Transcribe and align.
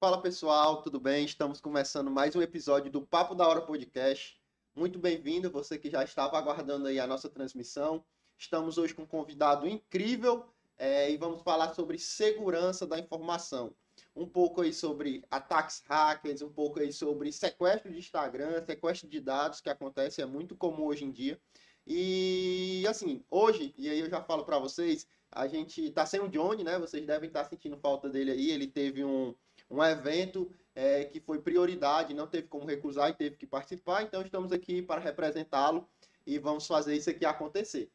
Fala 0.00 0.22
pessoal, 0.22 0.80
tudo 0.80 0.98
bem? 0.98 1.26
Estamos 1.26 1.60
começando 1.60 2.10
mais 2.10 2.34
um 2.34 2.40
episódio 2.40 2.90
do 2.90 3.02
Papo 3.02 3.34
da 3.34 3.46
Hora 3.46 3.60
Podcast. 3.60 4.40
Muito 4.74 4.98
bem-vindo, 4.98 5.50
você 5.50 5.76
que 5.76 5.90
já 5.90 6.02
estava 6.02 6.38
aguardando 6.38 6.86
aí 6.86 6.98
a 6.98 7.06
nossa 7.06 7.28
transmissão. 7.28 8.02
Estamos 8.38 8.78
hoje 8.78 8.94
com 8.94 9.02
um 9.02 9.06
convidado 9.06 9.68
incrível 9.68 10.46
é, 10.78 11.10
e 11.10 11.18
vamos 11.18 11.42
falar 11.42 11.74
sobre 11.74 11.98
segurança 11.98 12.86
da 12.86 12.98
informação. 12.98 13.74
Um 14.16 14.26
pouco 14.26 14.62
aí 14.62 14.72
sobre 14.72 15.22
ataques 15.30 15.82
hackers, 15.86 16.40
um 16.40 16.50
pouco 16.50 16.80
aí 16.80 16.94
sobre 16.94 17.30
sequestro 17.30 17.92
de 17.92 17.98
Instagram, 17.98 18.64
sequestro 18.64 19.06
de 19.06 19.20
dados 19.20 19.60
que 19.60 19.68
acontece, 19.68 20.22
é 20.22 20.24
muito 20.24 20.56
comum 20.56 20.86
hoje 20.86 21.04
em 21.04 21.10
dia. 21.10 21.38
E 21.86 22.86
assim, 22.88 23.22
hoje, 23.30 23.74
e 23.76 23.90
aí 23.90 24.00
eu 24.00 24.08
já 24.08 24.22
falo 24.22 24.46
para 24.46 24.58
vocês, 24.58 25.06
a 25.30 25.46
gente 25.46 25.90
tá 25.90 26.04
sem 26.06 26.20
o 26.20 26.28
Johnny, 26.28 26.64
né? 26.64 26.78
Vocês 26.78 27.06
devem 27.06 27.28
estar 27.28 27.44
tá 27.44 27.50
sentindo 27.50 27.76
falta 27.76 28.08
dele 28.08 28.32
aí. 28.32 28.50
Ele 28.50 28.66
teve 28.66 29.04
um, 29.04 29.34
um 29.70 29.82
evento 29.82 30.50
é, 30.74 31.04
que 31.04 31.20
foi 31.20 31.40
prioridade, 31.40 32.12
não 32.14 32.26
teve 32.26 32.48
como 32.48 32.66
recusar 32.66 33.10
e 33.10 33.14
teve 33.14 33.36
que 33.36 33.46
participar. 33.46 34.02
Então 34.02 34.22
estamos 34.22 34.52
aqui 34.52 34.82
para 34.82 35.00
representá-lo 35.00 35.88
e 36.26 36.38
vamos 36.38 36.66
fazer 36.66 36.96
isso 36.96 37.08
aqui 37.08 37.24
acontecer. 37.24 37.90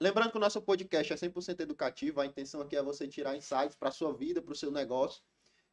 Lembrando 0.00 0.30
que 0.30 0.36
o 0.38 0.40
nosso 0.40 0.62
podcast 0.62 1.12
é 1.12 1.16
100% 1.16 1.60
educativo, 1.60 2.20
a 2.20 2.26
intenção 2.26 2.62
aqui 2.62 2.74
é 2.74 2.82
você 2.82 3.06
tirar 3.06 3.36
insights 3.36 3.76
para 3.76 3.90
a 3.90 3.92
sua 3.92 4.14
vida, 4.14 4.40
para 4.40 4.52
o 4.52 4.56
seu 4.56 4.70
negócio, 4.70 5.22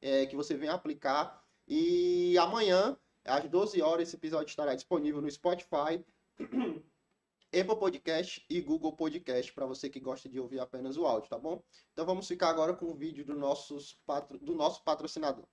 é, 0.01 0.25
que 0.25 0.35
você 0.35 0.55
venha 0.55 0.73
aplicar. 0.73 1.41
E 1.65 2.37
amanhã, 2.37 2.97
às 3.23 3.49
12 3.49 3.81
horas, 3.81 4.07
esse 4.07 4.17
episódio 4.17 4.49
estará 4.49 4.75
disponível 4.75 5.21
no 5.21 5.31
Spotify, 5.31 6.03
Apple 7.53 7.79
Podcast 7.79 8.45
e 8.49 8.61
Google 8.61 8.95
Podcast, 8.95 9.53
para 9.53 9.65
você 9.65 9.89
que 9.89 9.99
gosta 9.99 10.27
de 10.27 10.39
ouvir 10.39 10.59
apenas 10.59 10.97
o 10.97 11.05
áudio, 11.05 11.29
tá 11.29 11.37
bom? 11.37 11.63
Então 11.93 12.05
vamos 12.05 12.27
ficar 12.27 12.49
agora 12.49 12.73
com 12.73 12.85
o 12.87 12.95
vídeo 12.95 13.25
do, 13.25 13.35
nossos 13.35 13.99
do 14.41 14.53
nosso 14.53 14.83
patrocinador. 14.83 15.47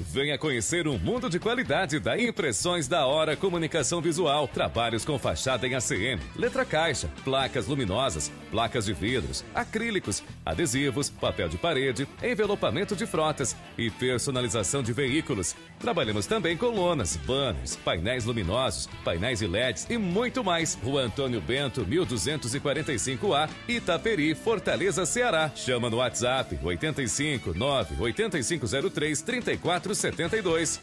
Venha 0.00 0.38
conhecer 0.38 0.88
um 0.88 0.98
mundo 0.98 1.28
de 1.28 1.38
qualidade 1.38 2.00
da 2.00 2.18
Impressões 2.18 2.88
da 2.88 3.06
Hora 3.06 3.36
Comunicação 3.36 4.00
Visual. 4.00 4.48
Trabalhos 4.48 5.04
com 5.04 5.18
fachada 5.18 5.68
em 5.68 5.74
ACM, 5.74 6.18
letra 6.34 6.64
caixa, 6.64 7.10
placas 7.22 7.66
luminosas, 7.66 8.32
placas 8.50 8.86
de 8.86 8.94
vidros, 8.94 9.44
acrílicos, 9.54 10.22
adesivos, 10.44 11.10
papel 11.10 11.50
de 11.50 11.58
parede, 11.58 12.08
envelopamento 12.22 12.96
de 12.96 13.06
frotas 13.06 13.54
e 13.76 13.90
personalização 13.90 14.82
de 14.82 14.92
veículos. 14.92 15.54
Trabalhamos 15.78 16.26
também 16.26 16.56
com 16.56 16.68
lonas, 16.68 17.16
banners, 17.16 17.76
painéis 17.76 18.24
luminosos, 18.24 18.88
painéis 19.04 19.42
e 19.42 19.46
LEDs 19.46 19.86
e 19.90 19.98
muito 19.98 20.42
mais. 20.42 20.78
Rua 20.82 21.02
Antônio 21.02 21.40
Bento, 21.42 21.84
1245A, 21.84 23.50
Itaperi, 23.68 24.34
Fortaleza, 24.34 25.04
Ceará. 25.04 25.50
Chama 25.54 25.90
no 25.90 25.98
WhatsApp 25.98 26.58
85 26.62 27.54
9 27.54 28.02
8503 28.02 29.22
34 29.22 29.89
472. 29.90 30.80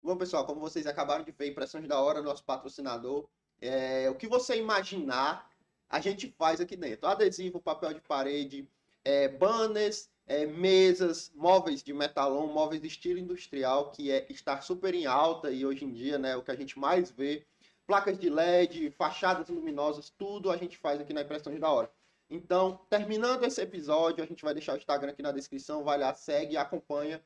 Bom, 0.00 0.16
pessoal, 0.16 0.46
como 0.46 0.60
vocês 0.60 0.86
acabaram 0.86 1.24
de 1.24 1.32
ver, 1.32 1.48
Impressões 1.48 1.88
da 1.88 2.00
Hora, 2.00 2.22
nosso 2.22 2.44
patrocinador, 2.44 3.28
é, 3.60 4.08
o 4.08 4.14
que 4.14 4.28
você 4.28 4.56
imaginar, 4.56 5.50
a 5.88 6.00
gente 6.00 6.32
faz 6.38 6.60
aqui 6.60 6.76
dentro. 6.76 7.08
Adesivo, 7.08 7.60
papel 7.60 7.94
de 7.94 8.00
parede, 8.00 8.68
é, 9.04 9.26
banners, 9.26 10.08
é, 10.28 10.46
mesas, 10.46 11.32
móveis 11.34 11.82
de 11.82 11.92
metalon, 11.92 12.46
móveis 12.46 12.80
de 12.80 12.86
estilo 12.86 13.18
industrial, 13.18 13.90
que 13.90 14.12
é 14.12 14.26
estar 14.30 14.62
super 14.62 14.94
em 14.94 15.06
alta 15.06 15.50
e 15.50 15.66
hoje 15.66 15.84
em 15.84 15.92
dia, 15.92 16.18
né, 16.18 16.36
o 16.36 16.42
que 16.42 16.52
a 16.52 16.56
gente 16.56 16.78
mais 16.78 17.10
vê. 17.10 17.44
Placas 17.84 18.16
de 18.16 18.30
LED, 18.30 18.92
fachadas 18.92 19.48
luminosas, 19.48 20.08
tudo 20.08 20.52
a 20.52 20.56
gente 20.56 20.78
faz 20.78 21.00
aqui 21.00 21.12
na 21.12 21.22
Impressões 21.22 21.58
da 21.58 21.68
Hora. 21.68 21.90
Então, 22.32 22.80
terminando 22.88 23.44
esse 23.44 23.60
episódio, 23.60 24.24
a 24.24 24.26
gente 24.26 24.42
vai 24.42 24.54
deixar 24.54 24.72
o 24.72 24.78
Instagram 24.78 25.10
aqui 25.10 25.20
na 25.20 25.32
descrição, 25.32 25.84
vai 25.84 25.98
lá, 25.98 26.14
segue 26.14 26.54
e 26.54 26.56
acompanha 26.56 27.22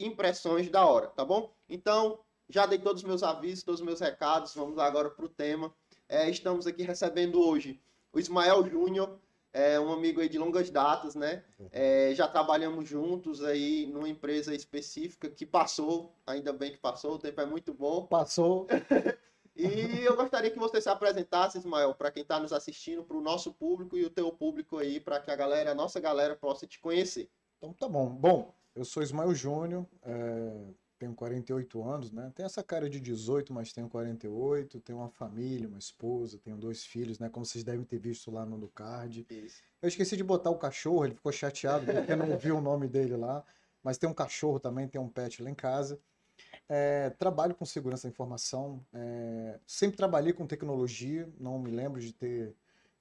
impressões 0.00 0.70
da 0.70 0.86
hora, 0.86 1.08
tá 1.08 1.22
bom? 1.26 1.52
Então, 1.68 2.18
já 2.48 2.64
dei 2.64 2.78
todos 2.78 3.02
os 3.02 3.08
meus 3.08 3.22
avisos, 3.22 3.62
todos 3.62 3.80
os 3.80 3.86
meus 3.86 4.00
recados, 4.00 4.54
vamos 4.54 4.78
agora 4.78 5.10
para 5.10 5.26
o 5.26 5.28
tema. 5.28 5.74
É, 6.08 6.30
estamos 6.30 6.66
aqui 6.66 6.82
recebendo 6.82 7.38
hoje 7.38 7.78
o 8.10 8.18
Ismael 8.18 8.66
Júnior, 8.66 9.18
é 9.52 9.78
um 9.78 9.92
amigo 9.92 10.22
aí 10.22 10.28
de 10.28 10.38
longas 10.38 10.70
datas, 10.70 11.14
né? 11.14 11.44
É, 11.70 12.14
já 12.14 12.26
trabalhamos 12.26 12.88
juntos 12.88 13.44
aí 13.44 13.86
numa 13.86 14.08
empresa 14.08 14.54
específica 14.54 15.28
que 15.28 15.44
passou, 15.44 16.14
ainda 16.26 16.50
bem 16.50 16.72
que 16.72 16.78
passou, 16.78 17.16
o 17.16 17.18
tempo 17.18 17.42
é 17.42 17.46
muito 17.46 17.74
bom. 17.74 18.06
Passou. 18.06 18.66
E 19.56 20.04
eu 20.04 20.14
gostaria 20.14 20.50
que 20.50 20.58
você 20.58 20.80
se 20.80 20.88
apresentasse, 20.88 21.56
Ismael, 21.56 21.94
para 21.94 22.10
quem 22.10 22.22
está 22.22 22.38
nos 22.38 22.52
assistindo, 22.52 23.02
para 23.02 23.16
o 23.16 23.22
nosso 23.22 23.52
público 23.54 23.96
e 23.96 24.04
o 24.04 24.10
teu 24.10 24.30
público 24.30 24.76
aí, 24.76 25.00
para 25.00 25.18
que 25.18 25.30
a 25.30 25.36
galera, 25.36 25.72
a 25.72 25.74
nossa 25.74 25.98
galera, 25.98 26.36
possa 26.36 26.66
te 26.66 26.78
conhecer. 26.78 27.30
Então 27.56 27.72
tá 27.72 27.88
bom. 27.88 28.10
Bom, 28.10 28.54
eu 28.74 28.84
sou 28.84 29.02
Ismael 29.02 29.34
Júnior, 29.34 29.86
é, 30.02 30.66
tenho 30.98 31.14
48 31.14 31.82
anos, 31.82 32.12
né? 32.12 32.30
Tenho 32.34 32.46
essa 32.46 32.62
cara 32.62 32.88
de 32.88 33.00
18, 33.00 33.52
mas 33.52 33.72
tenho 33.72 33.88
48, 33.88 34.80
tenho 34.80 34.98
uma 34.98 35.08
família, 35.08 35.68
uma 35.68 35.78
esposa, 35.78 36.38
tenho 36.38 36.58
dois 36.58 36.84
filhos, 36.84 37.18
né? 37.18 37.30
Como 37.30 37.46
vocês 37.46 37.64
devem 37.64 37.84
ter 37.84 37.98
visto 37.98 38.30
lá 38.30 38.44
no 38.44 38.68
card. 38.68 39.26
Isso. 39.30 39.62
Eu 39.80 39.88
esqueci 39.88 40.16
de 40.16 40.24
botar 40.24 40.50
o 40.50 40.58
cachorro, 40.58 41.04
ele 41.04 41.14
ficou 41.14 41.32
chateado 41.32 41.86
porque 41.86 42.14
não 42.14 42.36
viu 42.36 42.58
o 42.58 42.60
nome 42.60 42.88
dele 42.88 43.16
lá. 43.16 43.42
Mas 43.82 43.98
tem 43.98 44.08
um 44.08 44.14
cachorro 44.14 44.58
também, 44.58 44.88
tem 44.88 45.00
um 45.00 45.08
pet 45.08 45.42
lá 45.42 45.48
em 45.48 45.54
casa. 45.54 46.00
É, 46.68 47.10
trabalho 47.10 47.54
com 47.54 47.64
segurança 47.64 48.08
da 48.08 48.12
informação, 48.12 48.84
é, 48.92 49.60
sempre 49.66 49.96
trabalhei 49.96 50.32
com 50.32 50.46
tecnologia, 50.46 51.28
não 51.38 51.58
me 51.58 51.70
lembro 51.70 52.00
de 52.00 52.12
ter 52.12 52.56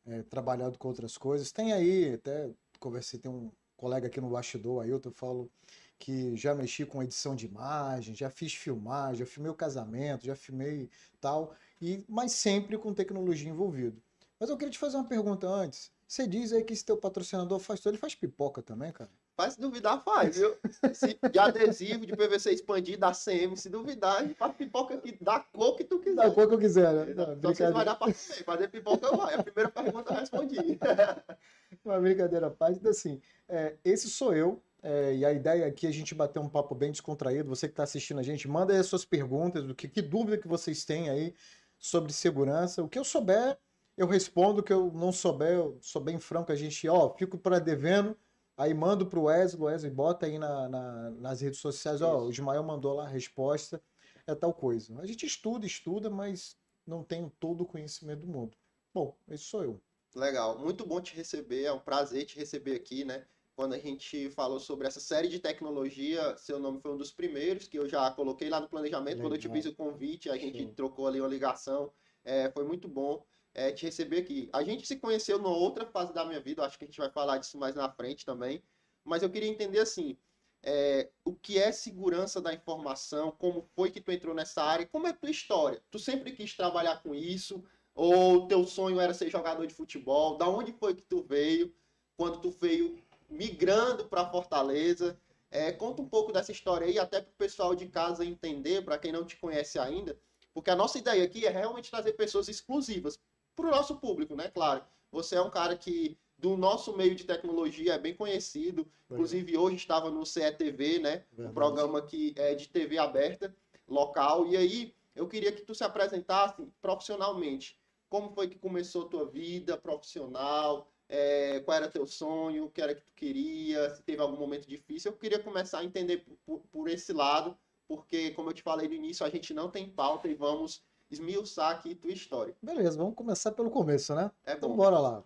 é, 0.05 0.21
trabalhado 0.23 0.77
com 0.77 0.87
outras 0.87 1.17
coisas. 1.17 1.51
Tem 1.51 1.73
aí, 1.73 2.13
até 2.13 2.51
conversei, 2.79 3.19
tem 3.19 3.31
um 3.31 3.51
colega 3.75 4.07
aqui 4.07 4.21
no 4.21 4.29
bastidor, 4.29 4.83
Ailton, 4.83 5.09
eu 5.09 5.13
falo 5.13 5.51
que 5.97 6.35
já 6.35 6.53
mexi 6.53 6.85
com 6.85 7.01
edição 7.01 7.35
de 7.35 7.45
imagem, 7.45 8.13
já 8.15 8.29
fiz 8.29 8.53
filmagem, 8.53 9.19
já 9.19 9.25
filmei 9.25 9.51
o 9.51 9.55
casamento, 9.55 10.25
já 10.25 10.35
filmei 10.35 10.89
tal, 11.19 11.55
e 11.81 12.03
mas 12.07 12.33
sempre 12.33 12.77
com 12.77 12.93
tecnologia 12.93 13.49
envolvido. 13.49 14.01
Mas 14.39 14.49
eu 14.49 14.57
queria 14.57 14.71
te 14.71 14.79
fazer 14.79 14.97
uma 14.97 15.07
pergunta 15.07 15.47
antes. 15.47 15.91
Você 16.07 16.27
diz 16.27 16.51
aí 16.51 16.63
que 16.63 16.73
esse 16.73 16.85
teu 16.85 16.97
patrocinador 16.97 17.59
faz 17.59 17.79
tudo, 17.79 17.93
ele 17.93 17.97
faz 17.97 18.13
pipoca 18.13 18.61
também, 18.61 18.91
cara? 18.91 19.09
Faz 19.35 19.53
se 19.53 19.59
duvidar, 19.59 20.01
faz, 20.01 20.37
viu? 20.37 20.55
Se, 20.93 21.19
de 21.29 21.39
adesivo, 21.39 22.05
de 22.05 22.15
PVC 22.15 22.51
expandido, 22.51 22.99
da 22.99 23.11
CM, 23.11 23.57
se 23.57 23.69
duvidar, 23.69 24.25
faz 24.35 24.55
pipoca 24.55 24.95
aqui 24.95 25.17
da 25.21 25.41
cor 25.41 25.75
que 25.75 25.83
tu 25.83 25.99
quiser. 25.99 26.15
Da 26.15 26.31
cor 26.31 26.47
que 26.47 26.53
eu 26.53 26.59
quiser, 26.59 26.93
né? 26.93 27.13
Não, 27.13 27.33
então 27.33 27.53
você 27.53 27.69
vai 27.69 27.83
dar 27.83 27.95
pra 27.95 28.07
comer, 28.07 28.43
fazer 28.45 28.67
pipoca 28.69 29.11
vai. 29.15 29.35
A 29.35 29.43
primeira 29.43 29.69
pergunta 29.69 30.13
eu 30.13 30.19
respondi. 30.19 30.57
Uma 31.83 31.99
brincadeira 31.99 32.47
à 32.47 32.49
parte, 32.49 32.79
então 32.79 32.91
assim, 32.91 33.21
é, 33.49 33.75
esse 33.83 34.09
sou 34.09 34.33
eu, 34.33 34.63
é, 34.81 35.15
e 35.15 35.25
a 35.25 35.33
ideia 35.33 35.67
aqui 35.67 35.85
é 35.85 35.89
a 35.89 35.93
gente 35.93 36.15
bater 36.15 36.39
um 36.39 36.47
papo 36.47 36.73
bem 36.73 36.91
descontraído. 36.91 37.49
Você 37.49 37.67
que 37.67 37.73
está 37.73 37.83
assistindo 37.83 38.19
a 38.19 38.23
gente, 38.23 38.47
manda 38.47 38.71
aí 38.71 38.79
as 38.79 38.85
suas 38.85 39.03
perguntas, 39.03 39.65
do 39.65 39.75
que, 39.75 39.89
que 39.89 40.01
dúvida 40.01 40.37
que 40.37 40.47
vocês 40.47 40.85
têm 40.85 41.09
aí 41.09 41.33
sobre 41.77 42.13
segurança. 42.13 42.81
O 42.81 42.87
que 42.87 42.97
eu 42.97 43.03
souber, 43.03 43.57
eu 43.97 44.07
respondo. 44.07 44.61
O 44.61 44.63
que 44.63 44.71
eu 44.71 44.91
não 44.93 45.11
souber, 45.11 45.53
eu 45.53 45.77
sou 45.81 46.01
bem 46.01 46.19
franco. 46.19 46.51
A 46.51 46.55
gente, 46.55 46.87
ó, 46.87 47.09
fico 47.17 47.37
para 47.37 47.59
devendo 47.59 48.15
Aí 48.57 48.73
mando 48.73 49.05
pro 49.05 49.23
Wesley, 49.23 49.61
Wesley 49.61 49.91
bota 49.91 50.25
aí 50.25 50.39
na, 50.39 50.69
na, 50.69 51.11
nas 51.11 51.41
redes 51.41 51.59
sociais, 51.59 52.01
ó, 52.01 52.25
o 52.25 52.29
Ismael 52.29 52.63
mandou 52.63 52.93
lá 52.93 53.03
a 53.03 53.09
resposta, 53.09 53.81
é 54.25 54.33
tal 54.33 54.53
coisa. 54.53 54.97
A 54.99 55.05
gente 55.05 55.25
estuda, 55.25 55.65
estuda, 55.65 56.09
mas 56.09 56.57
não 56.87 57.03
tem 57.03 57.29
todo 57.39 57.61
o 57.61 57.65
conhecimento 57.65 58.21
do 58.21 58.27
mundo. 58.27 58.57
Bom, 58.93 59.17
esse 59.27 59.43
sou 59.43 59.63
eu. 59.63 59.81
Legal, 60.15 60.57
muito 60.57 60.85
bom 60.85 61.01
te 61.01 61.13
receber, 61.13 61.63
é 61.65 61.73
um 61.73 61.79
prazer 61.79 62.25
te 62.25 62.37
receber 62.37 62.75
aqui, 62.75 63.03
né? 63.03 63.25
Quando 63.53 63.73
a 63.73 63.77
gente 63.77 64.29
falou 64.31 64.59
sobre 64.59 64.87
essa 64.87 64.99
série 64.99 65.27
de 65.27 65.39
tecnologia, 65.39 66.35
seu 66.37 66.59
nome 66.59 66.79
foi 66.81 66.91
um 66.91 66.97
dos 66.97 67.11
primeiros 67.11 67.67
que 67.67 67.77
eu 67.77 67.87
já 67.87 68.09
coloquei 68.11 68.49
lá 68.49 68.59
no 68.59 68.69
planejamento. 68.69 69.17
Legal. 69.17 69.29
Quando 69.29 69.35
eu 69.35 69.41
te 69.41 69.49
fiz 69.49 69.65
o 69.65 69.75
convite, 69.75 70.29
a 70.29 70.37
gente 70.37 70.59
Sim. 70.59 70.73
trocou 70.73 71.07
ali 71.07 71.19
uma 71.19 71.29
ligação, 71.29 71.91
é, 72.23 72.49
foi 72.51 72.65
muito 72.65 72.87
bom 72.87 73.25
é, 73.55 73.71
te 73.71 73.85
receber 73.85 74.17
aqui. 74.17 74.49
A 74.51 74.61
gente 74.61 74.85
se 74.85 74.97
conheceu 74.97 75.39
numa 75.39 75.55
outra 75.55 75.85
fase 75.85 76.13
da 76.13 76.25
minha 76.25 76.41
vida, 76.41 76.63
acho 76.63 76.77
que 76.77 76.83
a 76.83 76.87
gente 76.87 76.99
vai 76.99 77.09
falar 77.09 77.37
disso 77.37 77.57
mais 77.57 77.73
na 77.73 77.89
frente 77.89 78.25
também, 78.25 78.61
mas 79.03 79.23
eu 79.23 79.29
queria 79.29 79.49
entender 79.49 79.79
assim, 79.79 80.17
é, 80.61 81.09
o 81.23 81.33
que 81.33 81.57
é 81.57 81.71
segurança 81.71 82.41
da 82.41 82.53
informação, 82.53 83.31
como 83.31 83.67
foi 83.73 83.89
que 83.89 84.01
tu 84.01 84.11
entrou 84.11 84.35
nessa 84.35 84.61
área, 84.61 84.85
como 84.85 85.07
é 85.07 85.11
a 85.11 85.13
tua 85.13 85.31
história? 85.31 85.81
Tu 85.89 85.97
sempre 85.97 86.33
quis 86.33 86.55
trabalhar 86.55 87.01
com 87.01 87.15
isso, 87.15 87.63
ou 87.93 88.47
teu 88.47 88.67
sonho 88.67 88.99
era 88.99 89.13
ser 89.13 89.29
jogador 89.29 89.65
de 89.65 89.73
futebol? 89.73 90.37
Da 90.37 90.49
onde 90.49 90.73
foi 90.73 90.93
que 90.93 91.03
tu 91.03 91.23
veio, 91.23 91.73
quando 92.17 92.41
tu 92.41 92.51
veio 92.51 92.99
migrando 93.29 94.05
para 94.05 94.29
Fortaleza? 94.29 95.17
É, 95.49 95.71
conta 95.71 96.01
um 96.01 96.09
pouco 96.09 96.33
dessa 96.33 96.51
história 96.51 96.87
aí, 96.87 96.99
até 96.99 97.21
para 97.21 97.31
o 97.31 97.35
pessoal 97.35 97.73
de 97.73 97.87
casa 97.87 98.25
entender, 98.25 98.83
para 98.83 98.97
quem 98.97 99.13
não 99.13 99.23
te 99.23 99.37
conhece 99.37 99.79
ainda, 99.79 100.19
porque 100.53 100.69
a 100.69 100.75
nossa 100.75 100.97
ideia 100.97 101.23
aqui 101.23 101.45
é 101.45 101.49
realmente 101.49 101.89
trazer 101.89 102.13
pessoas 102.13 102.49
exclusivas 102.49 103.17
para 103.55 103.67
o 103.67 103.71
nosso 103.71 103.95
público, 103.97 104.35
né? 104.35 104.49
Claro. 104.49 104.83
Você 105.11 105.35
é 105.35 105.41
um 105.41 105.49
cara 105.49 105.75
que 105.75 106.17
do 106.37 106.57
nosso 106.57 106.95
meio 106.95 107.15
de 107.15 107.23
tecnologia 107.23 107.93
é 107.93 107.99
bem 107.99 108.13
conhecido. 108.13 108.83
Verdade. 108.83 108.93
Inclusive 109.11 109.57
hoje 109.57 109.75
estava 109.77 110.11
no 110.11 110.25
CETV, 110.25 110.99
né? 110.99 111.23
Verdade. 111.31 111.49
Um 111.49 111.53
programa 111.53 112.01
que 112.01 112.33
é 112.37 112.53
de 112.53 112.67
TV 112.67 112.97
aberta, 112.97 113.55
local. 113.87 114.47
E 114.47 114.57
aí 114.57 114.95
eu 115.15 115.27
queria 115.27 115.51
que 115.51 115.61
tu 115.61 115.73
se 115.73 115.83
apresentasse 115.83 116.65
profissionalmente. 116.81 117.79
Como 118.09 118.29
foi 118.29 118.47
que 118.47 118.57
começou 118.57 119.05
a 119.05 119.09
tua 119.09 119.25
vida 119.25 119.77
profissional? 119.77 120.91
é, 121.07 121.59
qual 121.61 121.77
era 121.77 121.89
teu 121.89 122.05
sonho, 122.05 122.65
o 122.65 122.69
que 122.69 122.81
era 122.81 122.95
que 122.95 123.01
tu 123.01 123.13
queria, 123.13 123.89
se 123.95 124.03
teve 124.03 124.21
algum 124.21 124.37
momento 124.37 124.67
difícil. 124.67 125.11
Eu 125.11 125.17
queria 125.17 125.39
começar 125.39 125.79
a 125.79 125.83
entender 125.83 126.17
por, 126.17 126.37
por, 126.45 126.59
por 126.71 126.89
esse 126.89 127.13
lado, 127.13 127.57
porque, 127.87 128.31
como 128.31 128.49
eu 128.49 128.53
te 128.53 128.63
falei 128.63 128.87
no 128.87 128.95
início, 128.95 129.25
a 129.25 129.29
gente 129.29 129.53
não 129.53 129.69
tem 129.69 129.89
pauta 129.89 130.27
e 130.27 130.33
vamos 130.33 130.83
esmiuçar 131.09 131.75
aqui 131.75 131.95
tua 131.95 132.11
história. 132.11 132.55
Beleza, 132.61 132.97
vamos 132.97 133.15
começar 133.15 133.51
pelo 133.51 133.69
começo, 133.69 134.13
né? 134.15 134.31
É 134.45 134.53
Então 134.53 134.69
bom. 134.69 134.75
bora 134.75 134.99
lá. 134.99 135.23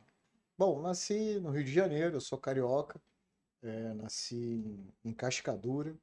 Bom, 0.57 0.81
nasci 0.81 1.39
no 1.39 1.51
Rio 1.51 1.63
de 1.63 1.71
Janeiro, 1.71 2.17
eu 2.17 2.21
sou 2.21 2.38
carioca, 2.38 3.01
é, 3.62 3.93
nasci 3.93 4.63
em, 5.03 5.13
Cascadura 5.13 5.95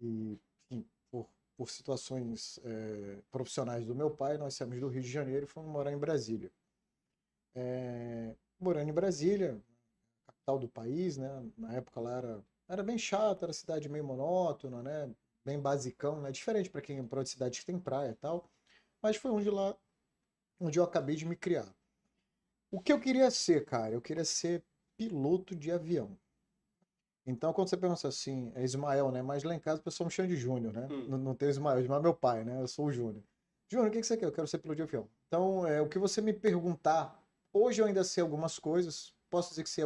e 0.00 0.38
enfim, 0.70 0.86
por, 1.10 1.26
por 1.56 1.70
situações 1.70 2.60
é, 2.62 3.18
profissionais 3.30 3.86
do 3.86 3.94
meu 3.94 4.10
pai, 4.10 4.36
nós 4.36 4.54
saímos 4.54 4.80
do 4.80 4.88
Rio 4.88 5.02
de 5.02 5.10
Janeiro 5.10 5.44
e 5.44 5.48
fomos 5.48 5.70
morar 5.70 5.92
em 5.92 5.98
Brasília. 5.98 6.50
É, 7.54 8.34
morando 8.58 8.90
em 8.90 8.92
Brasília, 8.92 9.60
capital 10.26 10.58
do 10.58 10.68
país, 10.68 11.16
né? 11.16 11.50
Na 11.56 11.72
época 11.72 12.00
lá 12.00 12.18
era, 12.18 12.44
era 12.68 12.82
bem 12.82 12.98
chato, 12.98 13.44
era 13.44 13.52
cidade 13.52 13.88
meio 13.88 14.04
monótona, 14.04 14.82
né? 14.82 15.10
Bem 15.44 15.58
basicão, 15.58 16.20
né? 16.20 16.30
Diferente 16.30 16.70
para 16.70 16.80
quem 16.80 17.04
para 17.06 17.20
outra 17.20 17.32
cidade 17.32 17.60
que 17.60 17.66
tem 17.66 17.78
praia 17.78 18.10
e 18.10 18.14
tal, 18.14 18.48
mas 19.02 19.16
foi 19.16 19.30
onde 19.30 19.50
lá 19.50 19.76
onde 20.58 20.78
eu 20.78 20.84
acabei 20.84 21.16
de 21.16 21.24
me 21.24 21.34
criar. 21.34 21.74
O 22.70 22.80
que 22.80 22.92
eu 22.92 23.00
queria 23.00 23.30
ser, 23.30 23.64
cara? 23.64 23.94
Eu 23.94 24.00
queria 24.00 24.24
ser 24.24 24.62
piloto 24.96 25.56
de 25.56 25.72
avião. 25.72 26.16
Então, 27.26 27.52
quando 27.52 27.68
você 27.68 27.76
pensa 27.76 28.08
assim, 28.08 28.52
é 28.54 28.62
Ismael, 28.62 29.10
né? 29.10 29.22
Mas 29.22 29.42
lá 29.42 29.54
em 29.54 29.58
casa 29.58 29.80
o 29.80 29.84
pessoal 29.84 30.06
me 30.06 30.12
chama 30.12 30.28
de 30.28 30.36
Júnior, 30.36 30.72
né? 30.72 30.86
Hum. 30.90 31.06
Não, 31.08 31.18
não 31.18 31.34
tem 31.34 31.48
Ismael, 31.48 31.80
Ismael 31.80 32.00
é 32.00 32.02
meu 32.02 32.14
pai, 32.14 32.44
né? 32.44 32.60
Eu 32.60 32.68
sou 32.68 32.86
o 32.86 32.92
Júnior. 32.92 33.22
Júnior, 33.68 33.88
o 33.88 33.92
que 33.92 34.00
que 34.00 34.06
você 34.06 34.16
quer? 34.16 34.26
Eu 34.26 34.32
quero 34.32 34.46
ser 34.46 34.58
piloto 34.58 34.76
de 34.76 34.82
avião. 34.82 35.08
Então, 35.28 35.66
é, 35.66 35.80
o 35.80 35.88
que 35.88 35.98
você 35.98 36.20
me 36.20 36.32
perguntar, 36.32 37.22
hoje 37.52 37.80
eu 37.80 37.86
ainda 37.86 38.02
sei 38.04 38.22
algumas 38.22 38.58
coisas, 38.58 39.14
posso 39.28 39.50
dizer 39.50 39.62
que 39.62 39.70
sei 39.70 39.84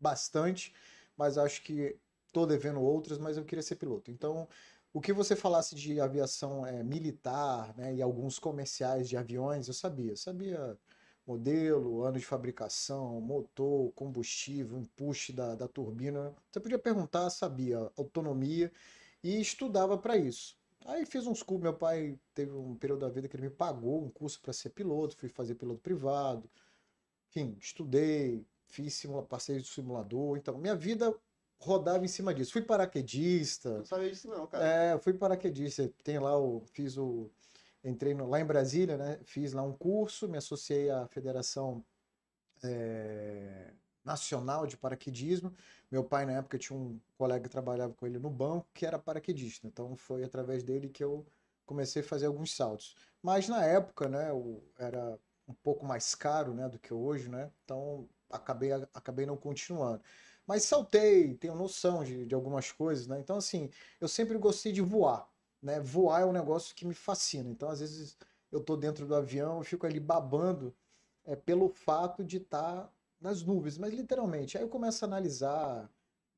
bastante, 0.00 0.74
mas 1.16 1.36
acho 1.38 1.62
que 1.62 1.96
tô 2.32 2.46
devendo 2.46 2.80
outras, 2.80 3.18
mas 3.18 3.36
eu 3.36 3.44
queria 3.44 3.62
ser 3.62 3.76
piloto. 3.76 4.10
Então, 4.10 4.48
o 4.96 5.00
que 5.00 5.12
você 5.12 5.36
falasse 5.36 5.74
de 5.74 6.00
aviação 6.00 6.66
é, 6.66 6.82
militar, 6.82 7.76
né? 7.76 7.94
E 7.94 8.00
alguns 8.00 8.38
comerciais 8.38 9.06
de 9.10 9.14
aviões, 9.14 9.68
eu 9.68 9.74
sabia. 9.74 10.12
Eu 10.12 10.16
sabia 10.16 10.78
modelo, 11.26 12.02
ano 12.02 12.18
de 12.18 12.24
fabricação, 12.24 13.20
motor, 13.20 13.92
combustível, 13.92 14.78
empuxo 14.78 15.34
da, 15.34 15.54
da 15.54 15.68
turbina. 15.68 16.34
Você 16.50 16.60
podia 16.60 16.78
perguntar, 16.78 17.28
sabia, 17.28 17.92
autonomia 17.94 18.72
e 19.22 19.38
estudava 19.38 19.98
para 19.98 20.16
isso. 20.16 20.56
Aí 20.86 21.04
fiz 21.04 21.26
uns 21.26 21.42
cursos, 21.42 21.64
meu 21.64 21.74
pai 21.74 22.18
teve 22.34 22.52
um 22.52 22.74
período 22.74 23.00
da 23.00 23.10
vida 23.10 23.28
que 23.28 23.36
ele 23.36 23.50
me 23.50 23.54
pagou 23.54 24.02
um 24.02 24.08
curso 24.08 24.40
para 24.40 24.54
ser 24.54 24.70
piloto, 24.70 25.14
fui 25.14 25.28
fazer 25.28 25.56
piloto 25.56 25.80
privado. 25.80 26.48
Enfim, 27.28 27.54
estudei, 27.60 28.46
fiz 28.66 28.94
simula, 28.94 29.22
passeio 29.22 29.60
de 29.60 29.68
simulador, 29.68 30.38
então 30.38 30.56
minha 30.56 30.74
vida 30.74 31.14
rodava 31.58 32.04
em 32.04 32.08
cima 32.08 32.34
disso. 32.34 32.52
Fui 32.52 32.62
paraquedista, 32.62 33.78
Não 33.78 33.84
sabia 33.84 34.10
disso 34.10 34.28
não, 34.28 34.46
cara. 34.46 34.64
é, 34.66 34.92
eu 34.94 34.98
fui 34.98 35.12
paraquedista. 35.14 35.88
Tem 36.02 36.18
lá 36.18 36.38
o. 36.38 36.62
Fiz 36.72 36.96
o. 36.96 37.30
Entrei 37.84 38.14
no- 38.14 38.28
lá 38.28 38.40
em 38.40 38.44
Brasília, 38.44 38.96
né? 38.96 39.20
Fiz 39.24 39.52
lá 39.52 39.62
um 39.62 39.72
curso, 39.72 40.28
me 40.28 40.38
associei 40.38 40.90
à 40.90 41.06
Federação 41.08 41.84
é, 42.64 43.72
Nacional 44.04 44.66
de 44.66 44.76
Paraquedismo. 44.76 45.52
Meu 45.90 46.04
pai, 46.04 46.26
na 46.26 46.32
época, 46.32 46.58
tinha 46.58 46.78
um 46.78 47.00
colega 47.16 47.44
que 47.44 47.50
trabalhava 47.50 47.92
com 47.94 48.06
ele 48.06 48.18
no 48.18 48.30
banco 48.30 48.68
que 48.72 48.86
era 48.86 48.98
paraquedista. 48.98 49.66
Então 49.66 49.96
foi 49.96 50.24
através 50.24 50.62
dele 50.62 50.88
que 50.88 51.02
eu 51.02 51.26
comecei 51.64 52.02
a 52.02 52.04
fazer 52.04 52.26
alguns 52.26 52.54
saltos. 52.54 52.94
Mas 53.22 53.48
na 53.48 53.64
época, 53.64 54.08
né, 54.08 54.32
o- 54.32 54.62
era 54.78 55.18
um 55.48 55.54
pouco 55.54 55.84
mais 55.84 56.14
caro, 56.14 56.54
né, 56.54 56.68
do 56.68 56.78
que 56.78 56.92
hoje, 56.94 57.28
né? 57.28 57.50
Então 57.64 58.08
acabei, 58.30 58.72
acabei 58.94 59.26
não 59.26 59.36
continuando. 59.36 60.02
Mas 60.46 60.64
saltei, 60.64 61.34
tenho 61.34 61.54
noção 61.54 62.04
de, 62.04 62.24
de 62.26 62.34
algumas 62.34 62.70
coisas, 62.70 63.06
né? 63.06 63.18
Então, 63.20 63.36
assim, 63.36 63.68
eu 64.00 64.08
sempre 64.08 64.38
gostei 64.38 64.72
de 64.72 64.80
voar, 64.80 65.28
né? 65.60 65.80
Voar 65.80 66.20
é 66.22 66.24
um 66.24 66.32
negócio 66.32 66.74
que 66.74 66.86
me 66.86 66.94
fascina. 66.94 67.50
Então, 67.50 67.68
às 67.68 67.80
vezes, 67.80 68.16
eu 68.52 68.60
tô 68.60 68.76
dentro 68.76 69.06
do 69.06 69.14
avião, 69.14 69.58
eu 69.58 69.64
fico 69.64 69.86
ali 69.86 69.98
babando 69.98 70.74
é, 71.24 71.34
pelo 71.36 71.68
fato 71.68 72.24
de 72.24 72.38
estar 72.38 72.92
nas 73.20 73.42
nuvens, 73.42 73.76
mas 73.78 73.92
literalmente. 73.92 74.56
Aí 74.56 74.62
eu 74.62 74.68
começo 74.68 75.04
a 75.04 75.08
analisar 75.08 75.90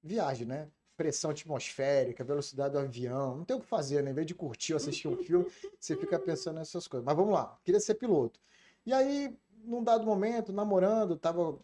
viagem, 0.03 0.47
né? 0.47 0.71
Pressão 0.97 1.31
atmosférica, 1.31 2.25
velocidade 2.25 2.73
do 2.73 2.79
avião, 2.79 3.37
não 3.37 3.44
tem 3.44 3.57
o 3.57 3.61
que 3.61 3.66
fazer, 3.66 4.03
né? 4.03 4.11
Em 4.11 4.14
vez 4.14 4.27
de 4.27 4.35
curtir 4.35 4.73
ou 4.73 4.79
assistir 4.79 5.09
um 5.09 5.16
filme, 5.16 5.47
você 5.79 5.97
fica 5.97 6.18
pensando 6.18 6.57
nessas 6.57 6.88
coisas. 6.88 7.05
Mas 7.05 7.16
vamos 7.16 7.33
lá, 7.35 7.59
queria 7.64 7.81
ser 7.81 7.94
piloto. 7.94 8.40
E 8.87 8.92
aí, 8.92 9.37
num 9.64 9.83
dado 9.83 10.05
momento, 10.05 10.53
namorando, 10.53 11.16
tava 11.16 11.59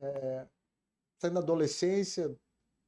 é, 0.00 0.46
saindo 1.18 1.34
da 1.34 1.40
adolescência, 1.40 2.34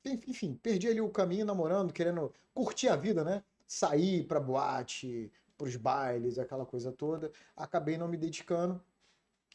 enfim, 0.04 0.54
perdi 0.54 0.88
ali 0.88 1.00
o 1.00 1.10
caminho 1.10 1.44
namorando, 1.44 1.92
querendo 1.92 2.32
curtir 2.54 2.88
a 2.88 2.96
vida, 2.96 3.24
né? 3.24 3.42
Sair 3.66 4.24
pra 4.26 4.40
boate, 4.40 5.30
pros 5.56 5.76
bailes, 5.76 6.38
aquela 6.38 6.64
coisa 6.64 6.90
toda. 6.90 7.30
Acabei 7.54 7.98
não 7.98 8.08
me 8.08 8.16
dedicando 8.16 8.82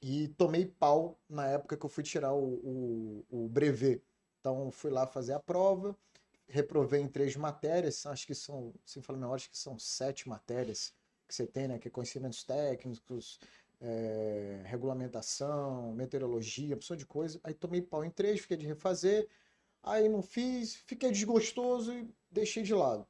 e 0.01 0.27
tomei 0.29 0.65
pau 0.65 1.19
na 1.27 1.47
época 1.47 1.75
que 1.75 1.85
eu 1.85 1.89
fui 1.89 2.03
tirar 2.03 2.33
o, 2.33 3.25
o, 3.29 3.45
o 3.45 3.49
brevet. 3.49 4.03
Então 4.39 4.69
fui 4.69 4.91
lá 4.91 5.07
fazer 5.07 5.33
a 5.33 5.39
prova, 5.39 5.97
reprovei 6.47 7.01
em 7.01 7.07
três 7.07 7.35
matérias, 7.35 8.05
acho 8.05 8.27
que 8.27 8.35
são, 8.35 8.73
se 8.85 9.01
falar 9.01 9.17
melhor, 9.17 9.33
acho 9.33 9.49
que 9.49 9.57
são 9.57 9.79
sete 9.79 10.29
matérias 10.29 10.93
que 11.27 11.33
você 11.33 11.47
tem, 11.47 11.67
né? 11.67 11.79
Que 11.79 11.87
é 11.87 11.91
conhecimentos 11.91 12.43
técnicos, 12.43 13.39
é, 13.81 14.61
regulamentação, 14.65 15.93
meteorologia, 15.93 16.75
opção 16.75 16.95
de 16.95 17.05
coisa. 17.05 17.39
Aí 17.43 17.53
tomei 17.53 17.81
pau 17.81 18.03
em 18.03 18.09
três, 18.09 18.39
fiquei 18.39 18.57
de 18.57 18.65
refazer, 18.65 19.27
aí 19.83 20.09
não 20.09 20.21
fiz, 20.21 20.75
fiquei 20.75 21.11
desgostoso 21.11 21.93
e 21.93 22.09
deixei 22.31 22.63
de 22.63 22.73
lado. 22.73 23.07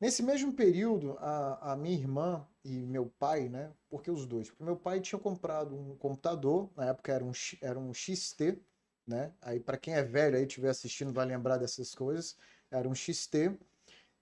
Nesse 0.00 0.22
mesmo 0.22 0.52
período, 0.52 1.16
a, 1.18 1.72
a 1.72 1.76
minha 1.76 1.94
irmã 1.94 2.48
e 2.64 2.86
meu 2.86 3.06
pai, 3.18 3.48
né? 3.50 3.70
Porque 3.88 4.10
os 4.10 4.24
dois? 4.24 4.48
Porque 4.48 4.64
meu 4.64 4.76
pai 4.76 5.00
tinha 5.00 5.18
comprado 5.18 5.76
um 5.76 5.94
computador, 5.96 6.70
na 6.74 6.86
época 6.86 7.12
era 7.12 7.24
um, 7.24 7.32
era 7.60 7.78
um 7.78 7.92
XT, 7.92 8.58
né? 9.06 9.32
Aí 9.42 9.60
para 9.60 9.76
quem 9.76 9.94
é 9.94 10.02
velho 10.02 10.36
aí 10.36 10.46
estiver 10.46 10.70
assistindo 10.70 11.12
vai 11.12 11.26
lembrar 11.26 11.58
dessas 11.58 11.94
coisas. 11.94 12.36
Era 12.70 12.88
um 12.88 12.94
XT 12.94 13.58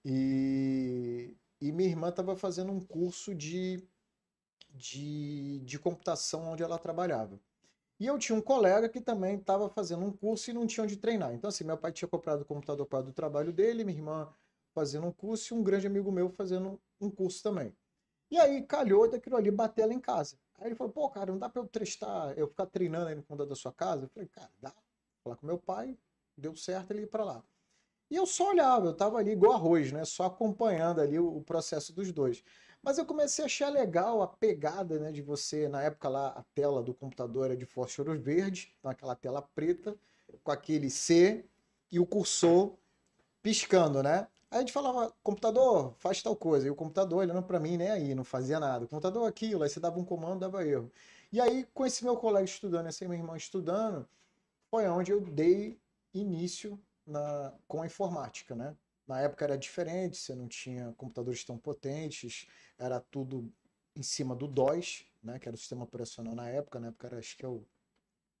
e, 0.03 1.33
e 1.61 1.71
minha 1.71 1.89
irmã 1.89 2.09
estava 2.09 2.35
fazendo 2.35 2.71
um 2.71 2.79
curso 2.81 3.33
de, 3.33 3.81
de, 4.69 5.59
de 5.59 5.79
computação 5.79 6.51
onde 6.51 6.63
ela 6.63 6.77
trabalhava. 6.77 7.39
E 7.99 8.05
eu 8.05 8.17
tinha 8.17 8.37
um 8.37 8.41
colega 8.41 8.87
que 8.87 9.01
também 9.01 9.35
estava 9.35 9.69
fazendo 9.69 10.05
um 10.05 10.11
curso 10.11 10.49
e 10.49 10.53
não 10.53 10.65
tinha 10.65 10.83
onde 10.83 10.95
treinar. 10.95 11.33
Então, 11.33 11.49
assim, 11.49 11.65
meu 11.65 11.77
pai 11.77 11.91
tinha 11.91 12.07
comprado 12.07 12.41
o 12.41 12.45
computador 12.45 12.85
para 12.85 13.03
do 13.03 13.11
trabalho 13.11 13.51
dele, 13.51 13.83
minha 13.83 13.97
irmã 13.97 14.33
fazendo 14.73 15.07
um 15.07 15.11
curso 15.11 15.53
e 15.53 15.57
um 15.57 15.63
grande 15.63 15.87
amigo 15.87 16.11
meu 16.11 16.29
fazendo 16.29 16.79
um 17.01 17.09
curso 17.09 17.43
também. 17.43 17.75
E 18.31 18.37
aí 18.37 18.61
calhou 18.61 19.09
daquilo 19.09 19.35
ali 19.35 19.51
bater 19.51 19.81
ela 19.81 19.93
em 19.93 19.99
casa. 19.99 20.37
Aí 20.59 20.67
ele 20.67 20.75
falou, 20.75 20.93
pô, 20.93 21.09
cara, 21.09 21.31
não 21.31 21.39
dá 21.39 21.49
pra 21.49 21.61
eu 21.61 21.67
testar, 21.67 22.37
eu 22.37 22.47
ficar 22.47 22.67
treinando 22.67 23.07
aí 23.07 23.15
no 23.15 23.23
computador 23.23 23.49
da 23.49 23.55
sua 23.55 23.73
casa? 23.73 24.05
Eu 24.05 24.09
falei, 24.09 24.29
cara, 24.29 24.51
dá. 24.61 24.73
Falar 25.23 25.35
com 25.35 25.45
meu 25.45 25.57
pai, 25.57 25.97
deu 26.37 26.55
certo 26.55 26.91
ele 26.91 27.03
ir 27.03 27.07
pra 27.07 27.23
lá. 27.23 27.43
E 28.09 28.15
eu 28.15 28.25
só 28.25 28.49
olhava, 28.49 28.87
eu 28.87 28.93
tava 28.93 29.17
ali 29.17 29.31
igual 29.31 29.53
arroz, 29.53 29.91
né? 29.91 30.03
Só 30.05 30.25
acompanhando 30.25 31.01
ali 31.01 31.19
o, 31.19 31.37
o 31.37 31.43
processo 31.43 31.93
dos 31.93 32.11
dois. 32.11 32.43
Mas 32.81 32.97
eu 32.97 33.05
comecei 33.05 33.43
a 33.43 33.45
achar 33.45 33.69
legal 33.69 34.21
a 34.21 34.27
pegada, 34.27 34.99
né, 34.99 35.11
de 35.11 35.21
você, 35.21 35.67
na 35.67 35.81
época 35.81 36.07
lá, 36.07 36.29
a 36.29 36.43
tela 36.55 36.81
do 36.81 36.93
computador 36.93 37.45
era 37.45 37.57
de 37.57 37.65
fósforo 37.65 38.17
verde, 38.19 38.73
então 38.79 38.89
aquela 38.89 39.15
tela 39.15 39.41
preta, 39.41 39.97
com 40.43 40.51
aquele 40.51 40.89
C 40.89 41.45
e 41.91 41.99
o 41.99 42.05
cursor 42.05 42.77
piscando, 43.41 44.01
né? 44.01 44.27
Aí 44.51 44.57
a 44.57 44.59
gente 44.61 44.73
falava, 44.73 45.13
computador, 45.21 45.93
faz 45.99 46.21
tal 46.23 46.35
coisa. 46.35 46.67
E 46.67 46.71
o 46.71 46.75
computador 46.75 47.19
olhando 47.19 47.43
pra 47.43 47.59
mim, 47.59 47.77
nem 47.77 47.89
aí, 47.89 48.15
não 48.15 48.23
fazia 48.23 48.59
nada. 48.59 48.85
O 48.85 48.87
computador 48.87 49.27
aquilo, 49.27 49.63
aí 49.63 49.69
você 49.69 49.79
dava 49.79 49.99
um 49.99 50.05
comando, 50.05 50.39
dava 50.39 50.65
erro. 50.65 50.91
E 51.31 51.39
aí, 51.39 51.67
com 51.73 51.85
esse 51.85 52.03
meu 52.03 52.17
colega 52.17 52.45
estudando, 52.45 52.87
esse 52.87 53.07
meu 53.07 53.17
irmão 53.17 53.35
estudando, 53.35 54.07
foi 54.69 54.87
onde 54.87 55.11
eu 55.11 55.21
dei 55.21 55.79
início 56.13 56.79
na, 57.05 57.53
com 57.67 57.81
a 57.81 57.85
informática, 57.85 58.55
né? 58.55 58.75
Na 59.09 59.21
época 59.21 59.43
era 59.43 59.57
diferente, 59.57 60.17
você 60.17 60.35
não 60.35 60.47
tinha 60.47 60.93
computadores 60.95 61.43
tão 61.43 61.57
potentes, 61.57 62.47
era 62.77 62.99
tudo 62.99 63.51
em 63.95 64.03
cima 64.03 64.35
do 64.35 64.47
DOS, 64.47 65.03
né? 65.23 65.39
Que 65.39 65.49
era 65.49 65.55
o 65.55 65.57
sistema 65.57 65.83
operacional 65.83 66.35
na 66.35 66.47
época, 66.47 66.79
na 66.79 66.89
época 66.89 67.07
era, 67.07 67.17
acho 67.17 67.35
que 67.35 67.43
é 67.43 67.47
o 67.47 67.65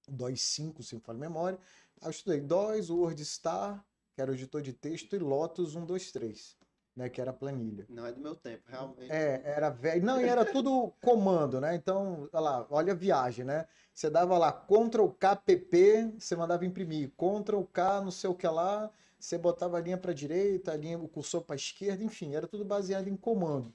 DOS 0.07 0.39
5, 0.43 0.83
se 0.83 0.93
não 0.93 1.01
falo 1.01 1.17
memória. 1.17 1.57
Aí 1.99 2.07
eu 2.07 2.11
estudei 2.11 2.39
DOS, 2.39 2.91
WordStar, 2.91 3.83
que 4.13 4.21
era 4.21 4.29
o 4.29 4.35
editor 4.35 4.61
de 4.61 4.71
texto, 4.71 5.15
e 5.15 5.17
Lotus 5.17 5.73
123, 5.73 6.55
né? 6.95 7.09
Que 7.09 7.19
era 7.19 7.31
a 7.31 7.33
planilha. 7.33 7.87
Não 7.89 8.05
é 8.05 8.11
do 8.11 8.21
meu 8.21 8.35
tempo, 8.35 8.61
realmente. 8.67 9.11
É, 9.11 9.41
era 9.43 9.71
velho. 9.71 10.05
Não, 10.05 10.21
e 10.21 10.25
era 10.25 10.45
tudo 10.45 10.93
comando, 11.01 11.59
né? 11.59 11.73
Então, 11.73 12.29
olha 12.31 12.39
lá, 12.39 12.67
olha 12.69 12.93
a 12.93 12.95
viagem, 12.95 13.43
né? 13.43 13.67
Você 13.91 14.07
dava 14.07 14.37
lá 14.37 14.51
Ctrl 14.51 15.07
K 15.19 15.35
PP, 15.35 16.13
você 16.19 16.35
mandava 16.35 16.63
imprimir. 16.63 17.11
Ctrl 17.17 17.63
K, 17.73 18.01
não 18.01 18.11
sei 18.11 18.29
o 18.29 18.35
que 18.35 18.47
lá, 18.47 18.91
você 19.19 19.37
botava 19.37 19.77
a 19.77 19.81
linha 19.81 19.97
para 19.97 20.13
direita, 20.13 20.71
a 20.71 20.77
linha, 20.77 20.97
o 20.97 21.07
cursor 21.07 21.41
para 21.41 21.55
esquerda, 21.55 22.03
enfim, 22.03 22.35
era 22.35 22.47
tudo 22.47 22.63
baseado 22.63 23.07
em 23.07 23.17
comando, 23.17 23.73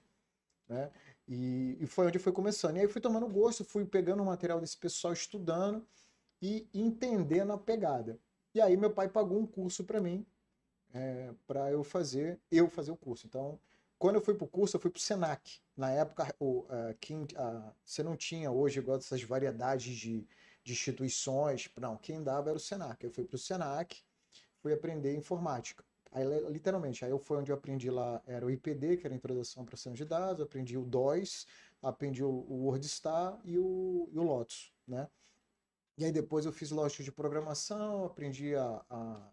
né? 0.69 0.91
E, 1.29 1.77
e 1.81 1.87
foi 1.87 2.07
onde 2.07 2.19
foi 2.19 2.33
começando. 2.33 2.77
E 2.77 2.81
aí 2.81 2.89
fui 2.89 3.01
tomando 3.01 3.29
gosto, 3.29 3.65
fui 3.65 3.85
pegando 3.85 4.23
o 4.23 4.27
material 4.27 4.61
desse 4.61 4.77
pessoal 4.77 5.13
estudando 5.13 5.87
e 6.41 6.69
entendendo 6.75 7.53
a 7.53 7.59
pegada. 7.59 8.19
E 8.55 8.61
aí 8.61 8.77
meu 8.77 8.91
pai 8.91 9.09
pagou 9.09 9.39
um 9.39 9.47
curso 9.47 9.85
para 9.85 10.01
mim, 10.01 10.27
é, 10.93 11.33
para 11.47 11.71
eu 11.71 11.83
fazer, 11.83 12.41
eu 12.51 12.69
fazer 12.69 12.91
o 12.91 12.97
curso. 12.97 13.27
Então, 13.27 13.59
quando 13.99 14.17
eu 14.17 14.21
fui 14.21 14.35
para 14.35 14.45
o 14.45 14.49
curso, 14.49 14.77
eu 14.77 14.81
fui 14.81 14.91
para 14.91 14.99
o 14.99 15.01
Senac. 15.01 15.61
Na 15.77 15.91
época, 15.91 16.35
o, 16.39 16.61
uh, 16.61 16.95
quem, 17.01 17.23
uh, 17.23 17.73
você 17.85 18.03
não 18.03 18.17
tinha 18.17 18.51
hoje 18.51 18.79
igual 18.79 18.99
essas 18.99 19.23
variedades 19.23 19.97
de, 19.97 20.27
de 20.63 20.73
instituições. 20.73 21.71
Não, 21.81 21.97
quem 21.97 22.23
dava 22.23 22.51
era 22.51 22.57
o 22.57 22.61
Senac. 22.61 23.03
Eu 23.03 23.11
fui 23.11 23.25
para 23.25 23.37
o 23.37 23.39
Senac, 23.39 24.03
fui 24.65 24.73
aprender 24.73 25.15
informática. 25.15 25.85
Aí, 26.11 26.25
literalmente, 26.49 27.05
aí 27.05 27.11
eu 27.11 27.19
fui 27.19 27.37
onde 27.37 27.53
eu 27.53 27.57
aprendi 27.57 27.91
lá, 27.91 28.23
era 28.27 28.47
o 28.47 28.51
IPD, 28.51 28.97
que 28.97 29.07
era 29.07 29.15
a 29.15 29.17
Introdução 29.17 29.63
a 29.63 29.67
Processamento 29.67 30.03
de 30.03 30.09
Dados, 30.09 30.43
aprendi 30.43 30.79
o 30.79 30.87
DOS, 30.87 31.47
aprendi 31.83 32.25
o, 32.25 32.31
o 32.31 32.65
WordStar 32.65 33.39
e 33.45 33.59
o, 33.59 34.09
e 34.11 34.19
o 34.19 34.23
Lotus, 34.23 34.73
né? 34.89 35.07
E 35.99 36.05
aí 36.07 36.11
depois 36.11 36.47
eu 36.47 36.53
fiz 36.53 36.71
lógica 36.71 37.05
de 37.05 37.13
programação, 37.13 38.07
aprendi 38.07 38.55
a, 38.57 38.83
a 38.89 39.31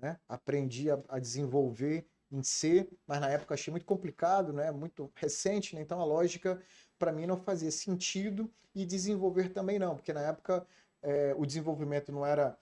né? 0.00 0.18
aprendi 0.28 0.90
a, 0.90 1.00
a, 1.08 1.20
desenvolver 1.20 2.04
em 2.32 2.42
C, 2.42 2.90
mas 3.06 3.20
na 3.20 3.30
época 3.30 3.54
achei 3.54 3.70
muito 3.70 3.86
complicado, 3.86 4.52
né? 4.52 4.72
muito 4.72 5.12
recente, 5.14 5.76
né? 5.76 5.80
então 5.80 6.00
a 6.00 6.04
lógica 6.04 6.60
para 6.98 7.12
mim 7.12 7.24
não 7.24 7.36
fazia 7.36 7.70
sentido 7.70 8.52
e 8.74 8.84
desenvolver 8.84 9.50
também 9.50 9.78
não, 9.78 9.94
porque 9.94 10.12
na 10.12 10.22
época 10.22 10.66
é, 11.02 11.34
o 11.38 11.46
desenvolvimento 11.46 12.10
não 12.10 12.26
era 12.26 12.58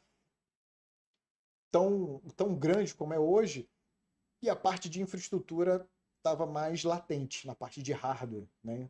tão, 1.74 2.22
tão 2.37 2.54
grande 2.54 2.94
como 2.94 3.12
é 3.12 3.18
hoje, 3.18 3.68
e 4.40 4.48
a 4.48 4.54
parte 4.54 4.88
de 4.88 5.02
infraestrutura 5.02 5.84
estava 6.18 6.46
mais 6.46 6.84
latente 6.84 7.48
na 7.48 7.54
parte 7.54 7.82
de 7.82 7.92
hardware. 7.92 8.46
Né? 8.62 8.88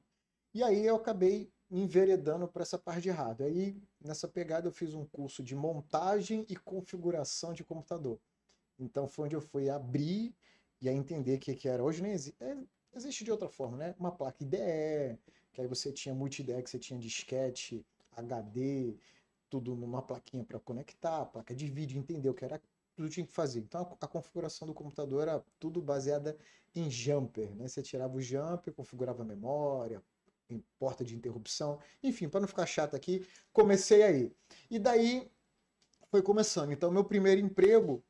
E 0.52 0.62
aí 0.62 0.84
eu 0.84 0.96
acabei 0.96 1.50
me 1.70 1.80
enveredando 1.80 2.46
para 2.46 2.60
essa 2.60 2.78
parte 2.78 3.00
de 3.00 3.10
hardware. 3.10 3.50
Aí, 3.50 3.82
nessa 3.98 4.28
pegada, 4.28 4.68
eu 4.68 4.72
fiz 4.72 4.92
um 4.92 5.06
curso 5.06 5.42
de 5.42 5.56
montagem 5.56 6.44
e 6.46 6.56
configuração 6.56 7.54
de 7.54 7.64
computador. 7.64 8.20
Então, 8.78 9.08
foi 9.08 9.24
onde 9.24 9.34
eu 9.34 9.40
fui 9.40 9.70
abrir 9.70 10.34
e 10.78 10.86
a 10.86 10.92
entender 10.92 11.36
o 11.36 11.40
que, 11.40 11.54
que 11.54 11.66
era. 11.66 11.82
Hoje 11.82 12.02
nem 12.02 12.12
existe. 12.12 12.36
É, 12.44 12.54
existe 12.94 13.24
de 13.24 13.32
outra 13.32 13.48
forma, 13.48 13.78
né? 13.78 13.94
Uma 13.98 14.12
placa 14.12 14.42
IDE, 14.42 15.18
que 15.54 15.62
aí 15.62 15.66
você 15.66 15.90
tinha 15.90 16.14
multi-IDE, 16.14 16.62
que 16.62 16.68
você 16.68 16.78
tinha 16.78 17.00
disquete, 17.00 17.82
HD, 18.12 18.94
tudo 19.48 19.74
numa 19.74 20.02
plaquinha 20.02 20.44
para 20.44 20.60
conectar, 20.60 21.24
placa 21.26 21.54
de 21.54 21.66
vídeo, 21.66 21.98
entender 21.98 22.28
o 22.28 22.34
que 22.34 22.44
era 22.44 22.60
tudo 22.94 23.08
tinha 23.08 23.26
que 23.26 23.32
fazer. 23.32 23.60
Então 23.60 23.96
a, 24.00 24.06
configuração 24.06 24.66
do 24.66 24.74
computador 24.74 25.22
era 25.22 25.44
tudo 25.58 25.82
baseada 25.82 26.36
em 26.74 26.90
jumper, 26.90 27.54
né? 27.54 27.68
Você 27.68 27.82
tirava 27.82 28.16
o 28.16 28.20
jumper, 28.20 28.72
configurava 28.72 29.22
a 29.22 29.26
memória, 29.26 30.02
em 30.48 30.62
porta 30.78 31.04
de 31.04 31.14
interrupção, 31.16 31.78
enfim, 32.02 32.28
para 32.28 32.40
não 32.40 32.48
ficar 32.48 32.66
chato 32.66 32.94
aqui, 32.94 33.26
comecei 33.52 34.02
aí. 34.02 34.32
E 34.70 34.78
daí 34.78 35.30
foi 36.10 36.22
começando. 36.22 36.72
Então 36.72 36.90
meu 36.90 37.04
primeiro 37.04 37.40
emprego, 37.40 38.04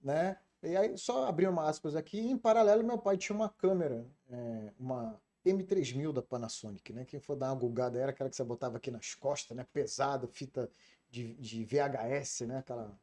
né? 0.00 0.38
E 0.62 0.76
aí 0.76 0.96
só 0.96 1.26
abrir 1.26 1.48
uma 1.48 1.68
aspas 1.68 1.96
aqui, 1.96 2.18
em 2.18 2.36
paralelo 2.36 2.84
meu 2.84 2.98
pai 2.98 3.16
tinha 3.16 3.34
uma 3.34 3.48
câmera, 3.48 4.06
é, 4.28 4.72
uma 4.78 5.20
M3000 5.44 6.12
da 6.12 6.22
Panasonic, 6.22 6.92
né? 6.92 7.04
Quem 7.04 7.18
for 7.20 7.34
dar 7.36 7.48
uma 7.48 7.58
gulgada 7.58 7.98
era 7.98 8.10
aquela 8.10 8.28
que 8.28 8.36
você 8.36 8.44
botava 8.44 8.76
aqui 8.76 8.90
nas 8.90 9.14
costas, 9.14 9.56
né? 9.56 9.66
Pesada, 9.72 10.26
fita 10.28 10.70
de, 11.10 11.34
de 11.34 11.64
VHS, 11.64 12.42
né? 12.42 12.58
Aquela 12.58 12.98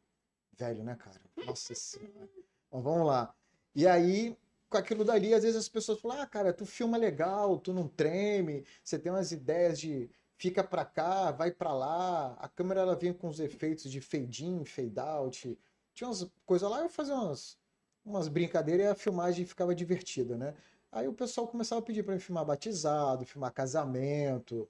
velho, 0.57 0.83
né, 0.83 0.95
cara? 0.95 1.21
Nossa 1.45 1.73
senhora. 1.75 2.29
Bom, 2.71 2.81
vamos 2.81 3.07
lá. 3.07 3.33
E 3.75 3.87
aí, 3.87 4.35
com 4.69 4.77
aquilo 4.77 5.05
dali, 5.05 5.33
às 5.33 5.43
vezes 5.43 5.57
as 5.57 5.69
pessoas 5.69 5.99
falam: 5.99 6.21
ah, 6.21 6.27
cara, 6.27 6.53
tu 6.53 6.65
filma 6.65 6.97
legal, 6.97 7.57
tu 7.59 7.73
não 7.73 7.87
treme, 7.87 8.65
você 8.83 8.97
tem 8.97 9.11
umas 9.11 9.31
ideias 9.31 9.79
de 9.79 10.09
fica 10.37 10.63
pra 10.63 10.85
cá, 10.85 11.31
vai 11.31 11.51
pra 11.51 11.73
lá. 11.73 12.33
A 12.39 12.47
câmera 12.47 12.81
ela 12.81 12.95
vinha 12.95 13.13
com 13.13 13.27
os 13.27 13.39
efeitos 13.39 13.91
de 13.91 14.01
fade 14.01 14.45
in, 14.45 14.65
fade 14.65 14.99
out. 14.99 15.59
Tinha 15.93 16.07
umas 16.07 16.29
coisas 16.45 16.69
lá, 16.69 16.81
eu 16.81 16.89
fazia 16.89 17.15
umas, 17.15 17.57
umas 18.05 18.27
brincadeiras 18.27 18.85
e 18.85 18.89
a 18.89 18.95
filmagem 18.95 19.45
ficava 19.45 19.73
divertida, 19.73 20.37
né? 20.37 20.53
Aí 20.91 21.07
o 21.07 21.13
pessoal 21.13 21.47
começava 21.47 21.79
a 21.81 21.83
pedir 21.83 22.03
para 22.03 22.13
mim 22.13 22.19
filmar 22.19 22.45
batizado, 22.45 23.25
filmar 23.25 23.51
casamento, 23.51 24.69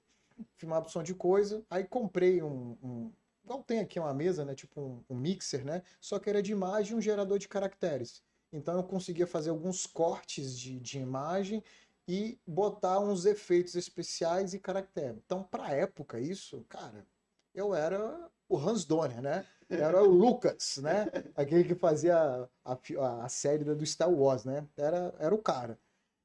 filmar 0.56 0.80
opção 0.80 1.02
de 1.02 1.14
coisa. 1.14 1.62
Aí 1.70 1.84
comprei 1.84 2.42
um, 2.42 2.76
um 2.82 3.12
igual 3.48 3.62
tem 3.62 3.80
aqui 3.80 3.98
uma 3.98 4.12
mesa, 4.12 4.44
né? 4.44 4.54
Tipo 4.54 4.80
um, 4.80 5.04
um, 5.08 5.16
mixer, 5.16 5.64
né? 5.64 5.82
Só 6.00 6.18
que 6.18 6.28
era 6.28 6.42
de 6.42 6.52
imagem 6.52 6.92
e 6.92 6.94
um 6.96 7.00
gerador 7.00 7.38
de 7.38 7.48
caracteres. 7.48 8.22
Então 8.52 8.76
eu 8.76 8.84
conseguia 8.84 9.26
fazer 9.26 9.50
alguns 9.50 9.86
cortes 9.86 10.58
de, 10.58 10.78
de 10.78 10.98
imagem 10.98 11.62
e 12.06 12.38
botar 12.46 13.00
uns 13.00 13.24
efeitos 13.24 13.74
especiais 13.74 14.54
e 14.54 14.58
caractere. 14.58 15.20
Então, 15.24 15.42
para 15.42 15.74
época, 15.74 16.20
isso, 16.20 16.64
cara, 16.68 17.06
eu 17.54 17.74
era 17.74 18.30
o 18.48 18.56
Hans 18.56 18.84
Donner, 18.84 19.20
né? 19.20 19.46
Era 19.68 20.02
o 20.02 20.06
Lucas, 20.06 20.78
né? 20.78 21.06
Aquele 21.34 21.64
que 21.64 21.74
fazia 21.74 22.48
a, 22.64 22.72
a, 22.72 23.24
a 23.24 23.28
série 23.28 23.64
do 23.64 23.84
Star 23.84 24.10
Wars, 24.10 24.44
né? 24.44 24.66
Era, 24.76 25.14
era 25.18 25.34
o 25.34 25.42
cara. 25.42 25.78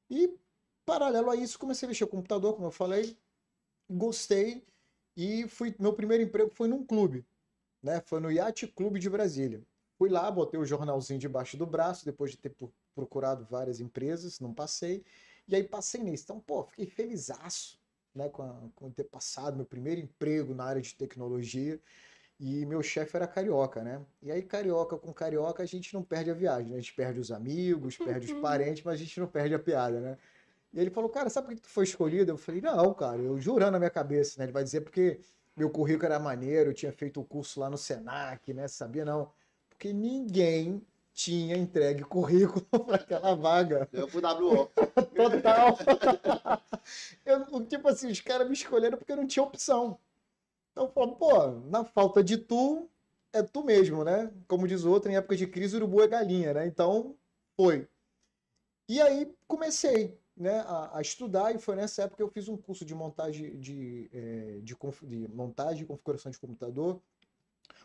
E, 0.08 0.34
paralelo 0.86 1.30
a 1.30 1.36
isso, 1.36 1.58
comecei 1.58 1.86
a 1.86 1.88
mexer 1.88 2.06
com 2.06 2.16
o 2.16 2.20
computador, 2.20 2.54
como 2.54 2.68
eu 2.68 2.70
falei, 2.70 3.18
gostei 3.90 4.66
e 5.16 5.48
fui, 5.48 5.74
meu 5.78 5.92
primeiro 5.92 6.22
emprego 6.22 6.50
foi 6.54 6.68
num 6.68 6.84
clube, 6.84 7.24
né? 7.82 8.02
Foi 8.06 8.20
no 8.20 8.30
Yacht 8.30 8.66
Clube 8.68 8.98
de 8.98 9.08
Brasília. 9.08 9.62
Fui 9.96 10.08
lá, 10.08 10.30
botei 10.30 10.58
o 10.58 10.64
jornalzinho 10.64 11.20
debaixo 11.20 11.56
do 11.56 11.66
braço, 11.66 12.04
depois 12.04 12.32
de 12.32 12.38
ter 12.38 12.54
procurado 12.94 13.44
várias 13.44 13.80
empresas, 13.80 14.40
não 14.40 14.52
passei. 14.52 15.04
E 15.46 15.54
aí 15.54 15.62
passei 15.62 16.02
nisso. 16.02 16.24
Então, 16.24 16.40
pô, 16.40 16.64
fiquei 16.64 16.86
felizaço, 16.86 17.78
né, 18.14 18.28
com, 18.28 18.42
a, 18.42 18.68
com 18.74 18.90
ter 18.90 19.04
passado 19.04 19.56
meu 19.56 19.66
primeiro 19.66 20.00
emprego 20.00 20.54
na 20.54 20.64
área 20.64 20.82
de 20.82 20.94
tecnologia. 20.94 21.80
E 22.40 22.66
meu 22.66 22.82
chefe 22.82 23.16
era 23.16 23.28
carioca, 23.28 23.82
né? 23.82 24.04
E 24.20 24.32
aí, 24.32 24.42
carioca 24.42 24.98
com 24.98 25.12
carioca, 25.12 25.62
a 25.62 25.66
gente 25.66 25.94
não 25.94 26.02
perde 26.02 26.30
a 26.30 26.34
viagem, 26.34 26.70
né? 26.70 26.76
A 26.76 26.80
gente 26.80 26.94
perde 26.94 27.20
os 27.20 27.30
amigos, 27.30 27.96
perde 27.96 28.32
os 28.32 28.32
parentes, 28.42 28.82
mas 28.82 28.94
a 28.94 29.04
gente 29.04 29.20
não 29.20 29.28
perde 29.28 29.54
a 29.54 29.58
piada, 29.58 30.00
né? 30.00 30.18
E 30.74 30.80
ele 30.80 30.90
falou, 30.90 31.08
cara, 31.08 31.30
sabe 31.30 31.46
por 31.46 31.54
que 31.54 31.62
tu 31.62 31.68
foi 31.68 31.84
escolhido? 31.84 32.32
Eu 32.32 32.36
falei, 32.36 32.60
não, 32.60 32.92
cara, 32.92 33.18
eu 33.18 33.40
jurando 33.40 33.72
na 33.72 33.78
minha 33.78 33.90
cabeça, 33.90 34.38
né? 34.38 34.44
Ele 34.44 34.52
vai 34.52 34.64
dizer 34.64 34.80
porque 34.80 35.20
meu 35.56 35.70
currículo 35.70 36.06
era 36.06 36.18
maneiro, 36.18 36.70
eu 36.70 36.74
tinha 36.74 36.92
feito 36.92 37.20
o 37.20 37.24
curso 37.24 37.60
lá 37.60 37.70
no 37.70 37.78
Senac, 37.78 38.52
né? 38.52 38.66
Sabia 38.66 39.04
não. 39.04 39.30
Porque 39.68 39.92
ninguém 39.92 40.84
tinha 41.12 41.56
entregue 41.56 42.02
currículo 42.04 42.64
para 42.84 42.96
aquela 42.96 43.36
vaga. 43.36 43.88
Deu 43.92 44.08
pro 44.08 44.20
WO. 44.20 44.66
Total. 45.14 45.78
eu, 47.24 47.66
tipo 47.66 47.88
assim, 47.88 48.10
os 48.10 48.20
caras 48.20 48.48
me 48.48 48.54
escolheram 48.54 48.98
porque 48.98 49.14
não 49.14 49.28
tinha 49.28 49.44
opção. 49.44 49.96
Então, 50.72 50.88
pô, 50.88 51.46
na 51.70 51.84
falta 51.84 52.22
de 52.22 52.36
tu, 52.36 52.90
é 53.32 53.44
tu 53.44 53.62
mesmo, 53.62 54.02
né? 54.02 54.28
Como 54.48 54.66
diz 54.66 54.82
o 54.82 54.90
outro, 54.90 55.08
em 55.08 55.16
época 55.16 55.36
de 55.36 55.46
crise, 55.46 55.76
urubu 55.76 56.02
é 56.02 56.08
galinha, 56.08 56.52
né? 56.52 56.66
Então, 56.66 57.14
foi. 57.56 57.86
E 58.88 59.00
aí 59.00 59.32
comecei 59.46 60.18
né, 60.36 60.60
a, 60.60 60.98
a, 60.98 61.00
estudar 61.00 61.54
e 61.54 61.58
foi 61.58 61.76
nessa 61.76 62.02
época 62.02 62.16
que 62.16 62.22
eu 62.22 62.30
fiz 62.30 62.48
um 62.48 62.56
curso 62.56 62.84
de 62.84 62.94
montagem 62.94 63.58
de, 63.58 64.10
é, 64.12 64.58
de, 64.62 64.76
de, 65.02 65.28
montagem 65.28 65.84
e 65.84 65.86
configuração 65.86 66.30
de 66.30 66.38
computador 66.38 67.00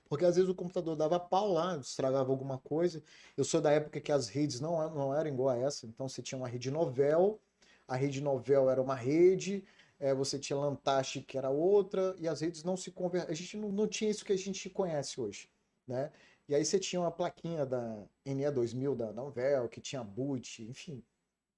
porque 0.10 0.26
às 0.26 0.36
vezes 0.36 0.50
o 0.50 0.56
computador 0.56 0.96
dava 0.96 1.20
pau 1.20 1.54
lá, 1.54 1.78
estragava 1.78 2.32
alguma 2.32 2.58
coisa. 2.58 3.04
Eu 3.38 3.44
sou 3.44 3.62
da 3.62 3.72
época 3.72 4.02
que 4.02 4.12
as 4.12 4.28
redes 4.28 4.60
não, 4.60 4.90
não 4.90 5.14
eram 5.14 5.30
igual 5.30 5.50
a 5.50 5.58
essa, 5.58 5.86
então 5.86 6.10
você 6.10 6.22
tinha 6.22 6.38
uma 6.38 6.48
rede 6.48 6.72
novel, 6.72 7.40
a 7.88 7.96
rede 7.96 8.20
novel 8.20 8.70
era 8.72 8.82
uma 8.82 8.96
rede, 8.96 9.64
é, 10.00 10.14
você 10.14 10.40
tinha 10.40 10.58
Lantache 10.58 11.22
que 11.22 11.38
era 11.38 11.52
outra, 11.52 12.16
e 12.18 12.28
as 12.28 12.42
redes 12.42 12.64
não 12.64 12.76
se 12.76 12.92
convertiam. 12.92 13.32
A 13.32 13.36
gente 13.36 13.56
não, 13.58 13.72
não 13.72 13.88
tinha 13.88 14.10
isso 14.10 14.26
que 14.26 14.34
a 14.34 14.38
gente 14.38 14.68
conhece 14.70 15.22
hoje, 15.22 15.48
né? 15.88 16.12
E 16.48 16.56
aí 16.56 16.66
você 16.66 16.80
tinha 16.80 17.00
uma 17.00 17.12
plaquinha 17.12 17.64
da 17.64 18.04
NE2000 18.26 18.96
da 18.96 19.14
Novel, 19.14 19.70
que 19.70 19.80
tinha 19.80 20.04
boot, 20.04 20.64
enfim. 20.64 21.04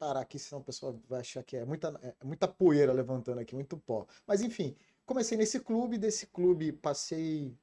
Parar 0.01 0.21
aqui, 0.21 0.39
senão 0.39 0.61
o 0.61 0.63
pessoal 0.63 0.99
vai 1.07 1.19
achar 1.19 1.43
que 1.43 1.55
é 1.55 1.63
muita, 1.63 1.89
é 2.19 2.25
muita 2.25 2.47
poeira 2.47 2.91
levantando 2.91 3.39
aqui, 3.39 3.53
muito 3.53 3.77
pó. 3.77 4.07
Mas 4.25 4.41
enfim, 4.41 4.75
comecei 5.05 5.37
nesse 5.37 5.59
clube, 5.59 5.95
desse 5.95 6.25
clube 6.25 6.71
passei 6.71 7.55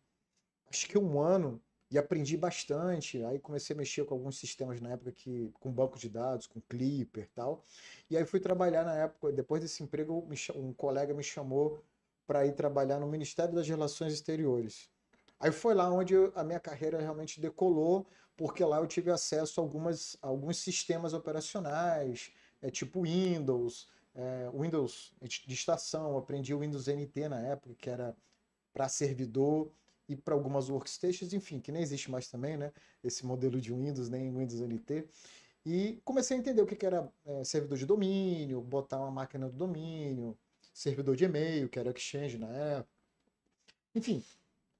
acho 0.70 0.86
que 0.86 0.96
um 0.96 1.20
ano 1.20 1.60
e 1.90 1.98
aprendi 1.98 2.36
bastante. 2.36 3.24
Aí 3.24 3.40
comecei 3.40 3.74
a 3.74 3.76
mexer 3.76 4.04
com 4.04 4.14
alguns 4.14 4.38
sistemas 4.38 4.80
na 4.80 4.90
época 4.90 5.10
que 5.10 5.50
com 5.54 5.72
banco 5.72 5.98
de 5.98 6.08
dados, 6.08 6.46
com 6.46 6.60
Clipper 6.60 7.24
e 7.24 7.34
tal. 7.34 7.64
E 8.08 8.16
aí 8.16 8.24
fui 8.24 8.38
trabalhar 8.38 8.84
na 8.84 8.94
época, 8.94 9.32
depois 9.32 9.60
desse 9.60 9.82
emprego, 9.82 10.24
um 10.54 10.72
colega 10.72 11.12
me 11.12 11.24
chamou 11.24 11.82
para 12.24 12.46
ir 12.46 12.52
trabalhar 12.52 13.00
no 13.00 13.08
Ministério 13.08 13.52
das 13.52 13.68
Relações 13.68 14.12
Exteriores. 14.12 14.88
Aí 15.40 15.52
foi 15.52 15.74
lá 15.74 15.90
onde 15.90 16.14
eu, 16.14 16.32
a 16.34 16.42
minha 16.42 16.60
carreira 16.60 17.00
realmente 17.00 17.40
decolou, 17.40 18.06
porque 18.36 18.64
lá 18.64 18.78
eu 18.78 18.86
tive 18.86 19.10
acesso 19.10 19.60
a, 19.60 19.64
algumas, 19.64 20.16
a 20.22 20.28
alguns 20.28 20.58
sistemas 20.58 21.12
operacionais, 21.12 22.32
é, 22.60 22.70
tipo 22.70 23.02
Windows, 23.02 23.88
é, 24.14 24.50
Windows 24.52 25.12
de 25.20 25.54
estação, 25.54 26.16
aprendi 26.16 26.52
o 26.54 26.60
Windows 26.60 26.88
NT 26.88 27.28
na 27.28 27.40
época, 27.40 27.74
que 27.74 27.88
era 27.88 28.16
para 28.72 28.88
servidor, 28.88 29.70
e 30.08 30.16
para 30.16 30.34
algumas 30.34 30.70
workstations, 30.70 31.32
enfim, 31.32 31.60
que 31.60 31.70
nem 31.70 31.82
existe 31.82 32.10
mais 32.10 32.28
também, 32.28 32.56
né? 32.56 32.72
Esse 33.04 33.26
modelo 33.26 33.60
de 33.60 33.72
Windows, 33.72 34.08
nem 34.08 34.34
Windows 34.34 34.60
NT. 34.62 35.06
E 35.66 36.00
comecei 36.04 36.36
a 36.36 36.40
entender 36.40 36.62
o 36.62 36.66
que 36.66 36.86
era 36.86 37.12
é, 37.26 37.44
servidor 37.44 37.76
de 37.76 37.84
domínio, 37.84 38.60
botar 38.62 38.98
uma 39.00 39.10
máquina 39.10 39.48
do 39.48 39.56
domínio, 39.56 40.36
servidor 40.72 41.14
de 41.14 41.24
e-mail, 41.24 41.68
que 41.68 41.78
era 41.78 41.90
Exchange 41.90 42.38
na 42.38 42.48
época. 42.48 42.88
Enfim, 43.94 44.24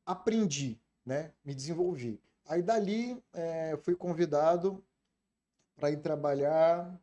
aprendi, 0.08 0.80
né? 1.04 1.32
Me 1.44 1.54
desenvolvi. 1.54 2.20
Aí 2.46 2.62
dali 2.62 3.22
é, 3.34 3.76
fui 3.82 3.94
convidado 3.94 4.82
para 5.76 5.90
ir 5.90 5.98
trabalhar. 5.98 6.98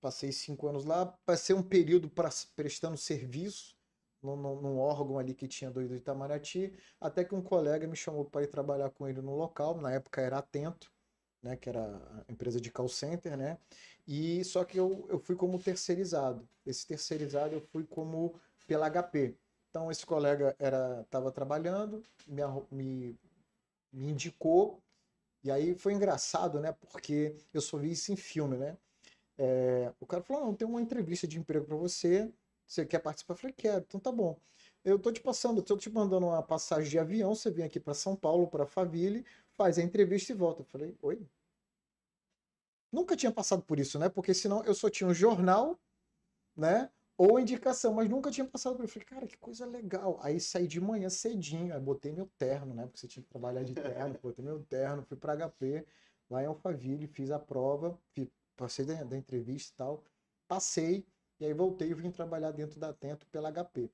Passei 0.00 0.30
cinco 0.30 0.68
anos 0.68 0.84
lá, 0.84 1.06
passei 1.24 1.54
um 1.56 1.62
período 1.62 2.08
pra, 2.08 2.30
prestando 2.54 2.96
serviço 2.96 3.76
num, 4.22 4.36
num, 4.36 4.78
órgão 4.78 5.18
ali 5.18 5.34
que 5.34 5.48
tinha 5.48 5.70
de 5.70 5.96
Itamaraty, 5.96 6.72
até 7.00 7.24
que 7.24 7.34
um 7.34 7.42
colega 7.42 7.86
me 7.88 7.96
chamou 7.96 8.24
para 8.24 8.42
ir 8.42 8.46
trabalhar 8.46 8.90
com 8.90 9.08
ele 9.08 9.20
no 9.20 9.34
local, 9.34 9.80
na 9.80 9.92
época 9.92 10.20
era 10.20 10.38
Atento, 10.38 10.92
né, 11.42 11.56
que 11.56 11.68
era 11.68 11.84
a 12.28 12.32
empresa 12.32 12.60
de 12.60 12.70
call 12.70 12.88
center, 12.88 13.36
né, 13.36 13.58
e 14.06 14.44
só 14.44 14.64
que 14.64 14.78
eu, 14.78 15.06
eu 15.08 15.18
fui 15.18 15.34
como 15.34 15.58
terceirizado. 15.58 16.48
Esse 16.64 16.86
terceirizado 16.86 17.54
eu 17.54 17.60
fui 17.60 17.84
como 17.84 18.38
pela 18.66 18.90
HP. 18.90 19.36
Então 19.76 19.90
esse 19.90 20.06
colega 20.06 20.56
era 20.58 21.02
estava 21.02 21.30
trabalhando, 21.30 22.02
me, 22.26 22.42
me, 22.70 23.18
me 23.92 24.10
indicou 24.10 24.82
e 25.44 25.50
aí 25.50 25.74
foi 25.74 25.92
engraçado, 25.92 26.58
né? 26.58 26.72
Porque 26.72 27.36
eu 27.52 27.60
só 27.60 27.76
vi 27.76 27.90
isso 27.92 28.10
em 28.10 28.16
filme, 28.16 28.56
né? 28.56 28.78
É, 29.36 29.92
o 30.00 30.06
cara 30.06 30.22
falou: 30.22 30.46
não, 30.46 30.54
tem 30.54 30.66
uma 30.66 30.80
entrevista 30.80 31.28
de 31.28 31.38
emprego 31.38 31.66
para 31.66 31.76
você. 31.76 32.32
Você 32.66 32.86
quer 32.86 33.00
participar? 33.00 33.34
Eu 33.34 33.38
falei: 33.38 33.54
quero. 33.54 33.84
Então 33.86 34.00
tá 34.00 34.10
bom. 34.10 34.40
Eu 34.82 34.98
tô 34.98 35.12
te 35.12 35.20
passando, 35.20 35.62
tô 35.62 35.76
te 35.76 35.90
mandando 35.90 36.26
uma 36.26 36.42
passagem 36.42 36.88
de 36.88 36.98
avião. 36.98 37.34
Você 37.34 37.50
vem 37.50 37.66
aqui 37.66 37.78
para 37.78 37.92
São 37.92 38.16
Paulo, 38.16 38.48
para 38.48 38.64
Faville, 38.64 39.26
faz 39.50 39.78
a 39.78 39.82
entrevista 39.82 40.32
e 40.32 40.34
volta. 40.34 40.62
Eu 40.62 40.66
falei: 40.66 40.96
oi. 41.02 41.28
Nunca 42.90 43.14
tinha 43.14 43.30
passado 43.30 43.62
por 43.62 43.78
isso, 43.78 43.98
né? 43.98 44.08
Porque 44.08 44.32
senão 44.32 44.64
eu 44.64 44.74
só 44.74 44.88
tinha 44.88 45.06
um 45.06 45.12
jornal, 45.12 45.78
né? 46.56 46.90
Ou 47.18 47.40
indicação, 47.40 47.94
mas 47.94 48.08
nunca 48.08 48.30
tinha 48.30 48.46
passado 48.46 48.76
por 48.76 48.84
isso. 48.84 48.94
Falei, 48.94 49.06
cara, 49.08 49.26
que 49.26 49.36
coisa 49.38 49.64
legal. 49.66 50.18
Aí 50.22 50.38
saí 50.38 50.66
de 50.66 50.80
manhã 50.80 51.08
cedinho, 51.08 51.74
aí 51.74 51.80
botei 51.80 52.12
meu 52.12 52.26
terno, 52.38 52.74
né? 52.74 52.84
Porque 52.84 52.98
você 52.98 53.08
tinha 53.08 53.22
que 53.22 53.28
trabalhar 53.28 53.62
de 53.62 53.74
terno, 53.74 54.18
botei 54.22 54.44
meu 54.44 54.62
terno, 54.64 55.02
fui 55.02 55.16
para 55.16 55.36
HP, 55.48 55.86
lá 56.28 56.42
em 56.42 56.46
Alphaville, 56.46 57.06
fiz 57.06 57.30
a 57.30 57.38
prova, 57.38 57.98
fiz, 58.12 58.28
passei 58.56 58.84
da, 58.84 59.02
da, 59.02 59.16
entrevista 59.16 59.72
e 59.72 59.76
tal, 59.76 60.04
passei, 60.46 61.06
e 61.40 61.46
aí 61.46 61.54
voltei 61.54 61.90
e 61.90 61.94
vim 61.94 62.10
trabalhar 62.10 62.50
dentro 62.52 62.78
da 62.78 62.90
Atento 62.90 63.26
pela 63.28 63.50
HP. 63.50 63.90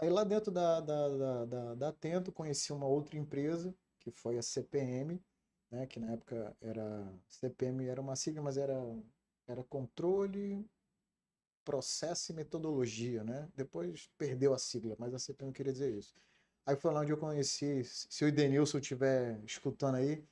Aí 0.00 0.08
lá 0.08 0.24
dentro 0.24 0.50
da, 0.50 0.80
da, 0.80 1.44
da, 1.46 1.74
da, 1.74 1.88
Atento 1.88 2.32
conheci 2.32 2.72
uma 2.72 2.86
outra 2.86 3.18
empresa, 3.18 3.74
que 3.98 4.10
foi 4.10 4.38
a 4.38 4.42
CPM, 4.42 5.22
né? 5.70 5.86
Que 5.86 6.00
na 6.00 6.12
época 6.12 6.56
era. 6.60 7.12
CPM 7.28 7.86
era 7.86 8.00
uma 8.00 8.16
sigla, 8.16 8.42
mas 8.42 8.56
era, 8.56 8.74
era 9.46 9.62
controle 9.64 10.66
processo 11.70 12.32
e 12.32 12.34
metodologia, 12.34 13.22
né? 13.22 13.48
Depois 13.54 14.10
perdeu 14.18 14.52
a 14.52 14.58
sigla, 14.58 14.96
mas 14.98 15.14
a 15.14 15.20
CPM 15.20 15.52
queria 15.52 15.72
dizer 15.72 15.96
isso. 15.96 16.16
Aí 16.66 16.74
foi 16.74 16.92
lá 16.92 17.00
onde 17.00 17.12
eu 17.12 17.16
conheci, 17.16 17.84
se 17.84 18.24
o 18.24 18.32
Denilson 18.32 18.78
estiver 18.78 19.40
escutando 19.44 19.94
aí, 19.94 20.24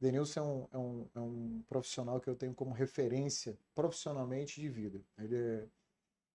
Denilson 0.00 0.40
é 0.40 0.44
um, 0.44 0.68
é, 0.72 0.78
um, 0.78 1.10
é 1.16 1.20
um 1.20 1.64
profissional 1.68 2.20
que 2.20 2.30
eu 2.30 2.36
tenho 2.36 2.54
como 2.54 2.72
referência 2.72 3.58
profissionalmente 3.74 4.60
de 4.60 4.68
vida. 4.68 5.00
Ele 5.18 5.36
é, 5.36 5.66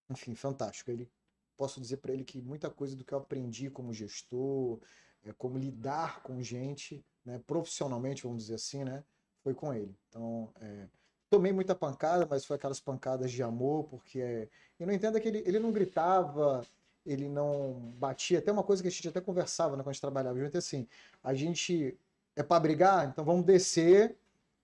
enfim, 0.09 0.35
fantástico. 0.35 0.91
Ele, 0.91 1.09
posso 1.55 1.79
dizer 1.79 1.97
para 1.97 2.11
ele 2.11 2.25
que 2.25 2.41
muita 2.41 2.69
coisa 2.69 2.97
do 2.97 3.05
que 3.05 3.13
eu 3.13 3.17
aprendi 3.17 3.69
como 3.69 3.93
gestor, 3.93 4.81
é, 5.23 5.31
como 5.31 5.57
lidar 5.57 6.21
com 6.21 6.41
gente, 6.41 7.05
né, 7.23 7.39
profissionalmente, 7.47 8.23
vamos 8.23 8.43
dizer 8.43 8.55
assim, 8.55 8.83
né, 8.83 9.05
foi 9.41 9.53
com 9.53 9.73
ele. 9.73 9.97
Então, 10.09 10.51
é, 10.59 10.89
Tomei 11.29 11.51
muita 11.51 11.75
pancada, 11.75 12.27
mas 12.29 12.45
foi 12.45 12.55
aquelas 12.55 12.79
pancadas 12.79 13.31
de 13.31 13.43
amor, 13.43 13.85
porque 13.85 14.19
é... 14.19 14.47
eu 14.79 14.87
não 14.87 14.93
entendo 14.93 15.19
que 15.19 15.27
ele, 15.27 15.43
ele 15.45 15.59
não 15.59 15.71
gritava, 15.71 16.65
ele 17.05 17.29
não 17.29 17.73
batia. 17.97 18.39
Até 18.39 18.51
uma 18.51 18.63
coisa 18.63 18.81
que 18.81 18.87
a 18.87 18.91
gente 18.91 19.07
até 19.07 19.21
conversava 19.21 19.75
né, 19.75 19.83
quando 19.83 19.89
a 19.89 19.93
gente 19.93 20.01
trabalhava 20.01 20.39
junto, 20.39 20.55
é 20.55 20.57
assim, 20.57 20.87
a 21.23 21.33
gente 21.33 21.97
é 22.35 22.43
para 22.43 22.59
brigar, 22.59 23.07
então 23.07 23.23
vamos 23.23 23.45
descer. 23.45 24.15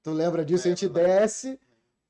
Tu 0.02 0.12
lembra 0.12 0.46
disso? 0.46 0.68
É, 0.68 0.72
a 0.72 0.76
gente 0.76 0.90
desce, 0.90 1.60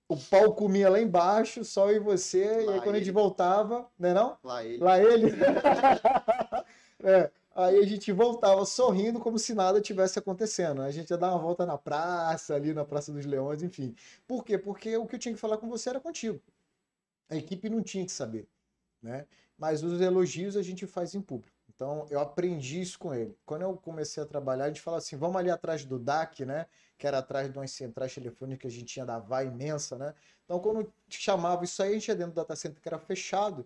o 0.07 0.17
pau 0.17 0.53
comia 0.53 0.89
lá 0.89 0.99
embaixo, 0.99 1.63
só 1.63 1.89
eu 1.89 1.97
e 1.97 1.99
você, 1.99 2.45
lá 2.45 2.51
e 2.51 2.69
aí 2.75 2.81
quando 2.81 2.89
ele. 2.89 2.97
a 2.97 2.99
gente 2.99 3.11
voltava, 3.11 3.89
né 3.97 4.13
não? 4.13 4.37
Lá 4.43 4.63
ele. 4.63 4.77
Lá 4.83 4.99
ele. 4.99 5.31
é. 7.03 7.31
Aí 7.55 7.79
a 7.79 7.85
gente 7.85 8.11
voltava 8.11 8.65
sorrindo 8.65 9.17
como 9.19 9.39
se 9.39 9.53
nada 9.53 9.79
tivesse 9.79 10.19
acontecendo. 10.19 10.81
A 10.81 10.91
gente 10.91 11.09
ia 11.09 11.17
dar 11.17 11.31
uma 11.31 11.39
volta 11.39 11.65
na 11.65 11.77
praça, 11.77 12.53
ali 12.53 12.73
na 12.73 12.83
Praça 12.83 13.13
dos 13.13 13.25
Leões, 13.25 13.63
enfim. 13.63 13.95
Por 14.27 14.43
quê? 14.43 14.57
Porque 14.57 14.97
o 14.97 15.07
que 15.07 15.15
eu 15.15 15.19
tinha 15.19 15.33
que 15.33 15.39
falar 15.39 15.57
com 15.57 15.69
você 15.69 15.89
era 15.89 16.01
contigo. 16.01 16.41
A 17.29 17.35
equipe 17.37 17.69
não 17.69 17.81
tinha 17.81 18.05
que 18.05 18.11
saber, 18.11 18.47
né? 19.01 19.25
Mas 19.57 19.83
os 19.83 20.01
elogios 20.01 20.57
a 20.57 20.61
gente 20.61 20.85
faz 20.85 21.15
em 21.15 21.21
público. 21.21 21.55
Então 21.73 22.05
eu 22.09 22.19
aprendi 22.19 22.81
isso 22.81 22.99
com 22.99 23.13
ele. 23.13 23.37
Quando 23.45 23.61
eu 23.63 23.75
comecei 23.77 24.21
a 24.21 24.25
trabalhar, 24.25 24.65
a 24.65 24.67
gente 24.67 24.81
fala 24.81 24.97
assim: 24.97 25.15
vamos 25.15 25.37
ali 25.37 25.49
atrás 25.49 25.85
do 25.85 25.97
DAC, 25.97 26.45
né? 26.45 26.65
Que 26.97 27.07
era 27.07 27.19
atrás 27.19 27.51
de 27.51 27.57
umas 27.57 27.71
centrais 27.71 28.13
telefônicas 28.13 28.61
que 28.61 28.67
a 28.67 28.69
gente 28.69 28.93
tinha 28.93 29.05
da 29.05 29.17
VAI 29.19 29.47
imensa, 29.47 29.97
né? 29.97 30.13
Então 30.43 30.59
quando 30.59 30.91
chamava 31.09 31.63
isso 31.63 31.81
aí, 31.81 31.91
a 31.91 31.93
gente 31.93 32.07
ia 32.09 32.15
dentro 32.15 32.33
do 32.33 32.35
data 32.35 32.55
center 32.55 32.81
que 32.81 32.87
era 32.87 32.99
fechado 32.99 33.65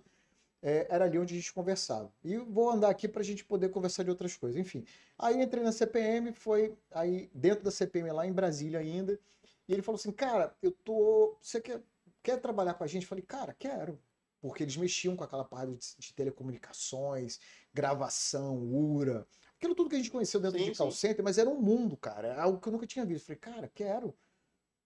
é, 0.62 0.88
era 0.90 1.06
ali 1.06 1.18
onde 1.18 1.34
a 1.34 1.38
gente 1.38 1.54
conversava. 1.54 2.12
E 2.24 2.38
vou 2.38 2.70
andar 2.70 2.90
aqui 2.90 3.08
para 3.08 3.22
a 3.22 3.26
gente 3.26 3.46
poder 3.46 3.70
conversar 3.70 4.04
de 4.04 4.10
outras 4.10 4.36
coisas. 4.36 4.60
Enfim, 4.60 4.86
aí 5.18 5.42
entrei 5.42 5.64
na 5.64 5.72
CPM, 5.72 6.32
foi 6.34 6.78
aí 6.92 7.30
dentro 7.34 7.64
da 7.64 7.72
CPM 7.72 8.12
lá 8.12 8.26
em 8.26 8.34
Brasília 8.34 8.80
ainda, 8.80 9.20
e 9.68 9.74
ele 9.74 9.82
falou 9.82 9.98
assim, 9.98 10.12
cara, 10.12 10.56
eu 10.62 10.72
tô, 10.72 11.38
você 11.42 11.62
quer, 11.62 11.82
quer 12.24 12.40
trabalhar 12.42 12.74
com 12.74 12.84
a 12.84 12.88
gente? 12.88 13.04
Eu 13.04 13.10
falei, 13.10 13.24
cara, 13.24 13.54
quero. 13.54 14.00
Porque 14.42 14.64
eles 14.64 14.78
mexiam 14.78 15.16
com 15.16 15.24
aquela 15.24 15.44
parte 15.44 15.74
de, 15.74 16.08
de 16.08 16.14
telecomunicações, 16.14 17.40
gravação, 17.74 18.58
URA, 18.58 19.28
aquilo 19.58 19.76
tudo 19.76 19.90
que 19.90 19.96
a 19.96 20.00
gente 20.00 20.10
conheceu 20.10 20.40
dentro 20.40 20.58
sim, 20.58 20.72
de 20.72 20.78
call 20.78 20.92
center, 20.92 21.24
mas 21.24 21.38
era 21.38 21.50
um 21.50 21.62
mundo, 21.62 21.98
cara, 21.98 22.30
é 22.30 22.40
algo 22.40 22.60
que 22.60 22.68
eu 22.68 22.72
nunca 22.72 22.88
tinha 22.88 23.06
visto. 23.06 23.30
Eu 23.30 23.38
falei, 23.38 23.56
cara, 23.56 23.72
quero, 23.76 24.18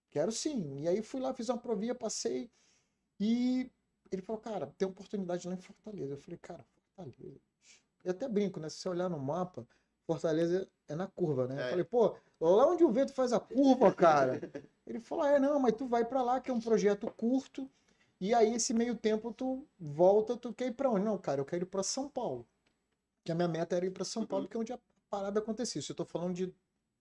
quero 0.10 0.32
sim. 0.32 0.80
E 0.82 0.88
aí 0.88 1.02
fui 1.04 1.22
lá, 1.22 1.34
fiz 1.34 1.50
uma 1.50 1.58
provinha, 1.60 1.94
passei 1.94 2.52
e 3.20 3.72
ele 4.16 4.22
falou, 4.22 4.42
cara, 4.42 4.68
tem 4.78 4.88
oportunidade 4.88 5.48
lá 5.48 5.54
em 5.54 5.58
Fortaleza. 5.58 6.14
Eu 6.14 6.18
falei, 6.18 6.38
cara, 6.38 6.64
Fortaleza. 6.64 7.40
Eu 8.04 8.12
até 8.12 8.28
brinco, 8.28 8.60
né? 8.60 8.70
Se 8.70 8.78
você 8.78 8.90
olhar 8.90 9.10
no 9.10 9.20
mapa, 9.20 9.66
Fortaleza 10.06 10.70
é 10.88 10.96
na 10.96 11.08
curva, 11.08 11.48
né? 11.48 11.56
É. 11.56 11.66
Eu 11.66 11.70
falei, 11.70 11.86
pô, 11.86 12.16
lá 12.40 12.68
onde 12.68 12.84
o 12.84 12.92
vento 12.92 13.14
faz 13.14 13.32
a 13.32 13.40
curva, 13.40 13.94
cara. 13.94 14.40
Ele 14.86 15.00
falou, 15.00 15.26
é, 15.26 15.40
não, 15.40 15.60
mas 15.60 15.76
tu 15.76 15.88
vai 15.88 16.04
para 16.04 16.22
lá, 16.22 16.42
que 16.42 16.52
é 16.52 16.54
um 16.54 16.60
projeto 16.60 17.10
curto, 17.12 17.70
e 18.20 18.34
aí 18.34 18.54
esse 18.54 18.74
meio 18.74 18.96
tempo 18.96 19.34
tu 19.34 19.66
volta, 19.80 20.36
tu 20.36 20.54
quer 20.54 20.68
ir 20.68 20.74
pra 20.74 20.90
onde? 20.90 21.06
Não, 21.06 21.18
cara, 21.18 21.42
eu 21.42 21.46
quero 21.46 21.64
ir 21.64 21.68
para 21.68 21.84
São 21.84 22.10
Paulo. 22.10 22.48
Que 23.24 23.32
a 23.32 23.36
minha 23.36 23.48
meta 23.48 23.76
era 23.76 23.86
ir 23.86 23.92
para 23.92 24.04
São 24.04 24.26
Paulo, 24.26 24.46
uhum. 24.46 24.50
que 24.50 24.58
é 24.58 24.60
onde 24.60 24.74
a 24.74 24.80
parada 25.10 25.40
acontecia. 25.40 25.80
Isso 25.80 25.92
eu 25.94 25.96
tô 25.96 26.06
falando 26.06 26.34
de 26.34 26.54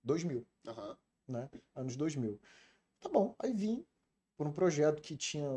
2000, 0.04 0.46
uhum. 0.66 0.96
né? 1.28 1.50
Anos 1.74 1.96
2000. 1.96 2.40
Tá 3.00 3.08
bom, 3.08 3.34
aí 3.40 3.52
vim 3.52 3.84
por 4.36 4.46
um 4.46 4.52
projeto 4.52 5.02
que 5.02 5.16
tinha 5.16 5.48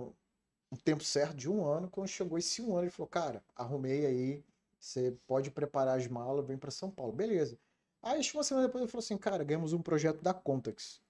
um 0.71 0.75
tempo 0.75 1.03
certo 1.03 1.35
de 1.35 1.49
um 1.49 1.65
ano. 1.65 1.89
Quando 1.89 2.07
chegou 2.07 2.37
esse 2.37 2.61
um 2.61 2.75
ano, 2.75 2.85
ele 2.85 2.91
falou: 2.91 3.07
Cara, 3.07 3.43
arrumei 3.55 4.05
aí, 4.05 4.43
você 4.79 5.15
pode 5.27 5.51
preparar 5.51 5.97
as 5.97 6.07
malas, 6.07 6.45
vem 6.45 6.57
para 6.57 6.71
São 6.71 6.89
Paulo. 6.89 7.11
Beleza. 7.11 7.57
Aí, 8.01 8.21
uma 8.33 8.43
semana 8.43 8.67
depois, 8.67 8.83
ele 8.83 8.91
falou 8.91 9.03
assim: 9.03 9.17
Cara, 9.17 9.43
ganhamos 9.43 9.73
um 9.73 9.81
projeto 9.81 10.21
da 10.21 10.33
Contex. 10.33 11.01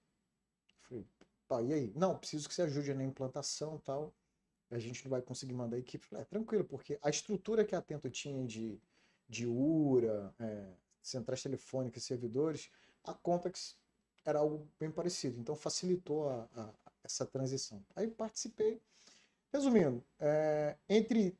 falei: 0.83 1.05
Pá, 1.47 1.61
e 1.61 1.73
aí? 1.73 1.93
Não, 1.95 2.17
preciso 2.17 2.47
que 2.47 2.55
você 2.55 2.63
ajude 2.63 2.93
na 2.93 3.03
implantação 3.03 3.77
tal. 3.79 4.13
A 4.71 4.79
gente 4.79 5.03
não 5.05 5.11
vai 5.11 5.21
conseguir 5.21 5.53
mandar 5.53 5.77
a 5.77 5.79
equipe. 5.79 6.05
falei: 6.05 6.23
É 6.23 6.25
tranquilo, 6.25 6.63
porque 6.63 6.99
a 7.01 7.09
estrutura 7.09 7.65
que 7.65 7.75
a 7.75 7.79
Atento 7.79 8.09
tinha 8.09 8.43
de, 8.45 8.79
de 9.27 9.45
URA, 9.47 10.33
é, 10.39 10.73
centrais 11.01 11.41
telefônicas, 11.43 12.03
servidores, 12.03 12.69
a 13.03 13.13
Contex 13.13 13.77
era 14.23 14.39
algo 14.39 14.67
bem 14.79 14.89
parecido. 14.89 15.39
Então, 15.39 15.55
facilitou 15.55 16.29
a, 16.29 16.49
a 16.55 16.73
essa 17.05 17.25
transição. 17.25 17.85
Aí 17.95 18.07
participei. 18.07 18.81
Resumindo, 19.55 20.03
é, 20.19 20.75
entre, 20.89 21.39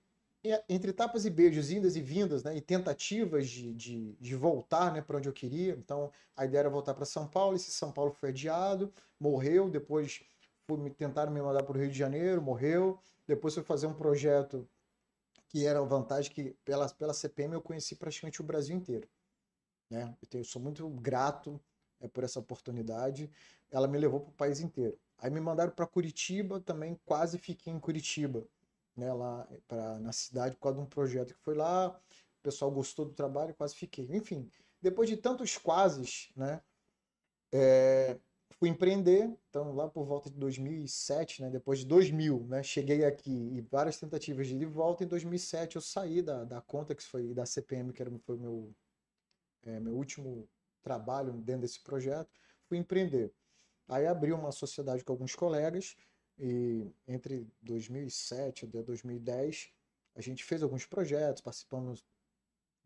entre 0.70 0.94
tapas 0.94 1.26
e 1.26 1.30
beijos, 1.30 1.70
indas 1.70 1.98
e 1.98 2.02
vindas, 2.02 2.46
né, 2.46 2.56
e 2.56 2.62
tentativas 2.62 3.50
de, 3.50 3.74
de, 3.74 4.14
de 4.14 4.36
voltar 4.38 4.94
né, 4.94 5.02
para 5.02 5.18
onde 5.18 5.28
eu 5.28 5.34
queria, 5.34 5.74
então 5.74 6.10
a 6.34 6.46
ideia 6.46 6.62
era 6.62 6.70
voltar 6.70 6.94
para 6.94 7.04
São 7.04 7.28
Paulo, 7.28 7.58
esse 7.58 7.72
São 7.72 7.92
Paulo 7.92 8.14
foi 8.14 8.30
adiado, 8.30 8.94
morreu, 9.20 9.70
depois 9.70 10.24
fui, 10.66 10.90
tentaram 10.92 11.30
me 11.30 11.42
mandar 11.42 11.64
para 11.64 11.78
o 11.78 11.78
Rio 11.78 11.92
de 11.92 11.98
Janeiro, 11.98 12.42
morreu, 12.42 12.98
depois 13.28 13.54
fui 13.54 13.64
fazer 13.64 13.88
um 13.88 13.94
projeto 13.94 14.66
que 15.50 15.66
era 15.66 15.80
a 15.80 15.84
vantagem 15.84 16.32
que 16.32 16.56
pela, 16.64 16.88
pela 16.88 17.14
CPM 17.14 17.56
eu 17.56 17.62
conheci 17.62 17.98
praticamente 17.98 18.40
o 18.40 18.46
Brasil 18.46 18.78
inteiro. 18.78 19.10
Né? 19.90 20.16
Eu, 20.22 20.28
tenho, 20.30 20.42
eu 20.42 20.46
sou 20.46 20.62
muito 20.62 20.88
grato 20.88 21.60
é, 22.00 22.08
por 22.08 22.24
essa 22.24 22.40
oportunidade, 22.40 23.30
ela 23.70 23.90
me 23.90 23.98
levou 23.98 24.22
para 24.22 24.30
o 24.30 24.36
país 24.36 24.62
inteiro. 24.62 24.98
Aí 25.18 25.30
me 25.32 25.40
mandaram 25.40 25.72
para 25.72 25.88
Curitiba, 25.88 26.60
também 26.60 27.00
quase 27.06 27.38
fiquei 27.38 27.72
em 27.72 27.80
Curitiba, 27.80 28.48
né, 28.96 29.14
lá 29.14 29.48
pra, 29.68 30.00
na 30.00 30.12
cidade, 30.12 30.56
por 30.56 30.62
causa 30.64 30.78
de 30.78 30.84
um 30.84 30.88
projeto 30.88 31.34
que 31.34 31.40
foi 31.42 31.56
lá, 31.56 31.90
o 31.90 32.44
pessoal 32.44 32.72
gostou 32.72 33.06
do 33.06 33.14
trabalho, 33.14 33.56
quase 33.56 33.76
fiquei. 33.76 34.08
Enfim, 34.12 34.50
depois 34.82 35.10
de 35.10 35.18
tantos 35.18 35.58
quases, 35.58 36.30
né, 36.36 36.62
é, 37.52 38.18
fui 38.60 38.70
empreender, 38.70 39.34
então 39.50 39.74
lá 39.74 39.88
por 39.90 40.06
volta 40.06 40.30
de 40.30 40.38
2007, 40.38 41.42
né, 41.42 41.50
depois 41.50 41.80
de 41.80 41.86
2000, 41.86 42.46
né, 42.48 42.62
cheguei 42.64 43.06
aqui 43.06 43.32
e 43.32 43.62
várias 43.62 44.00
tentativas 44.00 44.48
de 44.48 44.56
ir 44.56 44.60
de 44.60 44.66
volta, 44.66 45.04
em 45.04 45.08
2007 45.08 45.76
eu 45.76 45.82
saí 45.82 46.22
da, 46.22 46.44
da 46.44 46.62
Contex, 46.62 47.06
foi 47.06 47.34
da 47.34 47.46
CPM, 47.46 47.92
que 47.94 48.02
era, 48.02 48.12
foi 48.26 48.38
meu 48.38 48.74
é, 49.66 49.80
meu 49.80 49.94
último 49.94 50.48
trabalho 50.82 51.34
dentro 51.34 51.62
desse 51.62 51.82
projeto, 51.82 52.30
fui 52.68 52.78
empreender. 52.78 53.34
Aí 53.88 54.08
abri 54.08 54.32
uma 54.34 54.52
sociedade 54.52 55.04
com 55.04 55.14
alguns 55.14 55.36
colegas 55.36 55.96
e 56.38 56.92
entre 57.08 57.48
2007 57.62 58.66
e 58.66 58.68
2010 58.68 59.72
a 60.16 60.22
gente 60.22 60.44
fez 60.44 60.64
alguns 60.64 60.86
projetos, 60.86 61.42
participamos 61.42 62.06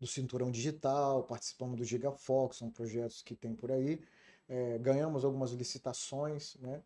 do 0.00 0.06
Cinturão 0.06 0.50
Digital, 0.50 1.22
participamos 1.24 1.76
do 1.76 1.84
Gigafox, 1.84 2.56
são 2.56 2.70
projetos 2.70 3.22
que 3.22 3.36
tem 3.36 3.54
por 3.54 3.70
aí, 3.70 4.02
é, 4.48 4.78
ganhamos 4.78 5.24
algumas 5.24 5.52
licitações, 5.52 6.56
né? 6.56 6.82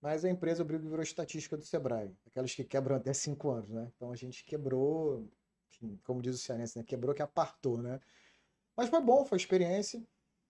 Mas 0.00 0.24
a 0.24 0.30
empresa 0.30 0.64
virou 0.64 1.02
estatística 1.02 1.56
do 1.56 1.64
Sebrae, 1.64 2.16
aquelas 2.26 2.54
que 2.54 2.64
quebram 2.64 2.96
até 2.96 3.12
cinco 3.12 3.50
anos, 3.50 3.70
né? 3.70 3.90
Então 3.94 4.12
a 4.12 4.16
gente 4.16 4.44
quebrou, 4.44 5.28
enfim, 5.70 5.98
como 6.04 6.22
diz 6.22 6.34
o 6.34 6.38
cearense, 6.38 6.78
né? 6.78 6.84
Quebrou 6.84 7.14
que 7.14 7.22
apartou, 7.22 7.80
né? 7.82 8.00
Mas 8.76 8.88
foi 8.88 9.00
bom, 9.00 9.24
foi 9.24 9.38
experiência. 9.38 10.02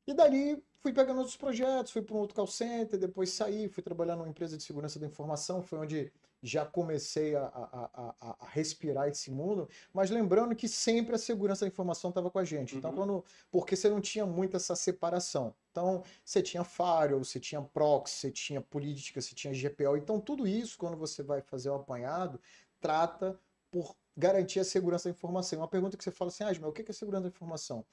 E 0.06 0.14
dali 0.14 0.62
fui 0.80 0.92
pegando 0.92 1.18
outros 1.18 1.36
projetos, 1.36 1.92
fui 1.92 2.02
para 2.02 2.14
um 2.14 2.18
outro 2.18 2.34
call 2.34 2.46
center, 2.46 2.98
depois 2.98 3.30
saí, 3.30 3.68
fui 3.68 3.82
trabalhar 3.82 4.16
numa 4.16 4.28
empresa 4.28 4.56
de 4.56 4.62
segurança 4.62 4.98
da 4.98 5.06
informação, 5.06 5.62
foi 5.62 5.78
onde 5.78 6.12
já 6.42 6.64
comecei 6.64 7.34
a, 7.34 7.46
a, 7.46 8.14
a, 8.20 8.36
a 8.40 8.48
respirar 8.48 9.08
esse 9.08 9.30
mundo, 9.30 9.68
mas 9.92 10.10
lembrando 10.10 10.54
que 10.54 10.68
sempre 10.68 11.14
a 11.14 11.18
segurança 11.18 11.64
da 11.64 11.68
informação 11.68 12.10
estava 12.10 12.30
com 12.30 12.38
a 12.38 12.44
gente. 12.44 12.76
Então, 12.76 12.90
uhum. 12.90 12.96
quando, 12.96 13.24
porque 13.50 13.74
você 13.74 13.88
não 13.88 14.00
tinha 14.00 14.24
muito 14.24 14.56
essa 14.56 14.76
separação. 14.76 15.54
Então, 15.72 16.02
você 16.24 16.40
tinha 16.40 16.62
firewall, 16.62 17.24
você 17.24 17.40
tinha 17.40 17.60
proxy, 17.60 18.20
você 18.20 18.30
tinha 18.30 18.60
política, 18.60 19.20
você 19.20 19.34
tinha 19.34 19.52
GPO. 19.52 19.96
Então, 19.96 20.20
tudo 20.20 20.46
isso, 20.46 20.78
quando 20.78 20.96
você 20.96 21.22
vai 21.22 21.42
fazer 21.42 21.70
o 21.70 21.74
apanhado, 21.74 22.40
trata 22.80 23.38
por 23.70 23.96
garantir 24.16 24.60
a 24.60 24.64
segurança 24.64 25.08
da 25.08 25.14
informação. 25.14 25.60
Uma 25.60 25.68
pergunta 25.68 25.96
que 25.96 26.04
você 26.04 26.10
fala 26.10 26.30
assim, 26.30 26.44
ah, 26.44 26.68
o 26.68 26.72
que 26.72 26.88
é 26.88 26.92
segurança 26.92 27.22
da 27.22 27.28
informação? 27.28 27.84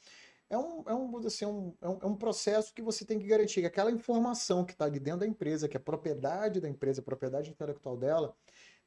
É 0.50 0.58
um, 0.58 0.84
é 0.88 0.94
um, 0.94 1.18
assim, 1.26 1.46
um, 1.46 1.74
é 1.82 1.90
um, 1.90 2.00
é 2.02 2.06
um 2.06 2.16
processo 2.16 2.74
que 2.74 2.82
você 2.82 3.04
tem 3.04 3.18
que 3.18 3.26
garantir 3.26 3.62
que 3.62 3.68
aquela 3.68 3.92
informação 3.92 4.64
que 4.64 4.74
está 4.74 4.86
ali 4.86 5.00
dentro 5.00 5.22
da 5.22 5.28
empresa, 5.28 5.68
que 5.68 5.76
é 5.76 5.80
propriedade 5.80 6.62
da 6.62 6.70
empresa, 6.70 7.02
propriedade 7.02 7.50
intelectual 7.50 7.98
dela, 7.98 8.36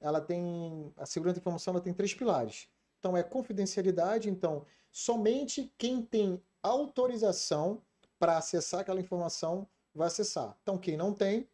ela 0.00 0.20
tem. 0.20 0.92
A 0.96 1.06
segurança 1.06 1.36
da 1.36 1.40
informação 1.40 1.74
ela 1.74 1.82
tem 1.82 1.92
três 1.92 2.14
pilares. 2.14 2.68
Então 2.98 3.16
é 3.16 3.22
confidencialidade, 3.22 4.30
então 4.30 4.64
somente 4.90 5.72
quem 5.76 6.02
tem 6.02 6.42
autorização 6.62 7.82
para 8.18 8.36
acessar 8.38 8.80
aquela 8.80 9.00
informação 9.00 9.68
vai 9.94 10.08
acessar. 10.08 10.56
Então 10.62 10.78
quem 10.78 10.96
não 10.96 11.12
tem, 11.12 11.48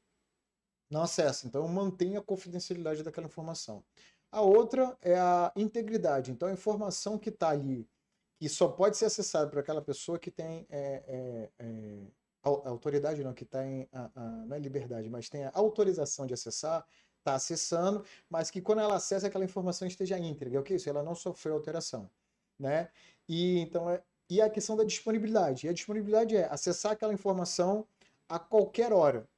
não 0.90 1.02
acessa. 1.02 1.46
Então 1.46 1.66
mantém 1.68 2.16
a 2.16 2.22
confidencialidade 2.22 3.02
daquela 3.02 3.26
informação. 3.26 3.82
A 4.30 4.40
outra 4.40 4.96
é 5.00 5.16
a 5.18 5.52
integridade. 5.56 6.30
Então 6.30 6.48
a 6.48 6.52
informação 6.52 7.18
que 7.18 7.28
está 7.30 7.50
ali 7.50 7.88
que 8.38 8.48
só 8.48 8.68
pode 8.68 8.96
ser 8.96 9.06
acessado 9.06 9.50
por 9.50 9.58
aquela 9.58 9.82
pessoa 9.82 10.18
que 10.18 10.30
tem 10.30 10.66
é, 10.68 11.02
é, 11.06 11.50
é, 11.58 12.06
autoridade, 12.42 13.22
não, 13.22 13.32
que 13.32 13.44
tem 13.44 13.88
a, 13.92 14.10
a, 14.14 14.20
não 14.46 14.56
é 14.56 14.58
liberdade, 14.58 15.08
mas 15.08 15.28
tem 15.28 15.44
a 15.44 15.52
autorização 15.54 16.26
de 16.26 16.34
acessar, 16.34 16.84
está 17.18 17.34
acessando, 17.34 18.04
mas 18.28 18.50
que 18.50 18.60
quando 18.60 18.80
ela 18.80 18.96
acessa 18.96 19.26
aquela 19.26 19.44
informação 19.44 19.88
esteja 19.88 20.18
íntegra, 20.18 20.56
é 20.56 20.60
o 20.60 20.62
que 20.62 20.74
isso? 20.74 20.88
Ela 20.88 21.02
não 21.02 21.14
sofreu 21.14 21.54
alteração, 21.54 22.10
né? 22.58 22.90
E 23.28 23.60
então 23.60 23.88
é, 23.88 24.02
e 24.28 24.40
a 24.40 24.50
questão 24.50 24.76
da 24.76 24.84
disponibilidade. 24.84 25.66
E 25.66 25.70
a 25.70 25.72
disponibilidade 25.72 26.36
é 26.36 26.46
acessar 26.46 26.92
aquela 26.92 27.14
informação 27.14 27.86
a 28.28 28.38
qualquer 28.38 28.92
hora 28.92 29.28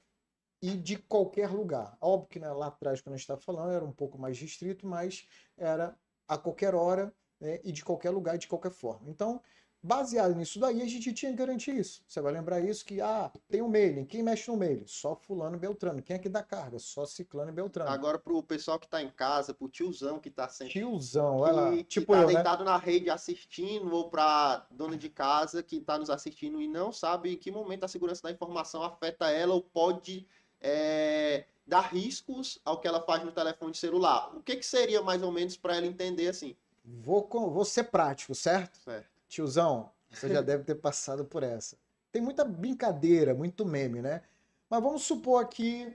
e 0.63 0.77
de 0.77 0.97
qualquer 0.97 1.51
lugar. 1.51 1.97
Óbvio 2.01 2.29
que 2.29 2.39
né, 2.39 2.51
lá 2.51 2.69
atrás, 2.69 3.01
quando 3.01 3.15
a 3.15 3.17
gente 3.17 3.25
estava 3.25 3.41
falando, 3.41 3.73
era 3.73 3.85
um 3.85 3.93
pouco 3.93 4.19
mais 4.19 4.39
restrito, 4.39 4.87
mas 4.87 5.27
era 5.57 5.97
a 6.27 6.39
qualquer 6.39 6.75
hora 6.75 7.13
né, 7.41 7.61
e 7.65 7.73
de 7.73 7.85
qualquer 7.85 8.11
lugar, 8.11 8.39
de 8.39 8.49
qualquer 8.49 8.71
forma. 8.71 9.09
Então, 9.09 9.41
baseado 9.83 10.35
nisso 10.35 10.59
daí, 10.59 10.83
a 10.83 10.87
gente 10.87 11.13
tinha 11.13 11.31
que 11.31 11.39
garantir 11.39 11.77
isso. 11.77 12.03
Você 12.07 12.21
vai 12.21 12.33
lembrar 12.33 12.61
isso 12.61 12.85
que, 12.85 13.01
ah, 13.01 13.31
tem 13.49 13.63
o 13.63 13.67
um 13.67 13.69
mailing. 13.69 14.05
Quem 14.05 14.23
mexe 14.23 14.51
no 14.51 14.57
mailing? 14.57 14.87
Só 14.87 15.15
fulano 15.15 15.57
e 15.57 15.59
beltrano. 15.59 16.03
Quem 16.03 16.17
é 16.17 16.19
que 16.19 16.29
dá 16.29 16.43
carga? 16.43 16.79
Só 16.79 17.07
ciclano 17.07 17.51
e 17.51 17.55
beltrano. 17.55 17.91
Agora, 17.91 18.19
pro 18.19 18.43
pessoal 18.43 18.79
que 18.79 18.89
tá 18.89 19.03
em 19.03 19.11
casa, 19.11 19.55
pro 19.55 19.69
tiozão 19.69 20.19
que 20.19 20.31
tá 20.31 20.49
sempre... 20.49 20.73
Tiozão, 20.73 21.39
olha 21.39 21.53
lá. 21.53 21.83
Tipo 21.85 22.07
que 22.07 22.13
tá 22.13 22.23
eu, 22.23 22.27
né? 22.27 22.35
deitado 22.35 22.65
né? 22.65 22.71
na 22.71 22.77
rede 22.79 23.11
assistindo, 23.11 23.95
ou 23.95 24.11
pra 24.11 24.67
dona 24.71 24.97
de 24.97 25.09
casa 25.09 25.63
que 25.63 25.81
tá 25.81 25.99
nos 25.99 26.11
assistindo 26.11 26.61
e 26.61 26.67
não 26.67 26.93
sabe 26.93 27.35
em 27.35 27.37
que 27.37 27.51
momento 27.51 27.85
a 27.85 27.89
segurança 27.89 28.23
da 28.23 28.31
informação 28.31 28.83
afeta 28.83 29.31
ela 29.31 29.55
ou 29.55 29.63
pode... 29.63 30.27
É 30.61 31.45
dar 31.67 31.81
riscos 31.93 32.61
ao 32.65 32.81
que 32.81 32.87
ela 32.87 33.03
faz 33.03 33.25
no 33.25 33.33
telefone 33.33 33.75
celular. 33.75 34.31
O 34.37 34.41
que, 34.41 34.57
que 34.57 34.65
seria 34.65 35.03
mais 35.03 35.23
ou 35.23 35.33
menos 35.33 35.57
para 35.57 35.77
ela 35.77 35.87
entender 35.87 36.29
assim? 36.29 36.57
Vou, 36.87 37.29
vou 37.29 37.65
ser 37.65 37.85
prático, 37.85 38.35
certo? 38.35 38.79
certo? 38.79 39.09
Tiozão, 39.29 39.91
você 40.09 40.29
já 40.29 40.41
deve 40.41 40.63
ter 40.63 40.77
passado 40.77 41.25
por 41.25 41.43
essa. 41.43 41.77
Tem 42.13 42.23
muita 42.23 42.45
brincadeira, 42.45 43.35
muito 43.35 43.67
meme, 43.67 44.01
né? 44.01 44.23
Mas 44.71 44.83
vamos 44.83 45.03
supor 45.03 45.43
aqui. 45.43 45.93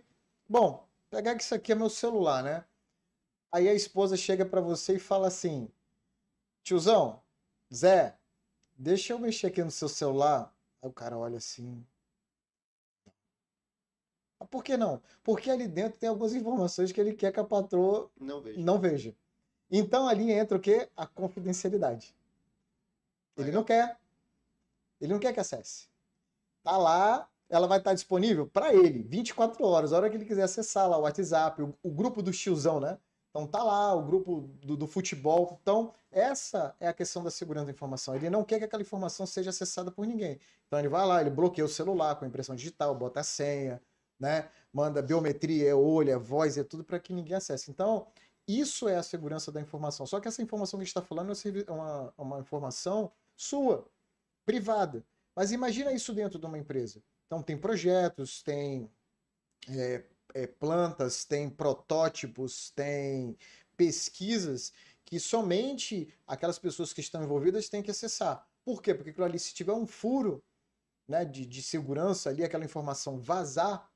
Bom, 0.47 0.85
pegar 1.09 1.35
que 1.35 1.43
isso 1.43 1.55
aqui 1.55 1.71
é 1.71 1.75
meu 1.75 1.89
celular, 1.89 2.43
né? 2.43 2.65
Aí 3.51 3.69
a 3.69 3.73
esposa 3.73 4.17
chega 4.17 4.45
para 4.45 4.59
você 4.59 4.95
e 4.95 4.99
fala 4.99 5.27
assim: 5.27 5.69
Tiozão, 6.61 7.21
Zé, 7.73 8.17
deixa 8.77 9.13
eu 9.13 9.19
mexer 9.19 9.47
aqui 9.47 9.63
no 9.63 9.71
seu 9.71 9.87
celular. 9.87 10.53
Aí 10.81 10.89
o 10.89 10.93
cara 10.93 11.17
olha 11.17 11.37
assim. 11.37 11.85
Por 14.49 14.63
que 14.63 14.75
não? 14.75 15.01
Porque 15.23 15.49
ali 15.49 15.67
dentro 15.67 15.99
tem 15.99 16.09
algumas 16.09 16.33
informações 16.33 16.91
que 16.91 16.99
ele 16.99 17.13
quer 17.13 17.31
que 17.31 17.39
a 17.39 17.43
patroa 17.43 18.11
não 18.19 18.41
veja. 18.41 18.59
Não 18.59 18.79
veja. 18.79 19.15
Então 19.71 20.07
ali 20.07 20.31
entra 20.31 20.57
o 20.57 20.61
quê? 20.61 20.89
A 20.95 21.07
confidencialidade. 21.07 22.13
Ele 23.37 23.51
não 23.51 23.63
quer. 23.63 23.97
Ele 24.99 25.13
não 25.13 25.19
quer 25.19 25.33
que 25.33 25.39
acesse. 25.39 25.87
Tá 26.61 26.77
lá, 26.77 27.27
ela 27.49 27.67
vai 27.67 27.79
estar 27.79 27.93
disponível 27.93 28.45
para 28.45 28.73
ele 28.73 29.01
24 29.03 29.65
horas, 29.65 29.93
a 29.93 29.97
hora 29.97 30.09
que 30.09 30.17
ele 30.17 30.25
quiser 30.25 30.43
acessar 30.43 30.89
lá 30.89 30.97
o 30.97 31.01
WhatsApp, 31.01 31.61
o, 31.61 31.73
o 31.81 31.89
grupo 31.89 32.21
do 32.21 32.31
tiozão, 32.31 32.79
né? 32.79 32.97
Então 33.29 33.47
tá 33.47 33.63
lá 33.63 33.95
o 33.95 34.03
grupo 34.03 34.41
do, 34.61 34.75
do, 34.75 34.87
futebol. 34.87 35.57
Então, 35.61 35.93
essa 36.11 36.75
é 36.79 36.87
a 36.87 36.93
questão 36.93 37.23
da 37.23 37.31
segurança 37.31 37.67
da 37.67 37.71
informação. 37.71 38.13
Ele 38.13 38.29
não 38.29 38.43
quer 38.43 38.59
que 38.59 38.65
aquela 38.65 38.81
informação 38.81 39.25
seja 39.25 39.51
acessada 39.51 39.89
por 39.89 40.05
ninguém. 40.05 40.37
Então 40.67 40.77
ele 40.77 40.89
vai 40.89 41.05
lá, 41.07 41.21
ele 41.21 41.29
bloqueia 41.29 41.63
o 41.65 41.69
celular 41.69 42.15
com 42.15 42.25
impressão 42.25 42.55
digital, 42.55 42.93
bota 42.93 43.21
a 43.21 43.23
senha, 43.23 43.81
né? 44.19 44.49
Manda 44.73 45.01
biometria, 45.01 45.69
é 45.69 45.75
olho, 45.75 46.11
é 46.11 46.17
voz, 46.17 46.57
é 46.57 46.63
tudo 46.63 46.83
para 46.83 46.99
que 46.99 47.13
ninguém 47.13 47.35
acesse. 47.35 47.71
Então, 47.71 48.07
isso 48.47 48.87
é 48.87 48.97
a 48.97 49.03
segurança 49.03 49.51
da 49.51 49.61
informação. 49.61 50.05
Só 50.05 50.19
que 50.19 50.27
essa 50.27 50.41
informação 50.41 50.77
que 50.77 50.83
a 50.83 50.85
gente 50.85 50.97
está 50.97 51.01
falando 51.01 51.31
é 51.31 51.71
uma, 51.71 52.13
uma 52.17 52.39
informação 52.39 53.11
sua, 53.35 53.87
privada. 54.45 55.05
Mas 55.35 55.51
imagina 55.51 55.91
isso 55.91 56.13
dentro 56.13 56.39
de 56.39 56.45
uma 56.45 56.57
empresa. 56.57 57.01
Então, 57.25 57.41
tem 57.41 57.57
projetos, 57.57 58.41
tem 58.43 58.89
é, 59.69 60.03
é, 60.33 60.47
plantas, 60.47 61.23
tem 61.23 61.49
protótipos, 61.49 62.71
tem 62.71 63.37
pesquisas 63.77 64.73
que 65.05 65.19
somente 65.19 66.13
aquelas 66.27 66.59
pessoas 66.59 66.93
que 66.93 67.01
estão 67.01 67.23
envolvidas 67.23 67.69
têm 67.69 67.81
que 67.81 67.91
acessar. 67.91 68.47
Por 68.63 68.81
quê? 68.81 68.93
Porque 68.93 69.19
ali, 69.21 69.39
se 69.39 69.53
tiver 69.53 69.73
um 69.73 69.87
furo 69.87 70.43
né, 71.07 71.25
de, 71.25 71.45
de 71.45 71.61
segurança 71.61 72.29
ali, 72.29 72.43
aquela 72.43 72.65
informação 72.65 73.19
vazar, 73.19 73.90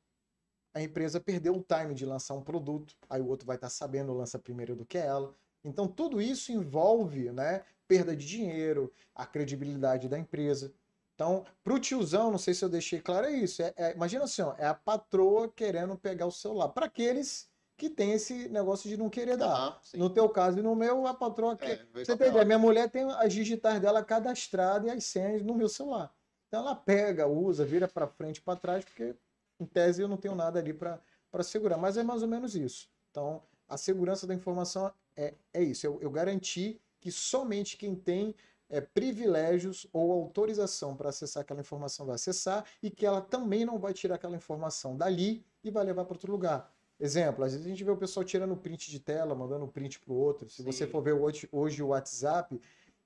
a 0.75 0.81
empresa 0.81 1.21
perdeu 1.21 1.55
o 1.55 1.63
time 1.63 1.95
de 1.95 2.05
lançar 2.05 2.33
um 2.33 2.41
produto, 2.41 2.93
aí 3.09 3.21
o 3.21 3.27
outro 3.27 3.47
vai 3.47 3.55
estar 3.55 3.67
tá 3.67 3.71
sabendo, 3.71 4.13
lança 4.13 4.37
primeiro 4.37 4.75
do 4.75 4.85
que 4.85 4.97
ela. 4.97 5.33
Então 5.63 5.87
tudo 5.87 6.21
isso 6.21 6.51
envolve 6.51 7.31
né, 7.31 7.63
perda 7.87 8.13
de 8.13 8.27
dinheiro, 8.27 8.91
a 9.15 9.25
credibilidade 9.25 10.09
da 10.09 10.19
empresa. 10.19 10.73
Então, 11.15 11.45
para 11.63 11.73
o 11.73 11.79
tiozão, 11.79 12.29
não 12.29 12.37
sei 12.37 12.53
se 12.53 12.65
eu 12.65 12.67
deixei 12.67 12.99
claro, 12.99 13.27
é 13.27 13.31
isso. 13.31 13.63
É, 13.63 13.73
é, 13.77 13.93
imagina 13.93 14.25
assim, 14.25 14.41
ó, 14.41 14.53
é 14.57 14.67
a 14.67 14.73
patroa 14.73 15.47
querendo 15.47 15.97
pegar 15.97 16.25
o 16.25 16.31
celular. 16.31 16.67
Para 16.67 16.87
aqueles 16.87 17.49
que 17.77 17.89
tem 17.89 18.11
esse 18.11 18.49
negócio 18.49 18.89
de 18.89 18.97
não 18.97 19.09
querer 19.09 19.37
dar. 19.37 19.79
no 19.93 20.09
teu 20.09 20.27
caso 20.27 20.59
e 20.59 20.61
no 20.61 20.75
meu, 20.75 21.07
a 21.07 21.13
patroa 21.13 21.53
é, 21.53 21.55
quer. 21.55 21.87
Você 21.93 22.11
ideia? 22.11 22.43
Minha 22.43 22.59
mulher 22.59 22.89
tem 22.89 23.09
as 23.09 23.33
digitais 23.33 23.79
dela 23.79 24.03
cadastradas 24.03 24.87
e 24.87 24.91
as 24.91 25.05
senhas 25.05 25.41
no 25.41 25.55
meu 25.55 25.69
celular. 25.69 26.13
Então 26.47 26.59
ela 26.59 26.75
pega, 26.75 27.27
usa, 27.27 27.63
vira 27.63 27.87
para 27.87 28.07
frente 28.07 28.37
e 28.37 28.41
para 28.41 28.59
trás, 28.59 28.83
porque 28.83 29.15
em 29.59 29.65
tese 29.65 30.01
eu 30.01 30.07
não 30.07 30.17
tenho 30.17 30.35
nada 30.35 30.59
ali 30.59 30.73
para 30.73 31.01
segurar, 31.43 31.77
mas 31.77 31.97
é 31.97 32.03
mais 32.03 32.21
ou 32.21 32.27
menos 32.27 32.55
isso. 32.55 32.89
Então, 33.11 33.41
a 33.67 33.77
segurança 33.77 34.27
da 34.27 34.33
informação 34.33 34.91
é, 35.15 35.33
é 35.53 35.63
isso. 35.63 35.85
Eu, 35.85 35.99
eu 36.01 36.11
garanti 36.11 36.79
que 36.99 37.11
somente 37.11 37.77
quem 37.77 37.95
tem 37.95 38.35
é, 38.69 38.81
privilégios 38.81 39.87
ou 39.93 40.11
autorização 40.11 40.95
para 40.95 41.09
acessar 41.09 41.41
aquela 41.41 41.61
informação 41.61 42.05
vai 42.05 42.15
acessar 42.15 42.65
e 42.81 42.89
que 42.89 43.05
ela 43.05 43.21
também 43.21 43.65
não 43.65 43.77
vai 43.77 43.93
tirar 43.93 44.15
aquela 44.15 44.35
informação 44.35 44.97
dali 44.97 45.45
e 45.63 45.69
vai 45.69 45.83
levar 45.83 46.05
para 46.05 46.15
outro 46.15 46.31
lugar. 46.31 46.73
Exemplo, 46.99 47.43
às 47.43 47.51
vezes 47.51 47.65
a 47.65 47.69
gente 47.69 47.83
vê 47.83 47.91
o 47.91 47.97
pessoal 47.97 48.23
tirando 48.23 48.55
print 48.55 48.89
de 48.89 48.99
tela, 48.99 49.35
mandando 49.35 49.67
print 49.67 49.99
para 49.99 50.13
o 50.13 50.15
outro. 50.15 50.49
Se 50.49 50.57
Sim. 50.57 50.71
você 50.71 50.87
for 50.87 51.01
ver 51.01 51.13
hoje, 51.13 51.47
hoje 51.51 51.83
o 51.83 51.87
WhatsApp, 51.87 52.59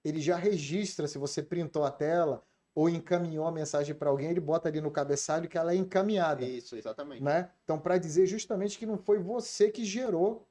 ele 0.03 0.21
já 0.21 0.37
registra 0.37 1.07
se 1.07 1.17
você 1.17 1.41
printou 1.41 1.83
a 1.83 1.91
tela, 1.91 2.43
ou 2.73 2.89
encaminhou 2.89 3.47
a 3.47 3.51
mensagem 3.51 3.93
para 3.95 4.09
alguém, 4.09 4.29
ele 4.29 4.39
bota 4.39 4.69
ali 4.69 4.79
no 4.79 4.91
cabeçalho 4.91 5.49
que 5.49 5.57
ela 5.57 5.73
é 5.73 5.75
encaminhada. 5.75 6.45
Isso, 6.45 6.75
exatamente. 6.75 7.23
Né? 7.23 7.49
Então, 7.63 7.79
para 7.79 7.97
dizer 7.97 8.25
justamente 8.25 8.77
que 8.77 8.85
não 8.85 8.97
foi 8.97 9.19
você 9.19 9.69
que 9.69 9.83
gerou 9.83 10.47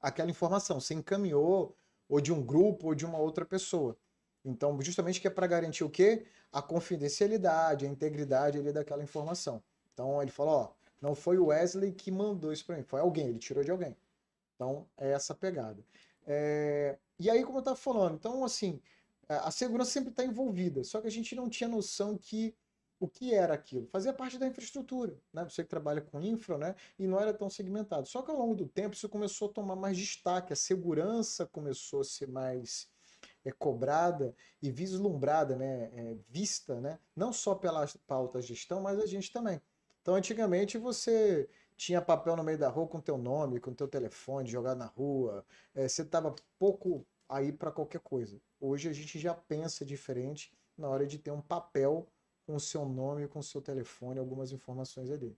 aquela 0.00 0.30
informação, 0.30 0.80
você 0.80 0.94
encaminhou 0.94 1.74
ou 2.08 2.20
de 2.20 2.32
um 2.32 2.42
grupo 2.42 2.88
ou 2.88 2.94
de 2.94 3.06
uma 3.06 3.18
outra 3.18 3.44
pessoa. 3.44 3.96
Então, 4.44 4.80
justamente 4.80 5.20
que 5.20 5.26
é 5.26 5.30
para 5.30 5.46
garantir 5.46 5.84
o 5.84 5.90
quê? 5.90 6.26
A 6.52 6.62
confidencialidade, 6.62 7.86
a 7.86 7.88
integridade 7.88 8.58
ali 8.58 8.72
daquela 8.72 9.02
informação. 9.02 9.62
Então, 9.92 10.20
ele 10.20 10.30
falou, 10.30 10.54
ó, 10.54 10.72
não 11.00 11.14
foi 11.14 11.38
o 11.38 11.46
Wesley 11.46 11.92
que 11.92 12.10
mandou 12.10 12.52
isso 12.52 12.64
para 12.64 12.76
mim, 12.76 12.82
foi 12.82 13.00
alguém, 13.00 13.28
ele 13.28 13.38
tirou 13.38 13.62
de 13.62 13.70
alguém. 13.70 13.96
Então, 14.54 14.86
é 14.96 15.12
essa 15.12 15.34
pegada. 15.34 15.82
É... 16.26 16.98
E 17.18 17.30
aí, 17.30 17.44
como 17.44 17.58
eu 17.58 17.60
estava 17.60 17.76
falando, 17.76 18.14
então, 18.14 18.44
assim, 18.44 18.80
a 19.38 19.50
segurança 19.50 19.90
sempre 19.90 20.10
está 20.10 20.24
envolvida, 20.24 20.82
só 20.84 21.00
que 21.00 21.06
a 21.06 21.10
gente 21.10 21.34
não 21.34 21.48
tinha 21.48 21.68
noção 21.68 22.16
que 22.18 22.54
o 23.00 23.08
que 23.08 23.34
era 23.34 23.54
aquilo? 23.54 23.86
Fazia 23.86 24.12
parte 24.12 24.36
da 24.36 24.46
infraestrutura, 24.46 25.16
né? 25.32 25.42
Você 25.44 25.62
que 25.62 25.70
trabalha 25.70 26.02
com 26.02 26.20
infra, 26.20 26.58
né? 26.58 26.74
E 26.98 27.06
não 27.06 27.18
era 27.18 27.32
tão 27.32 27.48
segmentado. 27.48 28.06
Só 28.06 28.20
que 28.20 28.30
ao 28.30 28.36
longo 28.36 28.54
do 28.54 28.68
tempo 28.68 28.94
isso 28.94 29.08
começou 29.08 29.48
a 29.48 29.52
tomar 29.52 29.74
mais 29.74 29.96
destaque, 29.96 30.52
a 30.52 30.56
segurança 30.56 31.46
começou 31.46 32.02
a 32.02 32.04
ser 32.04 32.28
mais 32.28 32.90
é, 33.42 33.50
cobrada 33.50 34.34
e 34.60 34.70
vislumbrada, 34.70 35.56
né? 35.56 35.90
É, 35.94 36.16
vista, 36.28 36.78
né? 36.78 36.98
Não 37.16 37.32
só 37.32 37.54
pela 37.54 37.86
pauta 38.06 38.42
gestão, 38.42 38.82
mas 38.82 38.98
a 38.98 39.06
gente 39.06 39.32
também. 39.32 39.60
Então, 40.02 40.14
antigamente 40.14 40.76
você 40.76 41.48
tinha 41.76 42.02
papel 42.02 42.36
no 42.36 42.44
meio 42.44 42.58
da 42.58 42.68
rua 42.68 42.86
com 42.86 43.00
teu 43.00 43.16
nome, 43.16 43.60
com 43.60 43.72
teu 43.72 43.88
telefone, 43.88 44.50
jogado 44.50 44.76
na 44.76 44.86
rua. 44.86 45.44
É, 45.74 45.88
você 45.88 46.02
estava 46.02 46.34
pouco 46.58 47.06
aí 47.26 47.50
para 47.50 47.70
qualquer 47.70 48.00
coisa. 48.00 48.38
Hoje 48.60 48.88
a 48.88 48.92
gente 48.92 49.18
já 49.18 49.34
pensa 49.34 49.84
diferente 49.84 50.52
na 50.76 50.88
hora 50.88 51.06
de 51.06 51.18
ter 51.18 51.30
um 51.30 51.40
papel 51.40 52.06
com 52.46 52.54
o 52.54 52.60
seu 52.60 52.84
nome, 52.84 53.28
com 53.28 53.38
o 53.38 53.42
seu 53.42 53.62
telefone, 53.62 54.18
algumas 54.18 54.52
informações 54.52 55.10
ali. 55.10 55.36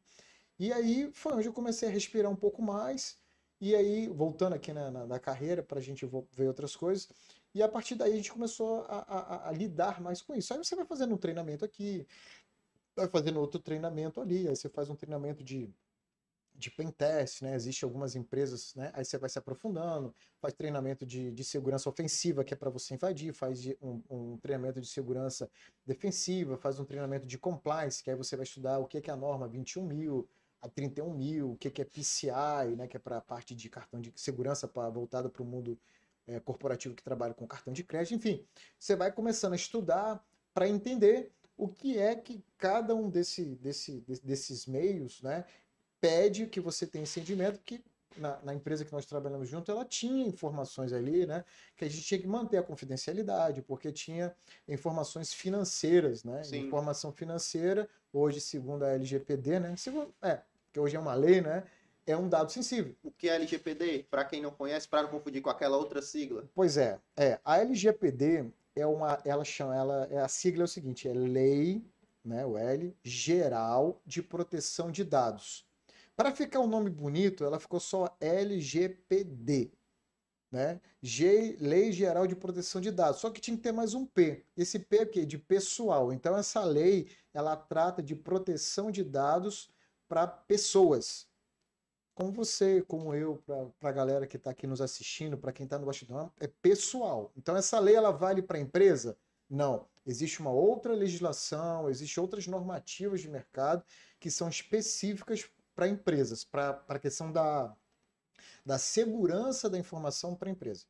E 0.59 0.73
aí 0.73 1.11
foi 1.13 1.33
onde 1.35 1.47
eu 1.47 1.53
comecei 1.53 1.89
a 1.89 1.93
respirar 1.93 2.31
um 2.31 2.37
pouco 2.37 2.61
mais. 2.61 3.17
E 3.61 3.77
aí, 3.77 4.09
voltando 4.09 4.55
aqui 4.55 4.73
na, 4.73 4.91
na, 4.91 5.07
na 5.07 5.19
carreira, 5.21 5.63
para 5.63 5.79
a 5.79 5.83
gente 5.83 6.05
ver 6.33 6.49
outras 6.49 6.75
coisas. 6.75 7.09
E 7.55 7.63
a 7.63 7.69
partir 7.69 7.95
daí 7.95 8.13
a 8.13 8.17
gente 8.17 8.33
começou 8.33 8.81
a, 8.89 8.99
a, 8.99 9.49
a, 9.49 9.53
lidar 9.53 10.01
mais 10.01 10.23
com 10.23 10.35
isso. 10.35 10.53
Aí 10.53 10.59
você 10.59 10.75
vai 10.75 10.85
fazendo 10.85 11.15
um 11.15 11.19
treinamento 11.19 11.65
aqui, 11.65 12.07
vai 12.97 13.07
fazendo 13.09 13.39
outro 13.39 13.61
treinamento 13.61 14.21
ali, 14.21 14.49
aí 14.49 14.57
você 14.57 14.69
faz 14.69 14.89
um 14.89 14.97
treinamento 14.97 15.45
de 15.45 15.71
de 16.55 16.71
pentest, 16.71 17.43
né? 17.43 17.55
Existem 17.55 17.87
algumas 17.87 18.15
empresas, 18.15 18.75
né? 18.75 18.91
Aí 18.95 19.05
você 19.05 19.19
vai 19.19 19.29
se 19.29 19.39
aprofundando, 19.39 20.15
faz 20.41 20.55
treinamento 20.55 21.05
de, 21.05 21.31
de 21.31 21.45
segurança 21.45 21.89
ofensiva, 21.89 22.45
que 22.45 22.55
é 22.55 22.57
para 22.57 22.71
você 22.71 22.95
invadir, 22.95 23.33
faz 23.33 23.67
um, 23.81 24.03
um, 24.11 24.37
treinamento 24.39 24.81
de 24.81 24.87
segurança 24.87 25.51
defensiva, 25.85 26.57
faz 26.57 26.79
um 26.79 26.85
treinamento 26.85 27.27
de 27.27 27.39
compliance, 27.39 28.03
que 28.03 28.11
aí 28.11 28.17
você 28.17 28.37
vai 28.37 28.45
estudar 28.45 28.79
o 28.79 28.87
que 28.87 28.99
é 28.99 29.13
a 29.13 29.17
norma 29.17 29.49
21 29.49 29.87
mil, 29.87 30.29
a 30.61 30.69
31 30.69 31.15
mil, 31.15 31.53
o 31.53 31.57
que 31.57 31.81
é 31.81 31.85
PCI, 31.85 32.77
né? 32.77 32.87
Que 32.87 32.97
é 32.97 33.01
para 33.01 33.17
a 33.17 33.21
parte 33.21 33.55
de 33.55 33.69
cartão 33.69 34.01
de 34.01 34.13
segurança 34.15 34.69
para 34.69 34.89
voltada 34.89 35.29
para 35.29 35.43
o 35.43 35.47
mundo 35.47 35.79
é, 36.27 36.41
corporativo 36.41 36.95
que 36.95 37.03
trabalha 37.03 37.35
com 37.35 37.47
cartão 37.47 37.73
de 37.73 37.85
crédito, 37.85 38.15
enfim, 38.15 38.45
você 38.79 38.95
vai 38.95 39.11
começando 39.13 39.55
a 39.55 39.57
estudar 39.57 40.25
para 40.55 40.69
entender 40.69 41.33
o 41.57 41.69
que 41.69 41.99
é 41.99 42.15
que 42.15 42.45
cada 42.57 42.95
um 42.95 43.11
desse, 43.11 43.57
desse, 43.57 44.01
desses 44.01 44.67
meios, 44.67 45.23
né, 45.23 45.45
pede 46.03 46.49
que 46.49 46.61
você 46.61 46.85
tenha 46.85 47.05
esse 47.05 47.21
entendimento, 47.21 47.61
que 47.65 47.81
na, 48.17 48.39
na, 48.43 48.53
empresa 48.53 48.85
que 48.85 48.93
nós 48.93 49.07
trabalhamos 49.07 49.49
junto, 49.49 49.71
ela 49.71 49.85
tinha 49.85 50.27
informações 50.27 50.93
ali, 50.93 51.25
né? 51.25 51.45
Que 51.77 51.85
a 51.85 51.89
gente 51.89 52.03
tinha 52.03 52.21
que 52.21 52.27
manter 52.27 52.59
a 52.59 52.63
confidencialidade, 52.63 53.63
porque 53.63 53.93
tinha 53.93 54.35
informações 54.69 55.33
financeiras, 55.33 56.25
né? 56.25 56.43
Sim. 56.43 56.67
Informação 56.67 57.13
financeira, 57.13 57.89
hoje, 58.13 58.41
segundo 58.41 58.83
a 58.83 58.91
LGPD, 58.91 59.61
né? 59.61 59.77
Segundo, 59.77 60.13
é, 60.21 60.41
que 60.73 60.81
hoje 60.81 60.97
é 60.97 61.01
uma 61.01 61.15
lei, 61.15 61.41
né? 61.41 61.63
É 62.05 62.17
um 62.17 62.29
dado 62.29 62.51
sensível. 62.51 62.97
O 63.03 63.13
que 63.13 63.29
é 63.29 63.37
LGPD? 63.37 64.07
Para 64.11 64.25
quem 64.25 64.43
não 64.43 64.51
conhece, 64.51 64.89
para 64.89 65.05
não 65.05 65.11
confundir 65.11 65.41
com 65.41 65.51
aquela 65.51 65.77
outra 65.77 66.03
sigla. 66.03 66.45
Pois 66.53 66.77
é, 66.77 66.99
é. 67.17 67.39
A 67.45 67.61
LGPD 67.61 68.51
é 68.75 68.85
uma, 68.85 69.21
ela 69.25 69.45
chama, 69.45 69.77
ela 69.77 70.09
é 70.11 70.19
a 70.19 70.29
sigla 70.29 70.65
é 70.65 70.67
o 70.67 70.69
seguinte, 70.69 71.09
é 71.09 71.13
Lei, 71.13 71.81
né? 72.25 72.45
O 72.45 72.59
L, 72.59 72.95
Geral 73.05 74.03
de 74.05 74.21
Proteção 74.21 74.91
de 74.91 75.05
Dados. 75.05 75.65
Para 76.17 76.35
ficar 76.35 76.61
um 76.61 76.67
nome 76.67 76.91
bonito, 76.91 77.45
ela 77.45 77.59
ficou 77.59 77.81
só 77.81 78.17
LGPD, 78.21 79.73
né? 80.51 80.81
G, 81.01 81.57
Lei 81.59 81.91
Geral 81.91 82.27
de 82.27 82.37
Proteção 82.37 82.81
de 82.81 82.91
Dados. 82.91 83.21
Só 83.21 83.31
que 83.31 83.41
tinha 83.41 83.57
que 83.57 83.63
ter 83.63 83.73
mais 83.73 83.95
um 83.95 84.05
P. 84.05 84.45
Esse 84.57 84.79
P 84.79 84.99
é? 84.99 85.25
De 85.25 85.39
pessoal. 85.39 86.13
Então 86.13 86.37
essa 86.37 86.63
lei, 86.65 87.09
ela 87.33 87.57
trata 87.57 88.03
de 88.03 88.15
proteção 88.15 88.91
de 88.91 89.03
dados 89.03 89.71
para 90.07 90.27
pessoas. 90.27 91.27
Como 92.15 92.31
você, 92.31 92.83
como 92.83 93.15
eu, 93.15 93.43
para 93.81 93.89
a 93.89 93.93
galera 93.93 94.27
que 94.27 94.37
está 94.37 94.51
aqui 94.51 94.67
nos 94.67 94.83
assistindo, 94.83 95.39
para 95.39 95.51
quem 95.51 95.65
está 95.65 95.79
no 95.79 95.87
bastidor, 95.87 96.31
é 96.39 96.47
pessoal. 96.47 97.33
Então 97.35 97.57
essa 97.57 97.79
lei 97.81 97.95
ela 97.95 98.11
vale 98.11 98.43
para 98.43 98.59
a 98.59 98.61
empresa? 98.61 99.17
Não. 99.49 99.89
Existe 100.05 100.41
uma 100.41 100.51
outra 100.51 100.93
legislação, 100.93 101.89
existem 101.89 102.21
outras 102.21 102.47
normativas 102.47 103.21
de 103.23 103.31
mercado 103.31 103.83
que 104.21 104.31
são 104.31 104.49
específicas 104.49 105.49
para 105.75 105.89
empresas, 105.89 106.45
para 106.45 106.83
a 106.89 106.99
questão 106.99 107.33
da, 107.33 107.75
da 108.65 108.79
segurança 108.79 109.69
da 109.69 109.79
informação 109.79 110.35
para 110.35 110.49
a 110.49 110.53
empresa. 110.53 110.85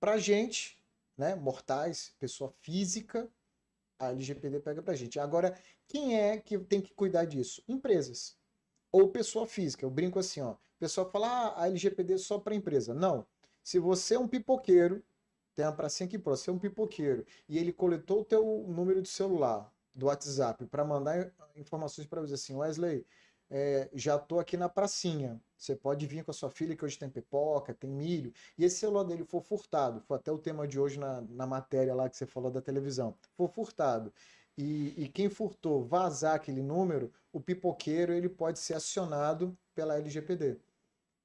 Para 0.00 0.12
a 0.14 0.18
gente, 0.18 0.78
né, 1.16 1.34
mortais, 1.34 2.14
pessoa 2.18 2.50
física, 2.60 3.28
a 3.98 4.08
LGPD 4.10 4.60
pega 4.60 4.82
para 4.82 4.92
a 4.92 4.96
gente. 4.96 5.18
Agora, 5.18 5.58
quem 5.86 6.18
é 6.18 6.38
que 6.38 6.58
tem 6.58 6.80
que 6.80 6.92
cuidar 6.92 7.24
disso? 7.24 7.62
Empresas. 7.68 8.36
Ou 8.90 9.08
pessoa 9.08 9.46
física. 9.46 9.84
Eu 9.84 9.90
brinco 9.90 10.18
assim, 10.18 10.40
ó. 10.40 10.56
Pessoal 10.78 11.10
fala, 11.10 11.28
ah, 11.28 11.62
a 11.62 11.66
LGPD 11.68 12.14
é 12.14 12.18
só 12.18 12.38
para 12.38 12.54
empresa. 12.54 12.92
Não. 12.92 13.26
Se 13.62 13.78
você 13.78 14.14
é 14.14 14.18
um 14.18 14.28
pipoqueiro, 14.28 15.02
tem 15.54 15.64
uma 15.64 15.72
pracinha 15.72 16.06
aqui 16.06 16.18
próxima, 16.18 16.44
você 16.44 16.50
é 16.50 16.52
um 16.52 16.58
pipoqueiro, 16.58 17.24
e 17.48 17.56
ele 17.56 17.72
coletou 17.72 18.20
o 18.20 18.24
teu 18.24 18.44
número 18.68 19.00
de 19.00 19.08
celular, 19.08 19.72
do 19.94 20.06
WhatsApp, 20.06 20.66
para 20.66 20.84
mandar 20.84 21.32
informações 21.54 22.06
para 22.06 22.20
você 22.20 22.34
assim, 22.34 22.56
Wesley, 22.56 23.06
é, 23.50 23.88
já 23.94 24.16
estou 24.16 24.40
aqui 24.40 24.56
na 24.56 24.68
pracinha. 24.68 25.40
Você 25.56 25.76
pode 25.76 26.06
vir 26.06 26.24
com 26.24 26.30
a 26.30 26.34
sua 26.34 26.50
filha, 26.50 26.76
que 26.76 26.84
hoje 26.84 26.98
tem 26.98 27.08
pipoca, 27.08 27.74
tem 27.74 27.90
milho. 27.90 28.32
E 28.58 28.64
esse 28.64 28.76
celular 28.76 29.04
dele 29.04 29.24
for 29.24 29.42
furtado, 29.42 30.00
foi 30.00 30.16
até 30.16 30.30
o 30.32 30.38
tema 30.38 30.66
de 30.66 30.78
hoje 30.78 30.98
na, 30.98 31.20
na 31.22 31.46
matéria 31.46 31.94
lá 31.94 32.08
que 32.08 32.16
você 32.16 32.26
falou 32.26 32.50
da 32.50 32.60
televisão, 32.60 33.14
for 33.36 33.48
furtado. 33.48 34.12
E, 34.56 34.94
e 34.96 35.08
quem 35.08 35.28
furtou 35.28 35.84
vazar 35.84 36.34
aquele 36.34 36.62
número, 36.62 37.12
o 37.32 37.40
pipoqueiro 37.40 38.12
ele 38.12 38.28
pode 38.28 38.58
ser 38.58 38.74
acionado 38.74 39.56
pela 39.74 39.96
LGPD 39.96 40.58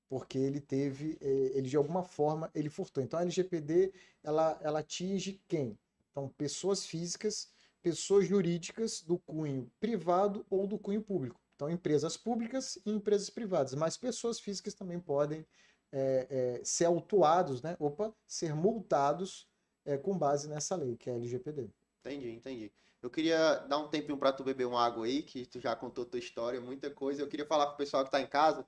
porque 0.09 0.39
ele 0.39 0.59
teve, 0.59 1.17
é, 1.21 1.27
ele 1.27 1.69
de 1.69 1.77
alguma 1.77 2.03
forma, 2.03 2.49
ele 2.55 2.67
furtou. 2.67 3.03
Então 3.03 3.19
a 3.19 3.21
LGPD, 3.21 3.93
ela, 4.23 4.59
ela 4.61 4.79
atinge 4.79 5.39
quem? 5.47 5.77
Então 6.11 6.27
pessoas 6.29 6.85
físicas, 6.85 7.47
pessoas 7.81 8.27
jurídicas 8.27 9.01
do 9.01 9.19
cunho 9.19 9.71
privado 9.79 10.43
ou 10.49 10.65
do 10.65 10.79
cunho 10.79 11.01
público. 11.01 11.39
Então, 11.59 11.69
empresas 11.69 12.15
públicas 12.15 12.79
e 12.85 12.89
empresas 12.89 13.29
privadas, 13.29 13.73
mas 13.73 13.97
pessoas 13.97 14.39
físicas 14.39 14.73
também 14.73 14.97
podem 14.97 15.45
é, 15.91 16.27
é, 16.29 16.61
ser 16.63 16.85
autuados, 16.85 17.61
né? 17.61 17.75
Opa, 17.77 18.15
ser 18.25 18.55
multados 18.55 19.45
é, 19.83 19.97
com 19.97 20.17
base 20.17 20.47
nessa 20.47 20.77
lei, 20.77 20.95
que 20.95 21.09
é 21.09 21.13
a 21.13 21.15
LGPD. 21.17 21.69
Entendi, 21.99 22.31
entendi. 22.31 22.71
Eu 23.01 23.09
queria 23.09 23.55
dar 23.67 23.77
um 23.77 23.89
tempinho 23.89 24.17
para 24.17 24.31
tu 24.31 24.41
beber 24.41 24.67
uma 24.67 24.81
água 24.81 25.05
aí, 25.05 25.21
que 25.21 25.45
tu 25.45 25.59
já 25.59 25.75
contou 25.75 26.05
tua 26.05 26.17
história, 26.17 26.61
muita 26.61 26.89
coisa. 26.89 27.21
Eu 27.21 27.27
queria 27.27 27.45
falar 27.45 27.65
com 27.67 27.73
o 27.73 27.77
pessoal 27.77 28.03
que 28.03 28.07
está 28.07 28.21
em 28.21 28.27
casa. 28.27 28.65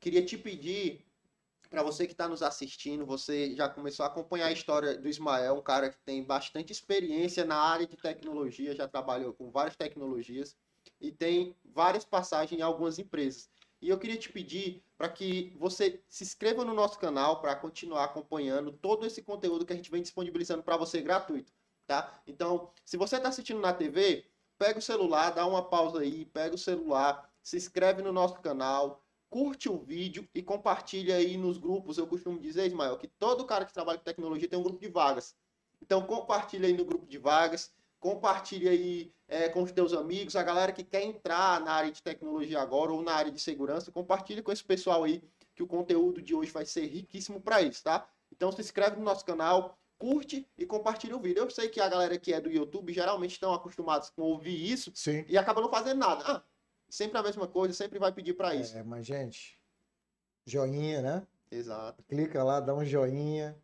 Queria 0.00 0.24
te 0.24 0.38
pedir, 0.38 1.04
para 1.68 1.82
você 1.82 2.06
que 2.06 2.12
está 2.12 2.26
nos 2.26 2.42
assistindo, 2.42 3.04
você 3.04 3.54
já 3.54 3.68
começou 3.68 4.04
a 4.04 4.06
acompanhar 4.06 4.46
a 4.46 4.52
história 4.52 4.96
do 4.96 5.06
Ismael, 5.06 5.56
um 5.56 5.62
cara 5.62 5.90
que 5.90 5.98
tem 6.02 6.24
bastante 6.24 6.72
experiência 6.72 7.44
na 7.44 7.56
área 7.56 7.86
de 7.86 7.98
tecnologia, 7.98 8.74
já 8.74 8.88
trabalhou 8.88 9.34
com 9.34 9.50
várias 9.50 9.76
tecnologias 9.76 10.56
e 11.00 11.10
tem 11.10 11.56
várias 11.64 12.04
passagens 12.04 12.58
em 12.58 12.62
algumas 12.62 12.98
empresas. 12.98 13.50
E 13.80 13.88
eu 13.88 13.98
queria 13.98 14.16
te 14.16 14.30
pedir 14.30 14.84
para 14.96 15.08
que 15.08 15.52
você 15.58 16.00
se 16.08 16.22
inscreva 16.22 16.64
no 16.64 16.72
nosso 16.72 16.98
canal 16.98 17.40
para 17.40 17.56
continuar 17.56 18.04
acompanhando 18.04 18.70
todo 18.70 19.04
esse 19.04 19.20
conteúdo 19.22 19.66
que 19.66 19.72
a 19.72 19.76
gente 19.76 19.90
vem 19.90 20.00
disponibilizando 20.00 20.62
para 20.62 20.76
você 20.76 21.00
gratuito, 21.00 21.52
tá? 21.84 22.22
Então, 22.24 22.70
se 22.84 22.96
você 22.96 23.16
está 23.16 23.28
assistindo 23.28 23.60
na 23.60 23.72
TV, 23.72 24.24
pega 24.56 24.78
o 24.78 24.82
celular, 24.82 25.30
dá 25.30 25.44
uma 25.44 25.68
pausa 25.68 25.98
aí, 25.98 26.24
pega 26.26 26.54
o 26.54 26.58
celular, 26.58 27.28
se 27.42 27.56
inscreve 27.56 28.02
no 28.02 28.12
nosso 28.12 28.40
canal, 28.40 29.02
curte 29.28 29.68
o 29.68 29.76
vídeo 29.76 30.28
e 30.32 30.40
compartilha 30.40 31.16
aí 31.16 31.36
nos 31.36 31.58
grupos. 31.58 31.98
Eu 31.98 32.06
costumo 32.06 32.38
dizer, 32.38 32.66
Ismael, 32.66 32.96
que 32.98 33.08
todo 33.08 33.44
cara 33.44 33.64
que 33.64 33.72
trabalha 33.72 33.98
com 33.98 34.04
tecnologia 34.04 34.48
tem 34.48 34.58
um 34.58 34.62
grupo 34.62 34.78
de 34.78 34.88
vagas. 34.88 35.34
Então, 35.80 36.06
compartilha 36.06 36.68
aí 36.68 36.72
no 36.72 36.84
grupo 36.84 37.06
de 37.06 37.18
vagas 37.18 37.74
compartilhe 38.02 38.68
aí 38.68 39.14
é, 39.28 39.48
com 39.48 39.62
os 39.62 39.70
teus 39.70 39.92
amigos, 39.92 40.34
a 40.34 40.42
galera 40.42 40.72
que 40.72 40.82
quer 40.82 41.02
entrar 41.04 41.60
na 41.60 41.72
área 41.72 41.92
de 41.92 42.02
tecnologia 42.02 42.60
agora 42.60 42.92
ou 42.92 43.00
na 43.00 43.14
área 43.14 43.30
de 43.30 43.40
segurança, 43.40 43.92
compartilhe 43.92 44.42
com 44.42 44.50
esse 44.50 44.64
pessoal 44.64 45.04
aí 45.04 45.22
que 45.54 45.62
o 45.62 45.68
conteúdo 45.68 46.20
de 46.20 46.34
hoje 46.34 46.50
vai 46.50 46.66
ser 46.66 46.84
riquíssimo 46.86 47.40
para 47.40 47.62
isso, 47.62 47.84
tá? 47.84 48.04
Então 48.32 48.50
se 48.50 48.60
inscreve 48.60 48.96
no 48.96 49.04
nosso 49.04 49.24
canal, 49.24 49.78
curte 49.96 50.44
e 50.58 50.66
compartilha 50.66 51.16
o 51.16 51.20
vídeo. 51.20 51.44
Eu 51.44 51.48
sei 51.48 51.68
que 51.68 51.80
a 51.80 51.88
galera 51.88 52.18
que 52.18 52.32
é 52.32 52.40
do 52.40 52.50
YouTube 52.50 52.92
geralmente 52.92 53.32
estão 53.32 53.54
acostumados 53.54 54.10
com 54.10 54.22
ouvir 54.22 54.68
isso 54.68 54.90
Sim. 54.96 55.24
e 55.28 55.38
acaba 55.38 55.60
não 55.60 55.70
fazendo 55.70 55.98
nada. 55.98 56.24
Ah, 56.26 56.42
sempre 56.88 57.18
a 57.18 57.22
mesma 57.22 57.46
coisa, 57.46 57.72
sempre 57.72 58.00
vai 58.00 58.10
pedir 58.10 58.34
para 58.34 58.52
isso. 58.52 58.76
É, 58.76 58.82
mas 58.82 59.06
gente, 59.06 59.60
joinha, 60.44 61.02
né? 61.02 61.26
Exato. 61.52 62.02
Clica 62.08 62.42
lá, 62.42 62.58
dá 62.58 62.74
um 62.74 62.84
joinha 62.84 63.56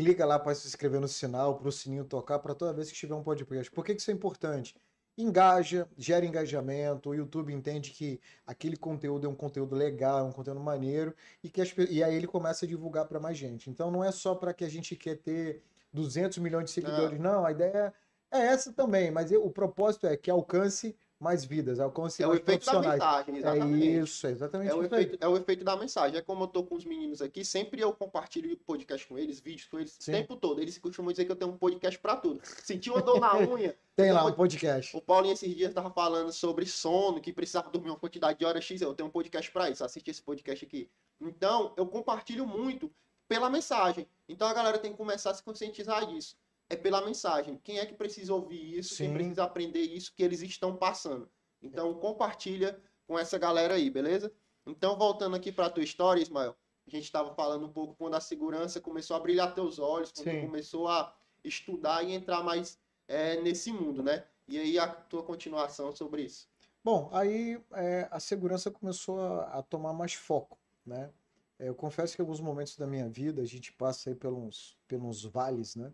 clica 0.00 0.24
lá 0.24 0.38
para 0.38 0.54
se 0.54 0.66
inscrever 0.66 0.98
no 0.98 1.06
sinal, 1.06 1.58
para 1.58 1.68
o 1.68 1.72
sininho 1.72 2.06
tocar, 2.06 2.38
para 2.38 2.54
toda 2.54 2.72
vez 2.72 2.90
que 2.90 2.96
tiver 2.96 3.14
um 3.14 3.22
podcast. 3.22 3.70
Por 3.70 3.84
que, 3.84 3.94
que 3.94 4.00
isso 4.00 4.10
é 4.10 4.14
importante? 4.14 4.74
Engaja, 5.18 5.86
gera 5.94 6.24
engajamento, 6.24 7.10
o 7.10 7.14
YouTube 7.14 7.52
entende 7.52 7.90
que 7.90 8.18
aquele 8.46 8.78
conteúdo 8.78 9.26
é 9.26 9.28
um 9.28 9.34
conteúdo 9.34 9.76
legal, 9.76 10.20
é 10.20 10.22
um 10.22 10.32
conteúdo 10.32 10.58
maneiro, 10.60 11.14
e, 11.44 11.50
que 11.50 11.60
as, 11.60 11.74
e 11.90 12.02
aí 12.02 12.14
ele 12.14 12.26
começa 12.26 12.64
a 12.64 12.68
divulgar 12.68 13.04
para 13.04 13.20
mais 13.20 13.36
gente. 13.36 13.68
Então 13.68 13.90
não 13.90 14.02
é 14.02 14.10
só 14.10 14.34
para 14.34 14.54
que 14.54 14.64
a 14.64 14.70
gente 14.70 14.96
quer 14.96 15.18
ter 15.18 15.62
200 15.92 16.38
milhões 16.38 16.64
de 16.64 16.70
seguidores, 16.70 17.20
não, 17.20 17.32
não 17.32 17.44
a 17.44 17.52
ideia 17.52 17.92
é 18.30 18.38
essa 18.38 18.72
também, 18.72 19.10
mas 19.10 19.30
o 19.32 19.50
propósito 19.50 20.06
é 20.06 20.16
que 20.16 20.30
alcance 20.30 20.96
mais 21.20 21.44
vidas, 21.44 21.78
alcance 21.78 22.22
é 22.22 22.26
o 22.26 22.34
efeito 22.34 22.64
da 22.64 22.80
mensagem, 22.80 23.36
exatamente. 23.36 23.88
É 23.88 24.02
isso, 24.02 24.26
é 24.26 24.30
exatamente 24.30 24.70
é 24.70 24.74
o 24.74 24.82
efeito, 24.82 25.18
É 25.20 25.28
o 25.28 25.36
efeito 25.36 25.62
da 25.62 25.76
mensagem. 25.76 26.18
É 26.18 26.22
como 26.22 26.44
eu 26.44 26.48
tô 26.48 26.64
com 26.64 26.74
os 26.74 26.84
meninos 26.84 27.20
aqui, 27.20 27.44
sempre 27.44 27.82
eu 27.82 27.92
compartilho 27.92 28.56
podcast 28.56 29.06
com 29.06 29.18
eles, 29.18 29.38
vídeos 29.38 29.68
com 29.68 29.78
eles, 29.78 29.96
Sim. 30.00 30.12
o 30.12 30.14
tempo 30.14 30.36
todo. 30.36 30.60
Eles 30.62 30.78
costumam 30.78 31.12
dizer 31.12 31.26
que 31.26 31.32
eu 31.32 31.36
tenho 31.36 31.50
um 31.50 31.58
podcast 31.58 31.98
para 32.00 32.16
tudo. 32.16 32.40
Sentiu 32.42 32.94
uma 32.94 33.02
dor 33.02 33.20
na 33.20 33.36
unha? 33.46 33.76
Tem 33.94 34.10
lá 34.10 34.24
um 34.24 34.32
podcast. 34.32 34.96
O 34.96 35.00
Paulinho 35.02 35.34
esses 35.34 35.54
dias 35.54 35.74
tava 35.74 35.90
falando 35.90 36.32
sobre 36.32 36.64
sono, 36.64 37.20
que 37.20 37.32
precisava 37.34 37.68
dormir 37.68 37.90
uma 37.90 37.98
quantidade 37.98 38.38
de 38.38 38.46
horas 38.46 38.64
X. 38.64 38.80
Eu 38.80 38.94
tenho 38.94 39.08
um 39.08 39.12
podcast 39.12 39.50
para 39.52 39.68
isso, 39.68 39.84
assiste 39.84 40.10
esse 40.10 40.22
podcast 40.22 40.64
aqui. 40.64 40.88
Então, 41.20 41.74
eu 41.76 41.86
compartilho 41.86 42.46
muito 42.46 42.90
pela 43.30 43.48
mensagem. 43.48 44.08
Então 44.28 44.48
a 44.48 44.52
galera 44.52 44.76
tem 44.76 44.90
que 44.90 44.96
começar 44.96 45.30
a 45.30 45.34
se 45.34 45.42
conscientizar 45.42 46.04
disso. 46.04 46.36
É 46.70 46.76
pela 46.76 47.04
mensagem. 47.04 47.60
Quem 47.62 47.78
é 47.78 47.84
que 47.84 47.94
precisa 47.94 48.32
ouvir 48.32 48.78
isso? 48.78 48.94
Sim. 48.94 49.04
Quem 49.04 49.14
precisa 49.14 49.44
aprender 49.44 49.80
isso 49.80 50.14
que 50.14 50.22
eles 50.22 50.40
estão 50.40 50.76
passando? 50.76 51.28
Então 51.60 51.92
compartilha 51.94 52.80
com 53.06 53.18
essa 53.18 53.36
galera 53.36 53.74
aí, 53.74 53.90
beleza? 53.90 54.32
Então 54.64 54.96
voltando 54.96 55.36
aqui 55.36 55.50
para 55.50 55.66
a 55.66 55.70
tua 55.70 55.82
história, 55.82 56.22
Ismael, 56.22 56.56
a 56.86 56.90
gente 56.90 57.04
estava 57.04 57.34
falando 57.34 57.66
um 57.66 57.72
pouco 57.72 57.94
quando 57.96 58.14
a 58.14 58.20
segurança 58.20 58.80
começou 58.80 59.16
a 59.16 59.20
brilhar 59.20 59.54
teus 59.54 59.78
olhos, 59.78 60.12
quando 60.12 60.30
Sim. 60.30 60.46
começou 60.46 60.88
a 60.88 61.14
estudar 61.44 62.04
e 62.04 62.12
entrar 62.12 62.42
mais 62.42 62.78
é, 63.08 63.40
nesse 63.40 63.72
mundo, 63.72 64.02
né? 64.02 64.24
E 64.48 64.58
aí 64.58 64.78
a 64.78 64.88
tua 64.88 65.22
continuação 65.22 65.94
sobre 65.94 66.22
isso. 66.22 66.48
Bom, 66.82 67.10
aí 67.12 67.60
é, 67.72 68.08
a 68.10 68.18
segurança 68.18 68.70
começou 68.70 69.20
a, 69.20 69.58
a, 69.58 69.62
tomar 69.62 69.92
mais 69.92 70.14
foco, 70.14 70.58
né? 70.86 71.10
É, 71.58 71.68
eu 71.68 71.74
confesso 71.74 72.16
que 72.16 72.22
em 72.22 72.24
alguns 72.24 72.40
momentos 72.40 72.76
da 72.76 72.86
minha 72.86 73.08
vida 73.08 73.42
a 73.42 73.44
gente 73.44 73.72
passa 73.72 74.10
aí 74.10 74.14
pelos, 74.14 74.78
pelos 74.88 75.24
vales, 75.24 75.76
né? 75.76 75.92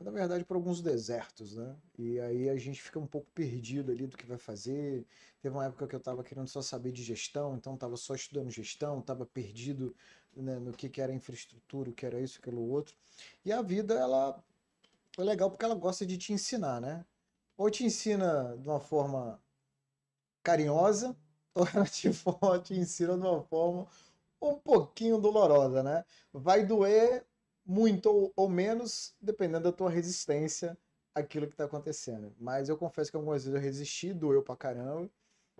E, 0.00 0.04
na 0.04 0.10
verdade, 0.10 0.44
para 0.44 0.56
alguns 0.56 0.80
desertos, 0.80 1.56
né? 1.56 1.76
E 1.98 2.18
aí 2.20 2.48
a 2.48 2.56
gente 2.56 2.80
fica 2.80 2.98
um 2.98 3.06
pouco 3.06 3.30
perdido 3.32 3.92
ali 3.92 4.06
do 4.06 4.16
que 4.16 4.26
vai 4.26 4.38
fazer. 4.38 5.06
Teve 5.40 5.54
uma 5.54 5.66
época 5.66 5.86
que 5.86 5.94
eu 5.94 5.98
estava 5.98 6.24
querendo 6.24 6.48
só 6.48 6.60
saber 6.62 6.92
de 6.92 7.02
gestão, 7.02 7.56
então 7.56 7.74
estava 7.74 7.96
só 7.96 8.14
estudando 8.14 8.50
gestão, 8.50 9.00
estava 9.00 9.24
perdido 9.26 9.94
né, 10.36 10.58
no 10.58 10.72
que, 10.72 10.88
que 10.88 11.00
era 11.00 11.12
infraestrutura, 11.12 11.90
o 11.90 11.92
que 11.94 12.06
era 12.06 12.20
isso, 12.20 12.38
aquilo 12.40 12.60
outro. 12.68 12.96
E 13.44 13.52
a 13.52 13.62
vida, 13.62 13.94
ela 13.94 14.42
é 15.18 15.22
legal 15.22 15.50
porque 15.50 15.64
ela 15.64 15.74
gosta 15.74 16.06
de 16.06 16.18
te 16.18 16.32
ensinar, 16.32 16.80
né? 16.80 17.04
Ou 17.56 17.70
te 17.70 17.84
ensina 17.84 18.56
de 18.56 18.68
uma 18.68 18.80
forma 18.80 19.40
carinhosa, 20.42 21.16
ou 21.54 21.66
ela 21.66 21.84
te, 21.86 22.10
te 22.64 22.74
ensina 22.74 23.16
de 23.16 23.22
uma 23.26 23.42
forma 23.42 23.86
um 24.40 24.56
pouquinho 24.58 25.18
dolorosa, 25.18 25.82
né? 25.82 26.04
Vai 26.32 26.64
doer 26.64 27.26
muito 27.68 28.32
ou 28.34 28.48
menos, 28.48 29.14
dependendo 29.20 29.64
da 29.64 29.72
tua 29.72 29.90
resistência 29.90 30.74
àquilo 31.14 31.46
que 31.46 31.52
está 31.52 31.64
acontecendo. 31.64 32.34
Mas 32.40 32.70
eu 32.70 32.78
confesso 32.78 33.10
que 33.10 33.16
algumas 33.18 33.44
vezes 33.44 33.54
eu 33.54 33.60
resisti, 33.60 34.14
doeu 34.14 34.42
pra 34.42 34.56
caramba, 34.56 35.10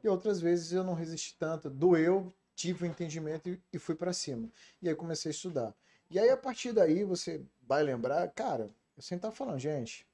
e 0.03 0.09
outras 0.09 0.41
vezes 0.41 0.73
eu 0.73 0.83
não 0.83 0.95
resisti 0.95 1.37
tanto, 1.39 1.69
doeu, 1.69 2.33
tive 2.55 2.85
o 2.85 2.89
um 2.89 2.91
entendimento 2.91 3.51
e, 3.51 3.63
e 3.71 3.79
fui 3.79 3.95
para 3.95 4.15
cima. 4.15 4.49
E 4.81 4.89
aí 4.89 4.95
comecei 4.95 5.29
a 5.29 5.35
estudar. 5.35 5.75
E 6.11 6.19
aí 6.19 6.31
a 6.31 6.37
partir 6.37 6.73
daí 6.73 7.05
você 7.05 7.45
vai 7.61 7.83
lembrar, 7.83 8.27
cara, 8.31 8.71
eu 8.97 9.03
sempre 9.03 9.23
tava 9.23 9.35
falando, 9.35 9.59
gente, 9.59 10.09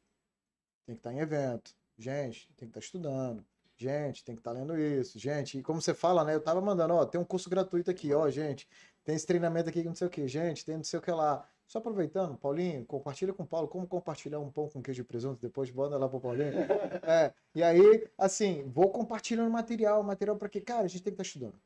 tem 0.85 0.97
que 0.97 0.99
estar 0.99 1.11
tá 1.11 1.15
em 1.15 1.21
evento, 1.21 1.77
gente, 1.97 2.49
tem 2.57 2.69
que 2.69 2.77
estar 2.77 2.81
tá 2.81 2.85
estudando, 2.85 3.47
gente, 3.77 4.25
tem 4.25 4.35
que 4.35 4.41
estar 4.41 4.53
tá 4.53 4.59
lendo 4.59 4.77
isso, 4.77 5.17
gente, 5.17 5.59
e 5.59 5.63
como 5.63 5.81
você 5.81 5.95
fala, 5.95 6.25
né, 6.25 6.35
eu 6.35 6.41
tava 6.41 6.61
mandando, 6.61 6.95
ó, 6.95 7.07
tem 7.07 7.21
um 7.21 7.25
curso 7.25 7.49
gratuito 7.49 7.89
aqui, 7.89 8.13
ó, 8.13 8.29
gente, 8.29 8.69
tem 9.05 9.15
esse 9.15 9.27
treinamento 9.27 9.69
aqui, 9.69 9.85
não 9.85 9.95
sei 9.95 10.09
o 10.09 10.11
que, 10.11 10.27
gente, 10.27 10.65
tem 10.65 10.77
não 10.77 10.85
sei 10.85 10.99
o 10.99 11.03
que 11.03 11.13
lá, 11.13 11.49
só 11.67 11.79
aproveitando, 11.79 12.37
Paulinho, 12.37 12.85
compartilha 12.85 13.33
com 13.33 13.43
o 13.43 13.47
Paulo 13.47 13.69
como 13.69 13.87
compartilhar 13.87 14.39
um 14.39 14.51
pão 14.51 14.69
com 14.69 14.83
queijo 14.83 15.01
e 15.01 15.05
presunto, 15.05 15.41
depois 15.41 15.71
bota 15.71 15.97
lá 15.97 16.09
pro 16.09 16.21
Paulinho. 16.21 16.53
É, 17.07 17.33
e 17.55 17.63
aí, 17.63 18.09
assim, 18.17 18.65
vou 18.69 18.91
compartilhando 18.91 19.51
material, 19.51 20.03
material 20.03 20.37
para 20.37 20.49
quê? 20.49 20.61
Cara, 20.61 20.85
a 20.85 20.89
gente 20.89 21.03
tem 21.03 21.15
que 21.15 21.21
estar 21.21 21.25
tá 21.25 21.29
estudando. 21.29 21.61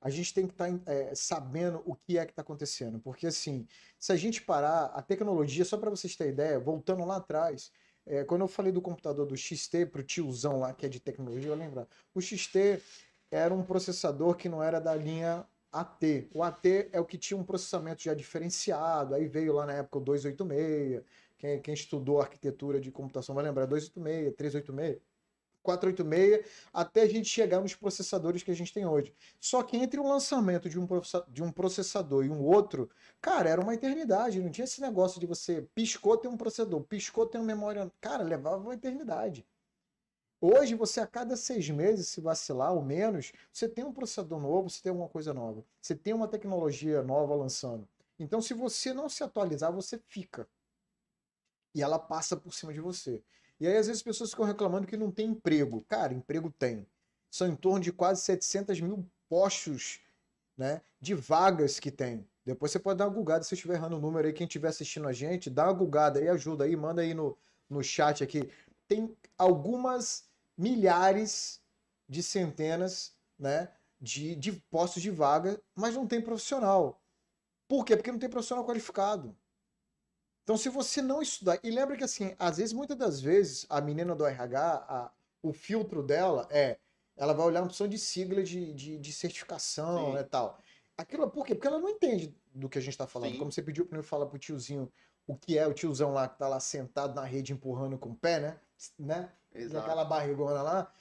A 0.00 0.08
gente 0.10 0.32
tem 0.32 0.46
que 0.46 0.52
estar 0.52 0.70
tá, 0.70 0.92
é, 0.92 1.14
sabendo 1.14 1.82
o 1.84 1.94
que 1.94 2.16
é 2.18 2.24
que 2.24 2.32
está 2.32 2.42
acontecendo. 2.42 2.98
Porque, 2.98 3.26
assim, 3.26 3.66
se 3.98 4.12
a 4.12 4.16
gente 4.16 4.42
parar, 4.42 4.86
a 4.86 5.02
tecnologia, 5.02 5.64
só 5.64 5.76
para 5.76 5.90
vocês 5.90 6.16
terem 6.16 6.32
ideia, 6.32 6.58
voltando 6.58 7.04
lá 7.04 7.16
atrás, 7.16 7.70
é, 8.06 8.24
quando 8.24 8.42
eu 8.42 8.48
falei 8.48 8.72
do 8.72 8.80
computador 8.80 9.26
do 9.26 9.36
XT 9.36 9.86
pro 9.86 10.02
tiozão 10.02 10.58
lá, 10.58 10.72
que 10.72 10.86
é 10.86 10.88
de 10.88 11.00
tecnologia, 11.00 11.50
eu 11.50 11.54
lembro. 11.54 11.86
O 12.14 12.20
XT 12.20 12.80
era 13.30 13.54
um 13.54 13.62
processador 13.62 14.34
que 14.36 14.48
não 14.48 14.62
era 14.62 14.80
da 14.80 14.94
linha 14.94 15.46
AT. 15.72 16.28
O 16.34 16.42
AT 16.42 16.66
é 16.92 17.00
o 17.00 17.04
que 17.04 17.18
tinha 17.18 17.38
um 17.38 17.44
processamento 17.44 18.02
já 18.02 18.14
diferenciado, 18.14 19.14
aí 19.14 19.26
veio 19.26 19.52
lá 19.52 19.66
na 19.66 19.74
época 19.74 19.98
o 19.98 20.00
286. 20.00 21.02
Quem, 21.38 21.60
quem 21.62 21.74
estudou 21.74 22.20
arquitetura 22.20 22.80
de 22.80 22.90
computação 22.90 23.34
vai 23.34 23.44
lembrar 23.44 23.66
286, 23.66 24.34
386. 24.36 25.00
486, 25.62 26.46
até 26.72 27.02
a 27.02 27.08
gente 27.08 27.28
chegar 27.28 27.60
nos 27.60 27.74
processadores 27.74 28.42
que 28.42 28.50
a 28.50 28.54
gente 28.54 28.72
tem 28.72 28.86
hoje. 28.86 29.14
Só 29.38 29.62
que 29.62 29.76
entre 29.76 30.00
o 30.00 30.08
lançamento 30.08 30.68
de 30.68 30.78
um, 30.78 30.86
de 31.28 31.42
um 31.42 31.52
processador 31.52 32.24
e 32.24 32.30
um 32.30 32.42
outro, 32.42 32.90
cara, 33.20 33.50
era 33.50 33.60
uma 33.60 33.74
eternidade. 33.74 34.40
Não 34.40 34.50
tinha 34.50 34.64
esse 34.64 34.80
negócio 34.80 35.20
de 35.20 35.26
você 35.26 35.62
piscou 35.74 36.16
tem 36.16 36.30
um 36.30 36.36
processador, 36.36 36.82
piscou 36.82 37.26
tem 37.26 37.40
uma 37.40 37.46
memória. 37.46 37.90
Cara, 38.00 38.22
levava 38.22 38.62
uma 38.62 38.74
eternidade. 38.74 39.46
Hoje, 40.40 40.74
você 40.74 41.00
a 41.00 41.06
cada 41.06 41.36
seis 41.36 41.68
meses, 41.68 42.08
se 42.08 42.20
vacilar 42.20 42.72
ou 42.72 42.82
menos, 42.82 43.30
você 43.52 43.68
tem 43.68 43.84
um 43.84 43.92
processador 43.92 44.40
novo, 44.40 44.70
você 44.70 44.80
tem 44.82 44.90
alguma 44.90 45.08
coisa 45.08 45.34
nova. 45.34 45.62
Você 45.80 45.94
tem 45.94 46.14
uma 46.14 46.26
tecnologia 46.26 47.02
nova 47.02 47.34
lançando. 47.34 47.86
Então, 48.18 48.40
se 48.40 48.54
você 48.54 48.94
não 48.94 49.08
se 49.08 49.22
atualizar, 49.22 49.70
você 49.70 49.98
fica. 50.08 50.48
E 51.74 51.82
ela 51.82 51.98
passa 51.98 52.36
por 52.36 52.54
cima 52.54 52.72
de 52.72 52.80
você. 52.80 53.22
E 53.60 53.66
aí, 53.66 53.76
às 53.76 53.86
vezes, 53.86 54.00
as 54.00 54.02
pessoas 54.02 54.30
ficam 54.30 54.46
reclamando 54.46 54.86
que 54.86 54.96
não 54.96 55.10
tem 55.10 55.28
emprego. 55.28 55.84
Cara, 55.84 56.14
emprego 56.14 56.50
tem. 56.50 56.86
São 57.30 57.46
em 57.46 57.54
torno 57.54 57.80
de 57.80 57.92
quase 57.92 58.22
700 58.22 58.80
mil 58.80 59.06
postos 59.28 60.00
né, 60.56 60.80
de 60.98 61.14
vagas 61.14 61.78
que 61.78 61.90
tem. 61.90 62.26
Depois 62.46 62.72
você 62.72 62.78
pode 62.78 62.98
dar 62.98 63.06
uma 63.06 63.14
gulgada 63.14 63.44
se 63.44 63.52
eu 63.52 63.56
estiver 63.56 63.74
errando 63.74 63.96
o 63.96 64.00
número 64.00 64.26
aí. 64.26 64.32
Quem 64.32 64.46
estiver 64.46 64.68
assistindo 64.68 65.06
a 65.06 65.12
gente, 65.12 65.50
dá 65.50 65.64
uma 65.64 65.74
gulgada 65.74 66.18
aí, 66.18 66.28
ajuda 66.28 66.64
aí, 66.64 66.74
manda 66.74 67.02
aí 67.02 67.12
no, 67.12 67.36
no 67.68 67.82
chat 67.82 68.24
aqui. 68.24 68.50
Tem 68.88 69.14
algumas 69.38 70.29
milhares 70.60 71.62
de 72.06 72.22
centenas 72.22 73.16
né, 73.38 73.72
de, 73.98 74.36
de 74.36 74.52
postos 74.52 75.02
de 75.02 75.10
vaga, 75.10 75.60
mas 75.74 75.94
não 75.94 76.06
tem 76.06 76.20
profissional. 76.20 77.02
Por 77.66 77.84
quê? 77.84 77.96
Porque 77.96 78.12
não 78.12 78.18
tem 78.18 78.28
profissional 78.28 78.66
qualificado. 78.66 79.34
Então, 80.42 80.58
se 80.58 80.68
você 80.68 81.00
não 81.00 81.22
estudar. 81.22 81.58
E 81.62 81.70
lembra 81.70 81.96
que, 81.96 82.04
assim, 82.04 82.34
às 82.38 82.58
vezes, 82.58 82.72
muitas 82.72 82.96
das 82.96 83.20
vezes, 83.20 83.64
a 83.70 83.80
menina 83.80 84.14
do 84.14 84.26
RH, 84.26 84.84
a, 84.88 85.10
o 85.42 85.52
filtro 85.52 86.02
dela 86.02 86.46
é. 86.50 86.78
Ela 87.16 87.34
vai 87.34 87.46
olhar 87.46 87.60
uma 87.60 87.66
opção 87.66 87.86
de 87.86 87.98
sigla 87.98 88.42
de, 88.42 88.72
de, 88.72 88.98
de 88.98 89.12
certificação 89.12 90.10
e 90.10 90.14
né, 90.14 90.22
tal. 90.22 90.58
Aquilo, 90.96 91.30
por 91.30 91.44
quê? 91.44 91.54
Porque 91.54 91.68
ela 91.68 91.78
não 91.78 91.88
entende 91.88 92.34
do 92.54 92.68
que 92.68 92.78
a 92.78 92.80
gente 92.80 92.94
está 92.94 93.06
falando. 93.06 93.32
Sim. 93.32 93.38
Como 93.38 93.52
você 93.52 93.62
pediu 93.62 93.84
para 93.84 93.98
eu 93.98 94.02
falar 94.02 94.26
pro 94.26 94.38
tiozinho 94.38 94.90
o 95.26 95.36
que 95.36 95.58
é 95.58 95.66
o 95.66 95.74
tiozão 95.74 96.12
lá 96.12 96.28
que 96.28 96.38
tá 96.38 96.48
lá 96.48 96.58
sentado 96.58 97.14
na 97.14 97.24
rede 97.24 97.52
empurrando 97.52 97.98
com 97.98 98.10
o 98.10 98.16
pé, 98.16 98.40
né? 98.40 98.60
né? 98.98 99.32
Exato. 99.54 99.84
Aquela 99.84 100.04
barrigona 100.04 100.62
lá. 100.62 100.92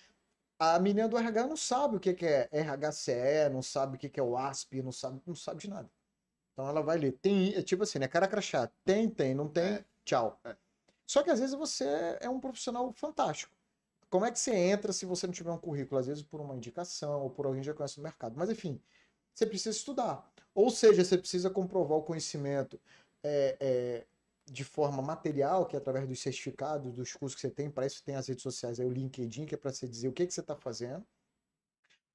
A 0.58 0.78
menina 0.80 1.08
do 1.08 1.18
RH 1.18 1.47
não 1.47 1.56
sabe 1.56 1.95
o 1.95 2.00
que, 2.00 2.10
é 2.26 2.50
RHCE, 2.52 3.50
não 3.52 3.62
sabe 3.62 3.95
o 3.95 4.00
que, 4.00 4.20
é 4.20 4.24
o 4.24 4.36
ASP, 4.36 4.82
não 4.82 4.91
sabe, 4.91 5.22
não 5.26 5.36
sabe 5.36 5.62
de 5.62 5.70
nada. 5.70 5.89
Então 6.52 6.68
ela 6.68 6.82
vai 6.82 6.97
ler. 6.97 7.14
Tem, 7.14 7.54
é 7.56 7.62
tipo 7.62 7.84
assim, 7.84 8.00
né? 8.00 8.08
Cara 8.08 8.28
crachá. 8.28 8.70
Tem, 8.84 9.10
tem, 9.10 9.34
não 9.34 9.47
tem, 9.47 9.64
é. 9.64 9.86
tchau. 10.04 10.38
É. 10.43 10.56
Só 11.08 11.24
que 11.24 11.30
às 11.30 11.39
vezes 11.39 11.56
você 11.56 11.86
é 12.20 12.30
um 12.30 12.39
profissional 12.39 12.91
fantástico. 12.91 13.56
Como 14.10 14.26
é 14.26 14.32
que 14.32 14.39
você 14.39 14.54
entra 14.54 14.91
se 14.91 15.06
você 15.06 15.28
não 15.28 15.34
tiver 15.34 15.52
um 15.52 15.58
currículo? 15.58 16.00
Às 16.00 16.08
vezes 16.08 16.24
por 16.24 16.41
uma 16.41 16.56
indicação 16.56 17.22
ou 17.22 17.30
por 17.30 17.45
alguém 17.45 17.62
que 17.62 17.68
já 17.68 17.74
conhece 17.74 18.00
o 18.00 18.04
mercado. 18.04 18.36
Mas 18.36 18.50
enfim, 18.50 18.82
você 19.34 19.45
precisa 19.45 19.78
estudar. 19.78 20.30
Ou 20.54 20.70
seja, 20.70 21.04
você 21.06 21.18
precisa 21.18 21.50
comprovar 21.50 21.97
o 21.97 22.04
conhecimento 22.04 22.80
é, 23.24 23.58
é, 23.60 24.06
de 24.52 24.64
forma 24.64 25.02
material, 25.02 25.66
que 25.66 25.76
é 25.76 25.80
através 25.80 26.08
dos 26.08 26.20
certificados, 26.20 26.93
dos 26.93 27.14
cursos 27.14 27.36
que 27.36 27.41
você 27.41 27.50
tem, 27.50 27.70
para 27.70 27.86
isso 27.86 28.04
tem 28.04 28.16
as 28.16 28.28
redes 28.28 28.43
sociais, 28.43 28.80
aí 28.80 28.86
o 28.86 28.91
LinkedIn, 28.91 29.45
que 29.45 29.56
é 29.56 29.58
para 29.58 29.72
você 29.72 29.88
dizer 29.88 30.08
o 30.08 30.14
que, 30.14 30.26
que 30.26 30.34
você 30.34 30.41
está 30.41 30.56
fazendo. 30.56 31.06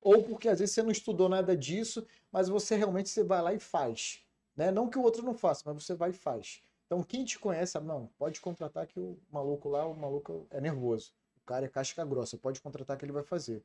Ou 0.01 0.23
porque 0.23 0.49
às 0.49 0.59
vezes 0.59 0.75
você 0.75 0.83
não 0.83 0.91
estudou 0.91 1.29
nada 1.29 1.57
disso, 1.57 2.07
mas 2.31 2.49
você 2.49 2.77
realmente 2.77 3.09
você 3.09 3.25
vai 3.25 3.41
lá 3.41 3.55
e 3.55 3.59
faz. 3.59 4.23
Né? 4.57 4.71
Não 4.71 4.89
que 4.89 4.99
o 4.99 5.03
outro 5.03 5.23
não 5.23 5.35
faça, 5.35 5.63
mas 5.67 5.83
você 5.83 5.95
vai 5.95 6.11
e 6.11 6.13
faz. 6.13 6.63
Então 6.87 7.03
quem 7.03 7.25
te 7.25 7.39
conhece, 7.39 7.79
não, 7.81 8.09
pode 8.19 8.41
contratar 8.41 8.87
que 8.87 9.01
o 9.01 9.19
maluco 9.31 9.69
lá, 9.69 9.87
o 9.87 9.95
maluco 9.95 10.47
é 10.51 10.61
nervoso. 10.61 11.13
O 11.43 11.47
cara 11.47 11.67
é 11.67 11.69
casca 11.69 12.05
grossa, 12.05 12.39
pode 12.39 12.61
contratar 12.61 12.97
que 12.97 13.05
ele 13.05 13.13
vai 13.13 13.23
fazer. 13.23 13.63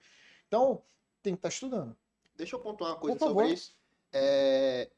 Então, 0.47 0.81
tem 1.23 1.33
que 1.33 1.39
estar 1.39 1.49
tá 1.49 1.53
estudando. 1.53 1.95
Deixa 2.35 2.55
eu 2.55 2.59
pontuar 2.59 2.91
uma 2.91 2.99
coisa 2.99 3.19
sobre 3.19 3.53
isso. 3.53 3.75
É, 4.11 4.89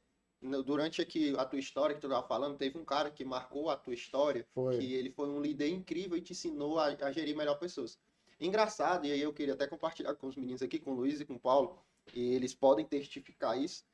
durante 0.42 1.02
aqui 1.02 1.36
a 1.38 1.46
tua 1.46 1.60
história 1.60 1.96
que 1.96 2.02
tu 2.02 2.10
tava 2.10 2.28
falando, 2.28 2.58
teve 2.58 2.78
um 2.78 2.86
cara 2.86 3.12
que 3.12 3.24
marcou 3.24 3.70
a 3.70 3.78
tua 3.78 3.94
história, 3.94 4.46
Foi. 4.54 4.78
que 4.78 4.94
ele 4.94 5.12
foi 5.12 5.30
um 5.30 5.40
líder 5.40 5.70
incrível 5.70 6.18
e 6.18 6.22
te 6.22 6.34
ensinou 6.34 6.80
a, 6.80 6.86
a 6.88 7.12
gerir 7.12 7.36
melhor 7.36 7.60
pessoas. 7.60 8.00
Engraçado, 8.40 9.06
e 9.06 9.12
aí 9.12 9.22
eu 9.22 9.32
queria 9.32 9.54
até 9.54 9.68
compartilhar 9.68 10.16
com 10.16 10.28
os 10.28 10.36
meninos 10.36 10.64
aqui, 10.64 10.80
com 10.80 10.92
o 10.92 10.96
Luiz 10.96 11.20
e 11.20 11.26
com 11.26 11.36
o 11.36 11.40
Paulo, 11.40 11.78
e 12.14 12.34
eles 12.34 12.56
podem 12.56 12.84
testificar 12.84 13.56
isso, 13.62 13.86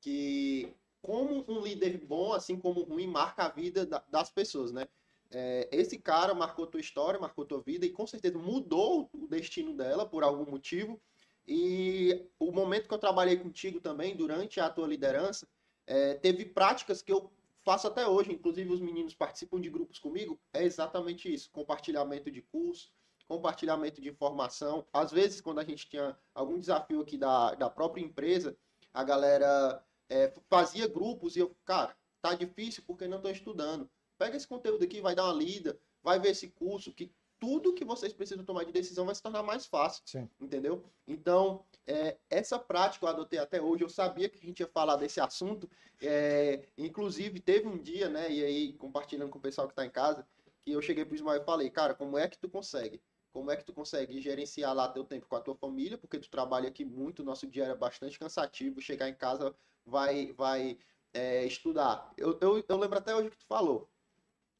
que 0.00 0.74
como 1.02 1.44
um 1.46 1.60
líder 1.60 1.98
bom, 1.98 2.32
assim 2.32 2.56
como 2.56 2.82
ruim, 2.82 3.06
marca 3.06 3.44
a 3.44 3.48
vida 3.48 3.84
da- 3.84 4.04
das 4.08 4.30
pessoas, 4.30 4.72
né? 4.72 4.86
É, 5.30 5.68
esse 5.70 5.98
cara 5.98 6.34
marcou 6.34 6.66
tua 6.66 6.80
história, 6.80 7.20
marcou 7.20 7.44
tua 7.44 7.60
vida 7.60 7.86
e 7.86 7.90
com 7.90 8.06
certeza 8.06 8.38
mudou 8.38 9.08
o 9.12 9.28
destino 9.28 9.74
dela 9.74 10.04
por 10.04 10.24
algum 10.24 10.50
motivo. 10.50 11.00
E 11.46 12.26
o 12.38 12.50
momento 12.50 12.88
que 12.88 12.94
eu 12.94 12.98
trabalhei 12.98 13.36
contigo 13.36 13.80
também, 13.80 14.16
durante 14.16 14.60
a 14.60 14.68
tua 14.68 14.86
liderança, 14.86 15.46
é, 15.90 16.14
teve 16.14 16.44
práticas 16.44 17.02
que 17.02 17.12
eu 17.12 17.28
faço 17.64 17.88
até 17.88 18.06
hoje, 18.06 18.32
inclusive 18.32 18.72
os 18.72 18.80
meninos 18.80 19.12
participam 19.12 19.60
de 19.60 19.68
grupos 19.68 19.98
comigo, 19.98 20.38
é 20.52 20.62
exatamente 20.62 21.32
isso, 21.32 21.50
compartilhamento 21.50 22.30
de 22.30 22.40
curso, 22.42 22.92
compartilhamento 23.26 24.00
de 24.00 24.08
informação. 24.08 24.86
Às 24.92 25.10
vezes, 25.10 25.40
quando 25.40 25.58
a 25.58 25.64
gente 25.64 25.88
tinha 25.88 26.16
algum 26.32 26.60
desafio 26.60 27.00
aqui 27.00 27.18
da, 27.18 27.56
da 27.56 27.68
própria 27.68 28.02
empresa, 28.02 28.56
a 28.94 29.02
galera 29.02 29.84
é, 30.08 30.32
fazia 30.48 30.86
grupos 30.86 31.34
e 31.34 31.40
eu, 31.40 31.56
cara, 31.64 31.96
tá 32.22 32.34
difícil 32.34 32.84
porque 32.86 33.08
não 33.08 33.16
estou 33.16 33.32
estudando. 33.32 33.90
Pega 34.16 34.36
esse 34.36 34.46
conteúdo 34.46 34.84
aqui, 34.84 35.00
vai 35.00 35.16
dar 35.16 35.24
uma 35.24 35.34
lida, 35.34 35.76
vai 36.04 36.20
ver 36.20 36.30
esse 36.30 36.48
curso, 36.50 36.92
que 36.92 37.12
tudo 37.40 37.74
que 37.74 37.84
vocês 37.84 38.12
precisam 38.12 38.44
tomar 38.44 38.64
de 38.64 38.70
decisão 38.70 39.06
vai 39.06 39.14
se 39.14 39.22
tornar 39.22 39.42
mais 39.42 39.66
fácil 39.66 40.02
Sim. 40.06 40.28
entendeu? 40.40 40.84
Então, 41.08 41.64
é, 41.90 42.18
essa 42.30 42.58
prática 42.58 43.04
eu 43.04 43.08
adotei 43.08 43.38
até 43.38 43.60
hoje. 43.60 43.82
Eu 43.82 43.88
sabia 43.88 44.28
que 44.28 44.38
a 44.38 44.40
gente 44.40 44.60
ia 44.60 44.66
falar 44.68 44.96
desse 44.96 45.20
assunto. 45.20 45.68
é, 46.00 46.64
inclusive, 46.78 47.40
teve 47.40 47.66
um 47.68 47.78
dia, 47.78 48.08
né? 48.08 48.30
E 48.32 48.44
aí, 48.44 48.72
compartilhando 48.74 49.30
com 49.30 49.38
o 49.38 49.42
pessoal 49.42 49.66
que 49.66 49.72
está 49.72 49.84
em 49.84 49.90
casa, 49.90 50.26
que 50.62 50.70
eu 50.72 50.80
cheguei 50.80 51.04
pro 51.04 51.14
Ismael 51.14 51.42
e 51.42 51.44
falei, 51.44 51.68
cara, 51.70 51.94
como 51.94 52.16
é 52.16 52.28
que 52.28 52.38
tu 52.38 52.48
consegue? 52.48 53.02
Como 53.32 53.50
é 53.50 53.56
que 53.56 53.64
tu 53.64 53.72
consegue 53.72 54.20
gerenciar 54.20 54.74
lá 54.74 54.88
teu 54.88 55.04
tempo 55.04 55.26
com 55.26 55.36
a 55.36 55.40
tua 55.40 55.54
família? 55.54 55.98
Porque 55.98 56.18
tu 56.18 56.30
trabalha 56.30 56.68
aqui 56.68 56.84
muito, 56.84 57.24
nosso 57.24 57.46
dia 57.46 57.64
era 57.64 57.74
bastante 57.74 58.18
cansativo. 58.18 58.80
Chegar 58.80 59.08
em 59.08 59.14
casa 59.14 59.54
vai, 59.84 60.32
vai 60.32 60.78
é, 61.12 61.44
estudar. 61.44 62.12
Eu, 62.16 62.38
eu, 62.40 62.64
eu 62.68 62.76
lembro 62.76 62.98
até 62.98 63.14
hoje 63.14 63.28
o 63.28 63.30
que 63.30 63.38
tu 63.38 63.46
falou. 63.46 63.88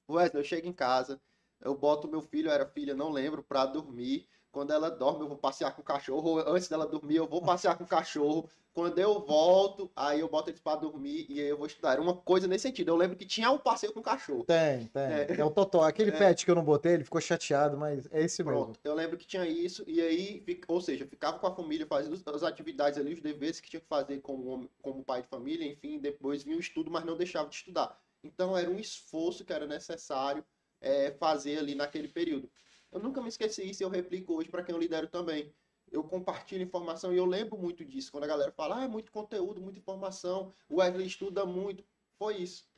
Wesley, 0.09 0.41
eu 0.43 0.45
chego 0.45 0.67
em 0.67 0.73
casa, 0.73 1.21
eu 1.61 1.75
boto 1.77 2.09
meu 2.09 2.23
filho, 2.23 2.51
era 2.51 2.67
filha, 2.67 2.95
não 2.95 3.11
lembro, 3.11 3.43
pra 3.43 3.67
dormir. 3.67 4.29
Quando 4.53 4.73
ela 4.73 4.91
dorme, 4.91 5.21
eu 5.23 5.29
vou 5.29 5.37
passear 5.39 5.75
com 5.75 5.81
o 5.81 5.85
cachorro. 5.85 6.41
Antes 6.41 6.69
dela 6.69 6.87
dormir, 6.87 7.17
eu 7.17 7.27
vou 7.29 7.41
passear 7.41 7.77
com 7.79 7.85
o 7.85 7.87
cachorro. 7.87 8.49
Quando 8.73 8.99
eu 8.99 9.21
volto, 9.25 9.91
aí 9.95 10.21
eu 10.21 10.29
boto 10.29 10.51
eles 10.51 10.61
pra 10.61 10.75
dormir 10.77 11.27
e 11.29 11.41
aí 11.41 11.47
eu 11.49 11.57
vou 11.57 11.67
estudar. 11.67 11.93
Era 11.93 12.01
uma 12.03 12.15
coisa 12.17 12.47
nesse 12.49 12.63
sentido. 12.63 12.89
Eu 12.89 12.97
lembro 12.97 13.17
que 13.17 13.25
tinha 13.27 13.51
um 13.51 13.59
passeio 13.59 13.93
com 13.93 14.01
o 14.01 14.03
cachorro. 14.03 14.45
Tem, 14.45 14.87
tem. 14.87 15.03
É. 15.03 15.27
É, 15.39 15.45
o 15.45 15.51
Totó. 15.51 15.83
Aquele 15.83 16.11
É. 16.11 16.19
pet 16.19 16.45
que 16.45 16.51
eu 16.51 16.55
não 16.55 16.65
botei, 16.65 16.95
ele 16.95 17.05
ficou 17.05 17.21
chateado, 17.21 17.77
mas 17.77 18.09
é 18.13 18.23
esse 18.23 18.43
mesmo. 18.43 18.65
Pronto, 18.65 18.81
eu 18.83 18.95
lembro 18.95 19.17
que 19.17 19.27
tinha 19.27 19.47
isso, 19.47 19.85
e 19.87 20.01
aí, 20.01 20.45
ou 20.69 20.81
seja, 20.81 21.07
ficava 21.07 21.39
com 21.39 21.47
a 21.47 21.55
família, 21.55 21.87
fazendo 21.87 22.15
as- 22.15 22.27
as 22.27 22.43
atividades 22.43 22.99
ali, 22.99 23.13
os 23.13 23.21
deveres 23.21 23.61
que 23.61 23.71
tinha 23.71 23.81
que 23.81 23.89
fazer 23.89 24.21
como, 24.21 24.69
como 24.83 25.05
pai 25.05 25.23
de 25.23 25.29
família, 25.29 25.67
enfim, 25.67 25.99
depois 25.99 26.43
vinha 26.43 26.57
o 26.57 26.61
estudo, 26.61 26.91
mas 26.91 27.05
não 27.05 27.17
deixava 27.17 27.49
de 27.49 27.55
estudar. 27.57 27.97
Então 28.23 28.57
era 28.57 28.71
um 28.71 28.79
esforço 28.79 29.45
que 29.45 29.53
era 29.53 29.67
necessário 29.67 30.45
é, 30.81 31.11
fazer 31.13 31.59
ali 31.59 31.75
naquele 31.75 32.09
período. 32.09 32.49
Eu 32.93 33.01
nunca 33.01 33.21
me 33.23 33.29
esqueci 33.29 33.69
isso 33.69 33.83
e 33.83 33.85
eu 33.85 33.89
replico 33.89 34.35
hoje 34.35 34.49
para 34.49 34.63
quem 34.63 34.75
eu 34.75 34.81
lidero 34.81 35.09
também. 35.09 35.53
Eu 35.91 36.05
compartilho 36.05 36.63
informação 36.63 37.13
e 37.13 37.17
eu 37.17 37.27
lembro 37.27 37.59
muito 37.59 37.85
disso. 37.85 38.13
Quando 38.13 38.25
a 38.25 38.29
galera 38.29 38.53
fala, 38.53 38.81
ah, 38.81 38.85
é 38.85 38.89
muito 38.89 39.11
conteúdo, 39.11 39.61
muita 39.61 39.79
informação, 39.79 40.53
o 40.69 40.77
Wesley 40.77 41.07
estuda 41.07 41.45
muito. 41.45 41.85
Foi 42.17 42.37
isso. 42.37 42.69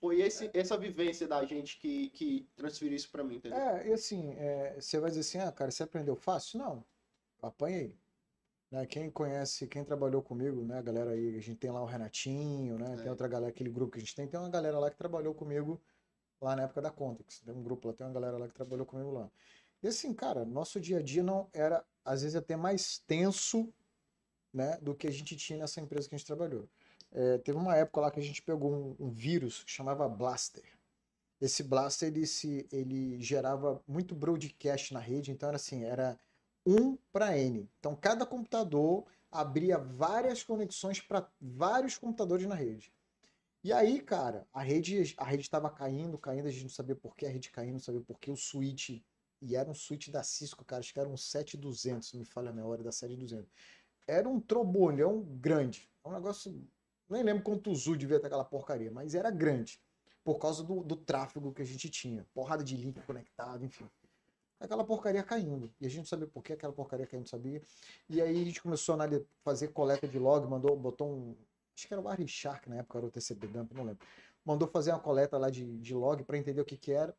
Foi 0.00 0.20
esse, 0.20 0.50
essa 0.52 0.76
vivência 0.76 1.26
da 1.26 1.44
gente 1.44 1.78
que, 1.78 2.10
que 2.10 2.48
transferiu 2.54 2.96
isso 2.96 3.10
para 3.10 3.24
mim, 3.24 3.36
entendeu? 3.36 3.58
É, 3.58 3.88
e 3.88 3.92
assim, 3.92 4.34
é, 4.36 4.78
você 4.80 4.98
vai 4.98 5.10
dizer 5.10 5.20
assim, 5.20 5.38
ah, 5.38 5.52
cara, 5.52 5.70
você 5.70 5.82
aprendeu 5.82 6.16
fácil? 6.16 6.58
Não, 6.58 6.84
apanhei. 7.40 7.96
Né, 8.70 8.86
quem 8.86 9.10
conhece, 9.10 9.66
quem 9.66 9.84
trabalhou 9.84 10.22
comigo, 10.22 10.64
né, 10.64 10.78
a 10.78 10.82
galera 10.82 11.12
aí, 11.12 11.36
a 11.36 11.40
gente 11.40 11.56
tem 11.56 11.70
lá 11.70 11.82
o 11.82 11.86
Renatinho, 11.86 12.76
né, 12.78 12.94
É. 12.94 13.02
tem 13.02 13.10
outra 13.10 13.28
galera, 13.28 13.50
aquele 13.50 13.70
grupo 13.70 13.92
que 13.92 13.98
a 13.98 14.00
gente 14.00 14.14
tem, 14.14 14.26
tem 14.26 14.40
uma 14.40 14.48
galera 14.50 14.78
lá 14.78 14.90
que 14.90 14.96
trabalhou 14.96 15.32
comigo 15.34 15.80
lá 16.44 16.54
na 16.54 16.64
época 16.64 16.82
da 16.82 16.90
Contex, 16.90 17.40
tem 17.40 17.54
um 17.54 17.62
grupo 17.62 17.88
lá, 17.88 17.94
tem 17.94 18.06
uma 18.06 18.12
galera 18.12 18.36
lá 18.36 18.46
que 18.46 18.54
trabalhou 18.54 18.84
comigo 18.84 19.10
lá. 19.10 19.30
E 19.82 19.88
assim, 19.88 20.12
cara, 20.12 20.44
nosso 20.44 20.78
dia 20.78 20.98
a 20.98 21.02
dia 21.02 21.22
não 21.22 21.48
era, 21.52 21.84
às 22.04 22.22
vezes, 22.22 22.36
até 22.36 22.54
mais 22.54 22.98
tenso, 22.98 23.72
né, 24.52 24.78
do 24.80 24.94
que 24.94 25.06
a 25.06 25.10
gente 25.10 25.36
tinha 25.36 25.58
nessa 25.58 25.80
empresa 25.80 26.08
que 26.08 26.14
a 26.14 26.18
gente 26.18 26.26
trabalhou. 26.26 26.68
É, 27.10 27.38
teve 27.38 27.58
uma 27.58 27.74
época 27.76 28.00
lá 28.02 28.10
que 28.10 28.20
a 28.20 28.22
gente 28.22 28.42
pegou 28.42 28.72
um, 28.72 29.06
um 29.06 29.10
vírus 29.10 29.64
que 29.64 29.70
chamava 29.70 30.08
Blaster. 30.08 30.64
Esse 31.40 31.62
Blaster 31.62 32.08
ele, 32.08 32.26
se, 32.26 32.68
ele 32.70 33.20
gerava 33.20 33.82
muito 33.86 34.14
broadcast 34.14 34.94
na 34.94 35.00
rede, 35.00 35.32
então 35.32 35.48
era 35.48 35.56
assim, 35.56 35.84
era 35.84 36.18
1 36.66 36.96
para 37.12 37.36
N. 37.36 37.68
Então 37.78 37.96
cada 37.96 38.24
computador 38.24 39.04
abria 39.30 39.76
várias 39.76 40.42
conexões 40.42 41.00
para 41.00 41.28
vários 41.40 41.98
computadores 41.98 42.46
na 42.46 42.54
rede. 42.54 42.93
E 43.64 43.72
aí, 43.72 44.00
cara, 44.00 44.46
a 44.52 44.62
rede 44.62 45.14
a 45.16 45.24
rede 45.24 45.42
estava 45.42 45.70
caindo, 45.70 46.18
caindo, 46.18 46.46
a 46.46 46.50
gente 46.50 46.64
não 46.64 46.70
sabia 46.70 46.94
por 46.94 47.16
que 47.16 47.26
a 47.26 47.30
rede 47.30 47.50
caindo, 47.50 47.72
não 47.72 47.80
sabia 47.80 48.02
por 48.02 48.20
que 48.20 48.30
o 48.30 48.36
switch 48.36 49.00
e 49.44 49.56
era 49.56 49.70
um 49.70 49.74
switch 49.74 50.08
da 50.08 50.22
Cisco, 50.22 50.64
cara, 50.64 50.80
acho 50.80 50.92
que 50.92 50.98
era 50.98 51.08
um 51.08 51.16
7200, 51.16 52.08
se 52.08 52.16
me 52.16 52.24
falha 52.24 52.48
a 52.48 52.52
memória 52.52 52.82
da 52.82 52.90
7200. 52.90 53.50
Era 54.06 54.26
um 54.26 54.40
trobolhão 54.40 55.22
grande. 55.22 55.90
É 56.02 56.08
um 56.08 56.12
negócio, 56.12 56.66
nem 57.10 57.22
lembro 57.22 57.42
quanto 57.42 57.74
ZU 57.74 57.96
devia 57.96 58.18
ter 58.18 58.28
aquela 58.28 58.44
porcaria, 58.44 58.90
mas 58.90 59.14
era 59.14 59.30
grande 59.30 59.78
por 60.22 60.38
causa 60.38 60.62
do, 60.62 60.82
do 60.82 60.96
tráfego 60.96 61.52
que 61.52 61.60
a 61.60 61.64
gente 61.64 61.90
tinha. 61.90 62.26
Porrada 62.32 62.64
de 62.64 62.74
link 62.74 62.98
conectado, 63.02 63.64
enfim. 63.64 63.86
Aquela 64.58 64.82
porcaria 64.82 65.22
caindo. 65.22 65.70
E 65.78 65.86
a 65.86 65.88
gente 65.90 65.98
não 65.98 66.06
sabia 66.06 66.26
por 66.26 66.42
que 66.42 66.54
aquela 66.54 66.72
porcaria 66.72 67.06
caindo, 67.06 67.28
sabia. 67.28 67.60
E 68.08 68.22
aí 68.22 68.40
a 68.40 68.44
gente 68.44 68.62
começou 68.62 68.94
a 68.94 69.06
fazer 69.42 69.68
coleta 69.68 70.08
de 70.08 70.18
log, 70.18 70.48
mandou, 70.48 70.74
botou 70.74 71.12
um. 71.12 71.36
Acho 71.76 71.88
que 71.88 71.94
era 71.94 72.00
o 72.00 72.06
Wireshark 72.06 72.30
Shark 72.30 72.68
na 72.68 72.76
época, 72.76 72.98
era 72.98 73.06
o 73.06 73.10
TCP 73.10 73.48
Dump, 73.48 73.72
não 73.72 73.84
lembro. 73.84 74.06
Mandou 74.44 74.68
fazer 74.68 74.90
uma 74.92 75.00
coleta 75.00 75.36
lá 75.38 75.50
de, 75.50 75.78
de 75.78 75.94
log 75.94 76.22
para 76.24 76.38
entender 76.38 76.60
o 76.60 76.64
que, 76.64 76.76
que 76.76 76.92
era. 76.92 77.16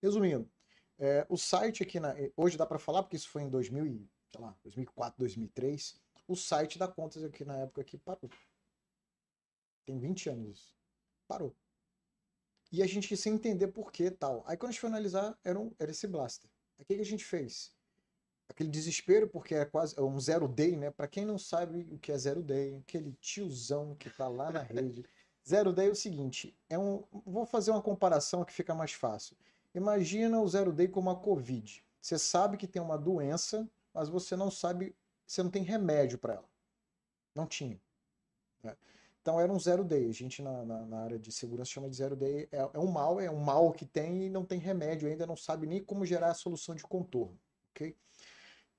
Resumindo, 0.00 0.48
é, 0.98 1.26
o 1.28 1.36
site 1.36 1.82
aqui, 1.82 1.98
na, 1.98 2.14
hoje 2.36 2.56
dá 2.56 2.66
para 2.66 2.78
falar, 2.78 3.02
porque 3.02 3.16
isso 3.16 3.28
foi 3.28 3.42
em 3.42 3.48
2000, 3.48 3.86
e, 3.86 4.10
sei 4.32 4.40
lá, 4.40 4.56
2004, 4.62 5.18
2003. 5.18 6.00
O 6.26 6.36
site 6.36 6.78
da 6.78 6.86
Contas 6.86 7.24
aqui 7.24 7.44
na 7.44 7.56
época 7.58 7.80
aqui 7.80 7.96
parou. 7.96 8.30
Tem 9.86 9.98
20 9.98 10.28
anos. 10.28 10.76
Parou. 11.26 11.56
E 12.70 12.82
a 12.82 12.86
gente 12.86 13.16
sem 13.16 13.34
entender 13.34 13.68
por 13.68 13.90
que 13.90 14.10
tal. 14.10 14.44
Aí 14.46 14.56
quando 14.56 14.70
a 14.70 14.72
gente 14.72 14.80
foi 14.80 14.90
analisar, 14.90 15.38
era, 15.42 15.58
um, 15.58 15.74
era 15.78 15.90
esse 15.90 16.06
blaster. 16.06 16.50
Aí 16.78 16.82
o 16.82 16.86
que, 16.86 16.94
que 16.96 17.00
a 17.00 17.04
gente 17.04 17.24
fez? 17.24 17.74
Aquele 18.58 18.70
desespero, 18.70 19.28
porque 19.28 19.54
é 19.54 19.64
quase 19.64 19.96
é 19.96 20.02
um 20.02 20.18
zero 20.18 20.48
day, 20.48 20.76
né? 20.76 20.90
Para 20.90 21.06
quem 21.06 21.24
não 21.24 21.38
sabe 21.38 21.86
o 21.92 21.96
que 21.96 22.10
é 22.10 22.18
zero 22.18 22.42
day, 22.42 22.74
aquele 22.74 23.12
tiozão 23.20 23.94
que 23.94 24.10
tá 24.10 24.26
lá 24.26 24.50
na 24.50 24.60
rede. 24.60 25.04
Zero 25.48 25.72
day 25.72 25.86
é 25.86 25.90
o 25.90 25.94
seguinte, 25.94 26.54
é 26.68 26.76
um, 26.76 27.04
vou 27.24 27.46
fazer 27.46 27.70
uma 27.70 27.80
comparação 27.80 28.44
que 28.44 28.52
fica 28.52 28.74
mais 28.74 28.92
fácil. 28.92 29.34
Imagina 29.74 30.38
o 30.42 30.48
zero 30.48 30.72
day 30.72 30.88
como 30.88 31.08
a 31.08 31.16
Covid. 31.16 31.82
Você 32.02 32.18
sabe 32.18 32.58
que 32.58 32.66
tem 32.66 32.82
uma 32.82 32.98
doença, 32.98 33.66
mas 33.94 34.08
você 34.08 34.34
não 34.34 34.50
sabe, 34.50 34.94
você 35.24 35.40
não 35.42 35.50
tem 35.50 35.62
remédio 35.62 36.18
para 36.18 36.34
ela. 36.34 36.48
Não 37.34 37.46
tinha. 37.46 37.80
né? 38.62 38.76
Então 39.22 39.40
era 39.40 39.50
um 39.50 39.58
zero 39.58 39.84
day. 39.84 40.06
A 40.08 40.12
gente 40.12 40.42
na, 40.42 40.64
na, 40.66 40.84
na 40.84 40.98
área 40.98 41.18
de 41.18 41.30
segurança 41.30 41.70
chama 41.70 41.88
de 41.88 41.96
zero 41.96 42.16
day. 42.16 42.48
É, 42.50 42.68
é 42.74 42.78
um 42.78 42.90
mal, 42.90 43.20
é 43.20 43.30
um 43.30 43.40
mal 43.40 43.72
que 43.72 43.86
tem 43.86 44.26
e 44.26 44.28
não 44.28 44.44
tem 44.44 44.58
remédio 44.58 45.08
ainda, 45.08 45.26
não 45.26 45.36
sabe 45.36 45.66
nem 45.66 45.82
como 45.82 46.04
gerar 46.04 46.32
a 46.32 46.34
solução 46.34 46.74
de 46.74 46.82
contorno. 46.82 47.38
Ok? 47.70 47.96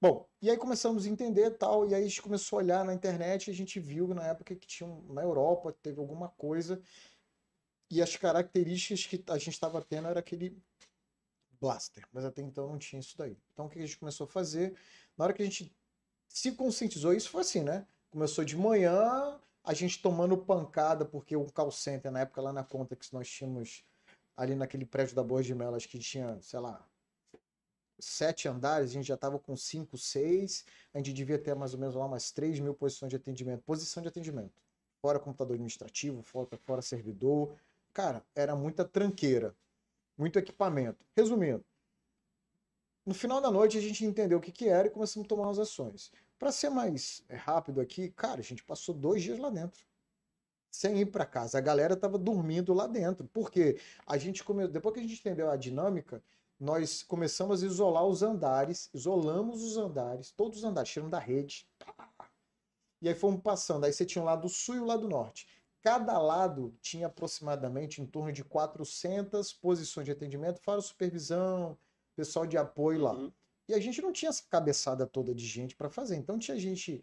Bom, 0.02 0.30
e 0.42 0.50
aí 0.50 0.56
começamos 0.56 1.06
a 1.06 1.10
entender 1.10 1.52
tal, 1.58 1.86
e 1.86 1.94
aí 1.94 2.04
a 2.04 2.08
gente 2.08 2.22
começou 2.22 2.58
a 2.58 2.62
olhar 2.64 2.86
na 2.86 2.94
internet 2.94 3.48
e 3.48 3.52
a 3.52 3.54
gente 3.54 3.82
viu 3.82 4.08
na 4.14 4.28
época 4.28 4.56
que 4.56 4.66
tinha 4.66 4.90
na 5.10 5.22
Europa, 5.22 5.76
teve 5.82 6.00
alguma 6.00 6.30
coisa, 6.30 6.82
e 7.92 8.02
as 8.02 8.16
características 8.16 9.06
que 9.06 9.22
a 9.28 9.38
gente 9.38 9.56
estava 9.56 9.82
tendo 9.82 10.08
era 10.08 10.22
aquele 10.22 10.58
blaster, 11.60 12.08
mas 12.14 12.24
até 12.24 12.42
então 12.42 12.68
não 12.68 12.78
tinha 12.78 13.02
isso 13.02 13.18
daí. 13.18 13.38
Então 13.52 13.66
o 13.66 13.70
que 13.70 13.78
a 13.78 13.82
gente 13.82 13.98
começou 13.98 14.24
a 14.26 14.28
fazer? 14.28 14.74
Na 15.18 15.26
hora 15.26 15.34
que 15.34 15.42
a 15.42 15.46
gente 15.46 15.76
se 16.30 16.54
conscientizou, 16.54 17.14
isso 17.14 17.30
foi 17.30 17.42
assim, 17.42 17.62
né? 17.62 17.86
Começou 18.10 18.46
de 18.46 18.56
manhã, 18.56 19.38
a 19.62 19.74
gente 19.74 20.02
tomando 20.02 20.38
pancada, 20.38 21.04
porque 21.04 21.36
o 21.36 21.46
call 21.52 21.72
center, 21.72 22.10
na 22.10 22.22
época 22.22 22.42
lá 22.42 22.54
na 22.54 22.64
conta 22.64 22.96
que 22.96 23.12
nós 23.14 23.30
tínhamos 23.30 23.84
ali 24.38 24.56
naquele 24.56 24.86
prédio 24.86 25.14
da 25.14 25.24
Boas 25.24 25.46
de 25.46 25.54
Melas, 25.54 25.86
que 25.86 26.00
tinha, 26.00 26.42
sei 26.42 26.60
lá, 26.62 26.89
sete 28.00 28.48
andares, 28.48 28.92
a 28.92 28.94
gente 28.94 29.08
já 29.08 29.16
estava 29.16 29.40
com 29.40 29.56
cinco, 29.56 29.98
seis, 29.98 30.66
a 30.94 30.98
gente 30.98 31.14
devia 31.14 31.38
ter 31.40 31.56
mais 31.56 31.74
ou 31.74 31.80
menos 31.80 31.96
lá 31.96 32.06
umas 32.06 32.32
3 32.32 32.60
mil 32.60 32.74
posições 32.74 33.10
de 33.10 33.16
atendimento, 33.16 33.64
posição 33.64 34.02
de 34.02 34.10
atendimento. 34.10 34.54
Fora 35.02 35.20
computador 35.20 35.54
administrativo, 35.56 36.22
fora, 36.24 36.58
fora 36.58 36.82
servidor. 36.82 37.56
Cara, 37.94 38.24
era 38.36 38.56
muita 38.56 38.86
tranqueira, 38.86 39.56
muito 40.18 40.38
equipamento. 40.40 41.06
Resumindo, 41.16 41.64
no 43.06 43.14
final 43.14 43.42
da 43.42 43.50
noite 43.52 43.78
a 43.78 43.82
gente 43.82 44.06
entendeu 44.06 44.38
o 44.38 44.42
que, 44.42 44.52
que 44.52 44.68
era 44.70 44.88
e 44.88 44.92
começamos 44.92 45.26
a 45.26 45.30
tomar 45.30 45.50
as 45.50 45.60
ações. 45.60 46.12
Para 46.38 46.52
ser 46.52 46.70
mais 46.70 47.24
é, 47.28 47.36
rápido 47.36 47.82
aqui, 47.82 48.10
cara, 48.12 48.40
a 48.40 48.44
gente 48.44 48.64
passou 48.64 48.96
dois 48.96 49.22
dias 49.24 49.40
lá 49.40 49.50
dentro. 49.50 49.84
sem 50.72 51.00
ir 51.02 51.08
para 51.08 51.26
casa. 51.26 51.58
A 51.58 51.62
galera 51.62 51.96
tava 51.96 52.18
dormindo 52.18 52.74
lá 52.74 52.88
dentro. 52.88 53.28
Porque 53.34 53.80
a 54.06 54.18
gente 54.18 54.44
começou, 54.44 54.72
depois 54.72 54.94
que 54.94 55.00
a 55.00 55.04
gente 55.04 55.20
entendeu 55.20 55.50
a 55.50 55.56
dinâmica, 55.58 56.24
nós 56.60 57.02
começamos 57.04 57.64
a 57.64 57.66
isolar 57.66 58.06
os 58.06 58.22
andares, 58.22 58.90
isolamos 58.94 59.64
os 59.64 59.78
andares, 59.78 60.32
todos 60.32 60.60
os 60.60 60.64
andares, 60.64 60.90
tirando 60.90 61.12
da 61.12 61.20
rede. 61.20 61.66
E 63.02 63.08
aí 63.08 63.16
fomos 63.16 63.42
passando. 63.42 63.86
Aí 63.86 63.94
você 63.94 64.06
tinha 64.06 64.22
o 64.22 64.26
lado 64.26 64.50
sul 64.50 64.76
e 64.76 64.80
o 64.80 64.86
lado 64.86 65.08
norte. 65.08 65.48
Cada 65.82 66.20
lado 66.20 66.76
tinha 66.82 67.08
aproximadamente 67.08 68.02
em 68.02 68.06
torno 68.06 68.34
de 68.34 68.44
400 68.44 69.54
posições 69.54 70.06
de 70.06 70.12
atendimento, 70.12 70.60
fora 70.62 70.82
supervisão, 70.82 71.78
pessoal 72.14 72.46
de 72.46 72.58
apoio 72.58 73.00
lá. 73.00 73.14
Uhum. 73.14 73.32
E 73.70 73.74
a 73.74 73.80
gente 73.80 74.02
não 74.02 74.12
tinha 74.12 74.30
essa 74.30 74.44
cabeçada 74.50 75.08
toda 75.08 75.34
de 75.34 75.46
gente 75.46 75.76
para 75.76 75.90
fazer. 75.90 76.18
Então 76.18 76.38
tinha 76.38 76.60
gente 76.60 77.02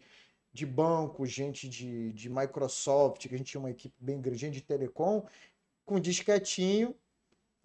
de 0.53 0.65
banco, 0.65 1.25
gente 1.25 1.67
de, 1.67 2.13
de 2.13 2.29
Microsoft, 2.29 3.27
que 3.27 3.33
a 3.33 3.37
gente 3.37 3.51
tinha 3.51 3.59
uma 3.59 3.71
equipe 3.71 3.95
bem 3.99 4.21
grande, 4.21 4.39
gente 4.39 4.53
de 4.55 4.61
telecom, 4.61 5.25
com 5.85 5.99
disquetinho, 5.99 6.95